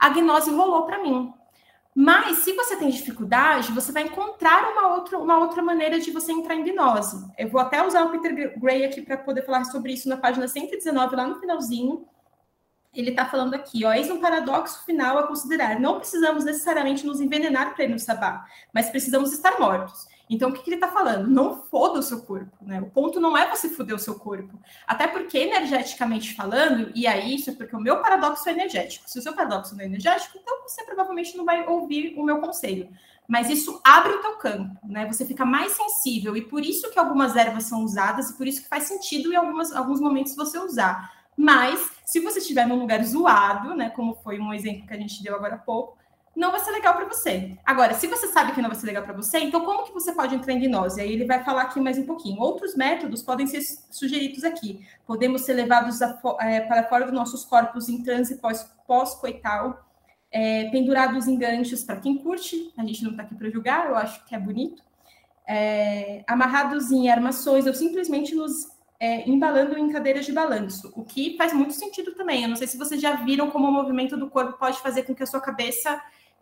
a 0.00 0.08
gnose 0.08 0.50
rolou 0.50 0.86
para 0.86 1.02
mim. 1.02 1.32
Mas 1.94 2.38
se 2.38 2.52
você 2.54 2.76
tem 2.76 2.88
dificuldade, 2.88 3.72
você 3.72 3.92
vai 3.92 4.04
encontrar 4.04 4.72
uma 4.72 4.94
outra, 4.94 5.18
uma 5.18 5.38
outra 5.38 5.60
maneira 5.60 6.00
de 6.00 6.10
você 6.10 6.32
entrar 6.32 6.54
em 6.54 6.64
gnose. 6.64 7.22
Eu 7.36 7.50
vou 7.50 7.60
até 7.60 7.84
usar 7.86 8.04
o 8.04 8.10
Peter 8.10 8.58
Gray 8.58 8.84
aqui 8.84 9.02
para 9.02 9.18
poder 9.18 9.44
falar 9.44 9.64
sobre 9.64 9.92
isso 9.92 10.08
na 10.08 10.16
página 10.16 10.48
119, 10.48 11.14
lá 11.14 11.26
no 11.26 11.38
finalzinho. 11.38 12.06
Ele 12.94 13.10
está 13.10 13.26
falando 13.26 13.54
aqui, 13.54 13.84
ó, 13.84 13.92
eis 13.92 14.10
um 14.10 14.20
paradoxo 14.20 14.84
final 14.84 15.18
a 15.18 15.26
considerar. 15.26 15.78
Não 15.78 15.98
precisamos 15.98 16.44
necessariamente 16.44 17.04
nos 17.06 17.20
envenenar 17.20 17.74
para 17.74 17.84
ir 17.84 17.88
no 17.88 17.98
sabá, 17.98 18.46
mas 18.72 18.88
precisamos 18.88 19.32
estar 19.32 19.60
mortos. 19.60 20.06
Então, 20.30 20.50
o 20.50 20.52
que, 20.52 20.62
que 20.62 20.70
ele 20.70 20.76
está 20.76 20.86
falando? 20.86 21.28
Não 21.28 21.64
foda 21.64 21.98
o 21.98 22.02
seu 22.02 22.22
corpo, 22.22 22.56
né? 22.62 22.80
O 22.80 22.88
ponto 22.88 23.18
não 23.18 23.36
é 23.36 23.50
você 23.50 23.68
foder 23.68 23.96
o 23.96 23.98
seu 23.98 24.14
corpo. 24.14 24.56
Até 24.86 25.08
porque, 25.08 25.36
energeticamente 25.36 26.34
falando, 26.34 26.92
e 26.94 27.04
aí 27.04 27.34
isso 27.34 27.50
é 27.50 27.52
porque 27.52 27.74
o 27.74 27.80
meu 27.80 28.00
paradoxo 28.00 28.48
é 28.48 28.52
energético. 28.52 29.10
Se 29.10 29.18
o 29.18 29.22
seu 29.22 29.34
paradoxo 29.34 29.74
não 29.74 29.82
é 29.82 29.86
energético, 29.86 30.38
então 30.40 30.62
você 30.62 30.84
provavelmente 30.84 31.36
não 31.36 31.44
vai 31.44 31.66
ouvir 31.66 32.14
o 32.16 32.22
meu 32.22 32.38
conselho. 32.38 32.88
mas 33.26 33.48
isso 33.48 33.80
abre 33.84 34.12
o 34.12 34.20
teu 34.20 34.36
campo, 34.38 34.76
né? 34.84 35.06
Você 35.06 35.24
fica 35.24 35.44
mais 35.44 35.72
sensível 35.72 36.36
e 36.36 36.42
por 36.42 36.64
isso 36.64 36.90
que 36.90 36.98
algumas 36.98 37.36
ervas 37.36 37.64
são 37.64 37.84
usadas 37.84 38.30
e 38.30 38.36
por 38.36 38.46
isso 38.46 38.62
que 38.62 38.68
faz 38.68 38.84
sentido 38.84 39.32
em 39.32 39.36
algumas, 39.36 39.72
alguns 39.72 40.00
momentos 40.00 40.34
você 40.34 40.58
usar. 40.58 41.12
Mas 41.36 41.92
se 42.04 42.18
você 42.18 42.40
estiver 42.40 42.66
num 42.66 42.80
lugar 42.80 43.02
zoado, 43.04 43.74
né, 43.74 43.88
como 43.90 44.16
foi 44.16 44.40
um 44.40 44.52
exemplo 44.52 44.86
que 44.86 44.92
a 44.92 44.96
gente 44.96 45.22
deu 45.22 45.36
agora 45.36 45.54
há 45.54 45.58
pouco, 45.58 45.96
não 46.40 46.50
vai 46.50 46.60
ser 46.60 46.70
legal 46.70 46.94
para 46.94 47.04
você. 47.04 47.56
Agora, 47.64 47.92
se 47.92 48.06
você 48.06 48.26
sabe 48.28 48.52
que 48.52 48.62
não 48.62 48.70
vai 48.70 48.78
ser 48.78 48.86
legal 48.86 49.04
para 49.04 49.12
você, 49.12 49.38
então 49.40 49.62
como 49.62 49.84
que 49.84 49.92
você 49.92 50.10
pode 50.12 50.34
entrar 50.34 50.54
em 50.54 50.58
gnose? 50.58 50.98
Aí 50.98 51.12
ele 51.12 51.26
vai 51.26 51.44
falar 51.44 51.62
aqui 51.62 51.78
mais 51.78 51.98
um 51.98 52.06
pouquinho. 52.06 52.40
Outros 52.40 52.74
métodos 52.74 53.22
podem 53.22 53.46
ser 53.46 53.60
sugeridos 53.90 54.42
aqui. 54.42 54.80
Podemos 55.06 55.42
ser 55.42 55.52
levados 55.52 56.00
a, 56.00 56.18
é, 56.40 56.60
para 56.60 56.88
fora 56.88 57.04
dos 57.04 57.12
nossos 57.12 57.44
corpos 57.44 57.90
em 57.90 58.02
transe 58.02 58.40
pós-coital, 58.86 59.86
é, 60.32 60.70
pendurados 60.70 61.28
em 61.28 61.36
ganchos, 61.36 61.84
para 61.84 61.96
quem 61.96 62.16
curte, 62.16 62.72
a 62.78 62.84
gente 62.84 63.04
não 63.04 63.10
está 63.10 63.24
aqui 63.24 63.34
para 63.34 63.50
julgar, 63.50 63.90
eu 63.90 63.96
acho 63.96 64.24
que 64.24 64.34
é 64.34 64.38
bonito, 64.38 64.82
é, 65.46 66.24
amarrados 66.26 66.90
em 66.90 67.10
armações, 67.10 67.66
ou 67.66 67.74
simplesmente 67.74 68.34
nos 68.34 68.68
é, 68.98 69.28
embalando 69.28 69.76
em 69.76 69.90
cadeiras 69.90 70.24
de 70.24 70.32
balanço, 70.32 70.92
o 70.94 71.04
que 71.04 71.36
faz 71.36 71.52
muito 71.52 71.74
sentido 71.74 72.14
também. 72.14 72.44
Eu 72.44 72.48
não 72.48 72.56
sei 72.56 72.66
se 72.66 72.78
vocês 72.78 73.00
já 73.00 73.16
viram 73.16 73.50
como 73.50 73.66
o 73.66 73.72
movimento 73.72 74.16
do 74.16 74.30
corpo 74.30 74.58
pode 74.58 74.78
fazer 74.80 75.02
com 75.02 75.14
que 75.14 75.22
a 75.22 75.26
sua 75.26 75.40
cabeça 75.40 76.00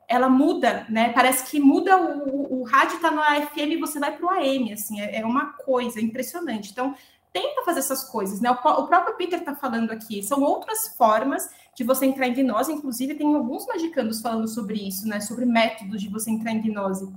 ela 0.08 0.28
muda, 0.30 0.86
né? 0.88 1.12
Parece 1.12 1.50
que 1.50 1.60
muda 1.60 1.96
o, 1.96 2.60
o, 2.60 2.62
rádio 2.64 2.96
está 2.96 3.10
no 3.10 3.22
FM 3.22 3.72
e 3.72 3.76
você 3.76 4.00
vai 4.00 4.16
para 4.16 4.26
o 4.26 4.30
AM, 4.30 4.72
assim, 4.72 5.00
é, 5.00 5.20
é, 5.20 5.26
uma 5.26 5.52
coisa 5.52 6.00
impressionante. 6.00 6.70
Então, 6.70 6.94
tenta 7.30 7.62
fazer 7.62 7.80
essas 7.80 8.04
coisas, 8.04 8.40
né? 8.40 8.50
O, 8.50 8.54
o 8.54 8.86
próprio 8.86 9.16
Peter 9.16 9.38
está 9.38 9.54
falando 9.54 9.90
aqui, 9.90 10.22
são 10.22 10.42
outras 10.42 10.88
formas 10.96 11.50
de 11.74 11.84
você 11.84 12.06
entrar 12.06 12.26
em 12.26 12.32
gnose, 12.32 12.72
inclusive 12.72 13.14
tem 13.14 13.34
alguns 13.34 13.66
magicanos 13.66 14.22
falando 14.22 14.48
sobre 14.48 14.76
isso, 14.76 15.06
né? 15.06 15.20
Sobre 15.20 15.44
métodos 15.44 16.00
de 16.00 16.08
você 16.08 16.30
entrar 16.30 16.52
em 16.52 16.62
gnose. 16.62 17.12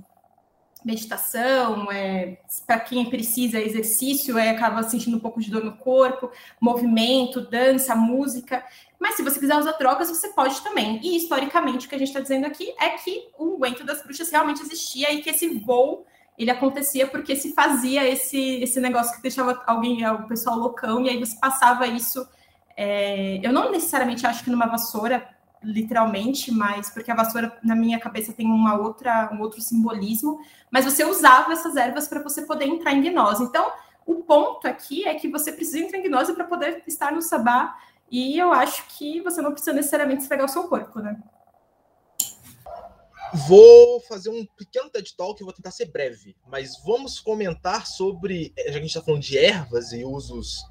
Meditação, 0.84 1.90
é, 1.92 2.38
para 2.66 2.80
quem 2.80 3.08
precisa, 3.08 3.58
exercício, 3.58 4.36
é, 4.36 4.50
acaba 4.50 4.82
sentindo 4.82 5.16
um 5.16 5.20
pouco 5.20 5.40
de 5.40 5.50
dor 5.50 5.64
no 5.64 5.76
corpo, 5.76 6.30
movimento, 6.60 7.40
dança, 7.40 7.94
música. 7.94 8.64
Mas 9.02 9.16
se 9.16 9.22
você 9.22 9.40
quiser 9.40 9.58
usar 9.58 9.72
drogas, 9.72 10.08
você 10.08 10.28
pode 10.28 10.60
também. 10.62 11.00
E 11.02 11.16
historicamente, 11.16 11.86
o 11.86 11.88
que 11.88 11.96
a 11.96 11.98
gente 11.98 12.08
está 12.08 12.20
dizendo 12.20 12.46
aqui 12.46 12.72
é 12.78 12.90
que 12.90 13.28
o 13.36 13.56
unguento 13.56 13.84
das 13.84 14.00
bruxas 14.00 14.30
realmente 14.30 14.62
existia 14.62 15.12
e 15.12 15.20
que 15.20 15.30
esse 15.30 15.58
voo 15.58 16.06
ele 16.38 16.52
acontecia 16.52 17.08
porque 17.08 17.34
se 17.34 17.52
fazia 17.52 18.08
esse, 18.08 18.62
esse 18.62 18.80
negócio 18.80 19.14
que 19.16 19.20
deixava 19.20 19.60
alguém, 19.66 20.06
o 20.06 20.26
pessoal 20.28 20.56
loucão, 20.56 21.04
e 21.04 21.10
aí 21.10 21.18
você 21.18 21.36
passava 21.36 21.84
isso 21.86 22.26
é, 22.76 23.40
eu 23.42 23.52
não 23.52 23.70
necessariamente 23.70 24.24
acho 24.24 24.44
que 24.44 24.50
numa 24.50 24.66
vassoura, 24.66 25.28
literalmente, 25.62 26.50
mas 26.52 26.90
porque 26.90 27.10
a 27.10 27.14
vassoura, 27.14 27.56
na 27.62 27.74
minha 27.74 27.98
cabeça, 27.98 28.32
tem 28.32 28.46
uma 28.46 28.76
outra, 28.76 29.30
um 29.32 29.40
outro 29.40 29.60
simbolismo, 29.60 30.40
mas 30.70 30.84
você 30.84 31.04
usava 31.04 31.52
essas 31.52 31.76
ervas 31.76 32.08
para 32.08 32.22
você 32.22 32.42
poder 32.42 32.66
entrar 32.66 32.92
em 32.92 33.02
gnose. 33.02 33.42
Então, 33.42 33.72
o 34.06 34.16
ponto 34.22 34.66
aqui 34.66 35.04
é 35.04 35.14
que 35.14 35.28
você 35.28 35.52
precisa 35.52 35.78
entrar 35.78 35.98
em 35.98 36.02
gnose 36.02 36.32
para 36.32 36.44
poder 36.44 36.82
estar 36.86 37.12
no 37.12 37.20
sabá, 37.22 37.76
e 38.12 38.38
eu 38.38 38.52
acho 38.52 38.86
que 38.88 39.22
você 39.22 39.40
não 39.40 39.52
precisa 39.52 39.72
necessariamente 39.72 40.20
esfregar 40.20 40.44
o 40.44 40.48
seu 40.48 40.68
corpo, 40.68 41.00
né? 41.00 41.18
Vou 43.48 44.00
fazer 44.02 44.28
um 44.28 44.44
pequeno 44.44 44.90
TED 44.90 45.16
Talk, 45.16 45.42
vou 45.42 45.54
tentar 45.54 45.70
ser 45.70 45.86
breve, 45.86 46.36
mas 46.46 46.76
vamos 46.84 47.18
comentar 47.18 47.86
sobre, 47.86 48.52
já 48.58 48.64
que 48.64 48.68
a 48.68 48.72
gente 48.72 48.88
está 48.88 49.00
falando 49.00 49.22
de 49.22 49.38
ervas 49.38 49.92
e 49.92 50.04
usos 50.04 50.62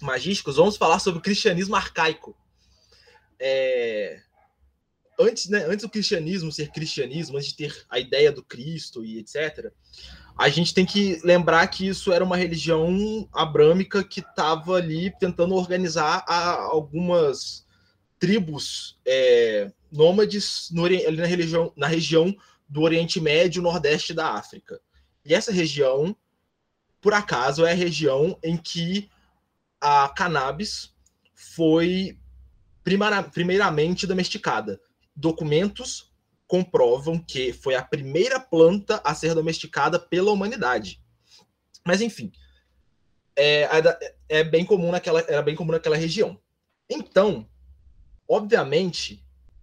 magísticos, 0.00 0.56
vamos 0.56 0.78
falar 0.78 0.98
sobre 0.98 1.18
o 1.18 1.22
cristianismo 1.22 1.76
arcaico. 1.76 2.34
É... 3.38 4.22
Antes, 5.20 5.50
né, 5.50 5.66
antes 5.66 5.82
do 5.82 5.90
cristianismo 5.90 6.50
ser 6.50 6.70
cristianismo, 6.70 7.36
antes 7.36 7.50
de 7.50 7.56
ter 7.56 7.86
a 7.90 7.98
ideia 7.98 8.32
do 8.32 8.42
Cristo 8.42 9.04
e 9.04 9.18
etc., 9.18 9.70
a 10.38 10.48
gente 10.48 10.72
tem 10.72 10.86
que 10.86 11.20
lembrar 11.24 11.66
que 11.66 11.88
isso 11.88 12.12
era 12.12 12.24
uma 12.24 12.36
religião 12.36 13.28
abrâmica 13.32 14.04
que 14.04 14.20
estava 14.20 14.74
ali 14.74 15.12
tentando 15.18 15.52
organizar 15.56 16.24
algumas 16.70 17.66
tribos 18.20 18.96
é, 19.04 19.72
nômades 19.90 20.68
no, 20.70 20.84
ali 20.84 21.16
na, 21.16 21.26
religião, 21.26 21.72
na 21.76 21.88
região 21.88 22.32
do 22.68 22.82
Oriente 22.82 23.20
Médio, 23.20 23.60
Nordeste 23.60 24.14
da 24.14 24.34
África. 24.34 24.80
E 25.24 25.34
essa 25.34 25.50
região, 25.50 26.16
por 27.00 27.12
acaso, 27.14 27.66
é 27.66 27.72
a 27.72 27.74
região 27.74 28.38
em 28.40 28.56
que 28.56 29.10
a 29.80 30.08
cannabis 30.08 30.94
foi 31.34 32.16
primeiramente 33.32 34.06
domesticada. 34.06 34.80
Documentos 35.16 36.07
comprovam 36.48 37.18
que 37.18 37.52
foi 37.52 37.74
a 37.74 37.82
primeira 37.82 38.40
planta 38.40 39.00
a 39.04 39.14
ser 39.14 39.34
domesticada 39.34 39.98
pela 39.98 40.32
humanidade. 40.32 41.00
Mas 41.86 42.00
enfim, 42.00 42.32
é, 43.36 43.68
é 44.28 44.42
bem 44.42 44.64
comum 44.64 44.90
naquela, 44.90 45.20
era 45.20 45.42
bem 45.42 45.54
comum 45.54 45.72
naquela 45.72 45.96
região. 45.96 46.40
Então, 46.90 47.46
obviamente, 48.26 49.22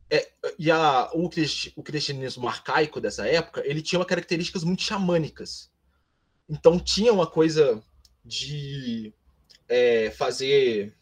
é, 0.10 0.32
e 0.60 0.70
a, 0.70 1.10
o, 1.14 1.30
o 1.76 1.84
cristianismo 1.84 2.48
arcaico 2.48 3.02
dessa 3.02 3.28
época, 3.28 3.64
ele 3.66 3.82
tinha 3.82 4.06
características 4.06 4.64
muito 4.64 4.84
xamânicas. 4.84 5.72
Então 6.48 6.80
tinha 6.80 7.12
uma 7.12 7.26
coisa 7.26 7.84
de 8.24 9.12
é, 9.68 10.12
fazer 10.12 10.96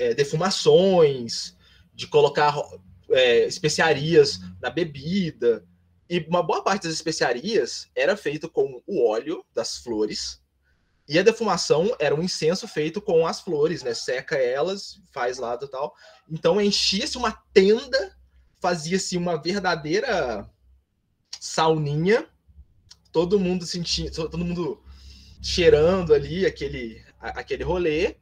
é, 0.00 0.14
defumações, 0.14 1.54
de 1.94 2.06
colocar 2.06 2.54
é, 3.16 3.46
especiarias 3.46 4.40
na 4.60 4.70
bebida. 4.70 5.64
E 6.08 6.20
uma 6.28 6.42
boa 6.42 6.62
parte 6.62 6.84
das 6.84 6.92
especiarias 6.92 7.88
era 7.94 8.16
feito 8.16 8.48
com 8.48 8.82
o 8.86 9.08
óleo 9.08 9.44
das 9.54 9.78
flores. 9.78 10.40
E 11.08 11.18
a 11.18 11.22
defumação 11.22 11.94
era 12.00 12.14
um 12.14 12.22
incenso 12.22 12.66
feito 12.66 13.00
com 13.00 13.26
as 13.26 13.40
flores, 13.40 13.82
né? 13.82 13.94
Seca 13.94 14.36
elas, 14.36 15.00
faz 15.12 15.38
lá 15.38 15.58
e 15.60 15.68
tal. 15.68 15.94
Então 16.28 16.60
enchia-se 16.60 17.16
uma 17.16 17.32
tenda, 17.52 18.16
fazia-se 18.60 19.16
uma 19.16 19.40
verdadeira 19.40 20.48
sauninha, 21.40 22.28
todo 23.12 23.38
mundo 23.38 23.64
sentindo, 23.64 24.10
todo 24.10 24.38
mundo 24.38 24.82
cheirando 25.40 26.12
ali 26.12 26.44
aquele 26.44 27.04
aquele 27.20 27.64
rolê, 27.64 28.16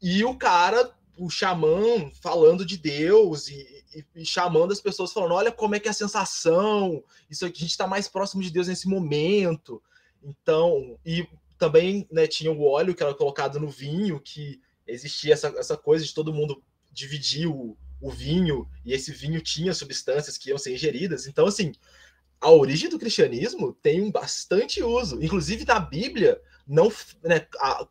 e 0.00 0.24
o 0.24 0.36
cara, 0.36 0.94
o 1.16 1.30
xamã, 1.30 2.10
falando 2.20 2.64
de 2.64 2.76
Deus 2.76 3.48
e, 3.48 3.84
e, 3.94 4.22
e, 4.22 4.26
chamando 4.26 4.72
as 4.72 4.80
pessoas, 4.80 5.12
falando: 5.12 5.34
olha 5.34 5.52
como 5.52 5.74
é 5.74 5.80
que 5.80 5.88
é 5.88 5.90
a 5.90 5.94
sensação, 5.94 7.02
isso 7.30 7.44
aqui, 7.46 7.58
a 7.58 7.60
gente 7.60 7.70
está 7.70 7.86
mais 7.86 8.08
próximo 8.08 8.42
de 8.42 8.50
Deus 8.50 8.68
nesse 8.68 8.88
momento. 8.88 9.82
Então, 10.22 10.98
e 11.04 11.26
também 11.58 12.06
né, 12.10 12.26
tinha 12.26 12.50
o 12.50 12.62
óleo 12.64 12.94
que 12.94 13.02
era 13.02 13.14
colocado 13.14 13.60
no 13.60 13.68
vinho, 13.68 14.20
que 14.20 14.60
existia 14.86 15.34
essa, 15.34 15.48
essa 15.56 15.76
coisa 15.76 16.04
de 16.04 16.12
todo 16.12 16.32
mundo 16.32 16.62
dividir 16.92 17.46
o, 17.46 17.76
o 18.00 18.10
vinho, 18.10 18.68
e 18.84 18.92
esse 18.92 19.12
vinho 19.12 19.40
tinha 19.40 19.74
substâncias 19.74 20.36
que 20.36 20.50
iam 20.50 20.58
ser 20.58 20.74
ingeridas. 20.74 21.26
Então, 21.26 21.46
assim, 21.46 21.72
a 22.40 22.50
origem 22.50 22.90
do 22.90 22.98
cristianismo 22.98 23.72
tem 23.82 24.02
um 24.02 24.10
bastante 24.10 24.82
uso. 24.82 25.22
Inclusive, 25.22 25.64
na 25.64 25.80
Bíblia, 25.80 26.40
não 26.66 26.92
né, 27.22 27.46
a, 27.58 27.86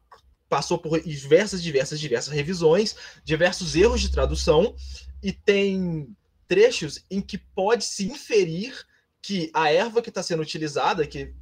passou 0.54 0.78
por 0.78 1.02
diversas, 1.02 1.64
diversas, 1.64 2.00
diversas 2.00 2.32
revisões, 2.32 2.96
diversos 3.24 3.76
erros 3.76 4.00
de 4.00 4.12
tradução, 4.12 4.76
e 5.24 5.32
tem 5.32 6.16
trechos 6.48 7.04
em 7.10 7.20
que 7.20 7.40
pode 7.40 7.84
se 7.84 8.06
inferir 8.06 8.86
que 9.20 9.50
a 9.52 9.72
erva 9.72 10.00
que 10.00 10.10
está 10.10 10.22
sendo 10.22 10.44
utilizada, 10.44 11.08
que 11.08 11.34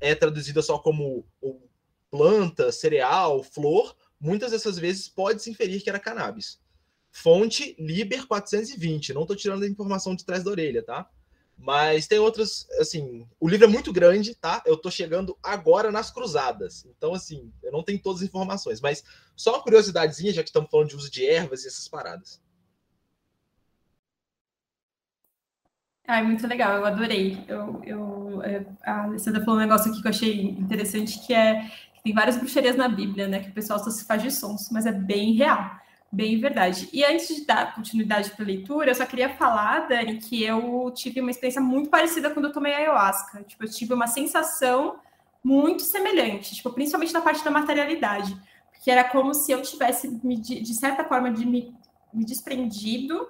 é 0.00 0.14
traduzida 0.14 0.62
só 0.62 0.78
como 0.78 1.26
planta, 2.08 2.70
cereal, 2.70 3.42
flor, 3.42 3.96
muitas 4.20 4.52
dessas 4.52 4.78
vezes 4.78 5.08
pode 5.08 5.42
se 5.42 5.50
inferir 5.50 5.82
que 5.82 5.90
era 5.90 5.98
cannabis. 5.98 6.60
Fonte 7.10 7.74
Liber 7.80 8.28
420, 8.28 9.12
não 9.12 9.22
estou 9.22 9.34
tirando 9.34 9.64
a 9.64 9.68
informação 9.68 10.14
de 10.14 10.24
trás 10.24 10.44
da 10.44 10.52
orelha, 10.52 10.84
tá? 10.84 11.10
Mas 11.62 12.08
tem 12.08 12.18
outros, 12.18 12.66
assim, 12.80 13.24
o 13.38 13.48
livro 13.48 13.66
é 13.66 13.70
muito 13.70 13.92
grande, 13.92 14.34
tá? 14.34 14.60
Eu 14.66 14.76
tô 14.76 14.90
chegando 14.90 15.38
agora 15.40 15.92
nas 15.92 16.10
cruzadas. 16.10 16.84
Então, 16.86 17.14
assim, 17.14 17.52
eu 17.62 17.70
não 17.70 17.84
tenho 17.84 18.02
todas 18.02 18.20
as 18.20 18.28
informações, 18.28 18.80
mas 18.80 19.04
só 19.36 19.52
uma 19.52 19.62
curiosidadezinha, 19.62 20.32
já 20.32 20.42
que 20.42 20.48
estamos 20.48 20.68
falando 20.68 20.88
de 20.88 20.96
uso 20.96 21.08
de 21.08 21.24
ervas 21.24 21.64
e 21.64 21.68
essas 21.68 21.86
paradas. 21.86 22.42
Ah, 26.04 26.20
muito 26.24 26.44
legal, 26.48 26.78
eu 26.78 26.84
adorei. 26.84 27.44
Eu, 27.46 27.80
eu, 27.84 28.42
é, 28.42 28.66
a 28.82 29.04
Alessandra 29.04 29.44
falou 29.44 29.60
um 29.60 29.62
negócio 29.62 29.88
aqui 29.88 30.02
que 30.02 30.08
eu 30.08 30.10
achei 30.10 30.40
interessante, 30.42 31.24
que 31.24 31.32
é 31.32 31.70
que 31.94 32.02
tem 32.02 32.12
várias 32.12 32.36
bruxarias 32.36 32.74
na 32.74 32.88
Bíblia, 32.88 33.28
né? 33.28 33.38
Que 33.38 33.50
o 33.50 33.54
pessoal 33.54 33.78
só 33.78 33.88
se 33.88 34.04
faz 34.04 34.20
de 34.20 34.32
sons, 34.32 34.68
mas 34.72 34.84
é 34.84 34.90
bem 34.90 35.34
real. 35.34 35.80
Bem 36.14 36.38
verdade. 36.38 36.90
E 36.92 37.02
antes 37.02 37.34
de 37.34 37.46
dar 37.46 37.74
continuidade 37.74 38.30
para 38.32 38.44
a 38.44 38.46
leitura, 38.46 38.90
eu 38.90 38.94
só 38.94 39.06
queria 39.06 39.30
falar, 39.30 39.88
Dani, 39.88 40.18
que 40.18 40.44
eu 40.44 40.92
tive 40.94 41.22
uma 41.22 41.30
experiência 41.30 41.60
muito 41.60 41.88
parecida 41.88 42.28
quando 42.28 42.46
eu 42.46 42.52
tomei 42.52 42.74
ayahuasca. 42.74 43.42
Tipo, 43.44 43.64
eu 43.64 43.70
tive 43.70 43.94
uma 43.94 44.06
sensação 44.06 44.96
muito 45.42 45.82
semelhante, 45.82 46.54
tipo, 46.54 46.70
principalmente 46.70 47.14
na 47.14 47.22
parte 47.22 47.42
da 47.42 47.50
materialidade, 47.50 48.36
porque 48.70 48.90
era 48.90 49.02
como 49.02 49.32
se 49.32 49.50
eu 49.52 49.62
tivesse, 49.62 50.08
de 50.08 50.74
certa 50.74 51.02
forma, 51.02 51.32
de 51.32 51.46
me, 51.46 51.74
me 52.12 52.26
desprendido 52.26 53.26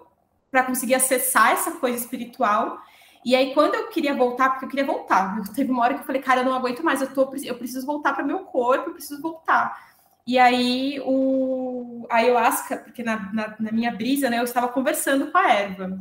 para 0.50 0.64
conseguir 0.64 0.96
acessar 0.96 1.52
essa 1.52 1.72
coisa 1.72 1.96
espiritual. 1.96 2.78
E 3.24 3.36
aí, 3.36 3.54
quando 3.54 3.76
eu 3.76 3.88
queria 3.90 4.14
voltar, 4.14 4.50
porque 4.50 4.64
eu 4.64 4.68
queria 4.68 4.84
voltar, 4.84 5.38
eu 5.38 5.44
teve 5.54 5.70
uma 5.70 5.84
hora 5.84 5.94
que 5.94 6.00
eu 6.00 6.04
falei, 6.04 6.20
cara, 6.20 6.40
eu 6.40 6.44
não 6.44 6.54
aguento 6.54 6.82
mais, 6.82 7.00
eu, 7.00 7.14
tô, 7.14 7.32
eu 7.44 7.56
preciso 7.56 7.86
voltar 7.86 8.12
para 8.12 8.24
meu 8.24 8.40
corpo, 8.40 8.90
eu 8.90 8.94
preciso 8.94 9.22
voltar. 9.22 9.91
E 10.26 10.38
aí, 10.38 11.00
o, 11.04 12.06
a 12.10 12.16
ayahuasca, 12.16 12.78
porque 12.78 13.02
na, 13.02 13.32
na, 13.32 13.56
na 13.58 13.72
minha 13.72 13.90
brisa, 13.90 14.30
né, 14.30 14.38
eu 14.38 14.44
estava 14.44 14.68
conversando 14.68 15.30
com 15.30 15.38
a 15.38 15.50
erva. 15.50 16.00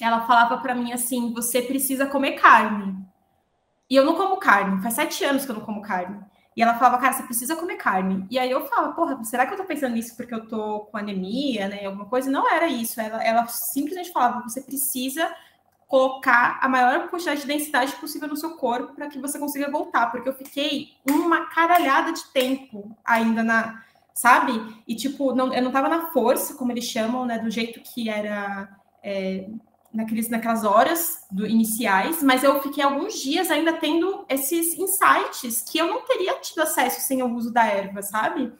Ela 0.00 0.26
falava 0.26 0.58
para 0.58 0.74
mim 0.74 0.92
assim: 0.92 1.32
você 1.32 1.62
precisa 1.62 2.06
comer 2.06 2.32
carne. 2.32 2.96
E 3.88 3.96
eu 3.96 4.04
não 4.04 4.16
como 4.16 4.38
carne, 4.38 4.82
faz 4.82 4.94
sete 4.94 5.24
anos 5.24 5.44
que 5.44 5.50
eu 5.50 5.56
não 5.56 5.64
como 5.64 5.82
carne. 5.82 6.20
E 6.56 6.62
ela 6.62 6.74
falava, 6.74 6.98
cara, 6.98 7.12
você 7.14 7.22
precisa 7.22 7.56
comer 7.56 7.76
carne. 7.76 8.26
E 8.30 8.38
aí 8.38 8.50
eu 8.50 8.66
falava, 8.66 8.92
porra, 8.92 9.24
será 9.24 9.46
que 9.46 9.54
eu 9.54 9.56
tô 9.56 9.64
pensando 9.64 9.94
nisso 9.94 10.16
porque 10.16 10.34
eu 10.34 10.46
tô 10.46 10.80
com 10.80 10.98
anemia, 10.98 11.68
né? 11.68 11.86
Alguma 11.86 12.06
coisa? 12.06 12.30
Não 12.30 12.50
era 12.50 12.66
isso. 12.68 13.00
Ela, 13.00 13.22
ela 13.24 13.46
simplesmente 13.46 14.12
falava, 14.12 14.42
você 14.42 14.60
precisa 14.60 15.34
colocar 15.92 16.58
a 16.62 16.70
maior 16.70 17.10
quantidade 17.10 17.42
de 17.42 17.46
densidade 17.46 17.92
possível 17.96 18.26
no 18.26 18.34
seu 18.34 18.56
corpo 18.56 18.94
para 18.94 19.08
que 19.08 19.18
você 19.18 19.38
consiga 19.38 19.70
voltar, 19.70 20.10
porque 20.10 20.26
eu 20.26 20.32
fiquei 20.32 20.92
uma 21.06 21.50
caralhada 21.50 22.14
de 22.14 22.24
tempo 22.32 22.96
ainda 23.04 23.42
na, 23.42 23.84
sabe? 24.14 24.52
E 24.88 24.96
tipo, 24.96 25.34
não, 25.34 25.52
eu 25.52 25.60
não 25.60 25.70
tava 25.70 25.90
na 25.90 26.10
força, 26.10 26.54
como 26.54 26.72
eles 26.72 26.84
chamam, 26.84 27.26
né? 27.26 27.38
Do 27.38 27.50
jeito 27.50 27.78
que 27.82 28.08
era 28.08 28.74
é, 29.02 29.50
naqueles, 29.92 30.30
naquelas 30.30 30.64
horas 30.64 31.26
do, 31.30 31.46
iniciais, 31.46 32.22
mas 32.22 32.42
eu 32.42 32.62
fiquei 32.62 32.82
alguns 32.82 33.20
dias 33.20 33.50
ainda 33.50 33.74
tendo 33.74 34.24
esses 34.30 34.72
insights 34.78 35.62
que 35.70 35.76
eu 35.76 35.88
não 35.88 36.06
teria 36.06 36.40
tido 36.40 36.62
acesso 36.62 37.02
sem 37.02 37.22
o 37.22 37.34
uso 37.34 37.52
da 37.52 37.66
erva, 37.66 38.00
sabe? 38.00 38.50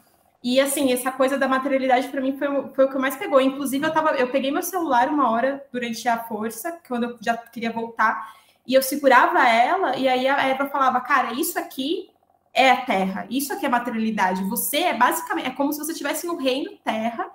E 0.43 0.59
assim, 0.59 0.91
essa 0.91 1.09
coisa 1.09 1.37
da 1.37 1.47
materialidade 1.47 2.09
para 2.09 2.19
mim 2.19 2.37
foi, 2.37 2.47
foi 2.75 2.85
o 2.85 2.89
que 2.89 2.97
mais 2.97 3.15
pegou. 3.15 3.39
Inclusive, 3.39 3.85
eu 3.85 3.93
tava, 3.93 4.11
eu 4.15 4.29
peguei 4.29 4.51
meu 4.51 4.61
celular 4.61 5.07
uma 5.07 5.31
hora 5.31 5.65
durante 5.71 6.05
a 6.09 6.19
força, 6.19 6.77
quando 6.85 7.03
eu 7.03 7.17
já 7.21 7.37
queria 7.37 7.71
voltar, 7.71 8.33
e 8.67 8.73
eu 8.73 8.83
segurava 8.83 9.47
ela, 9.47 9.95
e 9.95 10.07
aí 10.07 10.27
a 10.27 10.41
Eva 10.43 10.67
falava, 10.67 10.99
cara, 10.99 11.33
isso 11.33 11.57
aqui 11.57 12.09
é 12.53 12.71
a 12.71 12.81
terra, 12.81 13.25
isso 13.29 13.53
aqui 13.53 13.65
é 13.65 13.69
materialidade. 13.69 14.43
Você 14.49 14.79
é 14.79 14.93
basicamente, 14.93 15.47
é 15.47 15.51
como 15.51 15.71
se 15.71 15.79
você 15.79 15.93
estivesse 15.93 16.27
no 16.27 16.35
reino 16.35 16.77
terra, 16.83 17.25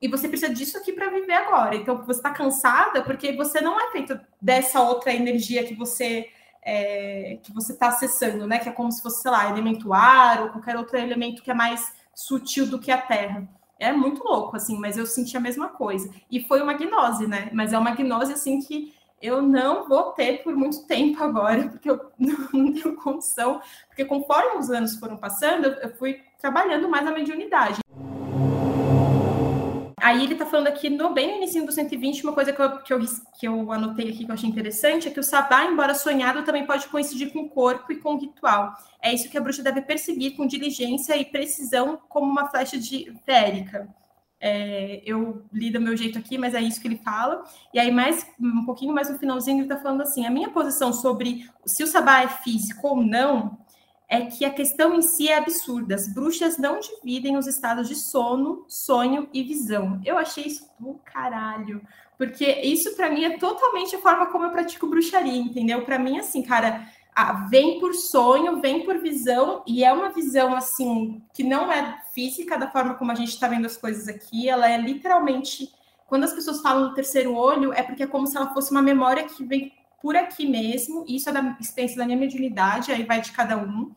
e 0.00 0.06
você 0.06 0.28
precisa 0.28 0.52
disso 0.52 0.76
aqui 0.76 0.92
para 0.92 1.10
viver 1.10 1.32
agora. 1.32 1.74
Então, 1.74 1.96
você 2.04 2.20
está 2.20 2.30
cansada 2.30 3.02
porque 3.02 3.32
você 3.32 3.60
não 3.60 3.80
é 3.80 3.90
feito 3.90 4.20
dessa 4.40 4.80
outra 4.80 5.12
energia 5.12 5.64
que 5.64 5.74
você 5.74 6.28
é, 6.62 7.38
que 7.42 7.52
você 7.52 7.72
está 7.72 7.88
acessando, 7.88 8.46
né? 8.46 8.58
Que 8.58 8.68
é 8.68 8.72
como 8.72 8.92
se 8.92 9.02
fosse, 9.02 9.22
sei 9.22 9.30
lá, 9.30 9.48
elemento 9.48 9.92
ar 9.92 10.42
ou 10.42 10.48
qualquer 10.50 10.76
outro 10.76 10.98
elemento 10.98 11.42
que 11.42 11.50
é 11.50 11.54
mais 11.54 11.92
sutil 12.18 12.66
do 12.66 12.80
que 12.80 12.90
a 12.90 13.00
Terra. 13.00 13.48
É 13.78 13.92
muito 13.92 14.24
louco, 14.24 14.56
assim, 14.56 14.76
mas 14.76 14.98
eu 14.98 15.06
senti 15.06 15.36
a 15.36 15.40
mesma 15.40 15.68
coisa. 15.68 16.12
E 16.28 16.42
foi 16.42 16.60
uma 16.60 16.74
gnose, 16.74 17.28
né? 17.28 17.48
Mas 17.52 17.72
é 17.72 17.78
uma 17.78 17.94
gnose, 17.94 18.32
assim, 18.32 18.58
que 18.60 18.92
eu 19.22 19.40
não 19.40 19.88
vou 19.88 20.10
ter 20.12 20.42
por 20.42 20.56
muito 20.56 20.84
tempo 20.84 21.22
agora, 21.22 21.68
porque 21.70 21.88
eu 21.88 22.10
não 22.18 22.72
tenho 22.72 22.96
condição. 22.96 23.60
Porque 23.86 24.04
conforme 24.04 24.58
os 24.58 24.68
anos 24.68 24.98
foram 24.98 25.16
passando, 25.16 25.66
eu 25.66 25.94
fui 25.94 26.20
trabalhando 26.40 26.88
mais 26.88 27.06
a 27.06 27.12
mediunidade. 27.12 27.78
Aí 30.08 30.24
ele 30.24 30.32
está 30.32 30.46
falando 30.46 30.68
aqui, 30.68 30.88
no, 30.88 31.12
bem 31.12 31.32
no 31.32 31.36
início 31.36 31.66
do 31.66 31.70
120, 31.70 32.24
uma 32.24 32.32
coisa 32.32 32.50
que 32.50 32.62
eu, 32.62 32.78
que, 32.78 32.94
eu, 32.94 33.00
que 33.38 33.46
eu 33.46 33.70
anotei 33.70 34.08
aqui 34.08 34.24
que 34.24 34.30
eu 34.30 34.34
achei 34.34 34.48
interessante 34.48 35.06
é 35.06 35.10
que 35.10 35.20
o 35.20 35.22
sabá, 35.22 35.66
embora 35.66 35.92
sonhado, 35.92 36.44
também 36.44 36.64
pode 36.64 36.86
coincidir 36.88 37.30
com 37.30 37.40
o 37.40 37.50
corpo 37.50 37.92
e 37.92 37.96
com 37.96 38.14
o 38.14 38.18
ritual. 38.18 38.72
É 39.02 39.12
isso 39.12 39.28
que 39.28 39.36
a 39.36 39.40
bruxa 39.40 39.62
deve 39.62 39.82
perseguir 39.82 40.34
com 40.34 40.46
diligência 40.46 41.14
e 41.14 41.26
precisão, 41.26 42.00
como 42.08 42.24
uma 42.24 42.48
flecha 42.48 42.78
de 42.78 43.12
férica. 43.26 43.86
É, 44.40 45.02
eu 45.04 45.44
li 45.52 45.70
do 45.70 45.78
meu 45.78 45.94
jeito 45.94 46.18
aqui, 46.18 46.38
mas 46.38 46.54
é 46.54 46.60
isso 46.62 46.80
que 46.80 46.88
ele 46.88 47.02
fala. 47.04 47.44
E 47.74 47.78
aí, 47.78 47.90
mais 47.90 48.26
um 48.40 48.64
pouquinho 48.64 48.94
mais 48.94 49.10
no 49.10 49.18
finalzinho, 49.18 49.58
ele 49.58 49.64
está 49.64 49.76
falando 49.76 50.00
assim: 50.00 50.24
a 50.24 50.30
minha 50.30 50.48
posição 50.48 50.90
sobre 50.90 51.46
se 51.66 51.82
o 51.82 51.86
sabá 51.86 52.22
é 52.22 52.28
físico 52.28 52.88
ou 52.88 52.96
não 52.96 53.58
é 54.08 54.22
que 54.22 54.44
a 54.44 54.50
questão 54.50 54.94
em 54.94 55.02
si 55.02 55.28
é 55.28 55.36
absurda. 55.36 55.94
As 55.94 56.08
bruxas 56.08 56.56
não 56.56 56.80
dividem 56.80 57.36
os 57.36 57.46
estados 57.46 57.88
de 57.88 57.94
sono, 57.94 58.64
sonho 58.66 59.28
e 59.34 59.42
visão. 59.42 60.00
Eu 60.04 60.16
achei 60.16 60.46
isso 60.46 60.66
do 60.80 60.94
caralho. 61.04 61.82
Porque 62.16 62.46
isso 62.62 62.96
para 62.96 63.10
mim 63.10 63.24
é 63.24 63.38
totalmente 63.38 63.94
a 63.94 64.00
forma 64.00 64.26
como 64.26 64.44
eu 64.44 64.50
pratico 64.50 64.88
bruxaria, 64.88 65.36
entendeu? 65.36 65.84
Para 65.84 65.98
mim, 65.98 66.18
assim, 66.18 66.42
cara, 66.42 66.88
vem 67.48 67.78
por 67.78 67.94
sonho, 67.94 68.60
vem 68.60 68.84
por 68.84 68.98
visão, 68.98 69.62
e 69.66 69.84
é 69.84 69.92
uma 69.92 70.10
visão, 70.10 70.54
assim, 70.54 71.22
que 71.32 71.44
não 71.44 71.70
é 71.70 72.00
física 72.12 72.58
da 72.58 72.70
forma 72.70 72.94
como 72.94 73.12
a 73.12 73.14
gente 73.14 73.28
está 73.28 73.46
vendo 73.46 73.66
as 73.66 73.76
coisas 73.76 74.08
aqui, 74.08 74.48
ela 74.48 74.68
é 74.68 74.76
literalmente. 74.76 75.72
Quando 76.08 76.24
as 76.24 76.32
pessoas 76.32 76.60
falam 76.60 76.88
do 76.88 76.94
terceiro 76.94 77.34
olho, 77.34 77.72
é 77.72 77.82
porque 77.82 78.02
é 78.02 78.06
como 78.06 78.26
se 78.26 78.36
ela 78.36 78.52
fosse 78.54 78.70
uma 78.70 78.82
memória 78.82 79.24
que 79.24 79.44
vem 79.44 79.72
por 80.00 80.16
aqui 80.16 80.46
mesmo, 80.46 81.04
isso 81.08 81.28
é 81.28 81.32
da 81.32 81.56
experiência 81.60 81.96
da 81.96 82.06
minha 82.06 82.18
mediunidade, 82.18 82.92
aí 82.92 83.02
vai 83.04 83.20
de 83.20 83.32
cada 83.32 83.56
um. 83.56 83.92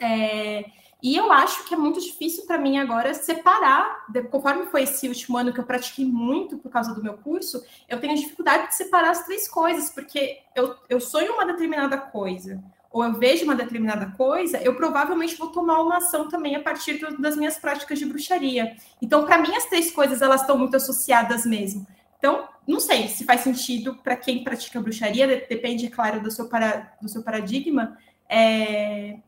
É, 0.00 0.64
e 1.04 1.16
eu 1.16 1.30
acho 1.30 1.64
que 1.64 1.74
é 1.74 1.76
muito 1.76 2.00
difícil 2.00 2.46
para 2.46 2.56
mim 2.56 2.78
agora 2.78 3.12
separar, 3.12 4.06
conforme 4.30 4.64
foi 4.66 4.84
esse 4.84 5.06
último 5.06 5.36
ano 5.36 5.52
que 5.52 5.60
eu 5.60 5.64
pratiquei 5.64 6.06
muito 6.06 6.56
por 6.56 6.70
causa 6.70 6.94
do 6.94 7.02
meu 7.02 7.14
curso, 7.18 7.62
eu 7.86 8.00
tenho 8.00 8.16
dificuldade 8.16 8.68
de 8.68 8.74
separar 8.74 9.10
as 9.10 9.24
três 9.24 9.46
coisas, 9.46 9.90
porque 9.90 10.38
eu, 10.56 10.74
eu 10.88 10.98
sonho 10.98 11.34
uma 11.34 11.44
determinada 11.44 11.98
coisa, 11.98 12.64
ou 12.90 13.04
eu 13.04 13.12
vejo 13.14 13.44
uma 13.44 13.54
determinada 13.54 14.14
coisa, 14.16 14.56
eu 14.62 14.76
provavelmente 14.76 15.36
vou 15.36 15.48
tomar 15.48 15.82
uma 15.82 15.98
ação 15.98 16.26
também 16.28 16.56
a 16.56 16.62
partir 16.62 16.94
do, 16.94 17.20
das 17.20 17.36
minhas 17.36 17.58
práticas 17.58 17.98
de 17.98 18.06
bruxaria. 18.06 18.74
Então, 19.02 19.26
para 19.26 19.36
mim, 19.36 19.54
as 19.54 19.66
três 19.66 19.90
coisas 19.90 20.22
elas 20.22 20.40
estão 20.40 20.56
muito 20.56 20.76
associadas 20.76 21.44
mesmo. 21.44 21.86
Então, 22.24 22.48
não 22.66 22.80
sei 22.80 23.06
se 23.08 23.22
faz 23.22 23.42
sentido 23.42 23.96
para 23.96 24.16
quem 24.16 24.42
pratica 24.42 24.80
bruxaria, 24.80 25.26
depende, 25.46 25.84
é 25.84 25.90
claro, 25.90 26.22
do 26.22 26.30
seu, 26.30 26.48
para, 26.48 26.94
do 26.98 27.06
seu 27.06 27.22
paradigma, 27.22 27.98
é, 28.26 29.18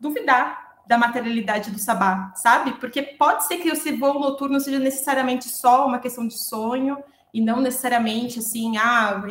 duvidar 0.00 0.80
da 0.84 0.98
materialidade 0.98 1.70
do 1.70 1.78
sabá, 1.78 2.32
sabe? 2.34 2.72
Porque 2.72 3.02
pode 3.02 3.46
ser 3.46 3.58
que 3.58 3.68
esse 3.68 3.92
voo 3.92 4.18
noturno 4.18 4.58
seja 4.58 4.80
necessariamente 4.80 5.48
só 5.48 5.86
uma 5.86 6.00
questão 6.00 6.26
de 6.26 6.36
sonho 6.36 6.98
e 7.32 7.40
não 7.40 7.60
necessariamente 7.60 8.40
assim, 8.40 8.76
ah, 8.78 9.22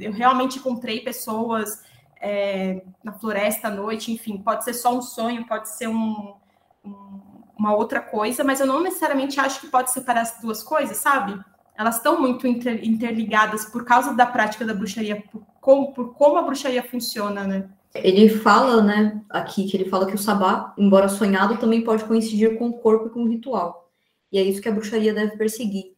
eu 0.00 0.12
realmente 0.12 0.58
encontrei 0.58 1.00
pessoas 1.00 1.84
é, 2.18 2.82
na 3.02 3.12
floresta 3.12 3.68
à 3.68 3.70
noite, 3.70 4.10
enfim, 4.10 4.38
pode 4.38 4.64
ser 4.64 4.72
só 4.72 4.96
um 4.96 5.02
sonho, 5.02 5.46
pode 5.46 5.68
ser 5.68 5.88
um, 5.88 6.34
um, 6.82 7.20
uma 7.58 7.74
outra 7.74 8.00
coisa, 8.00 8.42
mas 8.42 8.58
eu 8.58 8.66
não 8.66 8.82
necessariamente 8.82 9.38
acho 9.38 9.60
que 9.60 9.66
pode 9.66 9.90
separar 9.90 10.22
as 10.22 10.40
duas 10.40 10.62
coisas, 10.62 10.96
sabe? 10.96 11.38
Elas 11.76 11.96
estão 11.96 12.20
muito 12.20 12.46
inter, 12.46 12.86
interligadas 12.86 13.64
por 13.64 13.84
causa 13.84 14.14
da 14.14 14.26
prática 14.26 14.64
da 14.64 14.74
bruxaria, 14.74 15.22
por 15.30 15.42
como, 15.60 15.92
por 15.92 16.14
como 16.14 16.36
a 16.36 16.42
bruxaria 16.42 16.82
funciona, 16.82 17.44
né? 17.44 17.68
Ele 17.94 18.28
fala, 18.28 18.82
né, 18.82 19.22
aqui, 19.30 19.66
que 19.66 19.76
ele 19.76 19.88
fala 19.88 20.06
que 20.06 20.14
o 20.14 20.18
sabá, 20.18 20.74
embora 20.76 21.08
sonhado, 21.08 21.58
também 21.58 21.82
pode 21.82 22.04
coincidir 22.04 22.58
com 22.58 22.68
o 22.68 22.78
corpo 22.78 23.06
e 23.06 23.10
com 23.10 23.22
o 23.22 23.28
ritual. 23.28 23.88
E 24.32 24.38
é 24.38 24.42
isso 24.42 24.60
que 24.60 24.68
a 24.68 24.72
bruxaria 24.72 25.14
deve 25.14 25.36
perseguir. 25.36 25.94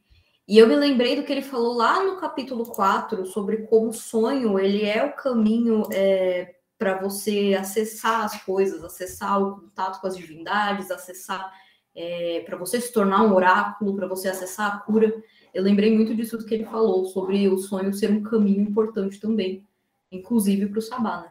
E 0.46 0.58
eu 0.58 0.68
me 0.68 0.76
lembrei 0.76 1.16
do 1.16 1.24
que 1.24 1.32
ele 1.32 1.42
falou 1.42 1.74
lá 1.74 2.04
no 2.04 2.18
capítulo 2.18 2.64
4 2.66 3.26
sobre 3.26 3.66
como 3.66 3.88
o 3.88 3.92
sonho 3.92 4.58
ele 4.58 4.84
é 4.84 5.04
o 5.04 5.12
caminho 5.12 5.82
é, 5.90 6.54
para 6.78 6.98
você 6.98 7.56
acessar 7.58 8.24
as 8.24 8.40
coisas, 8.44 8.84
acessar 8.84 9.42
o 9.42 9.56
contato 9.56 10.00
com 10.00 10.06
as 10.06 10.16
divindades, 10.16 10.90
acessar 10.90 11.52
é, 11.96 12.44
para 12.46 12.56
você 12.56 12.80
se 12.80 12.92
tornar 12.92 13.22
um 13.22 13.34
oráculo, 13.34 13.96
para 13.96 14.06
você 14.06 14.28
acessar 14.28 14.72
a 14.72 14.78
cura. 14.78 15.12
Eu 15.56 15.62
lembrei 15.62 15.90
muito 15.90 16.14
disso 16.14 16.36
que 16.44 16.52
ele 16.52 16.66
falou 16.66 17.06
sobre 17.06 17.48
o 17.48 17.56
sonho 17.56 17.90
ser 17.94 18.10
um 18.10 18.22
caminho 18.22 18.60
importante 18.60 19.18
também, 19.18 19.66
inclusive 20.12 20.66
para 20.66 20.78
o 20.78 20.82
sabá, 20.82 21.22
né? 21.22 21.30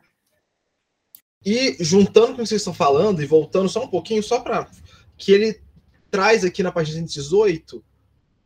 E 1.46 1.78
juntando 1.80 2.30
com 2.30 2.34
o 2.34 2.36
que 2.38 2.48
vocês 2.48 2.62
estão 2.62 2.74
falando 2.74 3.22
e 3.22 3.28
voltando 3.28 3.70
só 3.70 3.84
um 3.84 3.88
pouquinho, 3.88 4.24
só 4.24 4.40
para 4.40 4.68
que 5.16 5.32
ele 5.32 5.62
traz 6.10 6.44
aqui 6.44 6.64
na 6.64 6.72
página 6.72 7.02
118, 7.02 7.86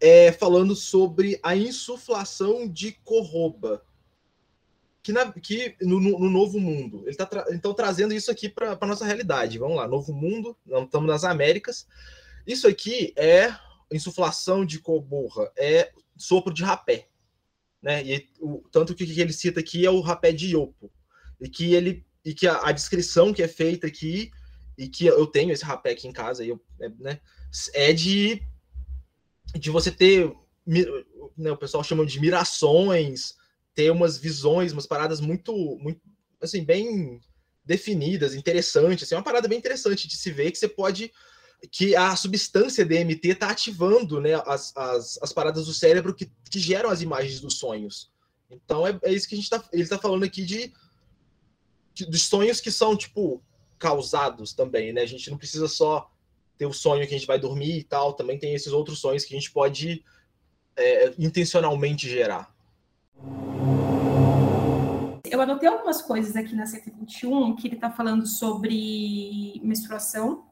é, 0.02 0.34
falando 0.34 0.76
sobre 0.76 1.40
a 1.42 1.56
insuflação 1.56 2.68
de 2.68 2.92
corroba. 3.06 3.82
Que, 5.02 5.14
na, 5.14 5.32
que 5.32 5.78
no, 5.82 5.98
no, 6.02 6.30
Novo 6.30 6.60
Mundo. 6.60 7.04
Ele 7.04 7.12
está 7.12 7.26
tra 7.26 7.46
então 7.52 7.74
trazendo 7.74 8.14
isso 8.14 8.30
aqui 8.30 8.50
para 8.50 8.78
a 8.80 8.86
nossa 8.86 9.06
realidade. 9.06 9.58
Vamos 9.58 9.78
lá, 9.78 9.88
Novo 9.88 10.12
Mundo, 10.12 10.58
estamos 10.68 11.08
nas 11.08 11.24
Américas. 11.24 11.88
Isso 12.46 12.68
aqui 12.68 13.14
é 13.16 13.56
insuflação 13.92 14.66
de 14.66 14.80
coborra, 14.80 15.52
é 15.58 15.92
sopro 16.18 16.54
de 16.54 16.64
rapé. 16.64 17.08
Né? 17.82 18.04
E 18.04 18.30
o, 18.40 18.64
tanto 18.72 18.94
que, 18.94 19.06
que 19.06 19.20
ele 19.20 19.34
cita 19.34 19.60
aqui 19.60 19.86
é 19.86 19.90
o 19.90 20.02
rapé 20.02 20.32
de 20.32 20.52
Iopo. 20.52 20.92
E 21.40 21.50
que 21.50 21.74
ele 21.74 22.06
e 22.24 22.34
que 22.34 22.48
a, 22.48 22.68
a, 22.68 22.72
descrição 22.72 23.34
que 23.34 23.42
é 23.42 23.48
feita 23.48 23.88
aqui, 23.88 24.30
e 24.78 24.88
que 24.88 25.06
eu 25.06 25.26
tenho 25.26 25.52
esse 25.52 25.64
rapé 25.64 25.92
aqui 25.92 26.08
em 26.08 26.12
casa, 26.12 26.44
eu, 26.46 26.62
é, 26.80 26.90
né, 27.00 27.20
é 27.74 27.94
de, 27.94 28.42
de 29.56 29.70
você 29.70 29.90
ter, 29.90 30.32
né, 30.66 31.52
o 31.52 31.58
pessoal 31.58 31.84
chama 31.84 32.06
de 32.06 32.20
mirações, 32.20 33.36
ter 33.74 33.90
umas 33.92 34.18
visões, 34.18 34.74
umas 34.74 34.86
paradas 34.86 35.22
muito, 35.22 35.54
muito 35.80 36.02
assim, 36.42 36.64
bem 36.64 37.20
definidas, 37.64 38.36
interessantes, 38.36 39.04
assim, 39.04 39.16
é 39.16 39.18
uma 39.18 39.24
parada 39.24 39.48
bem 39.48 39.58
interessante 39.58 40.08
de 40.08 40.18
se 40.18 40.32
ver 40.32 40.52
que 40.52 40.58
você 40.58 40.68
pode 40.68 41.12
que 41.72 41.96
a 41.96 42.16
substância 42.16 42.86
DMT 42.86 43.30
está 43.30 43.50
ativando 43.50 44.22
né, 44.22 44.36
as, 44.46 44.76
as, 44.76 45.20
as 45.22 45.34
paradas 45.34 45.66
do 45.66 45.74
cérebro 45.74 46.14
que, 46.14 46.32
que 46.50 46.60
geram 46.60 46.90
as 46.90 47.02
imagens 47.02 47.40
dos 47.40 47.56
sonhos. 47.56 48.12
Então 48.50 48.88
é, 48.88 48.98
é 49.04 49.12
isso 49.12 49.28
que 49.28 49.36
a 49.36 49.38
gente 49.38 49.50
tá, 49.50 49.64
ele 49.72 49.84
está 49.84 49.98
falando 49.98 50.24
aqui 50.24 50.44
de, 50.44 50.74
de, 51.94 52.06
dos 52.06 52.24
sonhos 52.24 52.62
que 52.62 52.72
são 52.72 52.96
tipo 52.96 53.44
causados 53.78 54.54
também, 54.54 54.92
né? 54.92 55.02
A 55.02 55.06
gente 55.06 55.30
não 55.30 55.38
precisa 55.38 55.68
só 55.68 56.12
ter 56.58 56.66
o 56.66 56.74
sonho 56.74 57.08
que 57.08 57.14
a 57.14 57.18
gente 57.18 57.28
vai 57.28 57.40
dormir 57.40 57.80
e 57.80 57.84
tal, 57.84 58.14
também 58.14 58.38
tem 58.38 58.54
esses 58.54 58.74
outros 58.74 59.00
sonhos 59.00 59.24
que 59.24 59.34
a 59.34 59.40
gente 59.40 59.52
pode 59.52 60.04
é, 60.76 61.14
intencionalmente 61.18 62.10
gerar. 62.10 62.54
Eu 65.24 65.40
anotei 65.42 65.70
algumas 65.70 66.02
coisas 66.02 66.36
aqui 66.36 66.56
na 66.56 66.66
121 66.66 67.56
que 67.56 67.68
ele 67.68 67.76
está 67.76 67.92
falando 67.92 68.26
sobre 68.26 69.62
menstruação, 69.64 70.49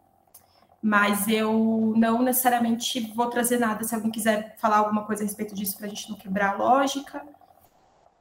mas 0.82 1.28
eu 1.28 1.94
não 1.95 2.22
necessariamente 2.22 3.12
vou 3.16 3.30
trazer 3.30 3.60
nada. 3.60 3.84
Se 3.84 3.95
alguém 3.95 4.12
quiser 4.12 4.56
falar 4.58 4.78
alguma 4.78 5.06
coisa 5.06 5.24
a 5.24 5.26
respeito 5.26 5.56
disso 5.56 5.78
para 5.78 5.88
a 5.88 5.90
gente 5.90 6.10
não 6.10 6.18
quebrar 6.18 6.54
a 6.54 6.58
lógica. 6.58 7.24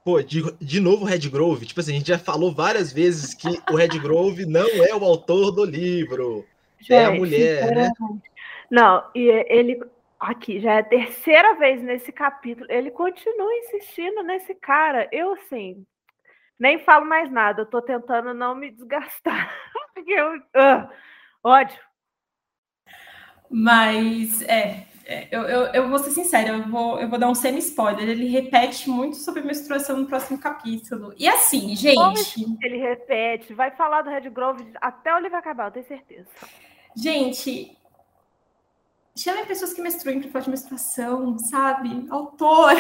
Pô, 0.05 0.23
de, 0.23 0.43
de 0.61 0.81
novo 0.81 1.05
o 1.05 1.07
Red 1.07 1.29
Grove. 1.29 1.67
Tipo 1.67 1.81
assim, 1.81 1.93
a 1.93 1.99
gente 1.99 2.09
já 2.09 2.19
falou 2.19 2.55
várias 2.55 2.93
vezes 2.93 3.35
que 3.35 3.61
o 3.71 3.77
Red 3.77 3.99
Grove 3.99 4.47
não 4.47 4.67
é 4.67 4.95
o 4.95 5.05
autor 5.05 5.51
do 5.51 5.65
livro. 5.65 6.45
Gente, 6.79 6.93
é 6.93 7.05
a 7.07 7.11
mulher, 7.11 7.75
né? 7.75 7.93
Não, 8.71 9.05
e 9.15 9.29
ele 9.49 9.81
aqui 10.19 10.61
já 10.61 10.75
é 10.75 10.79
a 10.79 10.85
terceira 10.85 11.55
vez 11.55 11.83
nesse 11.83 12.13
capítulo. 12.13 12.67
Ele 12.71 12.91
continua 12.91 13.53
insistindo 13.59 14.23
nesse 14.23 14.55
cara. 14.55 15.09
Eu, 15.13 15.33
assim, 15.33 15.85
nem 16.59 16.79
falo 16.79 17.07
mais 17.07 17.31
nada. 17.31 17.63
Eu 17.63 17.67
tô 17.67 17.83
tentando 17.83 18.33
não 18.33 18.55
me 18.55 18.71
desgastar. 18.71 19.53
Porque 19.95 20.13
eu. 20.13 20.37
Uh, 20.37 20.89
ódio. 21.43 21.86
Mas, 23.51 24.43
é, 24.43 24.87
é, 25.09 25.29
eu, 25.31 25.43
eu, 25.43 25.61
eu, 25.67 25.89
vou 25.89 26.01
ser 26.01 26.11
sincera, 26.11 26.49
eu 26.49 26.69
vou, 26.69 26.99
eu 26.99 27.09
vou 27.09 27.17
dar 27.17 27.29
um 27.29 27.35
semi-spoiler. 27.35 28.09
Ele 28.09 28.27
repete 28.27 28.91
muito 28.91 29.17
sobre 29.17 29.41
menstruação 29.41 29.97
no 29.97 30.07
próximo 30.07 30.37
capítulo. 30.37 31.15
E 31.17 31.29
assim, 31.29 31.77
gente. 31.77 32.45
ele 32.61 32.79
repete, 32.79 33.55
vai 33.55 33.71
falar 33.71 34.03
do 34.03 34.11
Red 34.11 34.29
Grove 34.31 34.67
até 34.81 35.15
o 35.15 35.21
livro 35.21 35.39
acabar, 35.39 35.67
eu 35.67 35.71
tenho 35.71 35.87
certeza. 35.87 36.29
Gente, 36.97 37.79
chamem 39.17 39.47
pessoas 39.47 39.73
que 39.73 39.81
menstruem 39.81 40.21
para 40.21 40.31
falar 40.31 40.45
de 40.45 40.51
menstruação, 40.51 41.39
sabe? 41.39 42.07
Autor. 42.11 42.73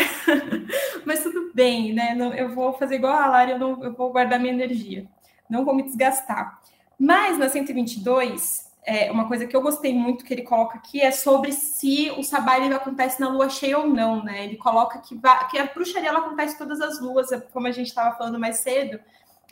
Mas 1.07 1.23
tudo 1.23 1.53
bem, 1.55 1.93
né? 1.95 2.17
Eu 2.37 2.53
vou 2.53 2.73
fazer 2.73 2.97
igual 2.97 3.15
a 3.15 3.27
Lara, 3.27 3.53
eu, 3.53 3.59
não, 3.59 3.85
eu 3.85 3.95
vou 3.95 4.11
guardar 4.11 4.41
minha 4.41 4.53
energia. 4.53 5.07
Não 5.49 5.65
vou 5.65 5.75
me 5.75 5.85
desgastar. 5.85 6.61
Mas 6.99 7.39
na 7.39 7.49
122, 7.49 8.66
é, 8.87 9.11
uma 9.11 9.27
coisa 9.27 9.47
que 9.47 9.57
eu 9.57 9.61
gostei 9.61 9.93
muito 9.93 10.25
que 10.25 10.33
ele 10.33 10.43
coloca 10.43 10.79
aqui 10.79 11.03
é 11.03 11.11
sobre 11.11 11.51
se 11.51 12.09
o 12.17 12.23
sabá 12.23 12.57
ele 12.57 12.73
acontece 12.73 13.21
na 13.21 13.29
lua 13.29 13.49
cheia 13.49 13.79
ou 13.79 13.89
não, 13.89 14.23
né? 14.23 14.45
Ele 14.45 14.57
coloca 14.57 15.01
que, 15.01 15.19
que 15.51 15.59
a 15.59 15.67
bruxaria 15.67 16.09
ela 16.09 16.21
acontece 16.21 16.57
todas 16.57 16.81
as 16.81 17.01
luas, 17.01 17.33
é 17.33 17.41
como 17.41 17.67
a 17.67 17.73
gente 17.73 17.89
estava 17.89 18.17
falando 18.17 18.39
mais 18.39 18.61
cedo. 18.61 19.01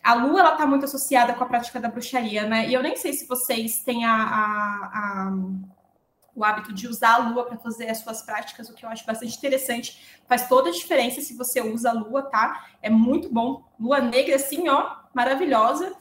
A 0.05 0.15
lua 0.15 0.39
ela 0.39 0.53
está 0.53 0.65
muito 0.65 0.85
associada 0.85 1.35
com 1.35 1.43
a 1.43 1.49
prática 1.49 1.81
da 1.81 1.89
bruxaria, 1.89 2.47
né? 2.47 2.69
E 2.69 2.75
eu 2.75 2.83
nem 2.83 2.95
sei 2.95 3.13
se 3.13 3.27
vocês 3.27 3.83
têm 3.83 4.05
a, 4.05 4.15
a, 4.15 4.91
a 4.95 5.33
o 6.37 6.45
hábito 6.45 6.73
de 6.73 6.87
usar 6.87 7.15
a 7.15 7.29
lua 7.29 7.45
para 7.45 7.57
fazer 7.59 7.89
as 7.89 7.99
suas 7.99 8.23
práticas, 8.23 8.69
o 8.69 8.75
que 8.75 8.85
eu 8.85 8.89
acho 8.89 9.07
bastante 9.07 9.37
interessante. 9.37 10.21
Faz 10.29 10.49
toda 10.49 10.69
a 10.69 10.73
diferença 10.73 11.21
se 11.21 11.37
você 11.37 11.61
usa 11.61 11.91
a 11.91 11.93
lua, 11.93 12.23
tá? 12.23 12.67
É 12.83 12.91
muito 12.91 13.33
bom. 13.33 13.65
Lua 13.79 14.01
negra, 14.01 14.37
assim, 14.37 14.69
ó, 14.69 14.97
maravilhosa 15.13 15.93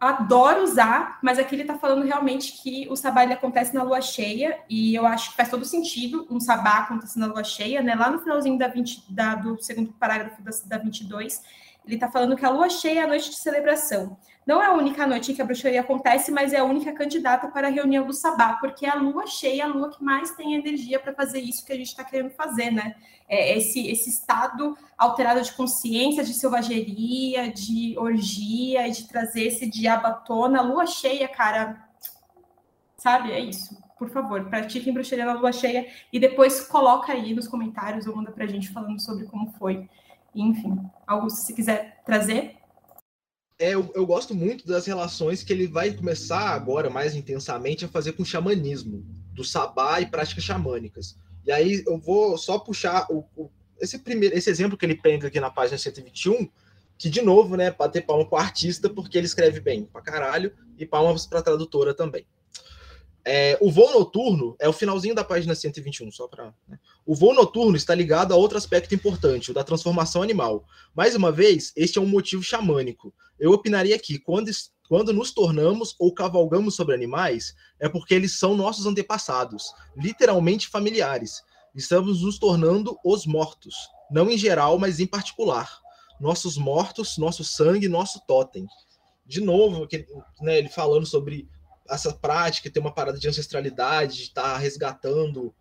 adoro 0.00 0.62
usar, 0.62 1.18
mas 1.22 1.38
aqui 1.38 1.54
ele 1.54 1.62
está 1.62 1.78
falando 1.78 2.04
realmente 2.04 2.52
que 2.62 2.86
o 2.90 2.96
sabá 2.96 3.24
ele 3.24 3.32
acontece 3.32 3.74
na 3.74 3.82
lua 3.82 4.00
cheia, 4.00 4.58
e 4.68 4.94
eu 4.94 5.06
acho 5.06 5.30
que 5.30 5.36
faz 5.36 5.48
todo 5.48 5.64
sentido 5.64 6.26
um 6.30 6.38
sabá 6.38 6.78
acontecer 6.78 7.18
na 7.18 7.26
lua 7.26 7.42
cheia, 7.42 7.82
né? 7.82 7.94
Lá 7.94 8.10
no 8.10 8.18
finalzinho 8.18 8.58
da 8.58 8.68
20, 8.68 9.04
da, 9.08 9.34
do 9.34 9.60
segundo 9.62 9.92
parágrafo 9.94 10.42
da, 10.42 10.50
da 10.66 10.78
22, 10.78 11.42
ele 11.86 11.94
está 11.94 12.10
falando 12.10 12.36
que 12.36 12.44
a 12.44 12.50
lua 12.50 12.68
cheia 12.68 13.00
é 13.00 13.02
a 13.04 13.06
noite 13.06 13.30
de 13.30 13.36
celebração. 13.36 14.16
Não 14.46 14.62
é 14.62 14.66
a 14.66 14.72
única 14.74 15.04
noite 15.08 15.32
em 15.32 15.34
que 15.34 15.42
a 15.42 15.44
bruxaria 15.44 15.80
acontece, 15.80 16.30
mas 16.30 16.52
é 16.52 16.58
a 16.58 16.64
única 16.64 16.92
candidata 16.92 17.48
para 17.48 17.66
a 17.66 17.70
reunião 17.70 18.06
do 18.06 18.12
sabá, 18.12 18.52
porque 18.60 18.86
é 18.86 18.90
a 18.90 18.94
lua 18.94 19.26
cheia, 19.26 19.64
a 19.64 19.66
lua 19.66 19.90
que 19.90 20.02
mais 20.02 20.30
tem 20.36 20.54
energia 20.54 21.00
para 21.00 21.12
fazer 21.12 21.40
isso 21.40 21.66
que 21.66 21.72
a 21.72 21.76
gente 21.76 21.88
está 21.88 22.04
querendo 22.04 22.30
fazer, 22.30 22.70
né? 22.70 22.94
É 23.28 23.58
esse, 23.58 23.88
esse 23.88 24.08
estado 24.08 24.78
alterado 24.96 25.42
de 25.42 25.52
consciência, 25.52 26.22
de 26.22 26.32
selvageria, 26.32 27.50
de 27.50 27.98
orgia, 27.98 28.88
de 28.88 29.08
trazer 29.08 29.48
esse 29.48 29.68
diabo 29.68 30.06
à 30.06 30.12
tona. 30.12 30.62
Lua 30.62 30.86
cheia, 30.86 31.26
cara, 31.26 31.84
sabe? 32.96 33.32
É 33.32 33.40
isso. 33.40 33.76
Por 33.98 34.10
favor, 34.10 34.44
pratiquem 34.48 34.92
bruxaria 34.92 35.26
na 35.26 35.32
lua 35.32 35.52
cheia 35.52 35.88
e 36.12 36.20
depois 36.20 36.60
coloca 36.60 37.12
aí 37.12 37.34
nos 37.34 37.48
comentários 37.48 38.06
ou 38.06 38.14
manda 38.14 38.30
para 38.30 38.44
a 38.44 38.48
gente 38.48 38.68
falando 38.68 39.00
sobre 39.00 39.24
como 39.24 39.50
foi. 39.58 39.88
Enfim, 40.32 40.78
algo 41.04 41.28
se 41.30 41.52
quiser 41.52 42.00
trazer 42.04 42.55
é, 43.58 43.74
eu, 43.74 43.90
eu, 43.94 44.04
gosto 44.04 44.34
muito 44.34 44.66
das 44.66 44.86
relações 44.86 45.42
que 45.42 45.52
ele 45.52 45.66
vai 45.66 45.92
começar 45.92 46.50
agora 46.50 46.90
mais 46.90 47.14
intensamente 47.14 47.84
a 47.84 47.88
fazer 47.88 48.12
com 48.12 48.22
o 48.22 48.26
xamanismo, 48.26 49.04
do 49.32 49.42
sabá 49.42 50.00
e 50.00 50.06
práticas 50.06 50.44
xamânicas. 50.44 51.16
E 51.44 51.50
aí 51.50 51.82
eu 51.86 51.98
vou 51.98 52.36
só 52.36 52.58
puxar 52.58 53.06
o, 53.10 53.24
o, 53.34 53.50
esse 53.80 53.98
primeiro 53.98 54.36
esse 54.36 54.50
exemplo 54.50 54.76
que 54.76 54.84
ele 54.84 54.96
pega 54.96 55.28
aqui 55.28 55.40
na 55.40 55.50
página 55.50 55.78
121, 55.78 56.48
que 56.98 57.08
de 57.08 57.22
novo, 57.22 57.56
né, 57.56 57.70
bater 57.70 58.04
palma 58.04 58.28
para 58.28 58.36
o 58.36 58.42
artista 58.42 58.90
porque 58.90 59.16
ele 59.16 59.26
escreve 59.26 59.60
bem 59.60 59.84
pra 59.84 60.02
caralho 60.02 60.52
e 60.78 60.84
palmas 60.84 61.26
para 61.26 61.38
a 61.38 61.42
tradutora 61.42 61.94
também. 61.94 62.26
É, 63.28 63.58
o 63.60 63.72
voo 63.72 63.92
noturno 63.92 64.54
é 64.60 64.68
o 64.68 64.72
finalzinho 64.72 65.12
da 65.12 65.24
página 65.24 65.52
121, 65.52 66.12
só 66.12 66.28
para. 66.28 66.54
Né? 66.68 66.78
O 67.04 67.12
voo 67.12 67.34
noturno 67.34 67.76
está 67.76 67.92
ligado 67.92 68.32
a 68.32 68.36
outro 68.36 68.56
aspecto 68.56 68.94
importante, 68.94 69.50
o 69.50 69.54
da 69.54 69.64
transformação 69.64 70.22
animal. 70.22 70.64
Mais 70.94 71.16
uma 71.16 71.32
vez, 71.32 71.72
este 71.74 71.98
é 71.98 72.00
um 72.00 72.06
motivo 72.06 72.40
xamânico. 72.40 73.12
Eu 73.36 73.50
opinaria 73.50 73.98
que 73.98 74.16
quando, 74.20 74.48
quando 74.88 75.12
nos 75.12 75.32
tornamos 75.32 75.96
ou 75.98 76.14
cavalgamos 76.14 76.76
sobre 76.76 76.94
animais, 76.94 77.52
é 77.80 77.88
porque 77.88 78.14
eles 78.14 78.38
são 78.38 78.56
nossos 78.56 78.86
antepassados, 78.86 79.74
literalmente 79.96 80.68
familiares. 80.68 81.42
Estamos 81.74 82.22
nos 82.22 82.38
tornando 82.38 82.96
os 83.04 83.26
mortos, 83.26 83.74
não 84.08 84.30
em 84.30 84.38
geral, 84.38 84.78
mas 84.78 85.00
em 85.00 85.06
particular. 85.06 85.80
Nossos 86.20 86.56
mortos, 86.56 87.18
nosso 87.18 87.42
sangue, 87.42 87.88
nosso 87.88 88.20
totem. 88.24 88.68
De 89.26 89.40
novo, 89.40 89.88
né, 90.40 90.58
ele 90.58 90.68
falando 90.68 91.04
sobre 91.04 91.48
essa 91.88 92.12
prática, 92.12 92.70
ter 92.70 92.80
uma 92.80 92.92
parada 92.92 93.18
de 93.18 93.28
ancestralidade, 93.28 94.16
de 94.16 94.22
estar 94.22 94.42
tá 94.42 94.56
resgatando 94.56 95.54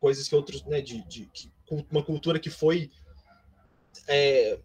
coisas 0.00 0.28
que 0.28 0.34
outros, 0.34 0.64
né, 0.64 0.80
de, 0.80 1.02
de, 1.06 1.26
de 1.26 1.52
uma 1.90 2.02
cultura 2.02 2.38
que 2.38 2.50
foi 2.50 2.90
é, 4.06 4.58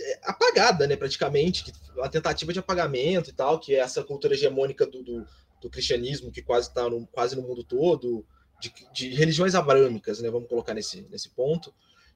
é, 0.00 0.20
apagada, 0.24 0.86
né, 0.86 0.96
praticamente, 0.96 1.72
a 2.02 2.08
tentativa 2.08 2.52
de 2.52 2.58
apagamento 2.58 3.30
e 3.30 3.32
tal, 3.32 3.60
que 3.60 3.74
é 3.74 3.78
essa 3.78 4.02
cultura 4.02 4.34
hegemônica 4.34 4.86
do, 4.86 5.02
do, 5.02 5.26
do 5.60 5.70
cristianismo 5.70 6.32
que 6.32 6.42
quase 6.42 6.68
está 6.68 6.88
no, 6.88 7.06
quase 7.06 7.36
no 7.36 7.42
mundo 7.42 7.62
todo, 7.62 8.26
de, 8.60 8.72
de, 8.92 9.14
religiões 9.14 9.54
abrâmicas, 9.54 10.20
né, 10.20 10.30
vamos 10.30 10.48
colocar 10.48 10.74
nesse, 10.74 11.02
nesse 11.10 11.28
ponto, 11.30 11.72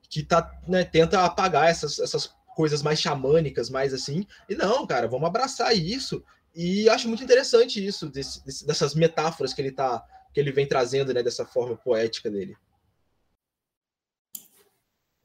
que 0.08 0.22
tá, 0.24 0.60
né, 0.66 0.82
tenta 0.84 1.24
apagar 1.24 1.68
essas, 1.68 1.98
essas 1.98 2.34
coisas 2.60 2.82
mais 2.82 3.00
xamânicas, 3.00 3.70
mais 3.70 3.94
assim. 3.94 4.26
E 4.46 4.54
não, 4.54 4.86
cara, 4.86 5.08
vamos 5.08 5.26
abraçar 5.26 5.74
isso. 5.74 6.22
E 6.54 6.90
acho 6.90 7.08
muito 7.08 7.24
interessante 7.24 7.82
isso, 7.82 8.10
desse, 8.10 8.66
dessas 8.66 8.94
metáforas 8.94 9.54
que 9.54 9.62
ele 9.62 9.72
tá, 9.72 10.04
que 10.34 10.38
ele 10.38 10.52
vem 10.52 10.68
trazendo, 10.68 11.14
né, 11.14 11.22
dessa 11.22 11.46
forma 11.46 11.74
poética 11.74 12.30
dele. 12.30 12.54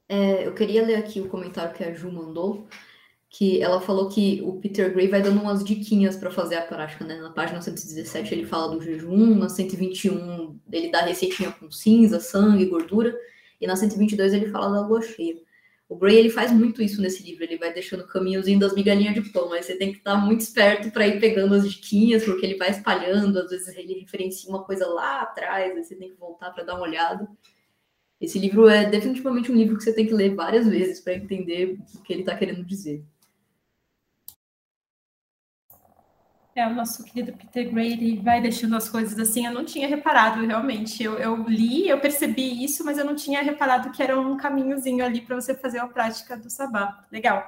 É, 0.08 0.46
eu 0.46 0.54
queria 0.54 0.82
ler 0.82 0.94
aqui 0.94 1.20
o 1.20 1.28
comentário 1.28 1.74
que 1.74 1.84
a 1.84 1.92
Ju 1.92 2.10
mandou, 2.10 2.66
que 3.28 3.60
ela 3.60 3.82
falou 3.82 4.08
que 4.08 4.40
o 4.42 4.58
Peter 4.58 4.90
Gray 4.90 5.08
vai 5.08 5.20
dando 5.20 5.42
umas 5.42 5.62
diquinhas 5.62 6.16
para 6.16 6.30
fazer 6.30 6.54
a 6.54 6.62
prática, 6.62 7.04
né? 7.04 7.20
Na 7.20 7.32
página 7.32 7.60
117 7.60 8.32
ele 8.32 8.46
fala 8.46 8.74
do 8.74 8.80
jejum, 8.80 9.34
na 9.34 9.50
121 9.50 10.58
ele 10.72 10.90
dá 10.90 11.02
receitinha 11.02 11.52
com 11.52 11.70
cinza, 11.70 12.18
sangue, 12.18 12.64
gordura, 12.64 13.14
e 13.60 13.66
na 13.66 13.76
122 13.76 14.32
ele 14.32 14.50
fala 14.50 14.70
da 14.70 14.86
lua 14.86 15.02
cheia. 15.02 15.44
O 15.88 15.96
Gray 15.96 16.16
ele 16.16 16.30
faz 16.30 16.50
muito 16.50 16.82
isso 16.82 17.00
nesse 17.00 17.22
livro, 17.22 17.44
ele 17.44 17.58
vai 17.58 17.72
deixando 17.72 18.06
caminhozinho 18.06 18.58
das 18.58 18.74
migalhinhas 18.74 19.14
de 19.14 19.30
pão, 19.30 19.48
mas 19.48 19.66
você 19.66 19.76
tem 19.76 19.92
que 19.92 19.98
estar 19.98 20.16
muito 20.16 20.40
esperto 20.40 20.90
para 20.90 21.06
ir 21.06 21.20
pegando 21.20 21.54
as 21.54 21.70
diquinhas, 21.70 22.24
porque 22.24 22.44
ele 22.44 22.56
vai 22.56 22.70
espalhando, 22.70 23.38
às 23.38 23.50
vezes 23.50 23.68
ele 23.76 24.00
referencia 24.00 24.50
uma 24.50 24.64
coisa 24.64 24.86
lá 24.88 25.22
atrás, 25.22 25.76
aí 25.76 25.84
você 25.84 25.94
tem 25.94 26.10
que 26.10 26.16
voltar 26.16 26.50
para 26.50 26.64
dar 26.64 26.74
uma 26.74 26.82
olhada. 26.82 27.28
Esse 28.20 28.38
livro 28.38 28.68
é 28.68 28.88
definitivamente 28.88 29.52
um 29.52 29.54
livro 29.54 29.76
que 29.76 29.84
você 29.84 29.92
tem 29.92 30.06
que 30.06 30.14
ler 30.14 30.34
várias 30.34 30.66
vezes 30.66 31.00
para 31.00 31.14
entender 31.14 31.78
o 31.94 32.02
que 32.02 32.12
ele 32.12 32.20
está 32.20 32.36
querendo 32.36 32.64
dizer. 32.64 33.04
É, 36.56 36.66
o 36.66 36.74
nosso 36.74 37.04
querido 37.04 37.34
Peter 37.34 37.66
ele 37.76 38.16
vai 38.16 38.40
deixando 38.40 38.76
as 38.76 38.88
coisas 38.88 39.18
assim. 39.18 39.44
Eu 39.44 39.52
não 39.52 39.62
tinha 39.62 39.86
reparado, 39.86 40.44
realmente. 40.46 41.04
Eu, 41.04 41.18
eu, 41.18 41.36
li, 41.46 41.86
eu 41.86 42.00
percebi 42.00 42.64
isso, 42.64 42.82
mas 42.82 42.96
eu 42.96 43.04
não 43.04 43.14
tinha 43.14 43.42
reparado 43.42 43.90
que 43.90 44.02
era 44.02 44.18
um 44.18 44.38
caminhozinho 44.38 45.04
ali 45.04 45.20
para 45.20 45.36
você 45.36 45.54
fazer 45.54 45.80
a 45.80 45.86
prática 45.86 46.34
do 46.34 46.48
sabá. 46.48 47.04
Legal. 47.12 47.44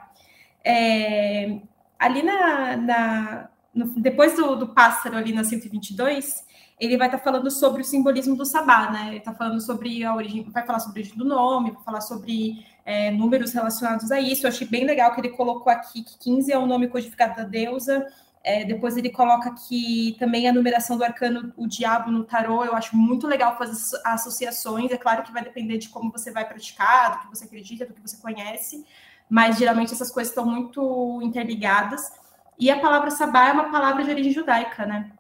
É, 0.63 1.59
ali 1.99 2.23
na, 2.23 2.77
na 2.77 3.51
no, 3.75 3.87
depois 3.99 4.37
do, 4.37 4.55
do 4.57 4.69
pássaro, 4.69 5.17
ali 5.17 5.33
na 5.33 5.43
122, 5.43 6.45
ele 6.79 6.99
vai 6.99 7.09
estar 7.09 7.17
tá 7.17 7.25
falando 7.25 7.51
sobre 7.51 7.81
o 7.81 7.85
simbolismo 7.85 8.37
do 8.37 8.45
sabá, 8.45 8.91
né? 8.91 9.07
Ele 9.09 9.17
está 9.17 9.33
falando 9.33 9.59
sobre 9.63 10.05
a 10.05 10.15
origem, 10.15 10.43
vai 10.51 10.67
falar 10.67 10.81
sobre 10.81 11.01
a 11.01 11.03
origem 11.03 11.17
do 11.17 11.25
nome, 11.25 11.71
vai 11.71 11.83
falar 11.83 12.03
sobre 12.03 12.63
é, 12.85 13.11
números 13.11 13.55
relacionados 13.55 14.13
a 14.13 14.21
isso. 14.21 14.45
Eu 14.45 14.51
achei 14.51 14.67
bem 14.67 14.85
legal 14.85 15.15
que 15.15 15.21
ele 15.23 15.31
colocou 15.31 15.73
aqui 15.73 16.03
que 16.03 16.19
15 16.19 16.53
é 16.53 16.59
o 16.59 16.67
nome 16.67 16.89
codificado 16.89 17.37
da 17.37 17.45
deusa. 17.45 18.07
É, 18.49 18.65
depois 18.65 18.97
ele 18.97 19.11
coloca 19.11 19.51
aqui 19.51 20.17
também 20.19 20.49
a 20.49 20.53
numeração 20.55 20.97
do 20.97 21.05
arcano, 21.05 21.53
o 21.55 21.67
diabo 21.67 22.11
no 22.11 22.25
tarô. 22.25 22.65
Eu 22.65 22.75
acho 22.75 22.97
muito 22.97 23.27
legal 23.27 23.59
fazer 23.59 23.77
associações. 24.07 24.91
É 24.91 24.97
claro 24.97 25.23
que 25.23 25.31
vai 25.31 25.45
depender 25.45 25.77
de 25.77 25.91
como 25.91 26.11
você 26.11 26.31
vai 26.31 26.49
praticar, 26.49 27.11
do 27.11 27.19
que 27.19 27.37
você 27.37 27.45
acredita, 27.45 27.85
do 27.85 27.93
que 27.93 28.01
você 28.01 28.17
conhece, 28.17 28.87
mas 29.29 29.59
geralmente 29.59 29.93
essas 29.93 30.11
coisas 30.11 30.31
estão 30.31 30.47
muito 30.47 31.21
interligadas. 31.23 32.11
E 32.59 32.71
a 32.71 32.81
palavra 32.81 33.11
sabá 33.11 33.49
é 33.49 33.53
uma 33.53 33.71
palavra 33.71 34.03
de 34.03 34.11
origem 34.11 34.33
judaica, 34.33 34.87
né? 34.87 35.13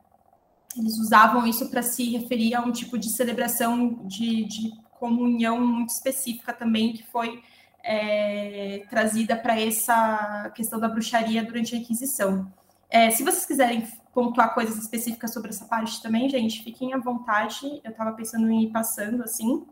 Eles 0.74 0.98
usavam 0.98 1.46
isso 1.46 1.68
para 1.68 1.82
se 1.82 2.08
referir 2.16 2.54
a 2.54 2.62
um 2.62 2.72
tipo 2.72 2.96
de 2.96 3.10
celebração 3.10 4.06
de, 4.06 4.46
de 4.46 4.72
comunhão 4.98 5.60
muito 5.60 5.90
específica 5.90 6.54
também, 6.54 6.94
que 6.94 7.02
foi 7.02 7.42
é, 7.84 8.86
trazida 8.88 9.36
para 9.36 9.60
essa 9.60 10.50
questão 10.54 10.80
da 10.80 10.88
bruxaria 10.88 11.44
durante 11.44 11.74
a 11.74 11.78
Inquisição. 11.78 12.50
É, 12.90 13.10
se 13.10 13.22
vocês 13.22 13.44
quiserem 13.44 13.86
pontuar 14.14 14.54
coisas 14.54 14.76
específicas 14.78 15.32
sobre 15.32 15.50
essa 15.50 15.66
parte 15.66 16.02
também, 16.02 16.28
gente, 16.28 16.62
fiquem 16.62 16.94
à 16.94 16.98
vontade. 16.98 17.80
Eu 17.84 17.90
estava 17.90 18.12
pensando 18.12 18.50
em 18.50 18.64
ir 18.64 18.72
passando 18.72 19.22
assim, 19.22 19.66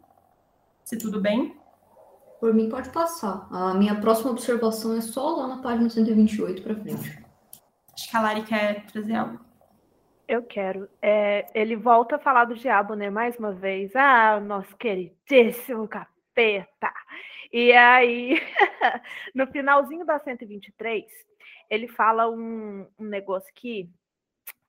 se 0.85 0.97
tudo 0.99 1.21
bem. 1.21 1.57
Por 2.39 2.53
mim, 2.53 2.69
pode 2.69 2.91
passar. 2.91 3.49
A 3.51 3.75
minha 3.75 3.99
próxima 3.99 4.31
observação 4.31 4.97
é 4.97 5.01
só 5.01 5.37
lá 5.37 5.49
na 5.49 5.63
página 5.63 5.89
128 5.89 6.63
para 6.63 6.75
frente. 6.77 7.25
Acho 7.95 8.11
que 8.11 8.17
a 8.17 8.21
Lari 8.21 8.43
quer 8.43 8.85
trazer 8.87 9.15
algo. 9.15 9.41
Eu 10.29 10.43
quero. 10.43 10.89
É, 11.01 11.47
ele 11.55 11.77
volta 11.77 12.17
a 12.17 12.19
falar 12.19 12.45
do 12.45 12.55
diabo, 12.55 12.95
né? 12.95 13.09
Mais 13.09 13.39
uma 13.39 13.53
vez. 13.53 13.95
Ah, 13.97 14.39
nosso 14.39 14.77
queridíssimo 14.77 15.89
capeta. 15.89 16.93
E 17.53 17.73
aí, 17.73 18.39
no 19.35 19.47
finalzinho 19.47 20.05
da 20.05 20.19
123, 20.19 21.05
ele 21.69 21.89
fala 21.89 22.29
um, 22.31 22.89
um 22.99 23.05
negócio 23.05 23.49
aqui 23.51 23.91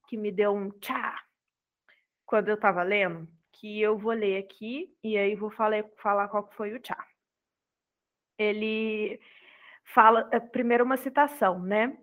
que 0.07 0.17
me 0.17 0.31
deu 0.31 0.53
um 0.53 0.69
tchá 0.71 1.23
quando 2.25 2.49
eu 2.49 2.55
estava 2.55 2.83
lendo, 2.83 3.27
que 3.51 3.81
eu 3.81 3.97
vou 3.97 4.13
ler 4.13 4.37
aqui 4.37 4.93
e 5.03 5.17
aí 5.17 5.35
vou 5.35 5.49
falar, 5.49 5.83
falar 5.97 6.27
qual 6.27 6.49
foi 6.51 6.73
o 6.73 6.79
tchá. 6.79 7.05
Ele 8.37 9.19
fala, 9.83 10.29
é, 10.31 10.39
primeiro 10.39 10.83
uma 10.83 10.97
citação, 10.97 11.59
né? 11.59 11.97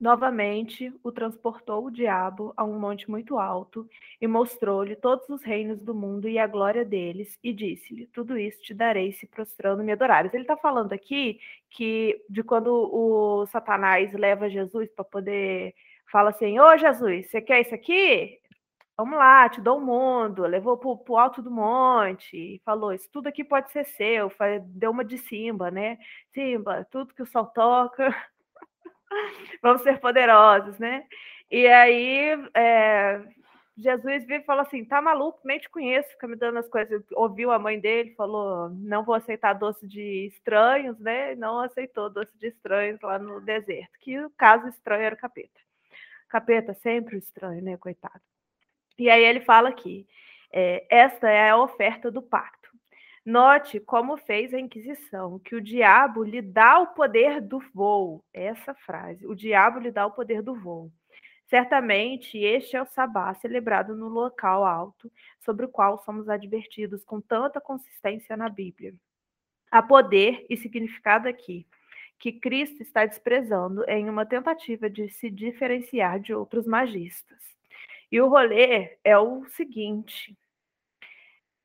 Novamente 0.00 0.90
o 1.02 1.12
transportou 1.12 1.84
o 1.84 1.90
diabo 1.90 2.54
a 2.56 2.64
um 2.64 2.78
monte 2.78 3.10
muito 3.10 3.38
alto 3.38 3.86
e 4.18 4.26
mostrou-lhe 4.26 4.96
todos 4.96 5.28
os 5.28 5.42
reinos 5.42 5.78
do 5.78 5.94
mundo 5.94 6.26
e 6.26 6.38
a 6.38 6.46
glória 6.46 6.86
deles, 6.86 7.38
e 7.44 7.52
disse-lhe: 7.52 8.06
Tudo 8.06 8.38
isso 8.38 8.62
te 8.62 8.72
darei 8.72 9.12
se 9.12 9.26
prostrando 9.26 9.84
me 9.84 9.92
adorares. 9.92 10.32
Ele 10.32 10.44
está 10.44 10.56
falando 10.56 10.94
aqui 10.94 11.38
que 11.68 12.24
de 12.30 12.42
quando 12.42 12.68
o 12.72 13.46
Satanás 13.46 14.10
leva 14.14 14.48
Jesus 14.48 14.90
para 14.90 15.04
poder 15.04 15.74
fala 16.10 16.30
assim: 16.30 16.58
Ô 16.58 16.76
Jesus, 16.78 17.30
você 17.30 17.40
quer 17.42 17.60
isso 17.60 17.74
aqui? 17.74 18.38
Vamos 18.96 19.18
lá, 19.18 19.48
te 19.48 19.60
dou 19.60 19.78
o 19.78 19.80
mundo. 19.84 20.42
Levou 20.46 20.76
para 20.76 21.12
o 21.12 21.18
alto 21.18 21.42
do 21.42 21.50
monte, 21.50 22.60
falou: 22.64 22.92
Isso 22.92 23.08
tudo 23.12 23.28
aqui 23.28 23.44
pode 23.44 23.70
ser 23.72 23.84
seu. 23.84 24.32
Deu 24.66 24.90
uma 24.90 25.04
de 25.04 25.18
Simba, 25.18 25.70
né? 25.70 25.98
Simba, 26.32 26.86
tudo 26.90 27.14
que 27.14 27.22
o 27.22 27.26
sol 27.26 27.46
toca 27.46 28.14
Vamos 29.62 29.82
ser 29.82 29.98
poderosos, 30.00 30.78
né? 30.78 31.04
E 31.50 31.66
aí 31.66 32.30
é, 32.54 33.20
Jesus 33.76 34.26
vive 34.26 34.42
e 34.42 34.44
fala 34.44 34.62
assim: 34.62 34.84
tá 34.84 35.00
maluco, 35.00 35.40
nem 35.44 35.58
te 35.58 35.68
conheço, 35.68 36.10
fica 36.10 36.28
me 36.28 36.36
dando 36.36 36.58
as 36.58 36.68
coisas. 36.68 37.02
Ouviu 37.12 37.50
a 37.50 37.58
mãe 37.58 37.80
dele, 37.80 38.14
falou: 38.14 38.68
não 38.70 39.02
vou 39.02 39.14
aceitar 39.14 39.54
doce 39.54 39.86
de 39.86 40.26
estranhos, 40.26 40.98
né? 40.98 41.34
Não 41.34 41.60
aceitou 41.60 42.10
doce 42.10 42.36
de 42.38 42.48
estranhos 42.48 43.00
lá 43.00 43.18
no 43.18 43.40
deserto, 43.40 43.98
que 44.00 44.18
o 44.20 44.30
caso 44.30 44.68
estranho 44.68 45.02
era 45.02 45.14
o 45.14 45.18
capeta. 45.18 45.60
Capeta, 46.28 46.74
sempre 46.74 47.16
estranho, 47.16 47.62
né? 47.62 47.76
Coitado. 47.76 48.20
E 48.98 49.08
aí 49.08 49.24
ele 49.24 49.40
fala 49.40 49.70
aqui: 49.70 50.06
é, 50.52 50.86
esta 50.90 51.28
é 51.28 51.50
a 51.50 51.56
oferta 51.56 52.10
do 52.10 52.22
pacto. 52.22 52.69
Note 53.30 53.78
como 53.78 54.16
fez 54.16 54.52
a 54.52 54.58
Inquisição, 54.58 55.38
que 55.38 55.54
o 55.54 55.60
diabo 55.60 56.24
lhe 56.24 56.42
dá 56.42 56.80
o 56.80 56.88
poder 56.88 57.40
do 57.40 57.60
voo. 57.72 58.24
Essa 58.34 58.74
frase, 58.74 59.24
o 59.24 59.36
diabo 59.36 59.78
lhe 59.78 59.92
dá 59.92 60.04
o 60.04 60.10
poder 60.10 60.42
do 60.42 60.52
voo. 60.56 60.90
Certamente 61.46 62.38
este 62.38 62.76
é 62.76 62.82
o 62.82 62.86
sabá 62.86 63.32
celebrado 63.34 63.94
no 63.94 64.08
local 64.08 64.64
alto, 64.64 65.10
sobre 65.38 65.64
o 65.64 65.68
qual 65.68 65.98
somos 65.98 66.28
advertidos 66.28 67.04
com 67.04 67.20
tanta 67.20 67.60
consistência 67.60 68.36
na 68.36 68.48
Bíblia. 68.48 68.94
Há 69.70 69.80
poder 69.80 70.44
e 70.50 70.56
significado 70.56 71.28
aqui, 71.28 71.64
que 72.18 72.32
Cristo 72.32 72.82
está 72.82 73.06
desprezando 73.06 73.84
em 73.88 74.10
uma 74.10 74.26
tentativa 74.26 74.90
de 74.90 75.08
se 75.08 75.30
diferenciar 75.30 76.18
de 76.18 76.34
outros 76.34 76.66
magistas. 76.66 77.38
E 78.10 78.20
o 78.20 78.28
rolê 78.28 78.98
é 79.04 79.16
o 79.16 79.44
seguinte: 79.50 80.36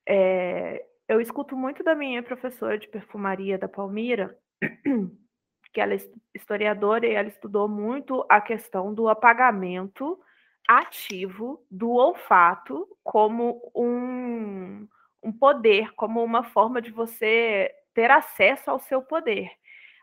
é, 0.08 0.86
eu 1.08 1.22
escuto 1.22 1.56
muito 1.56 1.84
da 1.84 1.96
minha 1.96 2.24
professora 2.24 2.78
de 2.78 2.88
perfumaria 2.88 3.58
da 3.58 3.68
Palmira, 3.68 4.38
que 5.74 5.82
ela 5.82 5.94
é 5.94 6.00
historiadora 6.34 7.06
e 7.06 7.14
ela 7.14 7.28
estudou 7.28 7.68
muito 7.68 8.26
a 8.30 8.42
questão 8.42 8.94
do 8.94 9.08
apagamento 9.08 10.20
ativo 10.68 11.64
do 11.70 11.92
olfato 11.92 12.88
como 13.04 13.72
um, 13.76 14.88
um 15.22 15.32
poder, 15.32 15.94
como 15.94 16.24
uma 16.24 16.44
forma 16.44 16.82
de 16.82 16.92
você 16.92 17.72
ter 17.94 18.10
acesso 18.10 18.72
ao 18.72 18.80
seu 18.80 19.02
poder. 19.02 19.52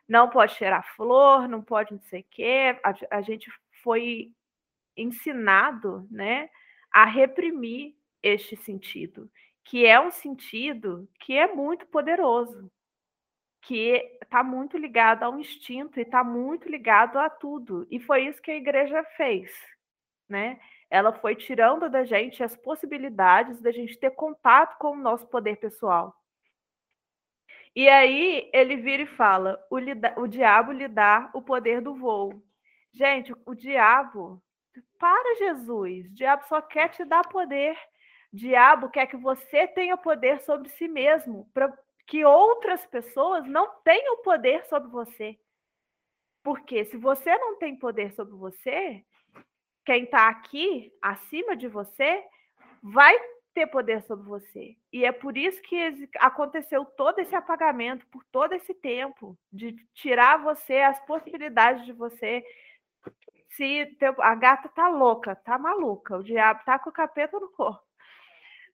Não 0.08 0.28
pode 0.28 0.54
cheirar 0.54 0.94
flor, 0.94 1.48
não 1.48 1.62
pode 1.62 1.92
não 1.92 2.00
sei 2.02 2.20
o 2.20 2.26
quê. 2.30 2.78
A, 2.84 3.18
a 3.18 3.22
gente 3.22 3.50
foi 3.82 4.30
ensinado 4.96 6.06
né, 6.10 6.48
a 6.92 7.04
reprimir 7.04 7.96
este 8.22 8.56
sentido 8.56 9.28
que 9.64 9.86
é 9.86 10.00
um 10.00 10.10
sentido 10.10 11.08
que 11.20 11.36
é 11.36 11.52
muito 11.52 11.86
poderoso, 11.86 12.70
que 13.62 14.18
está 14.22 14.42
muito 14.42 14.76
ligado 14.76 15.22
ao 15.22 15.38
instinto 15.38 15.98
e 15.98 16.02
está 16.02 16.24
muito 16.24 16.68
ligado 16.68 17.18
a 17.18 17.30
tudo. 17.30 17.86
E 17.90 18.00
foi 18.00 18.26
isso 18.26 18.42
que 18.42 18.50
a 18.50 18.56
igreja 18.56 19.04
fez, 19.16 19.52
né? 20.28 20.60
Ela 20.90 21.12
foi 21.12 21.34
tirando 21.34 21.88
da 21.88 22.04
gente 22.04 22.42
as 22.42 22.56
possibilidades 22.56 23.60
da 23.60 23.70
gente 23.70 23.96
ter 23.98 24.10
contato 24.10 24.76
com 24.78 24.92
o 24.92 25.00
nosso 25.00 25.26
poder 25.28 25.56
pessoal. 25.56 26.14
E 27.74 27.88
aí 27.88 28.50
ele 28.52 28.76
vira 28.76 29.02
e 29.04 29.06
fala: 29.06 29.58
o, 29.70 29.76
o 30.20 30.26
diabo 30.26 30.72
lhe 30.72 30.88
dá 30.88 31.30
o 31.32 31.40
poder 31.40 31.80
do 31.80 31.94
voo. 31.94 32.42
Gente, 32.92 33.32
o 33.46 33.54
diabo, 33.54 34.42
para 34.98 35.36
Jesus, 35.36 36.06
o 36.06 36.14
diabo 36.14 36.44
só 36.46 36.60
quer 36.60 36.90
te 36.90 37.04
dar 37.04 37.26
poder 37.28 37.78
diabo 38.32 38.88
quer 38.88 39.06
que 39.06 39.16
você 39.16 39.66
tenha 39.66 39.96
poder 39.96 40.40
sobre 40.42 40.68
si 40.70 40.88
mesmo, 40.88 41.48
para 41.52 41.72
que 42.06 42.24
outras 42.24 42.84
pessoas 42.86 43.46
não 43.46 43.68
tenham 43.84 44.22
poder 44.22 44.64
sobre 44.66 44.90
você. 44.90 45.38
Porque 46.42 46.84
se 46.86 46.96
você 46.96 47.36
não 47.38 47.56
tem 47.58 47.76
poder 47.76 48.12
sobre 48.14 48.34
você, 48.34 49.04
quem 49.84 50.04
está 50.04 50.28
aqui 50.28 50.92
acima 51.00 51.56
de 51.56 51.68
você 51.68 52.24
vai 52.82 53.16
ter 53.54 53.66
poder 53.66 54.02
sobre 54.02 54.24
você. 54.26 54.76
E 54.92 55.04
é 55.04 55.12
por 55.12 55.36
isso 55.36 55.60
que 55.62 56.08
aconteceu 56.18 56.84
todo 56.84 57.18
esse 57.18 57.34
apagamento 57.34 58.06
por 58.08 58.24
todo 58.32 58.54
esse 58.54 58.74
tempo 58.74 59.38
de 59.52 59.76
tirar 59.94 60.38
você 60.38 60.80
as 60.80 60.98
possibilidades 61.06 61.84
de 61.84 61.92
você 61.92 62.42
se 63.50 63.96
a 64.18 64.34
gata 64.34 64.68
tá 64.70 64.88
louca, 64.88 65.36
tá 65.36 65.58
maluca, 65.58 66.16
o 66.16 66.24
diabo 66.24 66.64
tá 66.64 66.78
com 66.78 66.88
o 66.88 66.92
capeta 66.92 67.38
no 67.38 67.50
corpo. 67.50 67.91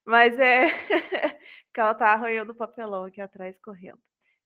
Mas 0.09 0.39
é 0.39 0.71
que 1.75 1.79
ela 1.79 1.95
tá 1.95 2.15
arranhando 2.15 2.53
o 2.53 2.55
papelão 2.55 3.05
aqui 3.05 3.21
atrás, 3.21 3.55
correndo. 3.61 4.01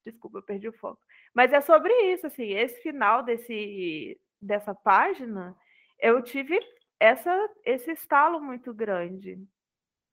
Desculpa, 0.05 0.39
eu 0.39 0.43
perdi 0.43 0.67
o 0.67 0.73
foco. 0.73 1.01
Mas 1.33 1.53
é 1.53 1.61
sobre 1.61 1.93
isso, 2.13 2.27
assim, 2.27 2.51
esse 2.51 2.83
final 2.83 3.23
desse, 3.23 4.21
dessa 4.41 4.75
página, 4.75 5.57
eu 6.01 6.21
tive 6.21 6.59
essa, 6.99 7.49
esse 7.65 7.93
estalo 7.93 8.41
muito 8.41 8.75
grande. 8.75 9.39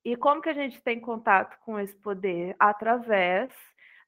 E 0.05 0.15
como 0.15 0.39
que 0.39 0.49
a 0.49 0.53
gente 0.53 0.83
tem 0.83 0.99
contato 0.99 1.57
com 1.61 1.79
esse 1.79 1.97
poder? 1.97 2.55
Através 2.59 3.51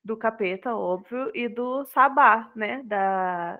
do 0.03 0.15
capeta, 0.15 0.75
óbvio, 0.75 1.31
e 1.33 1.49
do 1.49 1.85
sabá, 1.85 2.51
né? 2.55 2.83
Da, 2.83 3.59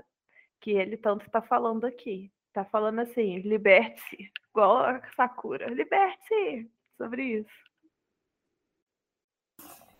que 0.60 0.70
ele 0.70 0.98
tanto 0.98 1.26
está 1.26 1.42
falando 1.42 1.86
aqui. 1.86 2.32
Está 2.50 2.64
falando 2.64 3.00
assim, 3.00 3.40
liberte-se, 3.40 4.32
igual 4.54 4.78
a 4.78 5.02
Sakura, 5.16 5.68
liberte-se 5.68 6.70
sobre 6.96 7.40
isso. 7.40 7.71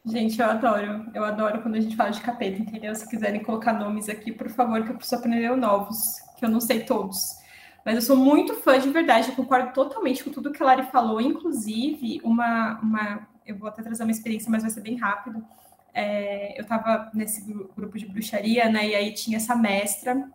Gente, 0.04 0.40
eu 0.40 0.50
adoro. 0.50 1.06
Eu 1.14 1.24
adoro 1.24 1.62
quando 1.62 1.76
a 1.76 1.80
gente 1.80 1.96
fala 1.96 2.10
de 2.10 2.22
capeta, 2.22 2.60
entendeu? 2.60 2.94
Se 2.96 3.08
quiserem 3.08 3.44
colocar 3.44 3.74
nomes 3.74 4.10
aqui, 4.10 4.32
por 4.32 4.50
favor, 4.50 4.84
que 4.84 4.92
eu 4.92 4.96
preciso 4.96 5.20
aprender 5.20 5.56
novos, 5.56 6.20
que 6.38 6.44
eu 6.46 6.50
não 6.50 6.60
sei 6.60 6.84
todos. 6.84 7.40
Mas 7.86 7.96
eu 7.96 8.02
sou 8.02 8.16
muito 8.18 8.56
fã 8.56 8.80
de 8.80 8.90
verdade, 8.90 9.30
eu 9.30 9.36
concordo 9.36 9.74
totalmente 9.74 10.24
com 10.24 10.32
tudo 10.32 10.52
que 10.52 10.62
a 10.62 10.66
Lari 10.66 10.84
falou. 10.92 11.22
Inclusive, 11.22 12.20
uma, 12.24 12.80
uma 12.82 13.28
eu 13.46 13.58
vou 13.58 13.70
até 13.70 13.82
trazer 13.84 14.04
uma 14.04 14.12
experiência, 14.12 14.50
mas 14.50 14.64
vai 14.64 14.72
ser 14.72 14.82
bem 14.82 14.96
rápido. 14.98 15.46
É, 15.94 16.58
eu 16.58 16.64
estava 16.64 17.12
nesse 17.14 17.42
grupo 17.76 17.98
de 17.98 18.06
bruxaria, 18.06 18.70
né? 18.70 18.90
E 18.90 18.96
aí 18.96 19.14
tinha 19.14 19.38
essa 19.38 19.56
mestra 19.56 20.30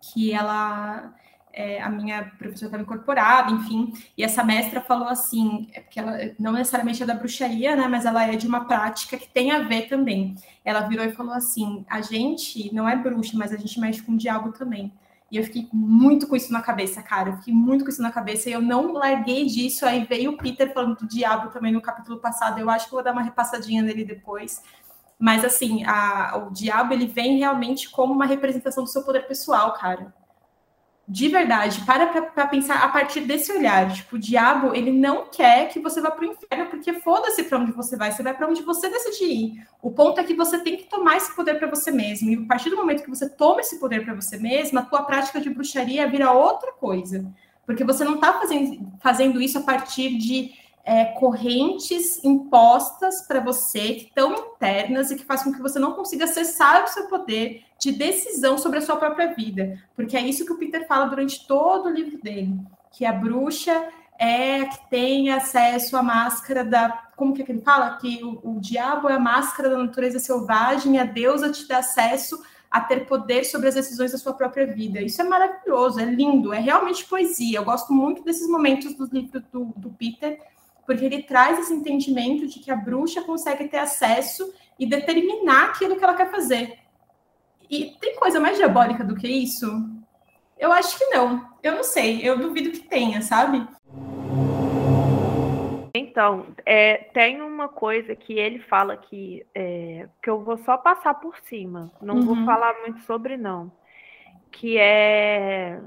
que 0.00 0.32
ela 0.32 1.14
é, 1.52 1.82
a 1.82 1.88
minha 1.88 2.24
professora 2.38 2.66
estava 2.66 2.82
incorporada, 2.82 3.50
enfim, 3.52 3.92
e 4.16 4.22
essa 4.22 4.42
mestra 4.44 4.80
falou 4.80 5.08
assim, 5.08 5.68
é 5.72 5.80
porque 5.80 5.98
ela 5.98 6.16
não 6.38 6.52
necessariamente 6.52 7.02
é 7.02 7.06
da 7.06 7.14
bruxaria, 7.14 7.74
né, 7.76 7.88
mas 7.88 8.04
ela 8.04 8.26
é 8.26 8.36
de 8.36 8.46
uma 8.46 8.64
prática 8.64 9.16
que 9.16 9.28
tem 9.28 9.50
a 9.50 9.60
ver 9.60 9.88
também. 9.88 10.36
Ela 10.64 10.80
virou 10.80 11.04
e 11.04 11.12
falou 11.12 11.32
assim: 11.32 11.84
a 11.88 12.00
gente 12.00 12.72
não 12.74 12.88
é 12.88 12.96
bruxa, 12.96 13.36
mas 13.36 13.52
a 13.52 13.56
gente 13.56 13.80
mexe 13.80 14.02
com 14.02 14.12
o 14.12 14.16
diabo 14.16 14.52
também. 14.52 14.92
E 15.30 15.36
eu 15.36 15.44
fiquei 15.44 15.68
muito 15.72 16.26
com 16.26 16.34
isso 16.34 16.52
na 16.52 16.60
cabeça, 16.60 17.02
cara. 17.02 17.30
Eu 17.30 17.36
fiquei 17.36 17.54
muito 17.54 17.84
com 17.84 17.90
isso 17.90 18.02
na 18.02 18.10
cabeça 18.10 18.48
e 18.50 18.52
eu 18.52 18.60
não 18.60 18.92
larguei 18.92 19.46
disso. 19.46 19.86
Aí 19.86 20.04
veio 20.04 20.32
o 20.32 20.36
Peter 20.36 20.72
falando 20.72 20.98
do 20.98 21.08
diabo 21.08 21.50
também 21.50 21.72
no 21.72 21.80
capítulo 21.80 22.18
passado. 22.18 22.58
Eu 22.58 22.68
acho 22.68 22.86
que 22.86 22.92
vou 22.92 23.02
dar 23.02 23.12
uma 23.12 23.22
repassadinha 23.22 23.80
nele 23.80 24.04
depois. 24.04 24.62
Mas 25.18 25.44
assim, 25.44 25.84
a, 25.84 26.36
o 26.36 26.50
diabo 26.52 26.94
ele 26.94 27.06
vem 27.06 27.38
realmente 27.38 27.88
como 27.90 28.12
uma 28.12 28.26
representação 28.26 28.82
do 28.82 28.90
seu 28.90 29.04
poder 29.04 29.26
pessoal, 29.28 29.74
cara 29.74 30.12
de 31.10 31.26
verdade, 31.26 31.80
para 31.80 32.06
para 32.06 32.46
pensar 32.46 32.84
a 32.84 32.88
partir 32.88 33.22
desse 33.22 33.50
olhar. 33.50 33.92
Tipo, 33.92 34.14
o 34.14 34.18
diabo, 34.18 34.72
ele 34.76 34.92
não 34.92 35.26
quer 35.26 35.68
que 35.68 35.80
você 35.80 36.00
vá 36.00 36.08
para 36.08 36.24
o 36.24 36.30
inferno, 36.30 36.66
porque 36.70 36.92
foda-se 37.00 37.42
para 37.42 37.58
onde 37.58 37.72
você 37.72 37.96
vai, 37.96 38.12
você 38.12 38.22
vai 38.22 38.32
para 38.32 38.46
onde 38.46 38.62
você 38.62 38.88
decidir 38.88 39.24
ir. 39.24 39.66
O 39.82 39.90
ponto 39.90 40.20
é 40.20 40.24
que 40.24 40.34
você 40.34 40.58
tem 40.58 40.76
que 40.76 40.84
tomar 40.84 41.16
esse 41.16 41.34
poder 41.34 41.58
para 41.58 41.66
você 41.66 41.90
mesmo. 41.90 42.30
E 42.30 42.36
a 42.36 42.46
partir 42.46 42.70
do 42.70 42.76
momento 42.76 43.02
que 43.02 43.10
você 43.10 43.28
toma 43.28 43.60
esse 43.60 43.80
poder 43.80 44.04
para 44.04 44.14
você 44.14 44.38
mesmo, 44.38 44.78
a 44.78 44.82
tua 44.82 45.02
prática 45.02 45.40
de 45.40 45.50
bruxaria 45.50 46.08
vira 46.08 46.30
outra 46.30 46.70
coisa. 46.74 47.26
Porque 47.66 47.82
você 47.82 48.04
não 48.04 48.14
está 48.14 48.34
fazendo, 48.34 48.92
fazendo 49.00 49.40
isso 49.40 49.58
a 49.58 49.62
partir 49.62 50.16
de 50.16 50.52
é, 50.84 51.04
correntes 51.04 52.22
impostas 52.24 53.22
para 53.22 53.40
você, 53.40 53.94
que 53.94 54.04
estão 54.06 54.32
internas 54.54 55.10
e 55.10 55.16
que 55.16 55.24
fazem 55.24 55.46
com 55.46 55.56
que 55.56 55.62
você 55.62 55.78
não 55.78 55.92
consiga 55.92 56.24
acessar 56.24 56.84
o 56.84 56.88
seu 56.88 57.06
poder 57.06 57.62
de 57.78 57.92
decisão 57.92 58.58
sobre 58.58 58.78
a 58.78 58.82
sua 58.82 58.96
própria 58.96 59.34
vida. 59.34 59.78
Porque 59.94 60.16
é 60.16 60.20
isso 60.20 60.44
que 60.44 60.52
o 60.52 60.58
Peter 60.58 60.86
fala 60.86 61.06
durante 61.06 61.46
todo 61.46 61.86
o 61.86 61.92
livro 61.92 62.20
dele, 62.20 62.58
que 62.92 63.04
a 63.04 63.12
bruxa 63.12 63.88
é 64.18 64.60
a 64.60 64.68
que 64.68 64.90
tem 64.90 65.30
acesso 65.30 65.96
à 65.96 66.02
máscara 66.02 66.62
da. 66.62 66.90
Como 67.16 67.34
que, 67.34 67.42
é 67.42 67.44
que 67.44 67.52
ele 67.52 67.62
fala? 67.62 67.96
Que 67.96 68.22
o, 68.22 68.56
o 68.56 68.60
diabo 68.60 69.08
é 69.08 69.14
a 69.14 69.18
máscara 69.18 69.70
da 69.70 69.78
natureza 69.78 70.18
selvagem, 70.18 70.98
a 70.98 71.04
deusa 71.04 71.50
te 71.50 71.66
dá 71.66 71.78
acesso 71.78 72.42
a 72.70 72.80
ter 72.80 73.06
poder 73.06 73.44
sobre 73.44 73.68
as 73.68 73.74
decisões 73.74 74.12
da 74.12 74.18
sua 74.18 74.32
própria 74.32 74.66
vida. 74.66 75.00
Isso 75.00 75.20
é 75.20 75.24
maravilhoso, 75.24 75.98
é 75.98 76.04
lindo, 76.04 76.52
é 76.52 76.60
realmente 76.60 77.04
poesia. 77.04 77.58
Eu 77.58 77.64
gosto 77.64 77.92
muito 77.92 78.22
desses 78.22 78.48
momentos 78.48 78.94
dos 78.94 79.10
livros 79.10 79.42
do, 79.50 79.72
do 79.76 79.90
Peter, 79.90 80.40
porque 80.86 81.04
ele 81.04 81.22
traz 81.22 81.58
esse 81.58 81.72
entendimento 81.72 82.46
de 82.46 82.58
que 82.58 82.70
a 82.70 82.76
bruxa 82.76 83.22
consegue 83.22 83.68
ter 83.68 83.78
acesso 83.78 84.52
e 84.78 84.86
determinar 84.86 85.66
aquilo 85.66 85.96
que 85.96 86.04
ela 86.04 86.14
quer 86.14 86.30
fazer. 86.30 86.78
E 87.68 87.96
tem 88.00 88.16
coisa 88.16 88.40
mais 88.40 88.56
diabólica 88.56 89.04
do 89.04 89.14
que 89.14 89.28
isso? 89.28 89.66
Eu 90.58 90.72
acho 90.72 90.98
que 90.98 91.06
não. 91.06 91.48
Eu 91.62 91.76
não 91.76 91.84
sei. 91.84 92.20
Eu 92.22 92.38
duvido 92.38 92.70
que 92.70 92.80
tenha, 92.80 93.22
sabe? 93.22 93.66
Então, 95.94 96.46
é, 96.66 96.96
tem 97.14 97.40
uma 97.40 97.68
coisa 97.68 98.14
que 98.16 98.32
ele 98.34 98.58
fala 98.58 98.96
que, 98.96 99.46
é, 99.54 100.08
que 100.22 100.28
eu 100.28 100.42
vou 100.42 100.58
só 100.58 100.76
passar 100.76 101.14
por 101.14 101.38
cima. 101.40 101.92
Não 102.00 102.16
uhum. 102.16 102.22
vou 102.22 102.44
falar 102.44 102.74
muito 102.80 103.00
sobre, 103.02 103.36
não. 103.36 103.70
Que 104.50 104.76
é 104.76 105.80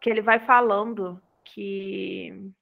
que 0.00 0.10
ele 0.10 0.22
vai 0.22 0.38
falando 0.38 1.20
que 1.42 2.52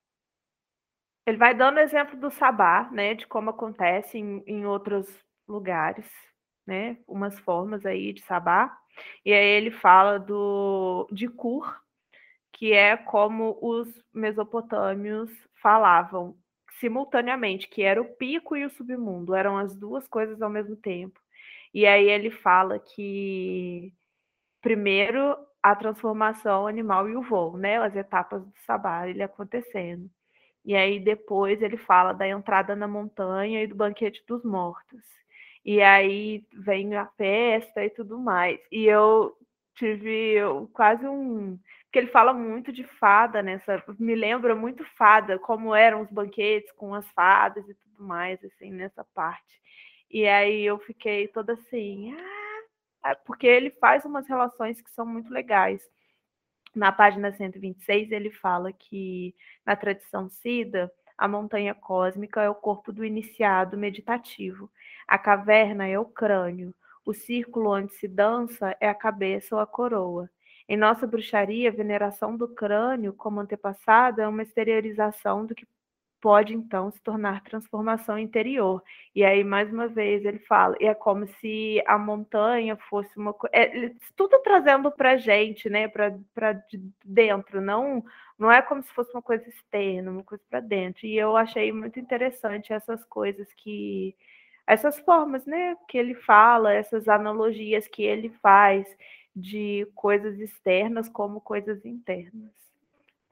ele 1.26 1.36
vai 1.38 1.55
dando 1.55 1.80
exemplo 1.80 2.16
do 2.18 2.30
sabá, 2.30 2.88
né, 2.92 3.14
de 3.14 3.26
como 3.26 3.51
acontece 3.51 4.18
em, 4.18 4.42
em 4.46 4.66
outros 4.66 5.09
lugares, 5.48 6.06
né, 6.66 6.98
umas 7.09 7.38
formas 7.40 7.84
aí 7.86 8.12
de 8.12 8.22
sabá. 8.22 8.76
E 9.24 9.32
aí 9.32 9.44
ele 9.46 9.70
fala 9.70 10.18
do 10.18 11.09
de 11.12 11.28
cur, 11.28 11.74
que 12.52 12.72
é 12.72 12.96
como 12.96 13.59
os 13.62 13.88
mesopotâmios 14.14 15.30
falavam 15.62 16.36
simultaneamente, 16.80 17.68
que 17.68 17.82
era 17.82 18.01
o 18.02 18.14
pico 18.16 18.56
e 18.56 18.64
o 18.64 18.70
submundo, 18.70 19.34
eram 19.34 19.59
as 19.59 19.76
duas 19.76 20.06
coisas 20.09 20.40
ao 20.42 20.51
mesmo 20.51 20.76
tempo. 20.76 21.20
E 21.74 21.86
aí 21.86 22.09
ele 22.10 22.30
fala 22.30 22.78
que 22.78 23.92
primeiro 24.62 25.36
a 25.62 25.76
transformação 25.76 26.66
animal 26.66 27.09
e 27.09 27.16
o 27.16 27.22
voo, 27.22 27.56
né, 27.59 27.78
as 27.78 27.96
etapas 27.96 28.44
do 28.44 28.52
sabá, 28.66 29.09
ele 29.09 29.22
acontecendo. 29.22 30.10
E 30.65 30.74
aí 30.74 30.99
depois 30.99 31.61
ele 31.62 31.77
fala 31.77 32.12
da 32.12 32.27
entrada 32.27 32.74
na 32.74 32.89
montanha 32.89 33.62
e 33.62 33.66
do 33.66 33.74
banquete 33.74 34.24
dos 34.27 34.43
mortos. 34.45 35.03
E 35.65 35.81
aí 35.82 36.45
vem 36.53 36.95
a 36.97 37.07
festa 37.07 37.85
e 37.85 37.91
tudo 37.91 38.19
mais. 38.19 38.61
E 38.73 38.85
eu 38.86 39.35
tive 39.77 40.36
quase 40.73 41.07
um. 41.07 41.59
Porque 41.85 41.99
ele 41.99 42.07
fala 42.09 42.32
muito 42.35 42.73
de 42.73 42.85
fada 42.85 43.43
nessa. 43.43 43.82
Me 43.99 44.15
lembra 44.15 44.55
muito 44.55 44.85
fada, 44.97 45.39
como 45.39 45.74
eram 45.74 46.03
os 46.03 46.11
banquetes 46.11 46.73
com 46.73 46.95
as 46.95 47.09
fadas 47.12 47.69
e 47.69 47.74
tudo 47.74 48.03
mais, 48.05 48.43
assim, 48.45 48.70
nessa 48.70 49.05
parte. 49.15 49.61
E 50.11 50.27
aí 50.27 50.65
eu 50.65 50.78
fiquei 50.78 51.28
toda 51.28 51.55
assim. 51.55 52.15
Ah, 53.03 53.15
porque 53.27 53.47
ele 53.47 53.70
faz 53.70 54.05
umas 54.05 54.27
relações 54.27 54.81
que 54.81 54.91
são 54.91 55.07
muito 55.07 55.31
legais 55.32 55.82
na 56.74 56.92
página 56.92 57.32
126, 57.32 58.10
ele 58.12 58.30
fala 58.30 58.72
que 58.72 59.34
na 59.64 59.76
tradição 59.76 60.28
Sida, 60.28 60.90
a 61.16 61.28
montanha 61.28 61.74
cósmica 61.74 62.42
é 62.42 62.51
o 62.51 62.55
corpo 62.55 62.92
do 62.92 63.05
iniciado 63.05 63.76
meditativo, 63.76 64.70
a 65.06 65.18
caverna 65.18 65.86
é 65.86 65.98
o 65.98 66.05
crânio, 66.05 66.74
o 67.06 67.14
círculo 67.14 67.70
onde 67.70 67.94
se 67.94 68.09
dança 68.09 68.76
é 68.80 68.88
a 68.88 68.94
cabeça 68.94 69.55
ou 69.55 69.60
a 69.60 69.66
coroa. 69.66 70.28
Em 70.68 70.76
nossa 70.76 71.06
bruxaria, 71.06 71.68
a 71.68 71.72
veneração 71.74 72.36
do 72.36 72.48
crânio 72.48 73.12
como 73.12 73.40
antepassado 73.40 74.20
é 74.20 74.26
uma 74.26 74.42
exteriorização 74.42 75.44
do 75.44 75.55
que 75.55 75.66
pode 76.24 76.55
então 76.55 76.90
se 76.90 76.98
tornar 77.02 77.42
transformação 77.42 78.18
interior. 78.18 78.82
E 79.14 79.22
aí, 79.22 79.44
mais 79.44 79.70
uma 79.70 79.86
vez, 79.86 80.24
ele 80.24 80.38
fala, 80.38 80.74
e 80.80 80.86
é 80.86 80.94
como 80.94 81.26
se 81.26 81.82
a 81.86 81.98
montanha 81.98 82.76
fosse 82.88 83.14
uma 83.18 83.34
coisa. 83.34 83.55
É, 83.55 83.92
tudo 84.16 84.38
trazendo 84.42 84.90
para 84.90 85.10
a 85.10 85.16
gente, 85.18 85.68
né? 85.68 85.86
Para 85.86 86.52
de 86.70 86.80
dentro, 87.05 87.60
não, 87.60 88.02
não 88.38 88.51
é 88.51 88.62
como 88.62 88.82
se 88.82 88.90
fosse 88.94 89.12
uma 89.12 89.20
coisa 89.20 89.46
externa, 89.46 90.10
uma 90.12 90.24
coisa 90.24 90.42
para 90.48 90.60
dentro. 90.60 91.05
E 91.06 91.14
eu 91.14 91.36
achei 91.36 91.70
muito 91.70 92.01
interessante 92.01 92.72
essas 92.72 93.05
coisas 93.05 93.46
que. 93.52 94.16
Essas 94.66 94.98
formas, 95.01 95.44
né, 95.44 95.76
que 95.86 95.98
ele 95.98 96.14
fala, 96.14 96.72
essas 96.72 97.06
analogias 97.06 97.86
que 97.86 98.02
ele 98.02 98.30
faz 98.42 98.86
de 99.36 99.86
coisas 99.94 100.38
externas 100.40 101.06
como 101.06 101.38
coisas 101.38 101.84
internas. 101.84 102.51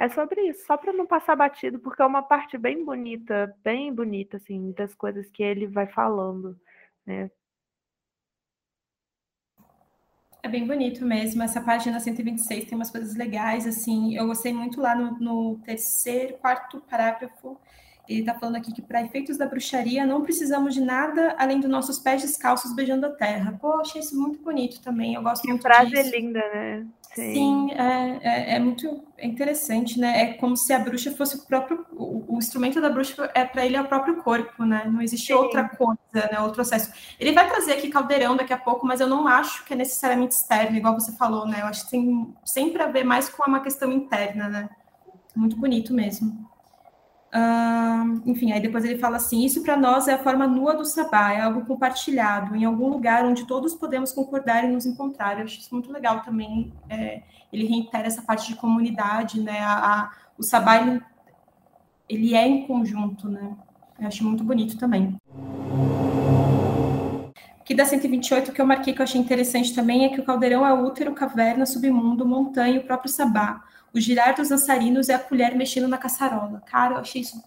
É 0.03 0.09
sobre 0.09 0.49
isso, 0.49 0.67
só 0.67 0.77
para 0.77 0.93
não 0.93 1.07
passar 1.07 1.37
batido, 1.37 1.79
porque 1.79 2.03
é 2.03 2.05
uma 2.05 2.25
parte 2.25 2.59
bem 2.59 2.85
bonita, 2.85 3.57
bem 3.63 3.95
bonita, 3.95 4.37
assim, 4.37 4.73
das 4.73 4.97
coisas 4.97 5.31
que 5.31 5.45
ele 5.45 5.69
vai 5.69 5.87
falando, 5.87 6.59
né? 7.07 7.31
É 10.43 10.49
bem 10.49 10.67
bonito 10.67 11.05
mesmo. 11.05 11.41
Essa 11.41 11.61
página 11.61 12.01
126 12.01 12.65
tem 12.65 12.75
umas 12.75 12.91
coisas 12.91 13.15
legais, 13.15 13.65
assim. 13.65 14.17
Eu 14.17 14.27
gostei 14.27 14.53
muito 14.53 14.81
lá 14.81 14.93
no, 14.97 15.21
no 15.21 15.59
terceiro, 15.61 16.37
quarto 16.39 16.81
parágrafo 16.81 17.57
ele 18.09 18.21
está 18.21 18.35
falando 18.35 18.57
aqui 18.57 18.73
que, 18.73 18.83
para 18.83 19.03
efeitos 19.03 19.39
da 19.39 19.47
bruxaria, 19.47 20.05
não 20.05 20.23
precisamos 20.23 20.75
de 20.75 20.81
nada 20.81 21.37
além 21.39 21.61
dos 21.61 21.71
nossos 21.71 21.99
pés 21.99 22.23
descalços 22.23 22.75
beijando 22.75 23.07
a 23.07 23.11
terra. 23.11 23.57
Pô, 23.61 23.75
achei 23.75 24.01
isso 24.01 24.21
muito 24.21 24.41
bonito 24.41 24.81
também. 24.81 25.15
Eu 25.15 25.23
gosto 25.23 25.43
que 25.43 25.49
muito 25.49 25.63
frase 25.63 25.91
disso. 25.91 26.11
linda, 26.11 26.41
né? 26.53 26.87
Sim, 27.15 27.35
Sim 27.35 27.71
é, 27.73 28.21
é, 28.23 28.55
é, 28.57 28.59
muito 28.59 29.05
interessante, 29.21 30.01
né? 30.01 30.23
É 30.23 30.33
como 30.35 30.57
se 30.57 30.73
a 30.73 30.79
bruxa 30.79 31.11
fosse 31.13 31.37
o 31.37 31.47
próprio. 31.47 31.85
O, 31.93 32.37
o 32.37 32.39
instrumento 32.39 32.81
da 32.81 32.89
bruxa 32.89 33.31
é 33.35 33.45
para 33.45 33.67
ele 33.67 33.77
é 33.77 33.83
o 33.83 33.87
próprio 33.87 34.23
corpo, 34.23 34.65
né? 34.65 34.85
Não 34.87 35.03
existe 35.03 35.27
Sim. 35.27 35.35
outra 35.35 35.69
coisa, 35.69 36.01
né? 36.15 36.41
Outro 36.41 36.63
acesso. 36.63 36.91
Ele 37.21 37.33
vai 37.33 37.49
trazer 37.49 37.73
aqui 37.73 37.91
caldeirão 37.91 38.35
daqui 38.35 38.53
a 38.53 38.59
pouco, 38.59 38.87
mas 38.87 39.01
eu 39.01 39.07
não 39.07 39.29
acho 39.29 39.65
que 39.65 39.75
é 39.75 39.77
necessariamente 39.77 40.35
externo, 40.35 40.77
igual 40.77 40.95
você 40.95 41.13
falou, 41.13 41.47
né? 41.47 41.61
Eu 41.61 41.67
acho 41.67 41.85
que 41.85 41.91
tem 41.91 42.35
sempre 42.45 42.83
a 42.83 42.87
ver 42.87 43.05
mais 43.05 43.29
com 43.29 43.43
uma 43.47 43.61
questão 43.61 43.93
interna, 43.93 44.49
né? 44.49 44.71
Muito 45.37 45.57
bonito 45.57 45.93
mesmo. 45.93 46.52
Enfim, 48.27 48.53
aí 48.53 48.61
depois 48.61 48.85
ele 48.85 48.99
fala 48.99 49.17
assim: 49.17 49.45
isso 49.45 49.63
para 49.63 49.77
nós 49.77 50.07
é 50.07 50.15
a 50.15 50.19
forma 50.19 50.47
nua 50.47 50.75
do 50.75 50.85
sabá, 50.85 51.33
é 51.33 51.41
algo 51.41 51.65
compartilhado, 51.65 52.55
em 52.55 52.65
algum 52.65 52.89
lugar 52.89 53.25
onde 53.25 53.47
todos 53.47 53.75
podemos 53.75 54.13
concordar 54.13 54.65
e 54.65 54.69
nos 54.69 54.85
encontrar. 54.85 55.39
Eu 55.39 55.45
acho 55.45 55.59
isso 55.59 55.75
muito 55.75 55.91
legal 55.91 56.21
também. 56.21 56.73
É, 56.91 57.23
ele 57.51 57.67
reitera 57.67 58.07
essa 58.07 58.21
parte 58.21 58.49
de 58.49 58.57
comunidade, 58.57 59.41
né? 59.41 59.61
A, 59.61 59.73
a, 59.73 60.13
o 60.37 60.43
sabá 60.43 60.77
ele, 60.77 61.03
ele, 62.07 62.35
é 62.35 62.47
em 62.47 62.67
conjunto, 62.67 63.29
né? 63.29 63.57
Eu 63.99 64.09
acho 64.09 64.25
muito 64.25 64.45
bonito 64.45 64.77
também. 64.77 65.17
Aqui 67.61 67.75
da 67.75 67.87
128, 67.87 68.53
que 68.53 68.61
eu 68.61 68.67
marquei 68.67 68.93
que 68.93 69.01
eu 69.01 69.05
achei 69.05 69.21
interessante 69.21 69.75
também 69.75 70.05
é 70.05 70.11
que 70.11 70.21
o 70.21 70.25
caldeirão 70.25 70.67
é 70.67 70.75
útero, 70.75 71.15
caverna, 71.15 71.65
submundo, 71.65 72.27
montanha 72.27 72.75
e 72.75 72.79
o 72.79 72.85
próprio 72.85 73.11
sabá 73.11 73.63
O 73.95 74.01
girar 74.01 74.35
dos 74.35 74.49
dançarinos 74.49 75.09
é 75.09 75.15
a 75.15 75.19
colher 75.19 75.55
mexendo 75.55 75.87
na 75.89 75.99
caçarola. 75.99 76.63
Cara, 76.67 76.95
eu 76.95 76.99
achei 76.99 77.23
isso 77.23 77.43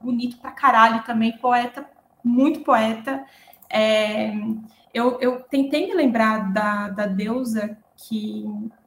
bonito 0.00 0.38
pra 0.38 0.52
caralho 0.52 1.02
também. 1.04 1.36
Poeta, 1.38 1.84
muito 2.22 2.60
poeta. 2.60 3.24
É, 3.68 4.32
eu, 4.94 5.18
eu 5.20 5.40
tentei 5.42 5.86
me 5.86 5.94
lembrar 5.94 6.52
da, 6.52 6.88
da 6.88 7.06
deusa 7.06 7.76
que. 7.96 8.44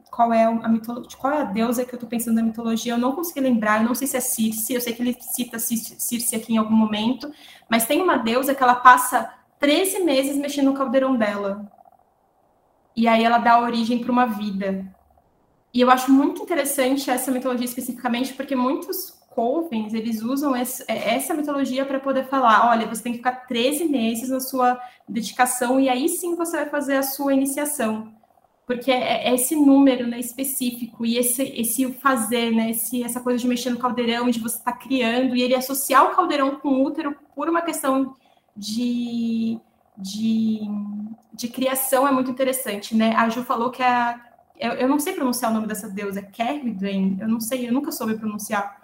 Qual 0.10 0.34
é 0.34 0.44
a 0.44 0.68
mitologia? 0.68 1.18
Qual 1.18 1.32
é 1.32 1.42
a 1.42 1.46
deusa 1.46 1.86
que 1.86 1.96
eu 1.96 2.00
tô 2.00 2.06
pensando 2.06 2.36
na 2.36 2.44
mitologia? 2.44 2.92
Eu 2.92 2.98
não 2.98 3.14
consegui 3.14 3.40
lembrar, 3.40 3.82
eu 3.82 3.88
não 3.88 3.96
sei 3.96 4.08
se 4.08 4.18
é 4.18 4.20
Circe, 4.20 4.74
eu 4.74 4.82
sei 4.82 4.92
que 4.92 5.02
ele 5.02 5.16
cita 5.22 5.58
Circe 5.58 6.36
aqui 6.36 6.54
em 6.54 6.58
algum 6.58 6.76
momento, 6.76 7.32
mas 7.70 7.86
tem 7.86 8.02
uma 8.02 8.18
deusa 8.18 8.54
que 8.54 8.62
ela 8.62 8.76
passa 8.76 9.34
13 9.58 10.04
meses 10.04 10.36
mexendo 10.36 10.66
no 10.66 10.74
caldeirão 10.74 11.16
dela. 11.16 11.72
E 12.94 13.08
aí 13.08 13.24
ela 13.24 13.38
dá 13.38 13.62
origem 13.62 14.00
para 14.00 14.12
uma 14.12 14.26
vida. 14.26 14.86
E 15.74 15.80
eu 15.80 15.90
acho 15.90 16.12
muito 16.12 16.42
interessante 16.42 17.10
essa 17.10 17.32
mitologia 17.32 17.66
especificamente, 17.66 18.34
porque 18.34 18.56
muitos 18.56 19.22
covens, 19.30 19.94
eles 19.94 20.22
usam 20.22 20.56
é, 20.56 20.64
essa 20.88 21.34
mitologia 21.34 21.86
para 21.86 22.00
poder 22.00 22.26
falar, 22.26 22.70
olha, 22.70 22.86
você 22.86 23.02
tem 23.02 23.14
que 23.14 23.20
ficar 23.20 23.48
13 23.48 23.86
meses 23.86 24.30
na 24.30 24.42
sua 24.42 24.80
dedicação 25.08 25.80
e 25.80 25.88
aí 25.88 26.10
sim 26.10 26.36
você 26.36 26.58
vai 26.58 26.70
fazer 26.70 26.98
a 26.98 27.04
sua 27.04 27.34
iniciação. 27.34 28.14
Porque 28.68 28.92
é, 28.92 29.30
é 29.30 29.34
esse 29.34 29.56
número 29.56 30.06
né, 30.08 30.20
específico 30.20 31.06
e 31.06 31.18
esse, 31.18 31.44
esse 31.44 31.92
fazer, 31.94 32.52
né, 32.52 32.72
esse, 32.72 33.04
essa 33.04 33.22
coisa 33.22 33.40
de 33.40 33.48
mexer 33.48 33.70
no 33.70 33.80
caldeirão, 33.80 34.30
de 34.30 34.40
você 34.40 34.58
estar 34.58 34.74
tá 34.74 34.78
criando, 34.78 35.36
e 35.36 35.42
ele 35.42 35.56
associar 35.56 36.06
o 36.06 36.16
caldeirão 36.16 36.58
com 36.58 36.70
o 36.70 36.84
útero 36.84 37.16
por 37.34 37.50
uma 37.50 37.62
questão 37.62 38.16
de, 38.56 39.58
de, 39.98 40.60
de 41.34 41.48
criação 41.48 42.08
é 42.08 42.12
muito 42.12 42.30
interessante, 42.30 42.96
né? 42.96 43.16
A 43.16 43.30
Ju 43.30 43.44
falou 43.44 43.72
que 43.72 43.82
a, 43.82 44.20
eu, 44.62 44.74
eu 44.74 44.88
não 44.88 45.00
sei 45.00 45.14
pronunciar 45.14 45.50
o 45.50 45.54
nome 45.56 45.66
dessa 45.66 45.90
deusa, 45.90 46.20
é 46.20 46.24
Kerridwen, 46.24 47.18
eu 47.20 47.28
não 47.28 47.42
sei, 47.42 47.68
eu 47.68 47.74
nunca 47.74 47.92
soube 47.92 48.16
pronunciar. 48.16 48.80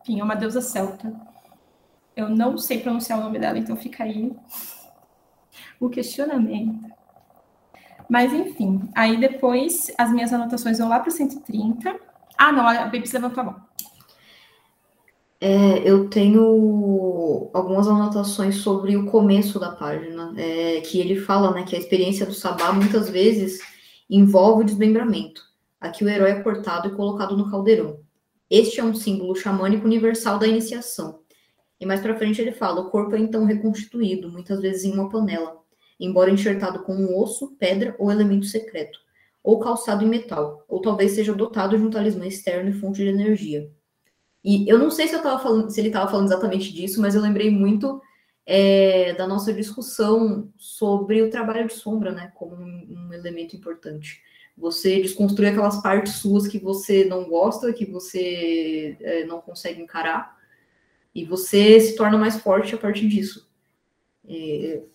Enfim, 0.00 0.20
é 0.20 0.24
uma 0.24 0.36
deusa 0.36 0.60
celta. 0.60 1.12
Eu 2.14 2.28
não 2.28 2.56
sei 2.56 2.78
pronunciar 2.78 3.18
o 3.18 3.22
nome 3.22 3.40
dela, 3.40 3.58
então 3.58 3.76
fica 3.76 4.04
aí 4.04 4.32
o 5.80 5.90
questionamento. 5.90 6.88
Mas, 8.08 8.32
enfim, 8.32 8.88
aí 8.94 9.18
depois 9.18 9.92
as 9.98 10.12
minhas 10.12 10.32
anotações 10.32 10.78
vão 10.78 10.88
lá 10.88 11.00
para 11.00 11.08
o 11.08 11.12
130. 11.12 11.98
Ah, 12.38 12.52
não, 12.52 12.66
a 12.66 12.84
Baby 12.84 13.10
levantou 13.12 13.40
a 13.40 13.44
mão. 13.44 13.66
É, 15.40 15.78
eu 15.84 16.08
tenho 16.08 17.50
algumas 17.52 17.88
anotações 17.88 18.56
sobre 18.56 18.96
o 18.96 19.06
começo 19.06 19.58
da 19.58 19.72
página, 19.72 20.32
é, 20.36 20.80
que 20.82 21.00
ele 21.00 21.16
fala 21.16 21.50
né, 21.50 21.64
que 21.64 21.74
a 21.74 21.78
experiência 21.78 22.24
do 22.24 22.32
sabá 22.32 22.72
muitas 22.72 23.10
vezes 23.10 23.60
envolve 24.08 24.62
o 24.62 24.66
desmembramento. 24.66 25.42
Aqui 25.80 26.04
o 26.04 26.08
herói 26.08 26.30
é 26.30 26.42
cortado 26.42 26.88
e 26.88 26.94
colocado 26.94 27.36
no 27.36 27.50
caldeirão. 27.50 28.00
Este 28.48 28.80
é 28.80 28.84
um 28.84 28.94
símbolo 28.94 29.34
xamânico 29.34 29.86
universal 29.86 30.38
da 30.38 30.46
iniciação. 30.46 31.20
E 31.80 31.84
mais 31.84 32.00
para 32.00 32.16
frente 32.16 32.40
ele 32.40 32.52
fala: 32.52 32.80
o 32.80 32.90
corpo 32.90 33.14
é 33.14 33.18
então 33.18 33.44
reconstituído, 33.44 34.30
muitas 34.30 34.60
vezes 34.60 34.84
em 34.84 34.92
uma 34.92 35.08
panela, 35.08 35.58
embora 35.98 36.30
enxertado 36.30 36.82
com 36.84 36.94
um 36.94 37.18
osso, 37.20 37.56
pedra 37.58 37.94
ou 37.98 38.10
elemento 38.10 38.46
secreto, 38.46 38.98
ou 39.42 39.58
calçado 39.58 40.04
em 40.04 40.08
metal, 40.08 40.64
ou 40.68 40.80
talvez 40.80 41.12
seja 41.12 41.34
dotado 41.34 41.76
de 41.76 41.84
um 41.84 41.90
talismã 41.90 42.26
externo 42.26 42.70
e 42.70 42.72
fonte 42.72 43.02
de 43.02 43.08
energia. 43.08 43.70
E 44.44 44.68
eu 44.68 44.78
não 44.78 44.90
sei 44.90 45.08
se 45.08 45.14
eu 45.14 45.22
tava 45.22 45.42
falando, 45.42 45.70
se 45.70 45.80
ele 45.80 45.88
estava 45.88 46.10
falando 46.10 46.26
exatamente 46.26 46.72
disso, 46.72 47.00
mas 47.00 47.14
eu 47.14 47.20
lembrei 47.20 47.50
muito 47.50 48.00
é, 48.46 49.12
da 49.14 49.26
nossa 49.26 49.52
discussão 49.52 50.48
sobre 50.56 51.20
o 51.20 51.28
trabalho 51.28 51.66
de 51.66 51.74
sombra, 51.74 52.12
né, 52.12 52.30
como 52.36 52.54
um, 52.54 53.12
elemento 53.12 53.56
importante. 53.56 54.22
Você 54.56 55.02
desconstruir 55.02 55.48
aquelas 55.48 55.82
partes 55.82 56.14
suas 56.14 56.46
que 56.46 56.58
você 56.58 57.04
não 57.04 57.28
gosta, 57.28 57.72
que 57.72 57.84
você 57.84 58.96
é, 59.00 59.24
não 59.24 59.40
consegue 59.40 59.82
encarar, 59.82 60.36
e 61.12 61.24
você 61.24 61.80
se 61.80 61.96
torna 61.96 62.16
mais 62.16 62.36
forte 62.36 62.74
a 62.74 62.78
partir 62.78 63.08
disso. 63.08 63.45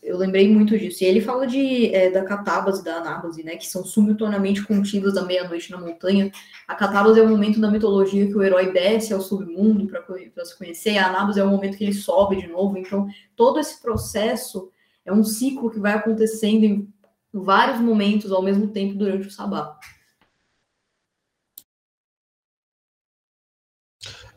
Eu 0.03 0.17
lembrei 0.17 0.47
muito 0.53 0.77
disso. 0.77 1.03
E 1.03 1.07
ele 1.07 1.21
fala 1.21 1.47
de, 1.47 1.93
é, 1.95 2.09
da 2.09 2.23
catábase 2.23 2.83
da 2.83 2.97
anábase, 2.97 3.43
né, 3.43 3.55
que 3.55 3.67
são 3.67 3.85
simultaneamente 3.85 4.63
contidas 4.63 5.15
à 5.15 5.23
meia-noite 5.23 5.71
na 5.71 5.79
montanha. 5.79 6.31
A 6.67 6.75
catábase 6.75 7.19
é 7.19 7.23
o 7.23 7.29
momento 7.29 7.59
da 7.59 7.71
mitologia 7.71 8.27
que 8.27 8.35
o 8.35 8.43
herói 8.43 8.73
desce 8.73 9.13
ao 9.13 9.21
submundo 9.21 9.87
para 9.87 10.45
se 10.45 10.57
conhecer, 10.57 10.97
a 10.97 11.07
anábase 11.07 11.39
é 11.39 11.43
o 11.43 11.49
momento 11.49 11.77
que 11.77 11.83
ele 11.85 11.93
sobe 11.93 12.35
de 12.35 12.47
novo. 12.47 12.77
Então, 12.77 13.07
todo 13.35 13.59
esse 13.59 13.81
processo 13.81 14.69
é 15.05 15.13
um 15.13 15.23
ciclo 15.23 15.71
que 15.71 15.79
vai 15.79 15.93
acontecendo 15.93 16.63
em 16.65 16.87
vários 17.33 17.79
momentos 17.79 18.31
ao 18.31 18.41
mesmo 18.41 18.67
tempo 18.67 18.95
durante 18.95 19.27
o 19.27 19.31
sabá. 19.31 19.77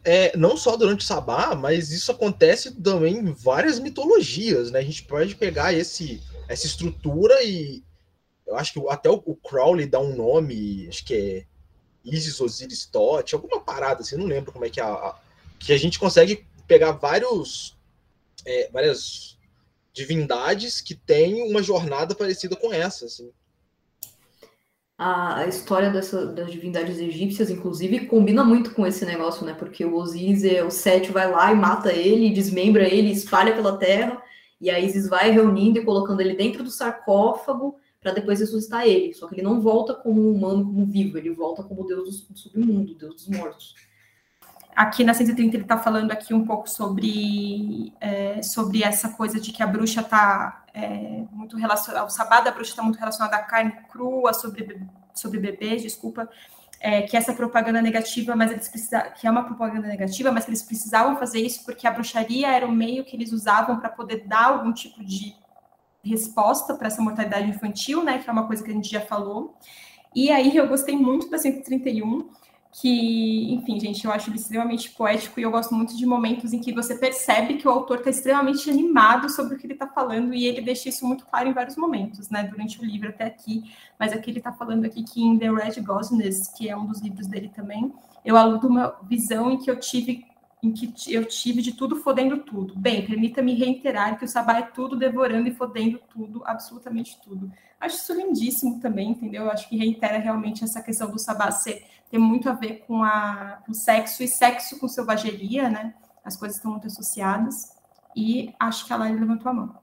É, 0.05 0.37
não 0.37 0.57
só 0.57 0.77
durante 0.77 1.01
o 1.01 1.07
sabá, 1.07 1.55
mas 1.55 1.91
isso 1.91 2.13
acontece 2.13 2.71
também 2.73 3.17
em 3.17 3.33
várias 3.33 3.79
mitologias, 3.79 4.71
né? 4.71 4.81
A 4.81 4.83
gente 4.83 5.05
pode 5.05 5.35
pegar 5.35 5.73
esse, 5.73 6.23
essa 6.47 6.67
estrutura 6.67 7.43
e 7.43 7.83
eu 8.47 8.57
acho 8.57 8.75
que 8.75 8.89
até 8.91 9.09
o, 9.09 9.23
o 9.25 9.35
Crowley 9.35 9.87
dá 9.87 9.99
um 9.99 10.15
nome, 10.15 10.87
acho 10.89 11.05
que 11.05 11.15
é 11.15 11.45
Isis 12.05 12.39
Osiris 12.39 12.85
Tote, 12.85 13.35
alguma 13.35 13.61
parada 13.61 14.03
assim, 14.03 14.17
não 14.17 14.27
lembro 14.27 14.53
como 14.53 14.67
é 14.67 14.71
que 14.71 14.79
é 14.79 14.83
a, 14.83 14.93
a 14.93 15.19
que 15.59 15.73
a 15.73 15.79
gente 15.79 15.99
consegue 15.99 16.47
pegar 16.69 16.93
vários 16.93 17.75
é, 18.45 18.69
várias 18.71 19.39
divindades 19.93 20.81
que 20.81 20.95
têm 20.95 21.49
uma 21.49 21.63
jornada 21.63 22.15
parecida 22.15 22.57
com 22.57 22.73
essa, 22.73 23.07
assim. 23.07 23.31
A, 24.97 25.47
história 25.49 25.91
dessa, 25.91 26.27
das 26.27 26.53
divindades 26.53 26.99
egípcias, 26.99 27.51
inclusive, 27.51 28.07
combina 28.07 28.45
muito 28.45 28.73
com 28.73 28.87
esse 28.87 29.05
negócio, 29.05 29.45
né? 29.45 29.53
Porque 29.53 29.85
o 29.85 29.97
Osíris, 29.97 30.45
o 30.65 30.71
Sete 30.71 31.11
vai 31.11 31.29
lá 31.31 31.53
e 31.53 31.57
mata 31.57 31.93
ele, 31.93 32.31
desmembra 32.31 32.89
ele, 32.89 33.11
espalha 33.11 33.55
pela 33.55 33.77
terra, 33.77 34.23
e 34.61 34.71
a 34.71 34.79
Isis 34.79 35.09
vai 35.09 35.31
reunindo 35.31 35.79
e 35.79 35.85
colocando 35.85 36.21
ele 36.21 36.35
dentro 36.37 36.63
do 36.63 36.71
sarcófago 36.71 37.77
para 38.01 38.13
depois 38.13 38.39
ressuscitar 38.39 38.87
ele. 38.87 39.13
Só 39.15 39.27
que 39.27 39.35
ele 39.35 39.43
não 39.43 39.61
volta 39.61 39.95
como 39.95 40.21
um 40.21 40.33
humano, 40.33 40.65
como 40.65 40.87
vivo, 40.87 41.19
ele 41.19 41.31
volta 41.31 41.63
como 41.63 41.87
deus 41.87 42.27
do 42.29 42.37
submundo, 42.39 42.95
deus 42.95 43.15
dos 43.15 43.29
mortos. 43.29 43.75
Aqui 44.75 45.05
na 45.05 45.15
130 45.15 45.55
ele 45.55 45.63
está 45.63 45.79
falando 45.79 46.11
aqui 46.11 46.35
um 46.35 46.45
pouco 46.45 46.69
sobre, 46.69 47.93
é, 48.01 48.43
sobre 48.43 48.83
essa 48.83 49.11
coisa 49.11 49.41
de 49.41 49.53
que 49.53 49.63
a 49.63 49.67
bruxa 49.67 50.01
está 50.01 50.65
é, 50.75 51.23
muito 51.31 51.57
relacionada, 51.57 52.05
o 52.05 52.11
sabá 52.11 52.41
da 52.41 52.51
bruxa 52.51 52.71
está 52.71 52.83
muito 52.83 52.99
relacionado 52.99 53.35
à 53.35 53.39
carne 53.39 53.73
crua, 53.89 54.35
sobre, 54.35 54.81
sobre 55.15 55.39
bebês, 55.39 55.83
desculpa, 55.83 56.29
é, 56.81 57.03
que 57.03 57.17
essa 57.17 57.33
propaganda 57.33 57.81
negativa, 57.81 58.35
mas 58.35 58.51
eles 58.51 58.69
precisavam, 58.69 59.13
que 59.13 59.27
é 59.27 59.31
uma 59.31 59.45
propaganda 59.45 59.87
negativa, 59.87 60.33
mas 60.33 60.45
que 60.45 60.51
eles 60.51 60.63
precisavam 60.63 61.17
fazer 61.17 61.41
isso 61.41 61.65
porque 61.65 61.87
a 61.87 61.91
bruxaria 61.93 62.51
era 62.51 62.67
o 62.67 62.73
meio 62.73 63.05
que 63.05 63.17
eles 63.17 63.33
usavam 63.33 63.79
para 63.79 63.89
poder 63.89 64.27
dar 64.27 64.47
algum 64.47 64.73
tipo 64.73 65.05
de 65.05 65.37
resposta 66.05 66.75
para 66.75 66.89
essa 66.89 67.01
mortalidade 67.01 67.49
infantil, 67.49 68.03
né, 68.03 68.19
que 68.19 68.29
é 68.29 68.33
uma 68.33 68.47
coisa 68.47 68.63
que 68.63 68.71
a 68.71 68.75
gente 68.75 68.91
já 68.91 69.01
falou. 69.01 69.57
E 70.15 70.31
aí 70.31 70.57
eu 70.57 70.69
gostei 70.69 70.97
muito 70.97 71.31
da 71.31 71.39
131, 71.39 72.29
que, 72.81 73.55
enfim, 73.55 73.79
gente, 73.79 74.05
eu 74.05 74.11
acho 74.11 74.29
ele 74.29 74.37
extremamente 74.37 74.91
poético 74.91 75.39
e 75.39 75.45
eu 75.45 75.51
gosto 75.53 75.73
muito 75.73 75.97
de 75.97 76.05
momentos 76.05 76.53
em 76.53 76.59
que 76.59 76.73
você 76.73 76.97
percebe 76.97 77.55
que 77.55 77.69
o 77.69 77.71
autor 77.71 77.99
está 77.99 78.11
extremamente 78.11 78.69
animado 78.69 79.31
sobre 79.31 79.55
o 79.55 79.59
que 79.59 79.65
ele 79.65 79.75
está 79.75 79.87
falando 79.87 80.35
e 80.35 80.45
ele 80.45 80.61
deixa 80.61 80.89
isso 80.89 81.07
muito 81.07 81.25
claro 81.25 81.49
em 81.49 81.53
vários 81.53 81.77
momentos, 81.77 82.29
né, 82.31 82.43
durante 82.43 82.81
o 82.81 82.85
livro 82.85 83.11
até 83.11 83.27
aqui. 83.27 83.73
Mas 83.97 84.13
aqui 84.13 84.29
ele 84.29 84.39
está 84.39 84.53
falando 84.53 84.85
aqui 84.85 85.05
que 85.05 85.23
em 85.23 85.39
The 85.39 85.53
Red 85.53 85.81
Gosness, 85.83 86.49
que 86.49 86.69
é 86.69 86.77
um 86.77 86.85
dos 86.85 87.01
livros 87.01 87.29
dele 87.29 87.49
também, 87.55 87.93
eu 88.25 88.37
aludo 88.37 88.67
uma 88.67 88.99
visão 89.05 89.53
em 89.53 89.59
que 89.59 89.71
eu 89.71 89.79
tive 89.79 90.27
em 90.61 90.73
que 90.73 90.95
eu 91.13 91.27
tive 91.27 91.61
de 91.61 91.73
tudo 91.73 91.97
fodendo 91.97 92.39
tudo. 92.39 92.75
Bem, 92.75 93.05
permita-me 93.05 93.55
reiterar 93.55 94.19
que 94.19 94.25
o 94.25 94.29
Sabá 94.29 94.59
é 94.59 94.63
tudo 94.63 94.97
devorando 94.97 95.47
e 95.47 95.55
fodendo 95.55 96.01
tudo, 96.09 96.43
absolutamente 96.47 97.21
tudo. 97.23 97.53
Acho 97.79 97.97
isso 97.97 98.15
lindíssimo 98.15 98.81
também, 98.81 99.11
entendeu? 99.11 99.51
Acho 99.51 99.69
que 99.69 99.77
reitera 99.77 100.17
realmente 100.17 100.65
essa 100.65 100.81
questão 100.83 101.11
do 101.11 101.19
Sabá 101.19 101.51
ser, 101.51 101.85
ter 102.15 102.19
muito 102.19 102.49
a 102.49 102.53
ver 102.53 102.85
com, 102.87 103.03
a, 103.03 103.61
com 103.67 103.75
sexo 103.75 104.23
e 104.23 104.29
sexo 104.29 104.79
com 104.79 104.87
selvageria, 104.87 105.69
né? 105.69 105.93
As 106.25 106.37
coisas 106.37 106.57
estão 106.57 106.71
muito 106.71 106.87
associadas. 106.87 107.75
E 108.17 108.55
acho 108.61 108.87
que 108.87 108.93
a 108.93 108.97
Lari 108.97 109.19
levantou 109.19 109.51
a 109.51 109.53
mão. 109.53 109.83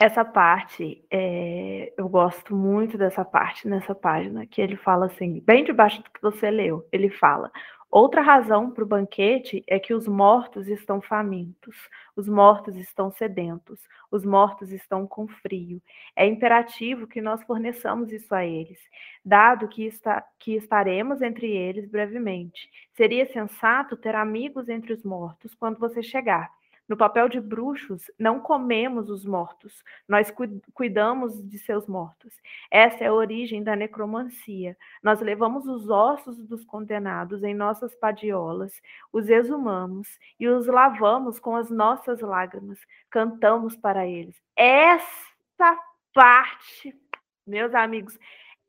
Essa 0.00 0.24
parte, 0.24 1.04
é, 1.10 1.92
eu 1.98 2.08
gosto 2.08 2.54
muito 2.54 2.96
dessa 2.96 3.24
parte 3.24 3.66
nessa 3.66 3.92
página, 3.92 4.46
que 4.46 4.60
ele 4.60 4.76
fala 4.76 5.06
assim, 5.06 5.40
bem 5.40 5.64
debaixo 5.64 6.00
do 6.00 6.10
que 6.10 6.22
você 6.22 6.48
leu, 6.48 6.86
ele 6.92 7.10
fala: 7.10 7.50
Outra 7.90 8.20
razão 8.20 8.70
para 8.70 8.84
o 8.84 8.86
banquete 8.86 9.64
é 9.66 9.78
que 9.78 9.94
os 9.94 10.06
mortos 10.06 10.68
estão 10.68 11.00
famintos, 11.00 11.74
os 12.14 12.28
mortos 12.28 12.76
estão 12.76 13.10
sedentos, 13.10 13.80
os 14.10 14.26
mortos 14.26 14.72
estão 14.72 15.06
com 15.06 15.26
frio. 15.26 15.80
É 16.14 16.26
imperativo 16.26 17.06
que 17.06 17.22
nós 17.22 17.42
forneçamos 17.44 18.12
isso 18.12 18.34
a 18.34 18.44
eles, 18.44 18.78
dado 19.24 19.68
que, 19.68 19.84
está, 19.84 20.22
que 20.38 20.54
estaremos 20.54 21.22
entre 21.22 21.50
eles 21.50 21.88
brevemente. 21.88 22.70
Seria 22.92 23.24
sensato 23.32 23.96
ter 23.96 24.14
amigos 24.14 24.68
entre 24.68 24.92
os 24.92 25.02
mortos 25.02 25.54
quando 25.54 25.78
você 25.78 26.02
chegar. 26.02 26.57
No 26.88 26.96
papel 26.96 27.28
de 27.28 27.38
bruxos, 27.38 28.10
não 28.18 28.40
comemos 28.40 29.10
os 29.10 29.24
mortos, 29.26 29.84
nós 30.08 30.32
cuidamos 30.72 31.46
de 31.46 31.58
seus 31.58 31.86
mortos. 31.86 32.34
Essa 32.70 33.04
é 33.04 33.06
a 33.08 33.12
origem 33.12 33.62
da 33.62 33.76
necromancia. 33.76 34.74
Nós 35.02 35.20
levamos 35.20 35.66
os 35.66 35.90
ossos 35.90 36.38
dos 36.38 36.64
condenados 36.64 37.44
em 37.44 37.54
nossas 37.54 37.94
padiolas, 37.94 38.80
os 39.12 39.28
exumamos 39.28 40.18
e 40.40 40.48
os 40.48 40.66
lavamos 40.66 41.38
com 41.38 41.54
as 41.54 41.70
nossas 41.70 42.20
lágrimas, 42.22 42.78
cantamos 43.10 43.76
para 43.76 44.06
eles. 44.06 44.40
Essa 44.56 45.78
parte, 46.14 46.98
meus 47.46 47.74
amigos, 47.74 48.18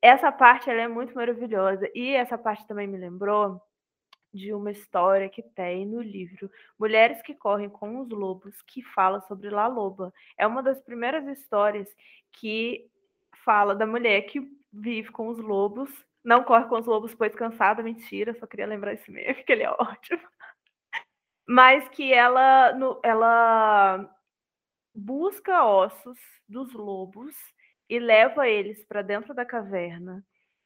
essa 0.02 0.32
parte 0.32 0.70
ela 0.70 0.82
é 0.82 0.88
muito 0.88 1.16
maravilhosa. 1.16 1.90
E 1.96 2.14
essa 2.14 2.38
parte 2.38 2.68
também 2.68 2.88
me 2.88 2.98
lembrou 2.98 3.62
de 4.34 4.53
uma 4.53 4.72
história 4.72 5.30
que 5.30 5.41
tem 5.41 5.85
no 5.85 6.01
livro 6.01 6.51
Mulheres 6.77 7.22
que 7.22 7.34
Correm 7.34 7.69
com 7.69 7.99
os 7.99 8.10
Lobos, 8.10 8.61
que 8.64 8.84
fala 8.84 9.22
sobre 9.22 9.49
La 9.49 9.68
Loba. 9.68 10.14
É 10.38 10.45
uma 10.45 10.61
das 10.61 10.80
primeiras 10.81 11.26
histórias 11.27 11.88
que 12.34 12.89
fala 13.43 13.76
da 13.76 13.85
mulher 13.85 14.22
que 14.23 14.41
vive 14.72 15.11
com 15.11 15.27
os 15.30 15.39
lobos, 15.39 15.89
não 16.23 16.43
corre 16.43 16.65
com 16.65 16.77
os 16.77 16.85
lobos 16.85 17.15
pois 17.15 17.34
cansada, 17.34 17.81
mentira, 17.81 18.35
só 18.35 18.45
queria 18.45 18.68
lembrar 18.68 18.93
esse 18.93 19.10
mesmo, 19.11 19.43
que 19.45 19.51
ele 19.51 19.64
é 19.64 19.72
ótimo. 19.72 20.22
Mas 21.47 21.88
que 21.89 22.14
ela, 22.14 22.72
ela 23.03 24.15
busca 24.93 25.65
ossos 25.65 26.19
dos 26.47 26.73
lobos 26.73 27.35
e 27.89 27.97
leva 27.97 28.47
eles 28.47 28.85
para 28.85 29.01
dentro 29.01 29.34
da 29.34 29.45
caverna 29.45 30.23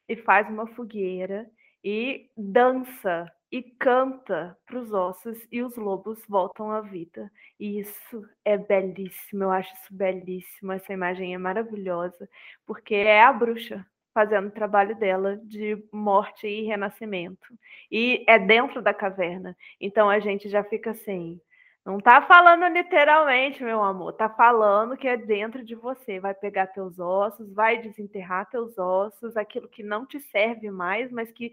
e 0.08 0.16
faz 0.16 0.48
uma 0.50 0.66
fogueira 0.66 1.50
e 1.82 2.30
dança 2.36 3.32
e 3.54 3.62
canta 3.62 4.58
para 4.66 4.80
os 4.80 4.92
ossos 4.92 5.38
e 5.52 5.62
os 5.62 5.76
lobos 5.76 6.20
voltam 6.28 6.72
à 6.72 6.80
vida. 6.80 7.30
E 7.60 7.78
isso 7.78 8.28
é 8.44 8.58
belíssimo, 8.58 9.44
eu 9.44 9.50
acho 9.52 9.72
isso 9.74 9.94
belíssimo. 9.94 10.72
Essa 10.72 10.92
imagem 10.92 11.34
é 11.34 11.38
maravilhosa, 11.38 12.28
porque 12.66 12.96
é 12.96 13.22
a 13.22 13.32
bruxa 13.32 13.86
fazendo 14.12 14.48
o 14.48 14.50
trabalho 14.50 14.96
dela 14.96 15.36
de 15.36 15.80
morte 15.92 16.48
e 16.48 16.62
renascimento. 16.62 17.46
E 17.92 18.24
é 18.26 18.40
dentro 18.40 18.82
da 18.82 18.92
caverna. 18.92 19.56
Então 19.80 20.10
a 20.10 20.18
gente 20.18 20.48
já 20.48 20.64
fica 20.64 20.90
assim. 20.90 21.40
Não 21.86 22.00
tá 22.00 22.22
falando 22.22 22.66
literalmente, 22.66 23.62
meu 23.62 23.84
amor. 23.84 24.14
Tá 24.14 24.28
falando 24.28 24.96
que 24.96 25.06
é 25.06 25.16
dentro 25.16 25.64
de 25.64 25.76
você. 25.76 26.18
Vai 26.18 26.34
pegar 26.34 26.68
teus 26.68 26.98
ossos, 26.98 27.52
vai 27.52 27.80
desenterrar 27.80 28.50
teus 28.50 28.76
ossos, 28.78 29.36
aquilo 29.36 29.68
que 29.68 29.84
não 29.84 30.04
te 30.04 30.18
serve 30.18 30.72
mais, 30.72 31.12
mas 31.12 31.30
que 31.30 31.52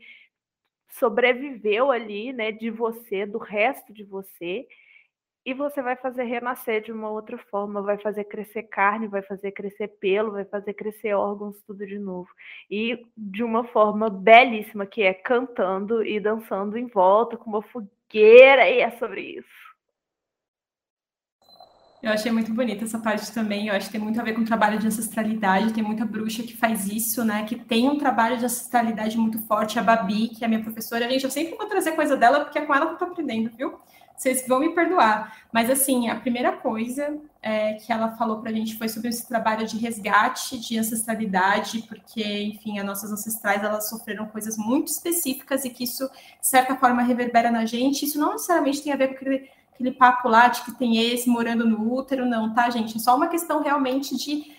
sobreviveu 0.91 1.91
ali, 1.91 2.33
né, 2.33 2.51
de 2.51 2.69
você, 2.69 3.25
do 3.25 3.37
resto 3.37 3.93
de 3.93 4.03
você, 4.03 4.67
e 5.45 5.53
você 5.53 5.81
vai 5.81 5.95
fazer 5.95 6.23
renascer 6.23 6.81
de 6.81 6.91
uma 6.91 7.09
outra 7.09 7.37
forma, 7.37 7.81
vai 7.81 7.97
fazer 7.97 8.25
crescer 8.25 8.63
carne, 8.63 9.07
vai 9.07 9.23
fazer 9.23 9.51
crescer 9.51 9.87
pelo, 9.87 10.33
vai 10.33 10.45
fazer 10.45 10.73
crescer 10.75 11.15
órgãos, 11.15 11.61
tudo 11.63 11.85
de 11.85 11.97
novo. 11.97 12.29
E 12.69 13.07
de 13.17 13.43
uma 13.43 13.63
forma 13.63 14.09
belíssima, 14.09 14.85
que 14.85 15.01
é 15.01 15.13
cantando 15.13 16.05
e 16.05 16.19
dançando 16.19 16.77
em 16.77 16.85
volta, 16.85 17.37
com 17.37 17.49
uma 17.49 17.63
fogueira, 17.63 18.69
e 18.69 18.81
é 18.81 18.91
sobre 18.91 19.21
isso. 19.21 19.70
Eu 22.01 22.11
achei 22.11 22.31
muito 22.31 22.51
bonita 22.51 22.83
essa 22.83 22.97
parte 22.97 23.31
também. 23.31 23.67
Eu 23.67 23.75
acho 23.75 23.85
que 23.85 23.91
tem 23.91 24.01
muito 24.01 24.19
a 24.19 24.23
ver 24.23 24.33
com 24.33 24.41
o 24.41 24.45
trabalho 24.45 24.79
de 24.79 24.87
ancestralidade. 24.87 25.71
Tem 25.71 25.83
muita 25.83 26.03
bruxa 26.03 26.41
que 26.41 26.57
faz 26.57 26.87
isso, 26.87 27.23
né? 27.23 27.45
Que 27.45 27.55
tem 27.55 27.87
um 27.87 27.97
trabalho 27.97 28.37
de 28.37 28.45
ancestralidade 28.45 29.15
muito 29.17 29.39
forte. 29.43 29.77
A 29.77 29.83
Babi, 29.83 30.29
que 30.29 30.43
é 30.43 30.47
a 30.47 30.49
minha 30.49 30.63
professora. 30.63 31.07
Gente, 31.07 31.25
eu 31.25 31.31
sempre 31.31 31.55
vou 31.55 31.67
trazer 31.67 31.91
coisa 31.91 32.17
dela, 32.17 32.39
porque 32.39 32.57
é 32.57 32.65
com 32.65 32.73
ela 32.73 32.87
que 32.87 32.93
eu 32.93 32.97
tô 32.97 33.05
aprendendo, 33.05 33.51
viu? 33.55 33.79
Vocês 34.17 34.47
vão 34.47 34.59
me 34.59 34.69
perdoar. 34.73 35.45
Mas, 35.51 35.69
assim, 35.69 36.09
a 36.09 36.15
primeira 36.15 36.51
coisa 36.51 37.19
é, 37.41 37.73
que 37.73 37.91
ela 37.91 38.15
falou 38.17 38.39
para 38.39 38.49
a 38.49 38.53
gente 38.53 38.77
foi 38.77 38.87
sobre 38.87 39.09
esse 39.09 39.27
trabalho 39.27 39.65
de 39.65 39.77
resgate 39.77 40.59
de 40.59 40.77
ancestralidade, 40.77 41.83
porque, 41.87 42.23
enfim, 42.43 42.79
as 42.79 42.85
nossas 42.85 43.11
ancestrais 43.11 43.63
elas 43.63 43.89
sofreram 43.89 44.25
coisas 44.27 44.57
muito 44.57 44.87
específicas 44.87 45.65
e 45.65 45.69
que 45.69 45.83
isso, 45.83 46.07
de 46.39 46.47
certa 46.47 46.75
forma, 46.75 47.01
reverbera 47.03 47.51
na 47.51 47.65
gente. 47.65 48.05
Isso 48.05 48.19
não 48.19 48.33
necessariamente 48.33 48.83
tem 48.83 48.91
a 48.91 48.95
ver 48.95 49.07
com 49.09 49.15
aquele 49.81 49.91
papo 49.91 50.29
lá 50.29 50.47
de 50.47 50.61
que 50.61 50.71
tem 50.71 50.97
esse 51.11 51.27
morando 51.27 51.67
no 51.67 51.91
útero, 51.93 52.25
não, 52.25 52.53
tá, 52.53 52.69
gente? 52.69 52.95
É 52.97 52.99
só 52.99 53.15
uma 53.15 53.27
questão 53.27 53.61
realmente 53.61 54.15
de, 54.15 54.51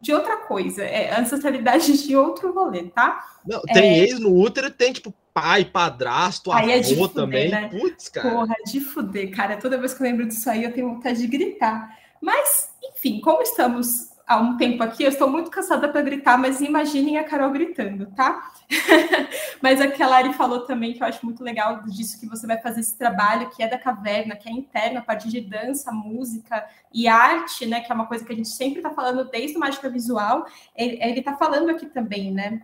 de 0.00 0.12
outra 0.12 0.38
coisa, 0.38 0.82
é 0.82 1.18
ancestralidade 1.18 2.06
de 2.06 2.16
outro 2.16 2.52
rolê, 2.52 2.84
tá? 2.84 3.24
Não, 3.46 3.60
tem 3.62 3.82
é... 3.82 3.98
ex 3.98 4.18
no 4.18 4.34
útero, 4.34 4.70
tem 4.70 4.92
tipo 4.92 5.14
pai, 5.34 5.64
padrasto, 5.64 6.52
avô 6.52 6.68
é 6.68 6.82
fuder, 6.82 7.08
também. 7.08 7.50
Né? 7.50 7.68
Putz, 7.68 8.08
cara. 8.08 8.30
Porra, 8.30 8.54
de 8.66 8.80
fuder, 8.80 9.34
cara. 9.34 9.56
Toda 9.56 9.78
vez 9.78 9.94
que 9.94 10.02
eu 10.02 10.06
lembro 10.06 10.26
disso 10.26 10.48
aí, 10.48 10.64
eu 10.64 10.72
tenho 10.72 10.94
vontade 10.94 11.20
de 11.20 11.26
gritar. 11.26 11.98
Mas, 12.20 12.70
enfim, 12.82 13.20
como 13.20 13.42
estamos 13.42 14.11
há 14.26 14.36
um 14.38 14.56
tempo 14.56 14.82
aqui, 14.82 15.02
eu 15.02 15.10
estou 15.10 15.28
muito 15.28 15.50
cansada 15.50 15.88
para 15.88 16.02
gritar, 16.02 16.38
mas 16.38 16.60
imaginem 16.60 17.18
a 17.18 17.24
Carol 17.24 17.50
gritando, 17.50 18.06
tá? 18.14 18.52
mas 19.60 19.80
a 19.80 19.88
que 19.88 20.02
a 20.02 20.08
Lari 20.08 20.32
falou 20.32 20.60
também, 20.60 20.94
que 20.94 21.02
eu 21.02 21.06
acho 21.06 21.24
muito 21.24 21.42
legal 21.42 21.82
disso, 21.82 22.18
que 22.18 22.26
você 22.26 22.46
vai 22.46 22.58
fazer 22.60 22.80
esse 22.80 22.96
trabalho 22.96 23.50
que 23.50 23.62
é 23.62 23.68
da 23.68 23.78
caverna, 23.78 24.36
que 24.36 24.48
é 24.48 24.52
interno, 24.52 24.98
a 24.98 25.02
partir 25.02 25.28
de 25.28 25.40
dança, 25.40 25.92
música 25.92 26.66
e 26.92 27.08
arte, 27.08 27.66
né? 27.66 27.80
Que 27.80 27.92
é 27.92 27.94
uma 27.94 28.06
coisa 28.06 28.24
que 28.24 28.32
a 28.32 28.36
gente 28.36 28.48
sempre 28.48 28.78
está 28.78 28.90
falando 28.90 29.28
desde 29.30 29.56
o 29.56 29.60
Mágica 29.60 29.88
Visual. 29.88 30.46
Ele 30.74 31.18
está 31.18 31.36
falando 31.36 31.70
aqui 31.70 31.86
também, 31.86 32.32
né? 32.32 32.62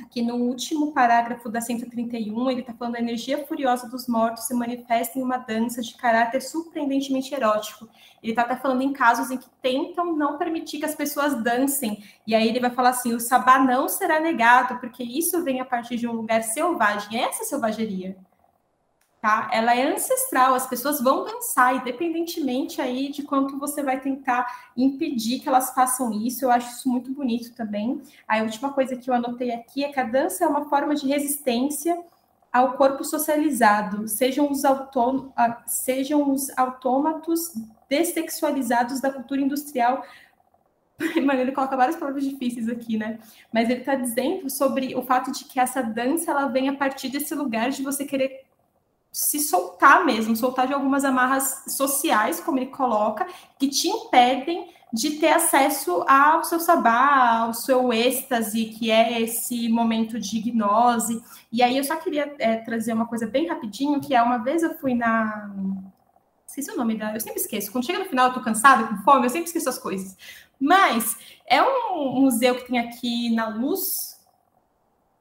Aqui 0.00 0.22
no 0.22 0.36
último 0.36 0.92
parágrafo 0.92 1.48
da 1.48 1.60
131, 1.60 2.50
ele 2.50 2.60
está 2.60 2.72
falando 2.72 2.96
a 2.96 3.00
energia 3.00 3.44
furiosa 3.46 3.88
dos 3.88 4.08
mortos 4.08 4.44
se 4.44 4.54
manifesta 4.54 5.18
em 5.18 5.22
uma 5.22 5.36
dança 5.36 5.82
de 5.82 5.94
caráter 5.94 6.40
surpreendentemente 6.40 7.34
erótico. 7.34 7.88
Ele 8.22 8.32
está 8.32 8.42
até 8.42 8.56
falando 8.56 8.82
em 8.82 8.92
casos 8.92 9.30
em 9.30 9.36
que 9.36 9.48
tentam 9.60 10.16
não 10.16 10.38
permitir 10.38 10.78
que 10.78 10.86
as 10.86 10.94
pessoas 10.94 11.42
dancem. 11.42 12.02
E 12.26 12.34
aí 12.34 12.48
ele 12.48 12.60
vai 12.60 12.70
falar 12.70 12.90
assim: 12.90 13.12
o 13.12 13.20
sabá 13.20 13.58
não 13.58 13.88
será 13.88 14.18
negado, 14.18 14.78
porque 14.80 15.02
isso 15.02 15.44
vem 15.44 15.60
a 15.60 15.64
partir 15.64 15.96
de 15.96 16.08
um 16.08 16.12
lugar 16.12 16.42
selvagem. 16.42 17.20
É 17.20 17.28
essa 17.28 17.44
selvageria 17.44 18.16
tá? 19.22 19.48
Ela 19.52 19.76
é 19.76 19.94
ancestral, 19.94 20.52
as 20.52 20.66
pessoas 20.66 21.00
vão 21.00 21.24
dançar, 21.24 21.76
independentemente 21.76 22.80
aí 22.80 23.08
de 23.08 23.22
quanto 23.22 23.56
você 23.56 23.80
vai 23.80 24.00
tentar 24.00 24.72
impedir 24.76 25.38
que 25.38 25.48
elas 25.48 25.72
façam 25.72 26.12
isso. 26.12 26.44
Eu 26.44 26.50
acho 26.50 26.72
isso 26.72 26.88
muito 26.90 27.12
bonito 27.12 27.54
também. 27.54 28.02
A 28.26 28.42
última 28.42 28.72
coisa 28.72 28.96
que 28.96 29.08
eu 29.08 29.14
anotei 29.14 29.52
aqui 29.52 29.84
é 29.84 29.92
que 29.92 30.00
a 30.00 30.02
dança 30.02 30.44
é 30.44 30.48
uma 30.48 30.68
forma 30.68 30.96
de 30.96 31.06
resistência 31.06 32.02
ao 32.52 32.72
corpo 32.72 33.02
socializado, 33.02 34.06
sejam 34.06 34.50
os, 34.50 34.62
autô 34.62 35.32
sejam 35.66 36.30
os 36.30 36.50
autômatos 36.58 37.54
dessexualizados 37.88 39.00
da 39.00 39.10
cultura 39.10 39.40
industrial 39.40 40.04
Mano, 41.24 41.40
ele 41.40 41.52
coloca 41.52 41.76
várias 41.76 41.96
palavras 41.96 42.22
difíceis 42.22 42.68
aqui, 42.68 42.96
né? 42.96 43.18
Mas 43.52 43.68
ele 43.68 43.80
está 43.80 43.94
dizendo 43.94 44.48
sobre 44.50 44.94
o 44.94 45.02
fato 45.02 45.32
de 45.32 45.44
que 45.46 45.58
essa 45.58 45.82
dança 45.82 46.30
ela 46.30 46.46
vem 46.46 46.68
a 46.68 46.76
partir 46.76 47.08
desse 47.08 47.34
lugar 47.34 47.70
de 47.70 47.82
você 47.82 48.04
querer 48.04 48.44
se 49.12 49.38
soltar 49.38 50.06
mesmo, 50.06 50.34
soltar 50.34 50.66
de 50.66 50.72
algumas 50.72 51.04
amarras 51.04 51.64
sociais, 51.68 52.40
como 52.40 52.58
ele 52.58 52.70
coloca, 52.70 53.26
que 53.58 53.68
te 53.68 53.86
impedem 53.86 54.72
de 54.92 55.12
ter 55.12 55.32
acesso 55.32 56.04
ao 56.06 56.44
seu 56.44 56.58
sabá, 56.58 57.38
ao 57.38 57.54
seu 57.54 57.92
êxtase, 57.92 58.66
que 58.66 58.90
é 58.90 59.20
esse 59.20 59.68
momento 59.68 60.18
de 60.18 60.40
gnose. 60.40 61.22
E 61.50 61.62
aí 61.62 61.76
eu 61.76 61.84
só 61.84 61.96
queria 61.96 62.34
é, 62.38 62.56
trazer 62.56 62.92
uma 62.92 63.06
coisa 63.06 63.26
bem 63.26 63.46
rapidinho, 63.46 64.00
que 64.00 64.14
é 64.14 64.22
uma 64.22 64.38
vez 64.38 64.62
eu 64.62 64.74
fui 64.78 64.94
na. 64.94 65.50
Não 65.54 65.92
sei 66.46 66.62
se 66.62 66.70
é 66.70 66.74
o 66.74 66.76
nome 66.76 66.96
da. 66.96 67.14
Eu 67.14 67.20
sempre 67.20 67.40
esqueço. 67.40 67.72
Quando 67.72 67.86
chega 67.86 67.98
no 67.98 68.04
final, 68.06 68.28
eu 68.28 68.34
tô 68.34 68.40
cansada, 68.40 68.84
com 68.86 69.02
fome, 69.02 69.26
eu 69.26 69.30
sempre 69.30 69.46
esqueço 69.46 69.68
as 69.68 69.78
coisas. 69.78 70.16
Mas 70.60 71.16
é 71.46 71.62
um 71.62 72.20
museu 72.20 72.54
que 72.56 72.66
tem 72.66 72.78
aqui 72.78 73.34
na 73.34 73.48
Luz, 73.48 74.11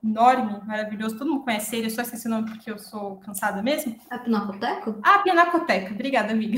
enorme, 0.04 0.60
maravilhoso, 0.66 1.18
todo 1.18 1.30
mundo 1.30 1.44
conhece 1.44 1.76
ele, 1.76 1.88
eu 1.88 1.92
só 1.92 2.02
esqueci 2.02 2.28
o 2.28 2.30
nome 2.30 2.50
porque 2.50 2.72
eu 2.72 2.80
sou 2.80 3.18
cansada 3.18 3.62
mesmo. 3.62 3.96
A 4.10 4.18
Pinacoteca? 4.18 4.96
Ah, 5.04 5.20
Pinacoteca, 5.20 5.94
obrigada, 5.94 6.32
amiga. 6.32 6.58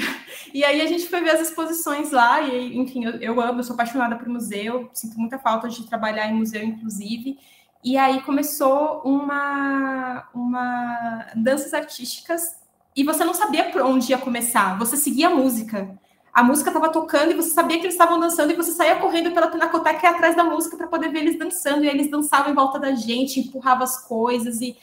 E 0.54 0.64
aí 0.64 0.82
a 0.82 0.86
gente 0.86 1.08
foi 1.08 1.22
ver 1.22 1.32
as 1.32 1.42
exposições 1.42 2.12
lá, 2.12 2.42
e 2.42 2.78
enfim, 2.78 3.06
eu, 3.06 3.12
eu 3.14 3.42
amo, 3.42 3.60
eu 3.60 3.64
sou 3.64 3.74
apaixonada 3.74 4.16
por 4.16 4.28
museu, 4.30 4.90
sinto 4.94 5.20
muita 5.20 5.38
falta 5.38 5.68
de 5.68 5.86
trabalhar 5.88 6.28
em 6.28 6.36
museu, 6.36 6.64
inclusive. 6.64 7.38
E 7.84 7.98
aí 7.98 8.22
começou 8.22 9.02
uma, 9.04 10.30
uma 10.34 11.28
danças 11.36 11.74
artísticas, 11.74 12.62
e 12.96 13.04
você 13.04 13.26
não 13.26 13.34
sabia 13.34 13.72
por 13.72 13.82
onde 13.82 14.12
ia 14.12 14.18
começar, 14.18 14.78
você 14.78 14.96
seguia 14.96 15.28
a 15.28 15.36
música 15.36 16.00
a 16.34 16.44
música 16.44 16.70
estava 16.72 16.90
tocando 16.90 17.32
e 17.32 17.36
você 17.36 17.52
sabia 17.52 17.78
que 17.78 17.84
eles 17.84 17.94
estavam 17.94 18.20
dançando 18.20 18.52
e 18.52 18.56
você 18.56 18.72
saía 18.72 18.96
correndo 18.96 19.32
pela 19.32 19.48
pinacoteca 19.48 20.10
atrás 20.10 20.36
da 20.36 20.44
música 20.44 20.76
para 20.76 20.88
poder 20.88 21.10
ver 21.10 21.20
eles 21.20 21.38
dançando 21.38 21.86
e 21.86 21.88
eles 21.88 22.10
dançavam 22.10 22.52
em 22.52 22.56
volta 22.56 22.80
da 22.80 22.94
gente, 22.96 23.40
empurravam 23.40 23.84
as 23.84 24.04
coisas 24.08 24.60
e 24.60 24.76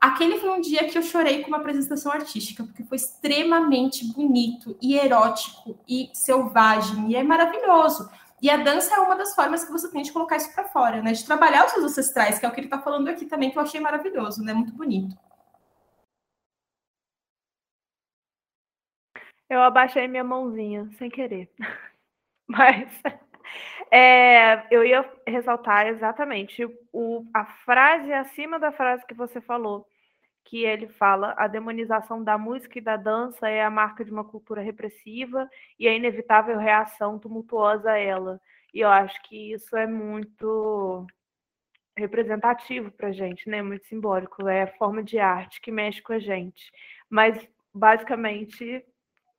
aquele 0.00 0.38
foi 0.38 0.48
um 0.48 0.60
dia 0.60 0.84
que 0.84 0.96
eu 0.96 1.02
chorei 1.02 1.42
com 1.42 1.48
uma 1.48 1.58
apresentação 1.58 2.10
artística 2.10 2.64
porque 2.64 2.82
foi 2.82 2.96
extremamente 2.96 4.10
bonito 4.14 4.74
e 4.80 4.96
erótico 4.96 5.78
e 5.86 6.08
selvagem 6.14 7.12
e 7.12 7.16
é 7.16 7.22
maravilhoso. 7.22 8.08
E 8.40 8.48
a 8.48 8.56
dança 8.56 8.94
é 8.94 8.98
uma 8.98 9.16
das 9.16 9.34
formas 9.34 9.64
que 9.64 9.72
você 9.72 9.88
tem 9.90 10.02
de 10.02 10.12
colocar 10.12 10.36
isso 10.36 10.52
para 10.54 10.64
fora, 10.64 11.02
né? 11.02 11.12
De 11.12 11.24
trabalhar 11.24 11.64
os 11.64 11.72
seus 11.72 11.84
ancestrais, 11.84 12.38
que 12.38 12.44
é 12.44 12.48
o 12.48 12.52
que 12.52 12.60
ele 12.60 12.66
está 12.66 12.78
falando 12.78 13.08
aqui 13.08 13.24
também, 13.24 13.50
que 13.50 13.58
eu 13.58 13.62
achei 13.62 13.80
maravilhoso, 13.80 14.42
né? 14.42 14.52
Muito 14.52 14.74
bonito. 14.74 15.16
Eu 19.48 19.62
abaixei 19.62 20.08
minha 20.08 20.24
mãozinha, 20.24 20.88
sem 20.98 21.08
querer. 21.08 21.50
Mas 22.48 22.90
é, 23.90 24.66
eu 24.74 24.84
ia 24.84 25.08
ressaltar 25.26 25.86
exatamente 25.86 26.64
o, 26.92 27.24
a 27.32 27.44
frase 27.44 28.12
acima 28.12 28.58
da 28.58 28.72
frase 28.72 29.06
que 29.06 29.14
você 29.14 29.40
falou, 29.40 29.86
que 30.44 30.64
ele 30.64 30.88
fala: 30.88 31.34
a 31.36 31.46
demonização 31.46 32.22
da 32.22 32.36
música 32.38 32.78
e 32.78 32.82
da 32.82 32.96
dança 32.96 33.48
é 33.48 33.64
a 33.64 33.70
marca 33.70 34.04
de 34.04 34.10
uma 34.10 34.24
cultura 34.24 34.62
repressiva 34.62 35.48
e 35.78 35.86
a 35.88 35.92
inevitável 35.94 36.58
reação 36.58 37.18
tumultuosa 37.18 37.92
a 37.92 37.98
ela. 37.98 38.40
E 38.74 38.80
eu 38.80 38.88
acho 38.90 39.20
que 39.22 39.52
isso 39.52 39.76
é 39.76 39.86
muito 39.86 41.06
representativo 41.96 42.90
para 42.92 43.12
gente, 43.12 43.48
né? 43.48 43.62
Muito 43.62 43.86
simbólico. 43.86 44.46
É 44.48 44.62
a 44.64 44.76
forma 44.76 45.02
de 45.02 45.18
arte 45.18 45.60
que 45.60 45.72
mexe 45.72 46.02
com 46.02 46.12
a 46.12 46.18
gente. 46.18 46.70
Mas, 47.08 47.48
basicamente, 47.72 48.84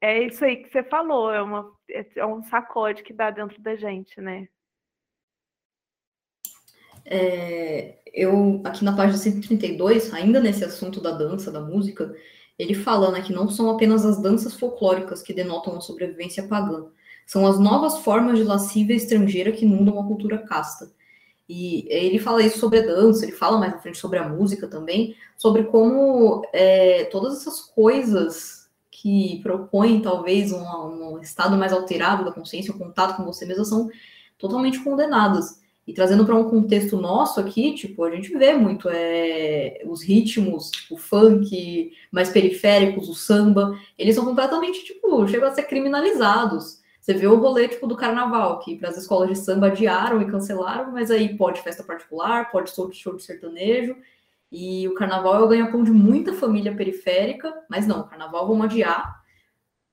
é 0.01 0.23
isso 0.23 0.43
aí 0.45 0.57
que 0.57 0.69
você 0.69 0.83
falou. 0.83 1.31
É, 1.31 1.41
uma, 1.41 1.71
é 2.15 2.25
um 2.25 2.43
sacode 2.43 3.03
que 3.03 3.13
dá 3.13 3.31
dentro 3.31 3.61
da 3.61 3.75
gente, 3.75 4.19
né? 4.21 4.47
É, 7.09 7.99
eu, 8.13 8.61
aqui 8.65 8.83
na 8.83 8.95
página 8.95 9.17
132, 9.17 10.13
ainda 10.13 10.41
nesse 10.41 10.65
assunto 10.65 10.99
da 10.99 11.11
dança, 11.11 11.49
da 11.49 11.61
música, 11.61 12.13
ele 12.59 12.73
fala 12.73 13.11
né, 13.11 13.21
que 13.21 13.31
não 13.31 13.47
são 13.47 13.69
apenas 13.69 14.05
as 14.05 14.21
danças 14.21 14.53
folclóricas 14.53 15.21
que 15.21 15.33
denotam 15.33 15.77
a 15.77 15.81
sobrevivência 15.81 16.47
pagã, 16.47 16.87
são 17.25 17.47
as 17.47 17.59
novas 17.59 17.99
formas 17.99 18.37
de 18.37 18.43
lascívia 18.43 18.95
estrangeira 18.95 19.51
que 19.51 19.65
inundam 19.65 19.99
a 19.99 20.05
cultura 20.05 20.37
casta. 20.39 20.91
E 21.47 21.87
ele 21.89 22.19
fala 22.19 22.43
isso 22.43 22.59
sobre 22.59 22.79
a 22.79 22.85
dança, 22.85 23.23
ele 23.23 23.31
fala 23.31 23.57
mais 23.57 23.71
na 23.71 23.79
frente 23.79 23.97
sobre 23.97 24.19
a 24.19 24.27
música 24.27 24.67
também, 24.67 25.15
sobre 25.37 25.63
como 25.63 26.41
é, 26.51 27.05
todas 27.05 27.37
essas 27.37 27.61
coisas 27.61 28.56
que 28.99 29.39
propõem 29.43 30.01
talvez 30.01 30.51
um, 30.51 30.63
um, 30.63 31.19
estado 31.21 31.55
mais 31.55 31.71
alterado 31.71 32.25
da 32.25 32.31
consciência, 32.31 32.73
um 32.73 32.79
contato 32.79 33.15
com 33.15 33.23
você 33.23 33.45
mesmo, 33.45 33.63
são 33.63 33.89
totalmente 34.39 34.79
condenadas. 34.79 35.61
E 35.85 35.93
trazendo 35.93 36.25
para 36.25 36.35
um 36.35 36.49
contexto 36.49 36.97
nosso 36.97 37.39
aqui, 37.39 37.75
tipo, 37.75 38.03
a 38.03 38.09
gente 38.09 38.35
vê 38.35 38.53
muito 38.53 38.89
é, 38.91 39.83
os 39.85 40.01
ritmos, 40.01 40.71
tipo, 40.71 40.97
funk, 40.97 41.91
mais 42.11 42.29
periféricos, 42.29 43.07
o 43.07 43.13
samba, 43.13 43.79
eles 43.99 44.15
são 44.15 44.25
completamente, 44.25 44.83
tipo, 44.83 45.27
chegam 45.27 45.47
a 45.47 45.53
ser 45.53 45.63
criminalizados. 45.63 46.81
Você 46.99 47.13
vê 47.13 47.27
o 47.27 47.39
rolê, 47.39 47.67
tipo, 47.67 47.85
do 47.85 47.95
carnaval, 47.95 48.59
que 48.59 48.75
para 48.75 48.89
as 48.89 48.97
escolas 48.97 49.29
de 49.29 49.35
samba 49.37 49.67
adiaram 49.67 50.21
e 50.21 50.25
cancelaram, 50.25 50.91
mas 50.91 51.11
aí 51.11 51.37
pode 51.37 51.61
festa 51.61 51.83
particular, 51.83 52.51
pode 52.51 52.71
show 52.93 53.15
de 53.15 53.23
sertanejo, 53.23 53.95
e 54.51 54.87
o 54.87 54.93
carnaval 54.93 55.35
é 55.35 55.43
o 55.43 55.47
ganha-pão 55.47 55.83
de 55.83 55.91
muita 55.91 56.33
família 56.33 56.75
periférica, 56.75 57.53
mas 57.69 57.85
não, 57.85 58.01
o 58.01 58.07
carnaval 58.07 58.47
vamos 58.47 58.65
adiar 58.65 59.21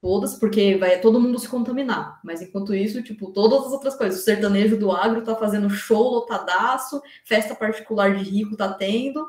todas, 0.01 0.35
porque 0.35 0.77
vai 0.77 1.01
todo 1.01 1.19
mundo 1.19 1.39
se 1.39 1.49
contaminar. 1.49 2.21
Mas 2.23 2.43
enquanto 2.43 2.75
isso, 2.75 3.03
tipo, 3.03 3.33
todas 3.33 3.67
as 3.67 3.73
outras 3.73 3.97
coisas. 3.97 4.21
O 4.21 4.23
sertanejo 4.23 4.77
do 4.77 4.93
agro 4.93 5.23
tá 5.23 5.35
fazendo 5.35 5.71
show 5.71 6.11
lotadaço, 6.11 7.01
festa 7.25 7.55
particular 7.55 8.15
de 8.15 8.23
rico 8.23 8.57
tá 8.57 8.73
tendo, 8.73 9.27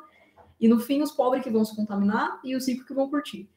e 0.60 0.68
no 0.68 0.80
fim 0.80 1.02
os 1.02 1.12
pobres 1.12 1.44
que 1.44 1.50
vão 1.50 1.64
se 1.64 1.76
contaminar 1.76 2.40
e 2.44 2.56
os 2.56 2.68
ricos 2.68 2.86
que 2.86 2.94
vão 2.94 3.10
curtir. 3.10 3.50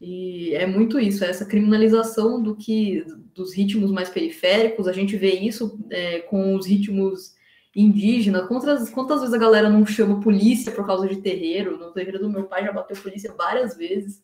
E 0.00 0.54
é 0.54 0.66
muito 0.66 0.98
isso, 0.98 1.24
é 1.24 1.30
essa 1.30 1.44
criminalização 1.44 2.42
do 2.42 2.56
que 2.56 3.04
dos 3.34 3.54
ritmos 3.54 3.90
mais 3.90 4.08
periféricos. 4.08 4.88
A 4.88 4.92
gente 4.92 5.16
vê 5.16 5.32
isso 5.32 5.78
é, 5.90 6.20
com 6.20 6.56
os 6.56 6.66
ritmos 6.66 7.34
indígenas. 7.74 8.46
Quantas, 8.46 8.90
quantas 8.90 9.20
vezes 9.20 9.34
a 9.34 9.38
galera 9.38 9.68
não 9.68 9.84
chama 9.86 10.20
polícia 10.20 10.72
por 10.72 10.86
causa 10.86 11.08
de 11.08 11.16
terreiro? 11.16 11.78
No 11.78 11.92
terreiro 11.92 12.18
do 12.18 12.30
meu 12.30 12.44
pai 12.44 12.64
já 12.64 12.72
bateu 12.72 12.96
polícia 12.96 13.32
várias 13.36 13.76
vezes. 13.76 14.22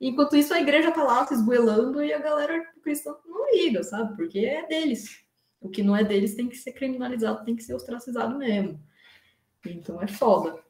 Enquanto 0.00 0.36
isso, 0.36 0.52
a 0.52 0.60
igreja 0.60 0.90
tá 0.92 1.02
lá 1.02 1.26
se 1.26 1.34
esgoelando 1.34 2.02
e 2.02 2.12
a 2.12 2.18
galera 2.18 2.62
cristã 2.82 3.14
não 3.26 3.50
liga, 3.54 3.82
sabe? 3.82 4.16
Porque 4.16 4.40
é 4.40 4.66
deles. 4.66 5.24
O 5.60 5.68
que 5.68 5.82
não 5.82 5.96
é 5.96 6.04
deles 6.04 6.34
tem 6.34 6.48
que 6.48 6.56
ser 6.56 6.72
criminalizado, 6.72 7.44
tem 7.44 7.56
que 7.56 7.62
ser 7.62 7.74
ostracizado 7.74 8.36
mesmo. 8.36 8.80
Então 9.66 10.02
é 10.02 10.06
foda 10.06 10.62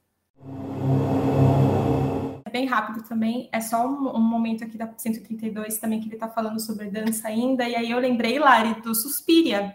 bem 2.54 2.66
rápido 2.66 3.02
também, 3.02 3.48
é 3.50 3.60
só 3.60 3.84
um, 3.84 4.16
um, 4.16 4.20
momento 4.20 4.62
aqui 4.62 4.78
da 4.78 4.88
132 4.96 5.76
também 5.78 5.98
que 5.98 6.06
ele 6.06 6.14
está 6.14 6.28
falando 6.28 6.60
sobre 6.60 6.88
dança 6.88 7.26
ainda, 7.26 7.68
e 7.68 7.74
aí 7.74 7.90
eu 7.90 7.98
lembrei, 7.98 8.38
Lari, 8.38 8.80
do 8.80 8.94
Suspiria. 8.94 9.74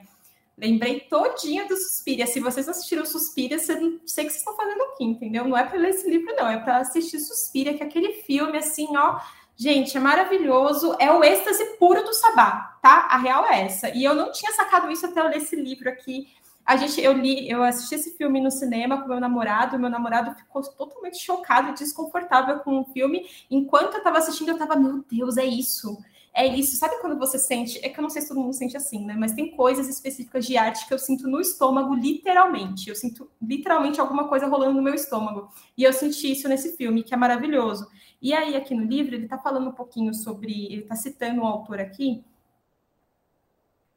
Lembrei 0.60 1.02
todinha 1.02 1.68
do 1.68 1.76
Suspiria. 1.76 2.28
Se 2.28 2.40
vocês 2.40 2.68
assistiram 2.68 3.06
Suspiria, 3.06 3.58
você 3.58 3.76
não 3.76 4.00
sei 4.06 4.26
o 4.26 4.28
que 4.28 4.34
vocês 4.34 4.36
estão 4.36 4.56
fazendo 4.56 4.82
aqui, 4.84 5.06
entendeu? 5.06 5.48
Não 5.48 5.58
é 5.58 5.64
para 5.64 5.80
ler 5.80 5.90
esse 5.90 6.10
livro, 6.10 6.36
não, 6.36 6.50
é 6.50 6.58
para 6.58 6.78
assistir 6.78 7.20
Suspiria, 7.20 7.74
que 7.74 7.84
é 7.84 7.86
aquele 7.86 8.14
filme 8.24 8.58
assim, 8.58 8.88
ó. 8.96 9.20
Gente, 9.56 9.98
é 9.98 10.00
maravilhoso, 10.00 10.96
é 11.00 11.12
o 11.12 11.24
êxtase 11.24 11.78
puro 11.78 12.02
do 12.04 12.14
sabá, 12.14 12.78
tá? 12.82 13.08
A 13.10 13.18
real 13.18 13.46
é 13.46 13.64
essa. 13.64 13.90
E 13.90 14.04
eu 14.04 14.16
não 14.16 14.32
tinha 14.32 14.52
sacado 14.54 14.90
isso 14.90 15.06
até 15.06 15.20
eu 15.20 15.28
ler 15.28 15.38
esse 15.38 15.56
livro 15.56 15.90
aqui 15.90 16.28
a 16.70 16.78
gente, 16.78 17.02
eu 17.02 17.14
li, 17.14 17.50
eu 17.50 17.64
assisti 17.64 17.96
esse 17.96 18.16
filme 18.16 18.40
no 18.40 18.52
cinema 18.52 19.02
com 19.02 19.08
meu 19.08 19.20
namorado, 19.20 19.80
meu 19.80 19.90
namorado 19.90 20.36
ficou 20.36 20.62
totalmente 20.62 21.18
chocado 21.18 21.70
e 21.70 21.74
desconfortável 21.74 22.60
com 22.60 22.82
o 22.82 22.86
filme. 22.86 23.28
Enquanto 23.50 23.94
eu 23.94 23.98
estava 23.98 24.20
assistindo, 24.20 24.50
eu 24.50 24.54
estava, 24.54 24.76
meu 24.76 25.04
Deus, 25.12 25.38
é 25.38 25.46
isso. 25.46 25.98
É 26.40 26.48
isso. 26.48 26.78
Sabe 26.78 27.02
quando 27.02 27.20
você 27.20 27.38
sente? 27.38 27.78
É 27.84 27.90
que 27.90 28.00
eu 28.00 28.02
não 28.02 28.10
sei 28.10 28.22
se 28.22 28.30
todo 28.30 28.40
mundo 28.40 28.54
sente 28.54 28.78
assim, 28.78 29.06
né? 29.06 29.14
Mas 29.20 29.34
tem 29.34 29.52
coisas 29.52 29.90
específicas 29.90 30.46
de 30.46 30.56
arte 30.56 30.88
que 30.88 30.94
eu 30.94 30.98
sinto 30.98 31.28
no 31.28 31.42
estômago, 31.42 31.94
literalmente. 31.94 32.88
Eu 32.88 32.96
sinto 32.96 33.30
literalmente 33.42 34.00
alguma 34.00 34.30
coisa 34.30 34.48
rolando 34.48 34.76
no 34.76 34.82
meu 34.82 34.94
estômago. 34.94 35.50
E 35.78 35.84
eu 35.84 35.92
senti 35.92 36.32
isso 36.32 36.48
nesse 36.48 36.78
filme, 36.78 37.04
que 37.04 37.14
é 37.14 37.18
maravilhoso. 37.18 37.90
E 38.22 38.34
aí, 38.34 38.56
aqui 38.56 38.74
no 38.74 38.86
livro, 38.86 39.16
ele 39.16 39.26
está 39.26 39.38
falando 39.38 39.68
um 39.68 39.74
pouquinho 39.74 40.14
sobre. 40.14 40.68
Ele 40.68 40.84
está 40.84 40.96
citando 40.96 41.42
o 41.42 41.46
autor 41.46 41.82
aqui, 41.82 42.24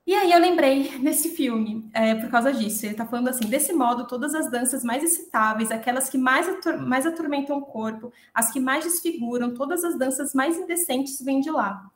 e 0.05 0.15
aí 0.15 0.33
eu 0.33 0.41
lembrei 0.41 0.99
desse 0.99 1.29
filme 1.29 1.89
é, 1.95 2.15
por 2.17 2.29
causa 2.29 2.53
disso. 2.53 2.85
Ele 2.85 2.93
está 2.93 3.07
falando 3.07 3.29
assim: 3.29 3.47
desse 3.47 3.73
modo, 3.73 4.07
todas 4.09 4.35
as 4.35 4.51
danças 4.51 4.83
mais 4.83 5.03
excitáveis, 5.03 5.71
aquelas 5.71 6.09
que 6.09 6.19
mais, 6.19 6.47
mais 6.81 7.07
atormentam 7.07 7.59
o 7.59 7.63
corpo, 7.63 8.13
as 8.35 8.51
que 8.53 8.59
mais 8.59 8.85
desfiguram, 8.85 9.55
todas 9.55 9.85
as 9.85 9.97
danças 9.97 10.35
mais 10.35 10.59
indecentes 10.59 11.21
vêm 11.21 11.41
de 11.41 11.53
lá. 11.53 11.92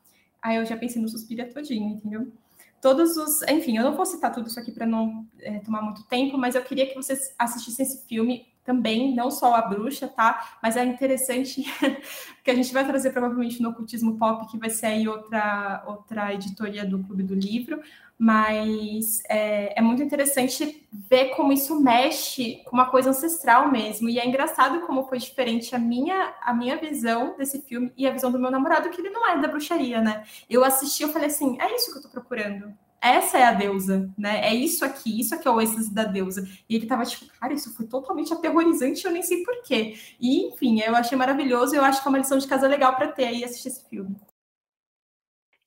Aí 0.47 0.59
eu 0.59 0.64
já 0.64 0.77
pensei 0.77 1.02
no 1.02 1.09
suspiro 1.09 1.52
todinho, 1.52 1.97
entendeu? 1.97 2.32
Todos 2.81 3.16
os. 3.16 3.43
Enfim, 3.48 3.77
eu 3.78 3.82
não 3.82 3.97
vou 3.97 4.06
citar 4.06 4.32
tudo 4.32 4.47
isso 4.47 4.60
aqui 4.60 4.70
para 4.70 4.86
não 4.86 5.27
é, 5.40 5.59
tomar 5.59 5.82
muito 5.82 6.05
tempo, 6.05 6.39
mas 6.39 6.55
eu 6.55 6.62
queria 6.62 6.86
que 6.86 6.94
vocês 6.94 7.35
assistissem 7.36 7.85
esse 7.85 8.06
filme 8.06 8.47
também, 8.62 9.12
não 9.12 9.28
só 9.28 9.56
a 9.56 9.62
bruxa, 9.62 10.06
tá? 10.06 10.56
Mas 10.62 10.77
é 10.77 10.85
interessante 10.85 11.64
que 12.44 12.51
a 12.51 12.55
gente 12.55 12.73
vai 12.73 12.86
trazer 12.86 13.10
provavelmente 13.10 13.60
no 13.60 13.70
Ocultismo 13.70 14.16
Pop, 14.18 14.48
que 14.48 14.56
vai 14.56 14.70
ser 14.70 14.86
aí 14.86 15.09
outra, 15.09 15.82
outra 15.85 16.32
editoria 16.32 16.85
do 16.85 17.02
Clube 17.02 17.24
do 17.24 17.35
Livro, 17.35 17.81
mas 18.19 19.23
é, 19.29 19.79
é, 19.79 19.83
muito 19.83 20.03
interessante 20.03 20.87
ver 20.91 21.35
como 21.35 21.53
isso 21.53 21.79
mexe 21.81 22.63
com 22.65 22.77
uma 22.77 22.91
coisa 22.91 23.11
ancestral 23.11 23.71
mesmo. 23.71 24.09
E 24.09 24.19
é 24.19 24.27
engraçado 24.27 24.87
como 24.87 25.07
foi 25.07 25.19
diferente 25.19 25.75
a 25.75 25.79
minha, 25.79 26.35
a 26.43 26.55
minha 26.55 26.77
visão 26.77 27.37
desse 27.37 27.61
filme 27.63 27.93
e 27.97 28.07
a 28.07 28.13
visão 28.13 28.33
do 28.33 28.39
meu 28.39 28.51
namorado, 28.51 28.91
que 28.91 29.01
ele 29.01 29.11
não 29.11 29.29
é 29.29 29.41
da 29.41 29.49
bruxaria, 29.49 30.01
né? 30.01 30.25
Eu 30.49 30.65
assisti, 30.65 31.03
eu 31.03 31.11
falei 31.11 31.29
assim, 31.29 31.57
é 31.61 31.75
isso 31.75 31.93
que 31.93 31.99
eu 31.99 32.03
tô 32.03 32.09
procurando 32.09 32.75
essa 33.01 33.39
é 33.39 33.45
a 33.45 33.53
deusa, 33.53 34.11
né? 34.19 34.41
É 34.41 34.55
isso 34.55 34.85
aqui, 34.85 35.21
isso 35.21 35.35
aqui 35.35 35.47
é 35.47 35.51
o 35.51 35.61
êxtase 35.61 35.95
da 35.95 36.05
deusa. 36.05 36.49
E 36.69 36.75
ele 36.75 36.87
tava 36.87 37.05
tipo, 37.05 37.27
cara, 37.39 37.53
isso 37.53 37.73
foi 37.75 37.87
totalmente 37.87 38.33
aterrorizante, 38.33 39.05
eu 39.05 39.13
nem 39.13 39.23
sei 39.23 39.45
porquê. 39.45 39.97
E, 40.21 40.47
enfim, 40.49 40.81
eu 40.81 40.95
achei 40.97 41.17
maravilhoso 41.17 41.75
e 41.75 41.79
eu 41.79 41.85
acho 41.85 42.03
que 42.03 42.09
é 42.09 42.11
uma 42.11 42.19
lição 42.19 42.39
de 42.39 42.47
casa 42.49 42.67
legal 42.67 42.97
para 42.97 43.09
ter 43.09 43.27
aí 43.27 43.45
assistir 43.45 43.69
esse 43.69 43.89
filme. 43.89 44.17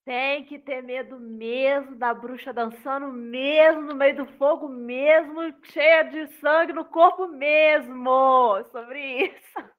Tem 0.05 0.43
que 0.45 0.57
ter 0.57 0.81
medo 0.81 1.19
mesmo 1.19 1.95
da 1.95 2.13
bruxa 2.13 2.51
dançando 2.51 3.11
mesmo 3.11 3.81
no 3.81 3.95
meio 3.95 4.15
do 4.15 4.25
fogo 4.37 4.67
mesmo, 4.67 5.53
cheia 5.63 6.03
de 6.03 6.27
sangue 6.39 6.73
no 6.73 6.85
corpo 6.85 7.27
mesmo. 7.27 8.63
Sobre 8.71 9.25
isso. 9.25 9.69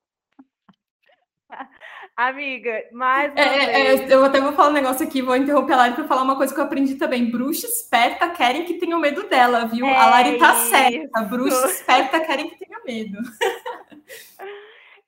Amiga, 2.17 2.85
mais 2.93 3.33
uma 3.33 3.41
é, 3.41 3.95
é, 3.95 4.13
eu 4.13 4.25
até 4.25 4.41
vou 4.41 4.53
falar 4.53 4.69
um 4.69 4.75
negócio 4.75 5.07
aqui, 5.07 5.23
vou 5.23 5.35
interromper 5.37 5.73
a 5.73 5.77
Lari 5.77 5.95
para 5.95 6.07
falar 6.07 6.23
uma 6.23 6.37
coisa 6.37 6.55
que 6.55 6.61
eu 6.61 6.65
aprendi 6.65 6.97
também. 6.97 7.31
Bruxa 7.31 7.67
esperta 7.67 8.29
querem 8.29 8.65
que 8.65 8.75
tenha 8.75 8.99
medo 8.99 9.29
dela, 9.29 9.67
viu? 9.67 9.87
É 9.87 9.97
a 9.97 10.07
Lari 10.11 10.39
tá 10.39 10.53
isso. 10.53 10.71
certa. 10.71 11.23
Bruxa 11.23 11.67
esperta 11.67 12.21
querem 12.21 12.51
que 12.51 12.65
tenha 12.65 12.79
medo. 12.85 13.19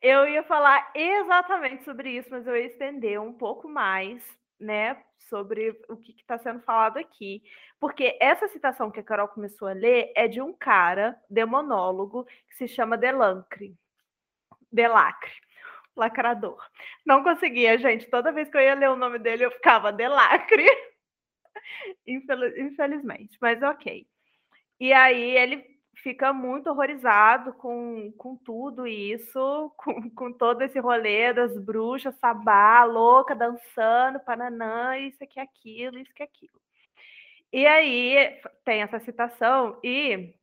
Eu 0.03 0.29
ia 0.29 0.43
falar 0.43 0.91
exatamente 0.97 1.85
sobre 1.85 2.11
isso, 2.11 2.29
mas 2.29 2.45
eu 2.45 2.57
ia 2.57 2.67
estender 2.67 3.21
um 3.21 3.33
pouco 3.33 3.69
mais, 3.69 4.21
né, 4.63 5.03
sobre 5.19 5.79
o 5.89 5.97
que 5.97 6.13
está 6.13 6.39
sendo 6.39 6.61
falado 6.61 6.99
aqui. 6.99 7.43
Porque 7.81 8.17
essa 8.21 8.49
citação 8.49 8.91
que 8.91 9.01
a 9.01 9.03
Carol 9.03 9.29
começou 9.29 9.69
a 9.69 9.73
ler 9.73 10.13
é 10.15 10.29
de 10.29 10.41
um 10.41 10.53
cara, 10.53 11.19
demonólogo, 11.29 12.25
que 12.49 12.57
se 12.57 12.69
chama 12.69 12.97
Delancre. 12.97 13.77
Delacre 14.71 15.33
lacrador. 15.97 16.59
Não 17.05 17.23
conseguia, 17.23 17.79
gente. 17.79 18.09
Toda 18.09 18.33
vez 18.33 18.49
que 18.49 18.57
eu 18.57 18.61
ia 18.61 18.75
ler 18.75 18.91
o 18.91 18.97
nome 18.97 19.19
dele, 19.19 19.45
eu 19.45 19.51
ficava 19.51 19.93
delacre. 19.93 20.67
Infelizmente, 22.07 23.37
mas 23.41 23.63
ok. 23.63 24.07
E 24.81 24.93
aí 24.93 25.37
ele 25.37 25.72
fica 26.03 26.33
muito 26.33 26.69
horrorizado 26.69 27.53
com, 27.55 28.13
com 28.19 28.37
tudo 28.37 28.87
isso, 28.87 29.73
com, 29.79 30.11
com 30.11 30.33
todo 30.33 30.63
esse 30.63 30.79
rolê 30.79 31.33
das 31.33 31.57
bruxas, 31.59 32.15
sabá, 32.17 32.85
louca, 32.85 33.35
dançando, 33.35 34.21
pananã, 34.21 34.99
isso 34.99 35.23
aqui, 35.23 35.39
aquilo, 35.41 35.99
isso 35.99 36.13
que 36.15 36.23
aquilo. 36.23 36.61
E 37.53 37.67
aí 37.67 38.41
tem 38.65 38.83
essa 38.83 38.99
citação 39.01 39.79
e 39.85 40.35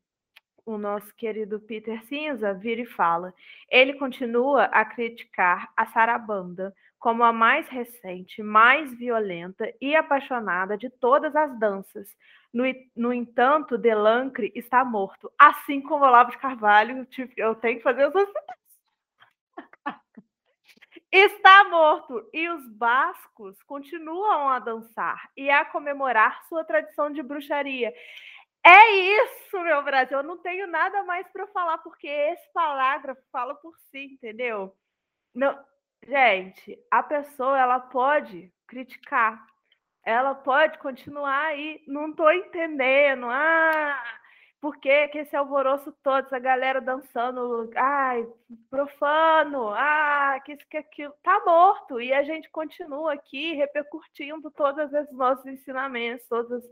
o 0.65 0.77
nosso 0.77 1.13
querido 1.15 1.59
Peter 1.59 2.03
Cinza 2.05 2.53
vira 2.53 2.81
e 2.81 2.85
fala. 2.85 3.33
Ele 3.69 3.93
continua 3.93 4.65
a 4.65 4.85
criticar 4.85 5.71
a 5.75 5.87
sarabanda 5.87 6.73
como 6.99 7.23
a 7.23 7.31
mais 7.31 7.67
recente, 7.69 8.43
mais 8.43 8.93
violenta 8.93 9.73
e 9.81 9.95
apaixonada 9.95 10.77
de 10.77 10.89
todas 10.89 11.35
as 11.35 11.57
danças. 11.57 12.13
No, 12.53 12.63
no 12.95 13.13
entanto, 13.13 13.77
Delancre 13.77 14.51
está 14.53 14.83
morto, 14.83 15.31
assim 15.37 15.81
como 15.81 16.03
Olavo 16.03 16.31
de 16.31 16.37
Carvalho. 16.37 17.07
Eu 17.37 17.55
tenho 17.55 17.77
que 17.77 17.83
fazer 17.83 18.11
está 21.11 21.63
morto 21.69 22.27
e 22.33 22.49
os 22.49 22.67
bascos 22.69 23.61
continuam 23.63 24.49
a 24.49 24.59
dançar 24.59 25.29
e 25.35 25.49
a 25.49 25.65
comemorar 25.65 26.43
sua 26.47 26.63
tradição 26.63 27.11
de 27.11 27.23
bruxaria. 27.23 27.93
É 28.63 28.91
isso, 28.91 29.59
meu 29.61 29.81
Brasil. 29.83 30.17
Eu 30.17 30.23
não 30.23 30.37
tenho 30.37 30.67
nada 30.67 31.03
mais 31.03 31.27
para 31.31 31.47
falar 31.47 31.77
porque 31.79 32.07
esse 32.07 32.51
parágrafo 32.53 33.21
fala 33.31 33.55
por 33.55 33.73
si, 33.89 34.13
entendeu? 34.13 34.75
Não, 35.33 35.57
gente, 36.07 36.79
a 36.89 37.03
pessoa 37.03 37.59
ela 37.59 37.79
pode 37.79 38.51
criticar, 38.67 39.45
ela 40.03 40.33
pode 40.33 40.77
continuar 40.79 41.47
aí. 41.47 41.81
Não 41.87 42.09
estou 42.09 42.31
entendendo. 42.31 43.27
Ah, 43.29 44.03
por 44.61 44.77
que, 44.77 45.07
que 45.09 45.19
esse 45.19 45.35
alvoroço 45.35 45.91
todo, 46.03 46.25
essa 46.25 46.39
galera 46.39 46.81
dançando, 46.81 47.69
ai, 47.75 48.27
profano, 48.69 49.69
ah, 49.69 50.39
que 50.43 50.53
isso, 50.53 50.65
que 50.69 50.77
aquilo, 50.77 51.13
tá 51.23 51.41
morto. 51.45 52.01
E 52.01 52.13
a 52.13 52.23
gente 52.23 52.49
continua 52.49 53.13
aqui 53.13 53.53
repercutindo 53.53 54.51
todos 54.51 54.91
os 54.91 55.11
nossos 55.11 55.45
ensinamentos, 55.45 56.27
todos 56.27 56.63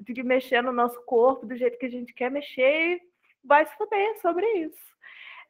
de 0.00 0.22
mexer 0.22 0.62
no 0.62 0.72
nosso 0.72 1.00
corpo 1.04 1.46
do 1.46 1.56
jeito 1.56 1.78
que 1.78 1.86
a 1.86 1.90
gente 1.90 2.12
quer 2.12 2.30
mexer 2.30 2.96
e 2.96 3.02
vai 3.44 3.64
se 3.66 3.74
fuder 3.76 4.20
sobre 4.20 4.46
isso. 4.58 4.90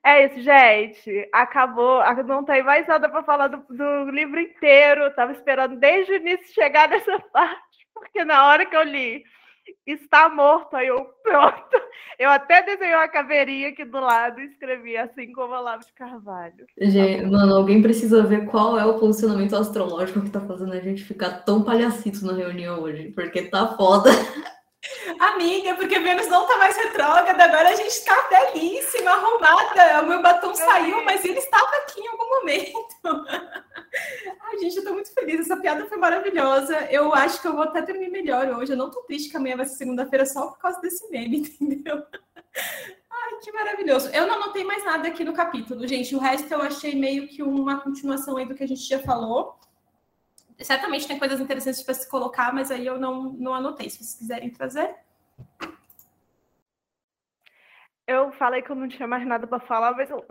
É 0.05 0.27
isso, 0.27 0.41
gente. 0.41 1.29
Acabou. 1.33 2.01
Não 2.25 2.45
tem 2.45 2.63
mais 2.63 2.87
nada 2.87 3.09
para 3.09 3.23
falar 3.23 3.49
do, 3.49 3.59
do, 3.69 4.11
livro 4.11 4.41
inteiro. 4.41 5.05
Eu 5.05 5.15
tava 5.15 5.33
esperando 5.33 5.77
desde 5.77 6.13
o 6.13 6.17
início 6.17 6.55
chegar 6.55 6.89
nessa 6.89 7.19
parte, 7.33 7.87
porque 7.95 8.25
na 8.25 8.47
hora 8.47 8.65
que 8.65 8.77
eu 8.77 8.83
li 8.83 9.23
está 9.87 10.29
morto. 10.29 10.75
Aí 10.75 10.89
eu, 10.89 11.05
pronto. 11.23 11.81
Eu 12.19 12.31
até 12.31 12.63
desenhei 12.63 12.95
uma 12.95 13.09
caveirinha 13.09 13.69
aqui 13.69 13.85
do 13.85 13.99
lado 14.01 14.41
e 14.41 14.47
escrevi 14.47 14.97
assim 14.97 15.33
como 15.33 15.55
Olavo 15.55 15.85
de 15.85 15.93
Carvalho. 15.93 16.67
Gente, 16.79 17.23
tá 17.23 17.29
mano, 17.29 17.55
alguém 17.55 17.83
precisa 17.83 18.23
ver 18.23 18.47
qual 18.47 18.79
é 18.79 18.85
o 18.85 18.99
posicionamento 18.99 19.57
astrológico 19.57 20.23
que 20.23 20.31
tá 20.31 20.41
fazendo 20.41 20.73
a 20.73 20.81
gente 20.81 21.05
ficar 21.05 21.45
tão 21.45 21.63
palhacito 21.63 22.25
na 22.25 22.35
reunião 22.35 22.81
hoje, 22.81 23.11
porque 23.13 23.43
tá 23.43 23.75
foda. 23.77 24.11
Amiga, 25.19 25.75
porque 25.75 25.99
Vênus 25.99 26.27
não 26.29 26.47
tá 26.47 26.57
mais 26.57 26.75
retrógrada, 26.75 27.45
agora 27.45 27.69
a 27.69 27.77
gente 27.77 28.03
tá 28.03 28.29
belíssima, 28.29 29.11
arrumada. 29.11 30.03
O 30.03 30.07
meu 30.07 30.23
batom 30.23 30.55
saiu, 30.55 31.05
mas 31.05 31.23
ele 31.25 31.39
estava 31.39 31.69
aqui 31.77 32.01
em 32.01 32.09
algum 32.09 32.29
momento. 32.37 32.97
Ai, 34.41 34.59
gente, 34.59 34.79
eu 34.79 34.85
tô 34.85 34.95
muito 34.95 35.13
feliz. 35.13 35.41
Essa 35.41 35.57
piada 35.59 35.85
foi 35.87 35.99
maravilhosa. 35.99 36.77
Eu 36.91 37.15
acho 37.15 37.43
que 37.43 37.49
eu 37.49 37.53
vou 37.53 37.63
até 37.63 37.83
dormir 37.83 38.09
melhor 38.09 38.49
hoje. 38.49 38.73
Eu 38.73 38.77
não 38.79 38.91
tô 38.91 39.03
triste 39.03 39.31
que 39.31 39.37
amanhã 39.37 39.57
vai 39.57 39.67
ser 39.67 39.77
segunda-feira 39.77 40.25
só 40.25 40.49
por 40.49 40.59
causa 40.59 40.81
desse 40.81 41.09
meme, 41.11 41.41
entendeu? 41.61 42.03
Ai, 43.11 43.37
que 43.43 43.53
maravilhoso. 43.53 44.09
Eu 44.09 44.27
não 44.27 44.37
anotei 44.37 44.65
mais 44.65 44.83
nada 44.85 45.09
aqui 45.09 45.25
no 45.25 45.35
capítulo, 45.35 45.87
gente. 45.87 46.17
O 46.17 46.19
resto 46.19 46.51
eu 46.53 46.63
achei 46.63 46.95
meio 46.95 47.29
que 47.29 47.43
uma 47.43 47.81
continuação 47.81 48.39
aí 48.39 48.47
do 48.47 48.55
que 48.55 48.65
a 48.65 48.69
gente 48.69 48.83
já 48.83 48.99
falou 49.01 49.59
certamente 50.63 51.07
tem 51.07 51.19
coisas 51.19 51.41
interessantes 51.41 51.83
para 51.83 51.95
se 51.95 52.09
colocar, 52.09 52.53
mas 52.53 52.71
aí 52.71 52.87
eu 52.87 52.99
não, 52.99 53.33
não 53.33 53.55
anotei. 53.55 53.89
Se 53.89 53.99
vocês 53.99 54.15
quiserem 54.15 54.51
trazer. 54.51 54.95
Eu 58.07 58.33
falei 58.33 58.63
que 58.63 58.71
eu 58.71 58.77
não 58.77 58.89
tinha 58.89 59.07
mais 59.07 59.27
nada 59.27 59.47
para 59.47 59.61
falar, 59.61 59.93
mas 59.93 60.11
eu. 60.11 60.27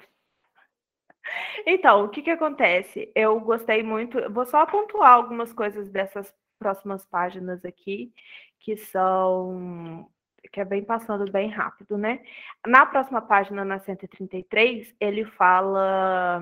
Então, 1.65 2.05
o 2.05 2.09
que, 2.09 2.21
que 2.21 2.31
acontece? 2.31 3.11
Eu 3.15 3.39
gostei 3.39 3.83
muito. 3.83 4.17
Vou 4.31 4.45
só 4.45 4.65
pontuar 4.65 5.13
algumas 5.13 5.53
coisas 5.53 5.89
dessas 5.89 6.33
próximas 6.57 7.05
páginas 7.05 7.63
aqui, 7.63 8.13
que 8.59 8.75
são. 8.77 10.09
que 10.51 10.59
é 10.59 10.65
bem 10.65 10.83
passando 10.83 11.31
bem 11.31 11.49
rápido, 11.49 11.97
né? 11.97 12.21
Na 12.67 12.85
próxima 12.85 13.21
página, 13.21 13.63
na 13.63 13.79
133, 13.79 14.93
ele 14.99 15.25
fala 15.25 16.41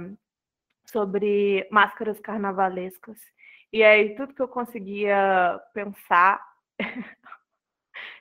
sobre 0.85 1.67
máscaras 1.69 2.19
carnavalescas 2.19 3.19
e 3.71 3.83
aí, 3.83 4.15
tudo 4.15 4.33
que 4.33 4.41
eu 4.41 4.47
conseguia 4.47 5.61
pensar. 5.73 6.41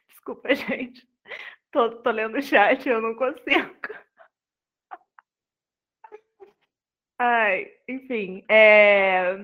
Desculpa, 0.09 0.55
gente. 0.55 1.06
Tô, 1.70 1.90
tô 2.02 2.10
lendo 2.10 2.39
o 2.39 2.43
chat, 2.43 2.89
eu 2.89 3.01
não 3.01 3.14
consigo. 3.14 3.77
Ai, 7.18 7.73
enfim, 7.89 8.44
é... 8.48 9.36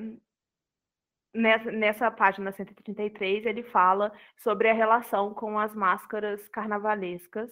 nessa, 1.35 1.71
nessa 1.73 2.11
página 2.11 2.53
133 2.53 3.47
ele 3.47 3.63
fala 3.63 4.13
sobre 4.39 4.69
a 4.69 4.75
relação 4.75 5.33
com 5.35 5.59
as 5.59 5.75
máscaras 5.75 6.47
carnavalescas. 6.49 7.51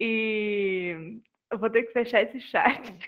E 0.00 1.20
eu 1.50 1.58
vou 1.58 1.70
ter 1.70 1.84
que 1.84 1.92
fechar 1.92 2.22
esse 2.22 2.40
chat. 2.40 2.98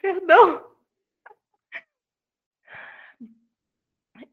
Perdão. 0.00 0.68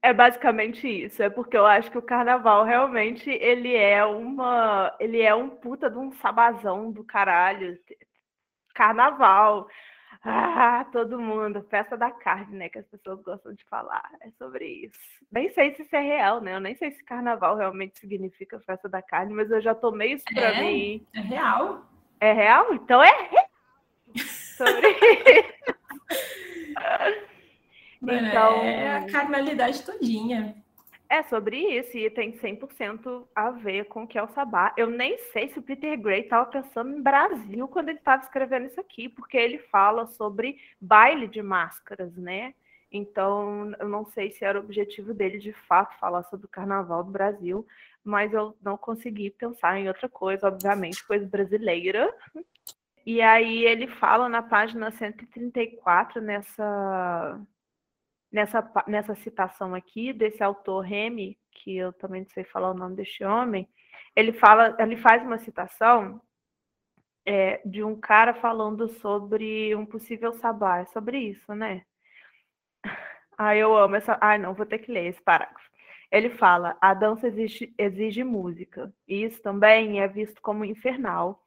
É 0.02 0.14
basicamente 0.14 0.88
isso, 0.88 1.22
é 1.22 1.30
porque 1.30 1.58
eu 1.58 1.66
acho 1.66 1.92
que 1.92 1.98
o 1.98 2.02
carnaval 2.02 2.64
realmente 2.64 3.30
ele 3.30 3.76
é 3.76 4.04
uma, 4.06 4.96
ele 5.00 5.22
é 5.22 5.34
um 5.34 5.50
puta 5.50 5.90
de 5.90 5.98
um 5.98 6.12
sabazão 6.14 6.92
do 6.92 7.04
caralho. 7.04 7.78
Carnaval. 8.74 9.68
Ah, 10.24 10.86
todo 10.92 11.20
mundo, 11.20 11.64
festa 11.70 11.96
da 11.96 12.10
carne, 12.10 12.58
né, 12.58 12.70
que 12.70 12.80
as 12.80 12.88
pessoas 12.88 13.22
gostam 13.22 13.54
de 13.54 13.64
falar. 13.66 14.10
É 14.22 14.32
sobre 14.32 14.66
isso. 14.66 15.00
Nem 15.32 15.52
sei 15.52 15.76
se 15.76 15.84
isso 15.84 15.96
é 15.96 16.02
real, 16.02 16.42
né? 16.42 16.56
Eu 16.56 16.60
nem 16.60 16.76
sei 16.76 16.92
se 16.92 17.04
carnaval 17.04 17.56
realmente 17.56 18.00
significa 18.00 18.60
festa 18.62 18.90
da 18.90 19.04
carne, 19.04 19.34
mas 19.34 19.52
eu 19.52 19.62
já 19.62 19.76
tomei 19.76 20.14
isso 20.14 20.26
para 20.34 20.56
é, 20.56 20.62
mim. 20.62 21.08
É 21.14 21.20
real. 21.20 21.86
É 22.20 22.32
real? 22.32 22.74
Então 22.74 23.04
é 23.04 23.12
real. 23.30 23.50
sobre 24.58 24.96
então, 28.14 28.62
é 28.62 28.98
a 28.98 29.06
carnalidade 29.06 29.84
todinha. 29.84 30.56
É 31.08 31.22
sobre 31.24 31.58
isso, 31.58 31.96
e 31.98 32.10
tem 32.10 32.32
100% 32.34 33.28
a 33.36 33.52
ver 33.52 33.86
com 33.86 34.04
o 34.04 34.08
que 34.08 34.18
é 34.18 34.24
o 34.24 34.28
Sabá. 34.30 34.74
Eu 34.76 34.88
nem 34.88 35.18
sei 35.32 35.50
se 35.50 35.60
o 35.60 35.62
Peter 35.62 36.00
Gray 36.00 36.22
estava 36.22 36.46
pensando 36.48 36.98
em 36.98 37.02
Brasil 37.02 37.68
quando 37.68 37.90
ele 37.90 38.00
estava 38.00 38.24
escrevendo 38.24 38.66
isso 38.66 38.80
aqui, 38.80 39.08
porque 39.08 39.38
ele 39.38 39.60
fala 39.60 40.08
sobre 40.08 40.58
baile 40.82 41.28
de 41.28 41.42
máscaras, 41.44 42.16
né? 42.16 42.56
Então, 42.92 43.72
eu 43.80 43.88
não 43.88 44.06
sei 44.06 44.32
se 44.32 44.44
era 44.44 44.60
o 44.60 44.64
objetivo 44.64 45.14
dele 45.14 45.38
de 45.38 45.54
fato 45.68 45.98
falar 46.00 46.24
sobre 46.24 46.48
o 46.48 46.50
carnaval 46.50 47.04
do 47.04 47.12
Brasil, 47.12 47.68
mas 48.04 48.34
eu 48.34 48.56
não 48.64 48.78
consegui 48.78 49.30
pensar 49.30 49.80
em 49.80 49.88
outra 49.88 50.10
coisa, 50.10 50.48
obviamente, 50.48 51.06
coisa 51.06 51.26
brasileira. 51.26 52.14
E 53.06 53.22
aí 53.22 53.64
ele 53.66 53.88
fala 53.88 54.28
na 54.28 54.42
página 54.42 54.90
134, 54.92 56.22
nessa, 56.22 57.40
nessa, 58.36 58.70
nessa 58.86 59.16
citação 59.16 59.74
aqui, 59.74 60.12
desse 60.12 60.44
autor 60.44 60.82
Remy, 60.82 61.40
que 61.52 61.78
eu 61.78 61.94
também 61.94 62.22
não 62.22 62.30
sei 62.30 62.44
falar 62.44 62.72
o 62.72 62.74
nome 62.74 62.94
deste 62.94 63.24
homem, 63.24 63.66
ele 64.14 64.34
fala, 64.34 64.76
ele 64.78 64.98
faz 64.98 65.24
uma 65.24 65.38
citação 65.38 66.22
é, 67.26 67.62
de 67.66 67.82
um 67.82 67.96
cara 67.96 68.34
falando 68.34 68.90
sobre 68.90 69.74
um 69.74 69.86
possível 69.86 70.34
sabá, 70.34 70.80
é 70.80 70.86
sobre 70.86 71.18
isso, 71.18 71.56
né? 71.56 71.84
Ah, 73.38 73.54
eu 73.54 73.76
amo 73.76 73.98
essa. 73.98 74.18
Ai, 74.22 74.38
não, 74.38 74.54
vou 74.54 74.66
ter 74.66 74.80
que 74.80 74.90
ler 74.90 75.08
esse 75.08 75.22
parágrafo. 75.22 75.70
Ele 76.10 76.30
fala: 76.30 76.78
a 76.80 76.94
dança 76.94 77.28
exige, 77.28 77.74
exige 77.78 78.24
música. 78.24 78.94
Isso 79.06 79.42
também 79.42 80.00
é 80.00 80.08
visto 80.08 80.42
como 80.42 80.64
infernal 80.64 81.45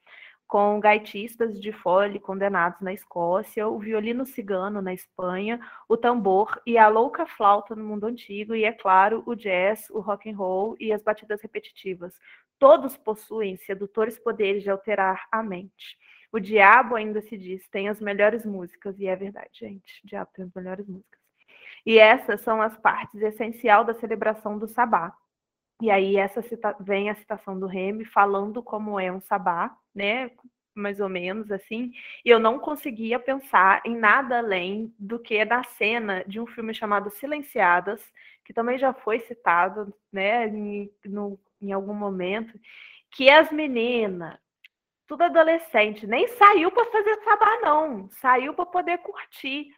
com 0.48 0.80
gaitistas 0.80 1.60
de 1.60 1.70
fole 1.70 2.18
condenados 2.18 2.80
na 2.80 2.92
Escócia, 2.92 3.68
o 3.68 3.78
violino 3.78 4.24
cigano 4.24 4.80
na 4.80 4.94
Espanha, 4.94 5.60
o 5.86 5.94
tambor 5.94 6.58
e 6.66 6.78
a 6.78 6.88
louca 6.88 7.26
flauta 7.26 7.76
no 7.76 7.84
mundo 7.84 8.06
antigo 8.06 8.54
e, 8.54 8.64
é 8.64 8.72
claro, 8.72 9.22
o 9.26 9.34
jazz, 9.34 9.90
o 9.90 10.00
rock 10.00 10.30
and 10.30 10.36
roll 10.36 10.74
e 10.80 10.90
as 10.90 11.02
batidas 11.02 11.42
repetitivas. 11.42 12.18
Todos 12.58 12.96
possuem 12.96 13.58
sedutores 13.58 14.18
poderes 14.18 14.62
de 14.62 14.70
alterar 14.70 15.26
a 15.30 15.42
mente. 15.42 15.98
O 16.32 16.40
diabo 16.40 16.96
ainda 16.96 17.20
se 17.20 17.36
diz, 17.36 17.68
tem 17.68 17.90
as 17.90 18.00
melhores 18.00 18.46
músicas, 18.46 18.98
e 18.98 19.06
é 19.06 19.14
verdade, 19.14 19.50
gente, 19.52 20.02
o 20.02 20.06
diabo 20.06 20.30
tem 20.34 20.46
as 20.46 20.54
melhores 20.54 20.88
músicas. 20.88 21.20
E 21.84 21.98
essas 21.98 22.40
são 22.40 22.62
as 22.62 22.76
partes 22.78 23.20
essenciais 23.20 23.86
da 23.86 23.94
celebração 23.94 24.58
do 24.58 24.66
sabá. 24.66 25.14
E 25.80 25.90
aí 25.90 26.16
essa 26.16 26.42
cita... 26.42 26.76
vem 26.80 27.09
a 27.10 27.14
citação 27.14 27.59
do 27.59 27.66
Remy 27.66 28.05
falando 28.05 28.62
como 28.62 28.98
é 28.98 29.10
um 29.12 29.20
sabá, 29.20 29.76
né? 29.94 30.30
Mais 30.74 31.00
ou 31.00 31.09
menos 31.09 31.50
assim. 31.50 31.92
E 32.24 32.30
eu 32.30 32.38
não 32.38 32.59
conseguia 32.59 33.18
pensar 33.18 33.82
em 33.84 33.96
nada 33.96 34.38
além 34.38 34.94
do 34.98 35.18
que 35.18 35.44
da 35.44 35.62
cena 35.64 36.24
de 36.26 36.40
um 36.40 36.46
filme 36.46 36.74
chamado 36.74 37.10
Silenciadas, 37.10 38.00
que 38.44 38.52
também 38.52 38.78
já 38.78 38.92
foi 38.92 39.20
citado, 39.20 39.92
né, 40.10 40.48
em, 40.48 40.90
no, 41.05 41.38
em 41.60 41.70
algum 41.70 41.92
momento, 41.92 42.59
que 43.10 43.28
as 43.28 43.52
meninas, 43.52 44.38
tudo 45.06 45.22
adolescente, 45.24 46.06
nem 46.06 46.26
saiu 46.28 46.70
para 46.70 46.90
fazer 46.90 47.16
sabá, 47.24 47.60
não, 47.60 48.09
saiu 48.09 48.55
para 48.55 48.66
poder 48.66 48.98
curtir 48.98 49.74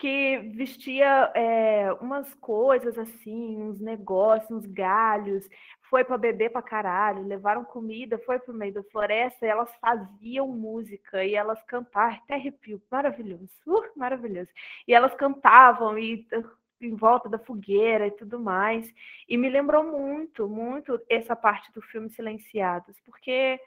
que 0.00 0.38
vestia 0.54 1.30
é, 1.34 1.92
umas 2.00 2.32
coisas 2.36 2.98
assim, 2.98 3.60
uns 3.60 3.78
negócios, 3.78 4.50
uns 4.50 4.64
galhos, 4.64 5.46
foi 5.90 6.04
para 6.04 6.16
beber 6.16 6.50
para 6.50 6.62
caralho, 6.62 7.26
levaram 7.26 7.64
comida, 7.66 8.18
foi 8.24 8.38
para 8.38 8.50
o 8.50 8.56
meio 8.56 8.72
da 8.72 8.82
floresta, 8.84 9.44
e 9.44 9.50
elas 9.50 9.70
faziam 9.76 10.48
música 10.48 11.22
e 11.22 11.34
elas 11.34 11.62
cantavam, 11.64 12.16
até 12.16 12.36
arrepio, 12.36 12.80
maravilhoso, 12.90 13.50
uh, 13.66 13.90
maravilhoso. 13.94 14.48
E 14.88 14.94
elas 14.94 15.14
cantavam 15.16 15.98
e 15.98 16.26
uh, 16.32 16.50
em 16.80 16.94
volta 16.96 17.28
da 17.28 17.38
fogueira 17.38 18.06
e 18.06 18.12
tudo 18.12 18.40
mais. 18.40 18.90
E 19.28 19.36
me 19.36 19.50
lembrou 19.50 19.84
muito, 19.84 20.48
muito 20.48 20.98
essa 21.10 21.36
parte 21.36 21.70
do 21.74 21.82
filme 21.82 22.08
Silenciados, 22.08 22.98
porque 23.04 23.60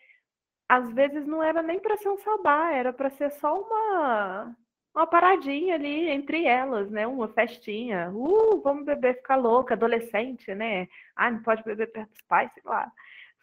às 0.67 0.91
vezes 0.93 1.27
não 1.27 1.43
era 1.43 1.61
nem 1.61 1.79
para 1.79 1.97
ser 1.97 2.09
um 2.09 2.17
sabá, 2.17 2.71
era 2.71 2.91
para 2.91 3.11
ser 3.11 3.29
só 3.33 3.61
uma 3.61 4.55
uma 4.95 5.07
paradinha 5.07 5.75
ali 5.75 6.09
entre 6.09 6.45
elas, 6.45 6.89
né? 6.91 7.07
Uma 7.07 7.27
festinha. 7.29 8.11
Uh, 8.11 8.61
vamos 8.61 8.85
beber, 8.85 9.15
ficar 9.15 9.35
louca, 9.37 9.73
adolescente, 9.73 10.53
né? 10.53 10.87
Ah, 11.15 11.31
não 11.31 11.41
pode 11.41 11.63
beber 11.63 11.91
perto 11.91 12.11
dos 12.11 12.21
pais, 12.27 12.51
sei 12.53 12.63
lá. 12.65 12.91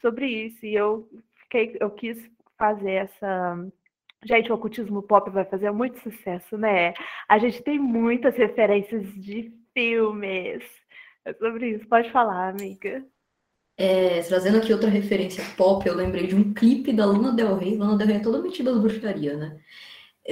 Sobre 0.01 0.27
isso. 0.27 0.64
E 0.64 0.74
eu 0.74 1.09
fiquei, 1.43 1.77
eu 1.81 1.90
quis 1.90 2.18
fazer 2.56 2.93
essa. 2.93 3.66
Gente, 4.24 4.52
o 4.52 4.55
ocultismo 4.55 5.02
pop 5.02 5.31
vai 5.31 5.44
fazer 5.44 5.70
muito 5.72 5.98
sucesso, 6.01 6.56
né? 6.56 6.94
A 7.28 7.39
gente 7.39 7.62
tem 7.62 7.78
muitas 7.78 8.36
referências 8.36 9.02
de 9.14 9.52
filmes. 9.74 10.62
É 11.24 11.32
sobre 11.35 11.70
isso. 11.70 11.89
Pode 11.89 12.10
falar, 12.12 12.51
amiga. 12.51 13.05
É, 13.77 14.20
trazendo 14.22 14.59
aqui 14.59 14.72
outra 14.72 14.90
referência 14.90 15.43
pop, 15.56 15.86
eu 15.86 15.94
lembrei 15.94 16.27
de 16.27 16.35
um 16.35 16.52
clipe 16.52 16.93
da 16.93 17.06
Luna 17.06 17.32
Del 17.32 17.56
Rey. 17.56 17.77
Luna 17.77 17.97
Del 17.97 18.06
Rey 18.06 18.16
é 18.16 18.20
toda 18.20 18.43
metida 18.43 18.74
da 18.74 18.78
bruxaria, 18.78 19.36
né? 19.36 19.59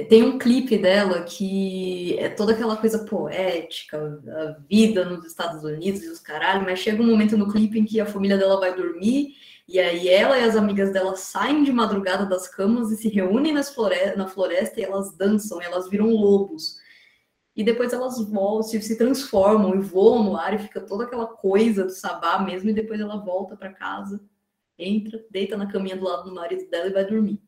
Tem 0.07 0.23
um 0.23 0.37
clipe 0.37 0.77
dela 0.77 1.23
que 1.23 2.17
é 2.19 2.29
toda 2.29 2.53
aquela 2.53 2.77
coisa 2.77 3.05
poética, 3.05 4.21
a 4.27 4.59
vida 4.67 5.03
nos 5.05 5.25
Estados 5.25 5.63
Unidos 5.63 6.03
e 6.03 6.09
os 6.09 6.19
caralho, 6.19 6.63
mas 6.63 6.79
chega 6.79 7.01
um 7.01 7.07
momento 7.07 7.37
no 7.37 7.51
clipe 7.51 7.79
em 7.79 7.85
que 7.85 7.99
a 7.99 8.05
família 8.05 8.37
dela 8.37 8.59
vai 8.59 8.75
dormir 8.75 9.35
e 9.71 9.79
aí 9.79 10.09
ela 10.09 10.35
e 10.39 10.43
as 10.43 10.55
amigas 10.55 10.91
dela 10.91 11.15
saem 11.15 11.63
de 11.63 11.71
madrugada 11.71 12.25
das 12.25 12.47
camas 12.47 12.91
e 12.91 12.97
se 12.97 13.07
reúnem 13.07 13.53
nas 13.53 13.75
na 14.17 14.27
floresta 14.27 14.79
e 14.79 14.83
elas 14.83 15.15
dançam, 15.15 15.61
elas 15.61 15.87
viram 15.87 16.09
lobos. 16.09 16.79
E 17.55 17.63
depois 17.63 17.93
elas 17.93 18.19
voltam, 18.27 18.81
se 18.81 18.97
transformam 18.97 19.75
e 19.75 19.79
voam 19.79 20.23
no 20.23 20.35
ar 20.35 20.55
e 20.55 20.57
fica 20.57 20.81
toda 20.81 21.03
aquela 21.03 21.27
coisa 21.27 21.83
do 21.83 21.91
sabá 21.91 22.39
mesmo, 22.39 22.71
e 22.71 22.73
depois 22.73 22.99
ela 22.99 23.17
volta 23.17 23.55
para 23.55 23.71
casa, 23.71 24.19
entra, 24.75 25.23
deita 25.29 25.55
na 25.55 25.71
caminha 25.71 25.97
do 25.97 26.05
lado 26.05 26.23
do 26.23 26.33
marido 26.33 26.67
dela 26.67 26.87
e 26.87 26.93
vai 26.93 27.05
dormir. 27.05 27.39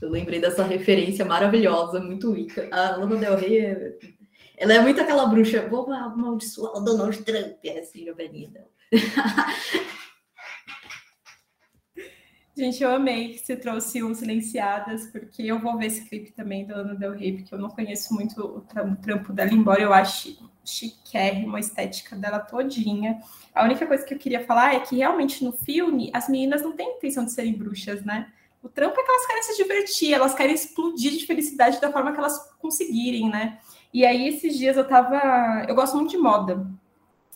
Eu 0.00 0.10
lembrei 0.10 0.40
dessa 0.40 0.62
referência 0.62 1.24
maravilhosa, 1.24 2.00
muito 2.00 2.32
rica. 2.32 2.68
A 2.70 2.96
Lana 2.96 3.16
Del 3.16 3.36
Rey, 3.36 3.58
é... 3.58 3.98
ela 4.56 4.74
é 4.74 4.80
muito 4.80 5.00
aquela 5.00 5.26
bruxa, 5.26 5.66
vou 5.68 5.92
amaldiçoar 5.92 6.76
o 6.76 6.80
Donald 6.80 7.16
Trump, 7.24 7.56
é 7.64 7.80
assim, 7.80 8.08
a 8.08 8.14
velhinha 8.14 8.48
dela. 8.48 8.68
Gente, 12.56 12.82
eu 12.82 12.90
amei 12.90 13.34
que 13.34 13.38
você 13.38 13.54
trouxe 13.54 14.02
o 14.02 14.12
Silenciadas, 14.14 15.06
porque 15.06 15.42
eu 15.44 15.60
vou 15.60 15.78
ver 15.78 15.86
esse 15.86 16.08
clipe 16.08 16.32
também 16.32 16.66
do 16.66 16.74
Lana 16.74 16.96
Del 16.96 17.12
Rey, 17.12 17.36
porque 17.36 17.54
eu 17.54 17.58
não 17.58 17.68
conheço 17.68 18.12
muito 18.12 18.40
o 18.40 18.60
trampo 18.96 19.32
dela, 19.32 19.52
embora 19.52 19.80
eu 19.80 19.92
ache 19.92 20.36
chiquérrimo 20.64 21.56
a 21.56 21.60
estética 21.60 22.16
dela 22.16 22.40
todinha. 22.40 23.20
A 23.54 23.64
única 23.64 23.86
coisa 23.86 24.04
que 24.04 24.12
eu 24.12 24.18
queria 24.18 24.44
falar 24.44 24.74
é 24.74 24.80
que 24.80 24.96
realmente 24.96 25.44
no 25.44 25.52
filme 25.52 26.10
as 26.12 26.28
meninas 26.28 26.62
não 26.62 26.72
têm 26.72 26.96
intenção 26.96 27.24
de 27.24 27.32
serem 27.32 27.54
bruxas, 27.54 28.04
né? 28.04 28.32
O 28.62 28.68
trampo 28.68 29.00
é 29.00 29.04
que 29.04 29.10
elas 29.10 29.26
querem 29.26 29.42
se 29.42 29.56
divertir, 29.56 30.12
elas 30.12 30.34
querem 30.34 30.54
explodir 30.54 31.12
de 31.12 31.26
felicidade 31.26 31.80
da 31.80 31.92
forma 31.92 32.12
que 32.12 32.18
elas 32.18 32.38
conseguirem, 32.58 33.30
né? 33.30 33.58
E 33.92 34.04
aí, 34.04 34.28
esses 34.28 34.56
dias 34.56 34.76
eu 34.76 34.86
tava. 34.86 35.64
Eu 35.68 35.74
gosto 35.74 35.96
muito 35.96 36.10
de 36.10 36.18
moda. 36.18 36.66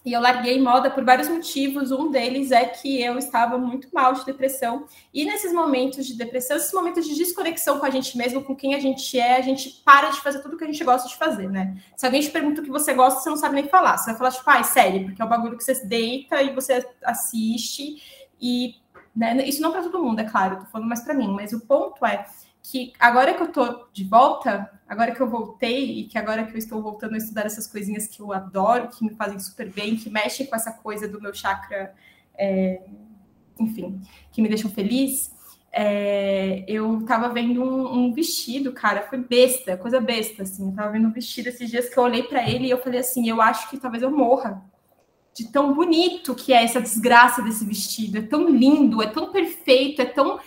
E 0.04 0.12
eu 0.12 0.20
larguei 0.20 0.60
moda 0.60 0.90
por 0.90 1.04
vários 1.04 1.28
motivos. 1.28 1.92
Um 1.92 2.10
deles 2.10 2.50
é 2.50 2.64
que 2.64 3.00
eu 3.00 3.16
estava 3.18 3.56
muito 3.56 3.88
mal 3.92 4.12
de 4.12 4.24
depressão. 4.24 4.84
E 5.14 5.24
nesses 5.24 5.52
momentos 5.52 6.04
de 6.06 6.14
depressão, 6.14 6.56
esses 6.56 6.72
momentos 6.72 7.06
de 7.06 7.14
desconexão 7.14 7.78
com 7.78 7.86
a 7.86 7.90
gente 7.90 8.18
mesmo, 8.18 8.42
com 8.42 8.56
quem 8.56 8.74
a 8.74 8.80
gente 8.80 9.16
é, 9.16 9.36
a 9.36 9.40
gente 9.40 9.80
para 9.84 10.10
de 10.10 10.20
fazer 10.20 10.40
tudo 10.40 10.56
que 10.56 10.64
a 10.64 10.66
gente 10.66 10.82
gosta 10.82 11.08
de 11.08 11.16
fazer, 11.16 11.48
né? 11.48 11.80
Se 11.96 12.04
alguém 12.04 12.20
te 12.20 12.30
pergunta 12.30 12.60
o 12.60 12.64
que 12.64 12.70
você 12.70 12.92
gosta, 12.92 13.20
você 13.20 13.30
não 13.30 13.36
sabe 13.36 13.54
nem 13.54 13.68
falar. 13.68 13.96
Você 13.96 14.10
vai 14.10 14.16
falar, 14.16 14.32
tipo, 14.32 14.50
ai, 14.50 14.64
sério, 14.64 15.04
porque 15.04 15.22
é 15.22 15.24
o 15.24 15.28
bagulho 15.28 15.56
que 15.56 15.62
você 15.62 15.84
deita 15.86 16.42
e 16.42 16.52
você 16.52 16.84
assiste. 17.04 18.02
E 18.40 18.81
né? 19.14 19.36
Isso 19.46 19.60
não 19.60 19.72
para 19.72 19.82
todo 19.82 20.02
mundo, 20.02 20.20
é 20.20 20.24
claro, 20.24 20.60
tô 20.60 20.66
falando 20.66 20.88
mais 20.88 21.00
para 21.00 21.14
mim, 21.14 21.28
mas 21.28 21.52
o 21.52 21.60
ponto 21.60 22.04
é 22.04 22.26
que 22.62 22.92
agora 22.98 23.34
que 23.34 23.42
eu 23.42 23.52
tô 23.52 23.86
de 23.92 24.04
volta, 24.04 24.70
agora 24.88 25.12
que 25.12 25.20
eu 25.20 25.28
voltei 25.28 26.00
e 26.00 26.04
que 26.04 26.16
agora 26.16 26.44
que 26.44 26.54
eu 26.54 26.58
estou 26.58 26.80
voltando 26.80 27.14
a 27.14 27.18
estudar 27.18 27.44
essas 27.44 27.66
coisinhas 27.66 28.06
que 28.06 28.20
eu 28.20 28.32
adoro, 28.32 28.88
que 28.88 29.04
me 29.04 29.14
fazem 29.14 29.38
super 29.38 29.68
bem, 29.70 29.96
que 29.96 30.08
mexem 30.08 30.46
com 30.46 30.54
essa 30.54 30.72
coisa 30.72 31.08
do 31.08 31.20
meu 31.20 31.34
chakra, 31.34 31.92
é, 32.34 32.82
enfim, 33.58 34.00
que 34.30 34.40
me 34.40 34.48
deixam 34.48 34.70
feliz, 34.70 35.32
é, 35.72 36.64
eu 36.68 37.04
tava 37.06 37.30
vendo 37.30 37.62
um, 37.62 37.94
um, 37.94 38.12
vestido, 38.12 38.72
cara, 38.72 39.02
foi 39.02 39.18
besta, 39.18 39.76
coisa 39.76 40.00
besta, 40.00 40.42
assim, 40.42 40.68
eu 40.68 40.74
tava 40.74 40.92
vendo 40.92 41.08
um 41.08 41.12
vestido 41.12 41.48
esses 41.48 41.70
dias 41.70 41.88
que 41.88 41.98
eu 41.98 42.02
olhei 42.02 42.22
para 42.22 42.48
ele 42.48 42.66
e 42.66 42.70
eu 42.70 42.78
falei 42.78 43.00
assim, 43.00 43.28
eu 43.28 43.40
acho 43.40 43.68
que 43.70 43.78
talvez 43.78 44.02
eu 44.02 44.10
morra, 44.10 44.62
de 45.34 45.50
tão 45.50 45.74
bonito 45.74 46.34
que 46.34 46.52
é 46.52 46.62
essa 46.62 46.80
desgraça 46.80 47.42
desse 47.42 47.64
vestido. 47.64 48.18
É 48.18 48.22
tão 48.22 48.48
lindo, 48.48 49.02
é 49.02 49.06
tão 49.06 49.32
perfeito, 49.32 50.02
é 50.02 50.06
tão. 50.06 50.38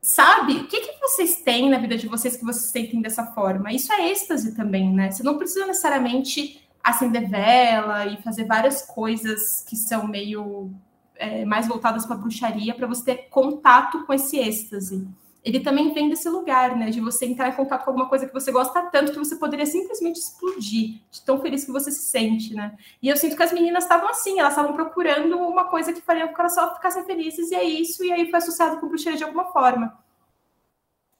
Sabe? 0.00 0.54
O 0.54 0.66
que, 0.66 0.80
que 0.80 1.00
vocês 1.00 1.42
têm 1.42 1.70
na 1.70 1.78
vida 1.78 1.96
de 1.96 2.08
vocês 2.08 2.36
que 2.36 2.44
vocês 2.44 2.70
sentem 2.70 3.00
dessa 3.00 3.26
forma? 3.26 3.72
Isso 3.72 3.92
é 3.92 4.10
êxtase 4.10 4.54
também, 4.54 4.92
né? 4.92 5.10
Você 5.10 5.22
não 5.22 5.38
precisa 5.38 5.66
necessariamente 5.66 6.60
acender 6.82 7.28
vela 7.28 8.06
e 8.06 8.20
fazer 8.22 8.44
várias 8.44 8.82
coisas 8.82 9.64
que 9.68 9.76
são 9.76 10.06
meio 10.06 10.72
é, 11.16 11.44
mais 11.44 11.68
voltadas 11.68 12.04
para 12.04 12.16
bruxaria 12.16 12.74
para 12.74 12.88
você 12.88 13.04
ter 13.04 13.28
contato 13.30 14.04
com 14.04 14.12
esse 14.12 14.36
êxtase 14.38 15.06
ele 15.44 15.60
também 15.60 15.92
vem 15.92 16.08
desse 16.08 16.28
lugar, 16.28 16.76
né? 16.76 16.90
De 16.90 17.00
você 17.00 17.26
entrar 17.26 17.48
em 17.48 17.52
contato 17.52 17.84
com 17.84 17.90
alguma 17.90 18.08
coisa 18.08 18.26
que 18.26 18.32
você 18.32 18.52
gosta 18.52 18.82
tanto 18.90 19.12
que 19.12 19.18
você 19.18 19.36
poderia 19.36 19.66
simplesmente 19.66 20.20
explodir, 20.20 21.00
de 21.10 21.22
tão 21.24 21.40
feliz 21.40 21.64
que 21.64 21.72
você 21.72 21.90
se 21.90 22.04
sente, 22.04 22.54
né? 22.54 22.76
E 23.02 23.08
eu 23.08 23.16
sinto 23.16 23.36
que 23.36 23.42
as 23.42 23.52
meninas 23.52 23.84
estavam 23.84 24.08
assim, 24.08 24.38
elas 24.38 24.52
estavam 24.52 24.72
procurando 24.72 25.36
uma 25.36 25.64
coisa 25.64 25.92
que 25.92 26.00
faria 26.00 26.28
com 26.28 26.34
que 26.34 26.40
elas 26.40 26.54
só 26.54 26.74
ficassem 26.74 27.04
felizes, 27.04 27.50
e 27.50 27.54
é 27.54 27.64
isso, 27.64 28.04
e 28.04 28.12
aí 28.12 28.30
foi 28.30 28.38
associado 28.38 28.78
com 28.78 28.88
bruxaria 28.88 29.18
de 29.18 29.24
alguma 29.24 29.46
forma. 29.46 29.98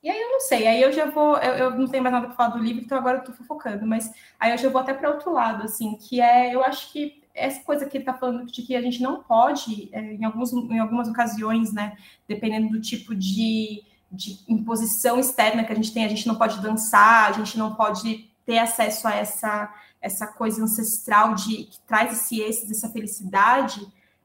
E 0.02 0.10
aí 0.10 0.20
eu 0.20 0.30
não 0.30 0.40
sei, 0.40 0.66
aí 0.66 0.82
eu 0.82 0.92
já 0.92 1.06
vou, 1.06 1.36
eu, 1.38 1.54
eu 1.54 1.70
não 1.78 1.86
tenho 1.86 2.02
mais 2.02 2.12
nada 2.12 2.26
para 2.26 2.36
falar 2.36 2.50
do 2.50 2.58
livro, 2.58 2.82
então 2.82 2.98
agora 2.98 3.18
eu 3.18 3.24
tô 3.24 3.32
fofocando, 3.32 3.86
mas 3.86 4.12
aí 4.38 4.50
eu 4.52 4.58
já 4.58 4.68
vou 4.68 4.80
até 4.80 4.92
para 4.94 5.10
outro 5.10 5.32
lado, 5.32 5.62
assim, 5.64 5.96
que 5.96 6.20
é, 6.20 6.54
eu 6.54 6.62
acho 6.64 6.92
que 6.92 7.22
essa 7.34 7.62
coisa 7.64 7.86
que 7.86 7.96
ele 7.96 8.02
está 8.02 8.14
falando 8.14 8.46
de 8.46 8.62
que 8.62 8.74
a 8.76 8.82
gente 8.82 9.00
não 9.00 9.22
pode, 9.22 9.88
é, 9.92 10.00
em, 10.00 10.24
alguns, 10.24 10.52
em 10.52 10.78
algumas 10.78 11.08
ocasiões, 11.08 11.72
né, 11.72 11.96
dependendo 12.28 12.68
do 12.70 12.80
tipo 12.80 13.14
de 13.14 13.82
de 14.12 14.38
imposição 14.46 15.18
externa 15.18 15.64
que 15.64 15.72
a 15.72 15.74
gente 15.74 15.92
tem, 15.92 16.04
a 16.04 16.08
gente 16.08 16.26
não 16.26 16.34
pode 16.34 16.60
dançar, 16.60 17.30
a 17.30 17.32
gente 17.32 17.58
não 17.58 17.74
pode 17.74 18.30
ter 18.44 18.58
acesso 18.58 19.08
a 19.08 19.14
essa, 19.14 19.74
essa 20.00 20.26
coisa 20.26 20.62
ancestral 20.62 21.34
de 21.34 21.64
que 21.64 21.80
traz 21.86 22.12
esse 22.12 22.40
êxito, 22.40 22.70
essa 22.70 22.90
felicidade. 22.90 23.80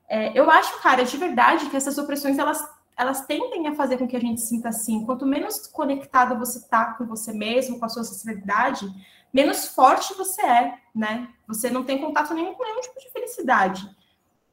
É, 0.10 0.38
eu 0.38 0.50
acho, 0.52 0.82
cara, 0.82 1.04
de 1.04 1.16
verdade 1.16 1.70
que 1.70 1.78
essas 1.78 1.98
opressões 1.98 2.38
elas, 2.38 2.62
elas 2.98 3.26
tendem 3.26 3.68
a 3.68 3.76
fazer 3.76 3.98
com 3.98 4.08
que 4.08 4.18
a 4.18 4.22
gente 4.22 4.42
sinta 4.42 4.70
assim. 4.70 5.06
Quanto 5.06 5.26
menos 5.26 5.68
conectado 5.68 6.38
você 6.38 6.68
tá 6.68 6.94
com 6.94 7.06
você 7.06 7.32
mesmo, 7.32 7.80
com 7.80 7.86
a 7.86 7.90
sua 7.90 8.04
sociedade, 8.04 8.86
menos 9.34 9.68
forte 9.68 10.14
você 10.16 10.42
é, 10.42 10.78
né? 10.94 11.30
Você 11.48 11.70
não 11.70 11.84
tem 11.84 12.00
contato 12.00 12.34
nenhum 12.34 12.54
com 12.54 12.64
nenhum 12.64 12.82
tipo 12.82 13.00
de 13.00 13.10
felicidade 13.12 13.98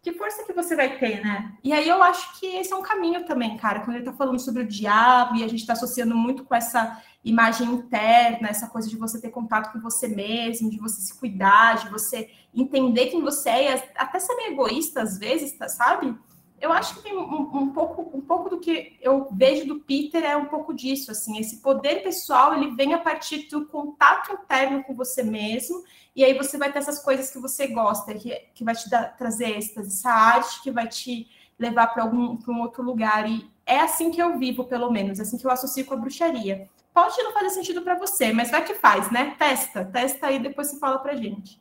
que 0.05 0.13
força 0.13 0.45
que 0.45 0.53
você 0.53 0.77
vai 0.77 0.99
ter, 0.99 1.25
né? 1.25 1.55
E 1.65 1.73
aí 1.73 1.89
eu 1.89 2.03
acho 2.03 2.39
que 2.39 2.45
esse 2.57 2.71
é 2.71 2.77
um 2.77 2.83
caminho 2.83 3.25
também, 3.25 3.57
cara, 3.57 3.81
quando 3.81 3.97
ele 3.97 4.05
tá 4.05 4.13
falando 4.13 4.39
sobre 4.39 4.63
o 4.63 4.69
diabo 4.69 5.35
e 5.35 5.43
a 5.43 5.49
gente 5.49 5.65
tá 5.65 5.73
associando 5.73 6.15
muito 6.15 6.45
com 6.45 6.55
essa 6.55 7.03
imagem 7.25 7.67
interna, 7.69 8.49
essa 8.49 8.69
coisa 8.69 8.87
de 8.87 8.99
você 8.99 9.19
ter 9.19 9.31
contato 9.31 9.73
com 9.73 9.81
você 9.81 10.07
mesmo, 10.07 10.69
de 10.69 10.79
você 10.79 11.01
se 11.01 11.19
cuidar, 11.19 11.79
de 11.79 11.89
você 11.89 12.29
entender 12.55 13.07
quem 13.07 13.23
você 13.23 13.49
é, 13.49 13.93
até 13.97 14.19
ser 14.21 14.35
meio 14.37 14.53
egoísta 14.53 15.01
às 15.01 15.19
vezes, 15.19 15.53
tá, 15.53 15.71
sabe? 15.71 16.15
Eu 16.61 16.73
acho 16.73 16.97
que 16.97 17.03
tem 17.03 17.17
um, 17.17 17.57
um, 17.57 17.71
pouco, 17.71 18.17
um 18.17 18.21
pouco 18.21 18.49
do 18.49 18.59
que 18.59 18.97
eu 19.01 19.29
vejo 19.33 19.67
do 19.67 19.81
Peter 19.81 20.25
é 20.25 20.37
um 20.37 20.47
pouco 20.47 20.73
disso, 20.73 21.11
assim, 21.11 21.39
esse 21.39 21.59
poder 21.59 22.03
pessoal 22.03 22.55
ele 22.55 22.75
vem 22.75 22.95
a 22.95 22.99
partir 22.99 23.49
do 23.49 23.67
contato 23.67 24.33
interno 24.33 24.83
com 24.85 24.95
você 24.95 25.23
mesmo, 25.23 25.83
e 26.17 26.25
aí 26.25 26.37
você 26.37 26.57
vai 26.57 26.73
ter 26.73 26.79
essas 26.79 27.01
coisas 27.01 27.31
que 27.31 27.39
você 27.39 27.67
gosta, 27.67 28.15
que, 28.15 28.31
que 28.55 28.65
vai 28.65 28.75
te 28.75 28.89
dar, 28.89 29.17
trazer 29.17 29.59
êxtase, 29.59 29.89
essa 29.89 30.11
arte 30.11 30.63
que 30.63 30.71
vai 30.71 30.87
te 30.89 31.29
levar 31.59 31.89
para 31.89 32.03
algum 32.03 32.37
para 32.37 32.53
um 32.53 32.61
outro 32.61 32.83
lugar. 32.83 33.29
E 33.29 33.51
é 33.67 33.81
assim 33.81 34.11
que 34.11 34.23
eu 34.23 34.39
vivo, 34.39 34.65
pelo 34.65 34.91
menos, 34.91 35.19
é 35.19 35.23
assim 35.23 35.37
que 35.37 35.47
eu 35.47 35.51
associo 35.51 35.85
com 35.85 35.95
a 35.95 35.97
bruxaria. 35.97 36.69
Pode 36.93 37.21
não 37.23 37.33
fazer 37.33 37.51
sentido 37.51 37.83
para 37.83 37.99
você, 37.99 38.33
mas 38.33 38.51
vai 38.51 38.65
que 38.65 38.75
faz, 38.75 39.11
né? 39.11 39.35
Testa, 39.37 39.85
testa 39.85 40.29
aí, 40.29 40.39
depois 40.39 40.69
você 40.69 40.79
fala 40.79 40.99
pra 40.99 41.17
gente. 41.17 41.61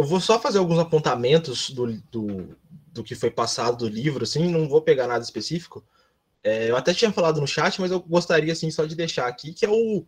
Eu 0.00 0.04
vou 0.06 0.18
só 0.18 0.40
fazer 0.40 0.56
alguns 0.56 0.78
apontamentos 0.78 1.68
do, 1.68 1.92
do, 2.10 2.56
do 2.90 3.04
que 3.04 3.14
foi 3.14 3.30
passado 3.30 3.76
do 3.76 3.86
livro, 3.86 4.24
assim, 4.24 4.48
não 4.48 4.66
vou 4.66 4.80
pegar 4.80 5.06
nada 5.06 5.22
específico. 5.22 5.84
É, 6.42 6.70
eu 6.70 6.74
até 6.74 6.94
tinha 6.94 7.12
falado 7.12 7.38
no 7.38 7.46
chat, 7.46 7.78
mas 7.78 7.90
eu 7.90 8.00
gostaria, 8.00 8.50
assim, 8.50 8.70
só 8.70 8.86
de 8.86 8.94
deixar 8.94 9.26
aqui, 9.26 9.52
que 9.52 9.66
é 9.66 9.68
o 9.68 10.06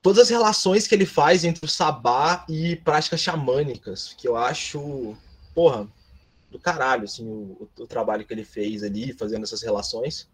todas 0.00 0.22
as 0.22 0.30
relações 0.30 0.86
que 0.86 0.94
ele 0.94 1.04
faz 1.04 1.44
entre 1.44 1.66
o 1.66 1.68
sabá 1.68 2.46
e 2.48 2.76
práticas 2.76 3.20
xamânicas, 3.20 4.14
que 4.16 4.26
eu 4.26 4.38
acho, 4.38 5.14
porra, 5.54 5.86
do 6.50 6.58
caralho, 6.58 7.04
assim, 7.04 7.26
o, 7.28 7.68
o 7.78 7.86
trabalho 7.86 8.24
que 8.24 8.32
ele 8.32 8.44
fez 8.44 8.82
ali, 8.82 9.12
fazendo 9.12 9.42
essas 9.42 9.60
relações. 9.60 10.30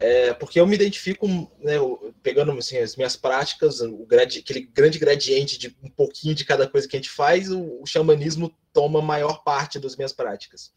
É, 0.00 0.32
porque 0.32 0.60
eu 0.60 0.66
me 0.66 0.76
identifico, 0.76 1.26
né, 1.58 1.74
pegando 2.22 2.52
assim, 2.52 2.78
as 2.78 2.94
minhas 2.94 3.16
práticas, 3.16 3.80
o 3.80 4.06
aquele 4.10 4.60
grande 4.60 4.96
gradiente 4.98 5.58
de 5.58 5.76
um 5.82 5.90
pouquinho 5.90 6.36
de 6.36 6.44
cada 6.44 6.68
coisa 6.68 6.86
que 6.86 6.96
a 6.96 7.00
gente 7.00 7.10
faz, 7.10 7.50
o, 7.50 7.82
o 7.82 7.86
xamanismo 7.86 8.54
toma 8.72 9.02
maior 9.02 9.42
parte 9.42 9.78
das 9.80 9.96
minhas 9.96 10.12
práticas. 10.12 10.72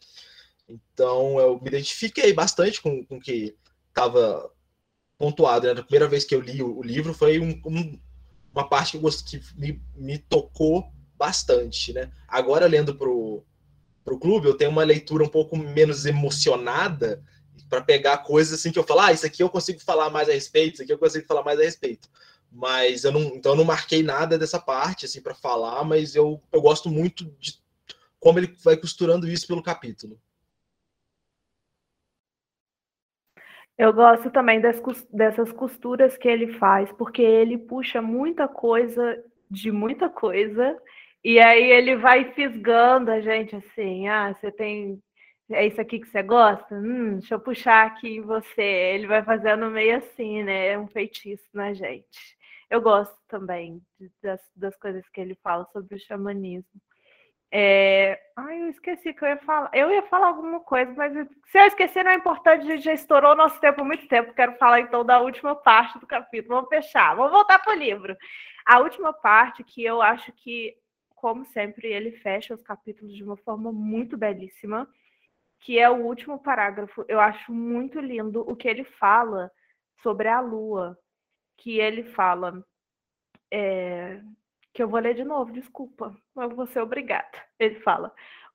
Então, 0.67 1.39
eu 1.39 1.59
me 1.61 1.67
identifiquei 1.67 2.33
bastante 2.33 2.81
com 2.81 3.05
o 3.09 3.19
que 3.19 3.55
estava 3.89 4.49
pontuado. 5.17 5.67
Né? 5.67 5.79
A 5.79 5.83
primeira 5.83 6.07
vez 6.07 6.23
que 6.23 6.33
eu 6.33 6.41
li 6.41 6.63
o, 6.63 6.79
o 6.79 6.81
livro 6.81 7.13
foi 7.13 7.39
um, 7.39 7.61
um, 7.65 7.99
uma 8.53 8.67
parte 8.67 8.91
que, 8.91 8.97
eu 8.97 9.01
gost... 9.01 9.29
que 9.29 9.39
me, 9.55 9.81
me, 9.95 10.17
tocou 10.17 10.91
bastante. 11.15 11.93
Né? 11.93 12.09
Agora, 12.27 12.65
lendo 12.65 12.95
para 12.95 13.07
o 13.07 14.19
clube, 14.19 14.47
eu 14.47 14.55
tenho 14.55 14.71
uma 14.71 14.83
leitura 14.83 15.23
um 15.23 15.29
pouco 15.29 15.55
menos 15.55 16.05
emocionada, 16.05 17.23
para 17.69 17.81
pegar 17.81 18.19
coisas 18.19 18.59
assim 18.59 18.71
que 18.71 18.79
eu 18.79 18.83
falo, 18.83 19.01
ah, 19.01 19.11
isso 19.11 19.25
aqui 19.25 19.41
eu 19.41 19.49
consigo 19.49 19.79
falar 19.79 20.09
mais 20.09 20.29
a 20.29 20.33
respeito, 20.33 20.75
isso 20.75 20.83
aqui 20.83 20.93
eu 20.93 20.99
consigo 20.99 21.25
falar 21.25 21.43
mais 21.43 21.59
a 21.59 21.63
respeito. 21.63 22.09
Mas 22.51 23.03
eu 23.03 23.11
não, 23.11 23.21
então 23.21 23.53
eu 23.53 23.57
não 23.57 23.63
marquei 23.63 24.03
nada 24.03 24.37
dessa 24.37 24.59
parte 24.59 25.05
assim 25.05 25.21
para 25.21 25.33
falar, 25.33 25.83
mas 25.85 26.15
eu, 26.15 26.41
eu 26.51 26.61
gosto 26.61 26.89
muito 26.89 27.25
de 27.39 27.61
como 28.19 28.39
ele 28.39 28.53
vai 28.63 28.77
costurando 28.77 29.27
isso 29.27 29.47
pelo 29.47 29.63
capítulo. 29.63 30.19
Eu 33.77 33.91
gosto 33.93 34.29
também 34.29 34.61
das, 34.61 34.79
dessas 35.11 35.51
costuras 35.51 36.15
que 36.17 36.27
ele 36.27 36.53
faz, 36.59 36.91
porque 36.91 37.21
ele 37.21 37.57
puxa 37.57 38.01
muita 38.01 38.47
coisa 38.47 39.23
de 39.49 39.71
muita 39.71 40.07
coisa, 40.07 40.77
e 41.23 41.39
aí 41.39 41.71
ele 41.71 41.95
vai 41.97 42.31
fisgando 42.33 43.11
a 43.11 43.19
gente 43.21 43.55
assim, 43.55 44.07
ah, 44.07 44.33
você 44.33 44.51
tem 44.51 45.01
é 45.51 45.67
isso 45.67 45.79
aqui 45.79 45.99
que 45.99 46.07
você 46.07 46.23
gosta? 46.23 46.75
Hum, 46.75 47.19
deixa 47.19 47.35
eu 47.35 47.39
puxar 47.39 47.87
aqui 47.87 48.17
em 48.17 48.21
você. 48.21 48.61
Ele 48.61 49.07
vai 49.07 49.23
fazendo 49.23 49.69
meio 49.69 49.97
assim, 49.97 50.43
né? 50.43 50.67
É 50.67 50.79
um 50.79 50.87
feitiço 50.87 51.45
na 51.53 51.73
gente. 51.73 52.37
Eu 52.69 52.81
gosto 52.81 53.15
também 53.27 53.81
das, 54.23 54.39
das 54.55 54.75
coisas 54.77 55.07
que 55.09 55.19
ele 55.19 55.35
fala 55.43 55.65
sobre 55.73 55.95
o 55.95 55.99
xamanismo. 55.99 56.81
É... 57.51 58.17
Ai, 58.37 58.61
eu 58.61 58.69
esqueci 58.69 59.13
que 59.13 59.23
eu 59.23 59.29
ia 59.29 59.37
falar. 59.37 59.69
Eu 59.73 59.91
ia 59.91 60.03
falar 60.03 60.27
alguma 60.27 60.61
coisa, 60.61 60.93
mas 60.95 61.13
se 61.47 61.59
eu 61.59 61.65
esquecer 61.65 62.03
não 62.03 62.11
é 62.11 62.15
importante, 62.15 62.63
a 62.63 62.75
gente 62.75 62.83
já 62.83 62.93
estourou 62.93 63.35
nosso 63.35 63.59
tempo 63.59 63.81
há 63.81 63.83
muito 63.83 64.07
tempo. 64.07 64.33
Quero 64.33 64.57
falar 64.57 64.79
então 64.79 65.03
da 65.03 65.19
última 65.19 65.55
parte 65.55 65.99
do 65.99 66.07
capítulo. 66.07 66.55
Vamos 66.55 66.69
fechar, 66.69 67.15
vamos 67.15 67.31
voltar 67.31 67.59
para 67.59 67.73
o 67.73 67.77
livro. 67.77 68.15
A 68.65 68.79
última 68.79 69.11
parte 69.11 69.63
que 69.63 69.83
eu 69.83 70.01
acho 70.01 70.31
que, 70.31 70.75
como 71.15 71.45
sempre, 71.45 71.89
ele 71.89 72.11
fecha 72.11 72.53
os 72.53 72.61
capítulos 72.61 73.13
de 73.13 73.23
uma 73.23 73.35
forma 73.37 73.71
muito 73.71 74.17
belíssima 74.17 74.87
que 75.61 75.79
é 75.79 75.89
o 75.89 76.03
último 76.03 76.39
parágrafo. 76.39 77.05
Eu 77.07 77.19
acho 77.19 77.53
muito 77.53 77.99
lindo 77.99 78.41
o 78.41 78.55
que 78.55 78.67
ele 78.67 78.83
fala 78.83 79.51
sobre 80.01 80.27
a 80.27 80.41
lua, 80.41 80.97
que 81.57 81.79
ele 81.79 82.03
fala. 82.11 82.65
É, 83.53 84.21
que 84.73 84.81
eu 84.81 84.87
vou 84.87 84.99
ler 84.99 85.13
de 85.13 85.23
novo, 85.23 85.51
desculpa, 85.51 86.15
mas 86.33 86.51
vou 86.53 86.65
ser 86.65 86.79
obrigada. 86.79 87.37
Ele 87.59 87.79
fala: 87.81 88.13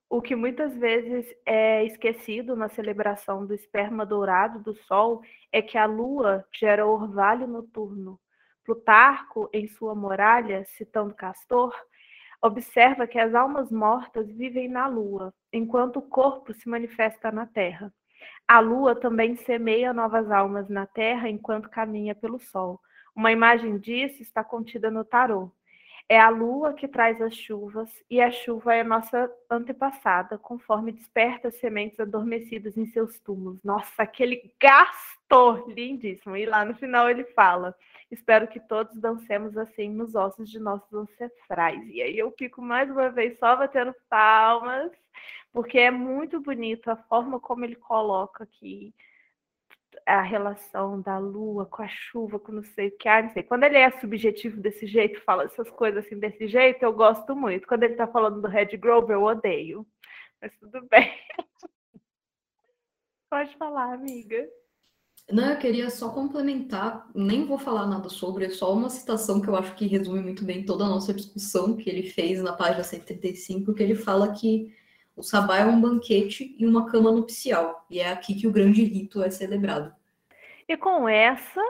o 0.09 0.23
que 0.23 0.35
muitas 0.35 0.75
vezes 0.77 1.27
é 1.45 1.85
esquecido 1.85 2.57
na 2.57 2.69
celebração 2.69 3.47
do 3.47 3.55
esperma 3.55 4.07
dourado 4.07 4.61
do 4.61 4.75
Sol 4.85 5.23
é 5.53 5.61
que 5.63 5.79
a 5.79 5.87
lua 5.87 6.45
gera 6.53 6.87
orvalho 6.87 7.47
noturno. 7.47 8.19
Plutarco, 8.65 9.49
em 9.53 9.69
sua 9.69 9.95
muralha, 9.95 10.65
citando 10.65 11.15
Castor, 11.15 11.73
observa 12.43 13.07
que 13.07 13.19
as 13.19 13.35
almas 13.35 13.71
mortas 13.71 14.31
vivem 14.31 14.69
na 14.69 14.87
lua, 14.87 15.33
enquanto 15.53 15.99
o 15.99 16.03
corpo 16.03 16.53
se 16.53 16.69
manifesta 16.69 17.31
na 17.31 17.47
terra. 17.47 17.93
A 18.49 18.61
lua 18.61 18.95
também 18.95 19.37
semeia 19.37 19.93
novas 19.93 20.31
almas 20.31 20.69
na 20.69 20.87
terra 20.87 21.29
enquanto 21.29 21.69
caminha 21.69 22.15
pelo 22.15 22.39
sol. 22.39 22.81
Uma 23.15 23.33
imagem 23.33 23.79
disso 23.79 24.23
está 24.23 24.45
contida 24.45 24.91
no 24.91 25.05
tarô. 25.05 25.51
É 26.09 26.21
a 26.21 26.29
lua 26.29 26.73
que 26.73 26.87
traz 26.87 27.21
as 27.21 27.35
chuvas 27.35 27.91
e 28.09 28.21
a 28.21 28.31
chuva 28.31 28.75
é 28.75 28.85
nossa 28.85 29.29
antepassada, 29.51 30.39
conforme 30.39 30.93
desperta 30.93 31.49
as 31.49 31.57
sementes 31.57 31.99
adormecidas 31.99 32.77
em 32.77 32.87
seus 32.87 33.19
túmulos. 33.19 33.59
Nossa, 33.65 34.05
aquele 34.05 34.55
gasto 34.61 35.67
lindíssimo. 35.67 36.37
E 36.37 36.47
lá 36.47 36.65
no 36.65 36.77
final 36.77 37.11
ele 37.11 37.25
fala: 37.25 37.75
Espero 38.11 38.47
que 38.47 38.61
todos 38.61 38.97
dancemos 39.01 39.57
assim 39.59 39.91
nos 39.91 40.15
ossos 40.15 40.49
de 40.49 40.61
nossos 40.61 40.93
ancestrais. 40.95 41.83
E 41.89 42.01
aí 42.01 42.17
eu 42.17 42.33
fico 42.39 42.63
mais 42.63 42.89
uma 42.89 43.11
vez 43.11 43.37
só 43.39 43.57
batendo 43.57 43.93
palmas, 44.09 44.93
porque 45.53 45.79
é 45.79 45.91
muito 45.91 46.41
bonito 46.41 46.89
a 46.89 46.97
forma 46.97 47.41
como 47.41 47.65
ele 47.65 47.75
coloca 47.75 48.45
aqui 48.45 48.95
a 50.07 50.23
relação 50.23 51.01
da 51.01 51.19
lua 51.19 51.67
com 51.67 51.83
a 51.83 51.89
chuva, 51.89 52.39
com 52.39 52.53
não 52.53 52.63
sei 52.63 52.89
o 52.89 52.97
que, 52.97 53.09
ah, 53.09 53.23
não 53.23 53.31
sei. 53.31 53.43
Quando 53.43 53.65
ele 53.65 53.77
é 53.77 53.91
subjetivo 53.91 54.61
desse 54.61 54.87
jeito, 54.87 55.21
fala 55.23 55.45
essas 55.45 55.69
coisas 55.71 56.07
assim 56.07 56.19
desse 56.19 56.47
jeito, 56.47 56.83
eu 56.83 56.93
gosto 56.93 57.35
muito. 57.35 57.67
Quando 57.67 57.83
ele 57.83 57.95
está 57.95 58.07
falando 58.07 58.41
do 58.41 58.47
Red 58.47 58.77
Grove, 58.77 59.13
eu 59.13 59.23
odeio. 59.25 59.85
Mas 60.41 60.53
tudo 60.61 60.81
bem. 60.89 61.13
Pode 63.29 63.57
falar, 63.57 63.95
amiga. 63.95 64.49
Não, 65.29 65.51
eu 65.51 65.59
queria 65.59 65.91
só 65.91 66.11
complementar, 66.11 67.11
nem 67.13 67.45
vou 67.45 67.59
falar 67.59 67.85
nada 67.85 68.09
sobre, 68.09 68.45
é 68.45 68.49
só 68.49 68.73
uma 68.73 68.89
citação 68.89 69.41
que 69.41 69.49
eu 69.49 69.57
acho 69.57 69.75
que 69.75 69.85
resume 69.85 70.21
muito 70.21 70.45
bem 70.45 70.65
toda 70.65 70.85
a 70.85 70.89
nossa 70.89 71.13
discussão 71.13 71.77
que 71.77 71.91
ele 71.91 72.05
fez 72.05 72.41
na 72.41 72.53
página 72.53 72.85
135, 72.85 73.75
que 73.75 73.83
ele 73.83 73.97
fala 73.97 74.33
que 74.33 74.73
o 75.17 75.23
sabá 75.23 75.59
é 75.59 75.65
um 75.65 75.81
banquete 75.81 76.55
e 76.59 76.67
uma 76.67 76.87
cama 76.87 77.11
nupcial, 77.11 77.85
e 77.91 78.01
é 78.01 78.13
aqui 78.13 78.35
que 78.35 78.47
o 78.47 78.53
grande 78.53 78.85
rito 78.85 79.23
é 79.23 79.31
celebrado. 79.31 79.95
E 80.69 80.77
com 80.77 81.09
essa, 81.09 81.63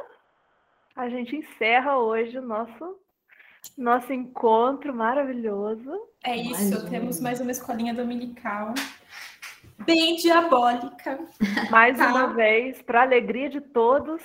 a 0.94 1.09
gente 1.09 1.36
encerra 1.36 1.98
hoje 1.98 2.39
o 2.39 2.43
nosso 2.43 2.98
nosso 3.77 4.12
encontro 4.12 4.94
maravilhoso. 4.94 5.90
É 6.23 6.36
isso, 6.36 6.70
mais 6.70 6.89
temos 6.89 7.20
mais 7.20 7.40
uma 7.40 7.51
escolinha 7.51 7.93
dominical 7.93 8.74
bem 9.85 10.16
diabólica. 10.16 11.18
Mais 11.70 11.98
tá? 11.98 12.09
uma 12.09 12.28
vez, 12.28 12.81
para 12.82 13.02
alegria 13.02 13.48
de 13.48 13.60
todos, 13.60 14.23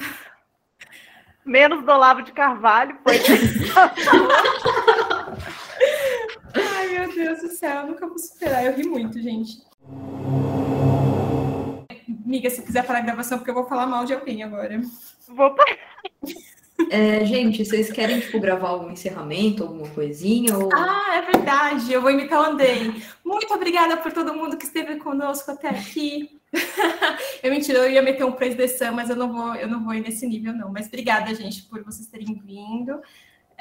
menos 1.46 1.84
do 1.84 1.92
Olavo 1.92 2.22
de 2.22 2.32
Carvalho, 2.32 2.98
foi. 3.04 3.20
Meu 7.16 7.26
Deus 7.26 7.42
do 7.42 7.50
céu, 7.50 7.82
eu 7.82 7.88
nunca 7.88 8.08
vou 8.08 8.18
superar. 8.18 8.66
Eu 8.66 8.74
ri 8.74 8.84
muito, 8.88 9.22
gente. 9.22 9.62
Amiga, 12.26 12.50
se 12.50 12.62
quiser 12.62 12.86
parar 12.86 13.00
a 13.00 13.04
gravação, 13.04 13.38
porque 13.38 13.50
eu 13.50 13.56
vou 13.56 13.68
falar 13.68 13.86
mal 13.86 14.06
de 14.06 14.14
alguém 14.14 14.44
agora. 14.44 14.80
Vou 15.28 15.54
parar. 15.54 15.78
É, 16.90 17.26
gente, 17.26 17.66
vocês 17.66 17.92
querem, 17.92 18.22
tipo, 18.22 18.40
gravar 18.40 18.70
algum 18.70 18.92
encerramento, 18.92 19.64
alguma 19.64 19.90
coisinha? 19.90 20.58
Ou... 20.58 20.70
Ah, 20.74 21.18
é 21.18 21.22
verdade, 21.22 21.92
eu 21.92 22.02
vou 22.02 22.12
imitar 22.12 22.40
o 22.40 22.52
Andrei. 22.54 23.04
Muito 23.24 23.54
obrigada 23.54 23.98
por 23.98 24.12
todo 24.12 24.34
mundo 24.34 24.58
que 24.58 24.66
esteve 24.66 24.96
conosco 24.96 25.52
até 25.52 25.70
aqui. 25.70 26.40
eu 27.44 27.52
mentira, 27.52 27.80
eu 27.80 27.92
ia 27.92 28.02
meter 28.02 28.24
um 28.24 28.32
praise 28.32 28.56
the 28.56 28.68
sun, 28.68 28.94
mas 28.94 29.10
eu 29.10 29.16
não 29.16 29.32
vou, 29.32 29.56
eu 29.56 29.68
não 29.68 29.84
vou 29.84 29.94
ir 29.94 30.02
nesse 30.02 30.26
nível, 30.26 30.54
não. 30.54 30.72
Mas 30.72 30.88
obrigada, 30.88 31.34
gente, 31.36 31.64
por 31.64 31.84
vocês 31.84 32.08
terem 32.08 32.42
vindo. 32.46 33.02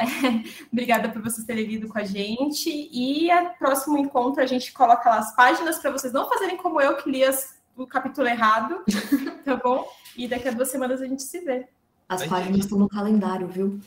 É, 0.00 0.04
obrigada 0.72 1.08
por 1.10 1.22
vocês 1.22 1.46
terem 1.46 1.66
lido 1.66 1.88
com 1.88 1.98
a 1.98 2.04
gente. 2.04 2.70
E 2.70 3.30
a 3.30 3.50
próximo 3.50 3.98
encontro 3.98 4.42
a 4.42 4.46
gente 4.46 4.72
coloca 4.72 5.08
lá 5.08 5.18
as 5.18 5.34
páginas 5.34 5.78
para 5.78 5.90
vocês 5.90 6.12
não 6.12 6.28
fazerem 6.28 6.56
como 6.56 6.80
eu 6.80 6.96
que 6.96 7.10
li 7.10 7.24
as, 7.24 7.58
o 7.76 7.86
capítulo 7.86 8.26
errado, 8.26 8.82
tá 9.44 9.56
bom? 9.56 9.86
E 10.16 10.26
daqui 10.26 10.48
a 10.48 10.52
duas 10.52 10.70
semanas 10.70 11.00
a 11.00 11.06
gente 11.06 11.22
se 11.22 11.40
vê. 11.40 11.68
As 12.08 12.26
páginas 12.26 12.60
estão 12.60 12.78
no 12.78 12.88
calendário, 12.88 13.46
viu? 13.46 13.78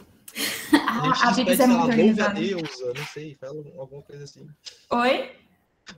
Ah, 0.88 1.12
a, 1.28 1.30
a 1.30 1.32
Bíblia 1.34 1.64
é 1.64 1.68
muito 1.68 1.84
organizada. 1.84 2.40
Deusa, 2.40 2.94
não 2.96 3.06
sei, 3.08 3.36
fala 3.36 3.64
alguma 3.78 4.02
coisa 4.02 4.24
assim. 4.24 4.48
Oi? 4.90 5.43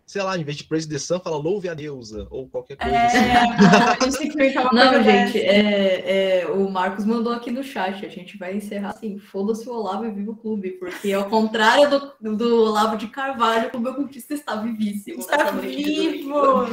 Sei 0.06 0.22
lá, 0.22 0.38
em 0.38 0.44
vez 0.44 0.58
de 0.58 0.64
Praise 0.64 0.88
the 0.88 0.98
Sun, 0.98 1.20
fala 1.20 1.38
louve 1.38 1.70
a 1.70 1.74
deusa, 1.74 2.28
ou 2.30 2.48
qualquer 2.48 2.78
coisa 2.78 2.96
É, 2.96 3.06
assim. 3.06 3.18
a 4.02 4.06
gente 4.06 4.18
tem 4.18 4.30
que 4.30 4.36
inventar 4.36 4.64
uma 4.64 4.74
Não, 4.74 4.94
coisa 4.94 5.04
gente, 5.04 5.40
é, 5.40 6.42
é, 6.42 6.48
o 6.48 6.70
Marcos 6.70 7.06
mandou 7.06 7.34
aqui 7.34 7.52
no 7.52 7.64
chat. 7.64 8.06
A 8.06 8.10
gente 8.10 8.38
vai 8.38 8.56
encerrar 8.56 8.90
assim: 8.90 9.18
foda-se 9.18 9.68
o 9.68 9.74
Olavo 9.74 10.06
e 10.06 10.12
viva 10.12 10.32
o 10.32 10.36
clube. 10.36 10.72
Porque, 10.72 11.12
ao 11.14 11.30
contrário 11.30 12.16
do, 12.20 12.36
do 12.36 12.64
Olavo 12.64 12.98
de 12.98 13.08
Carvalho, 13.08 13.72
o 13.74 13.80
meu 13.80 13.94
cultista 13.94 14.34
está 14.34 14.56
vivíssimo. 14.56 15.20
Está 15.20 15.52
vivo! 15.52 16.68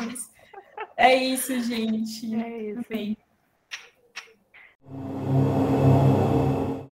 É 0.96 1.14
isso, 1.14 1.58
gente. 1.60 2.34
É 2.34 2.70
isso. 2.70 2.80
Amei. 2.90 3.16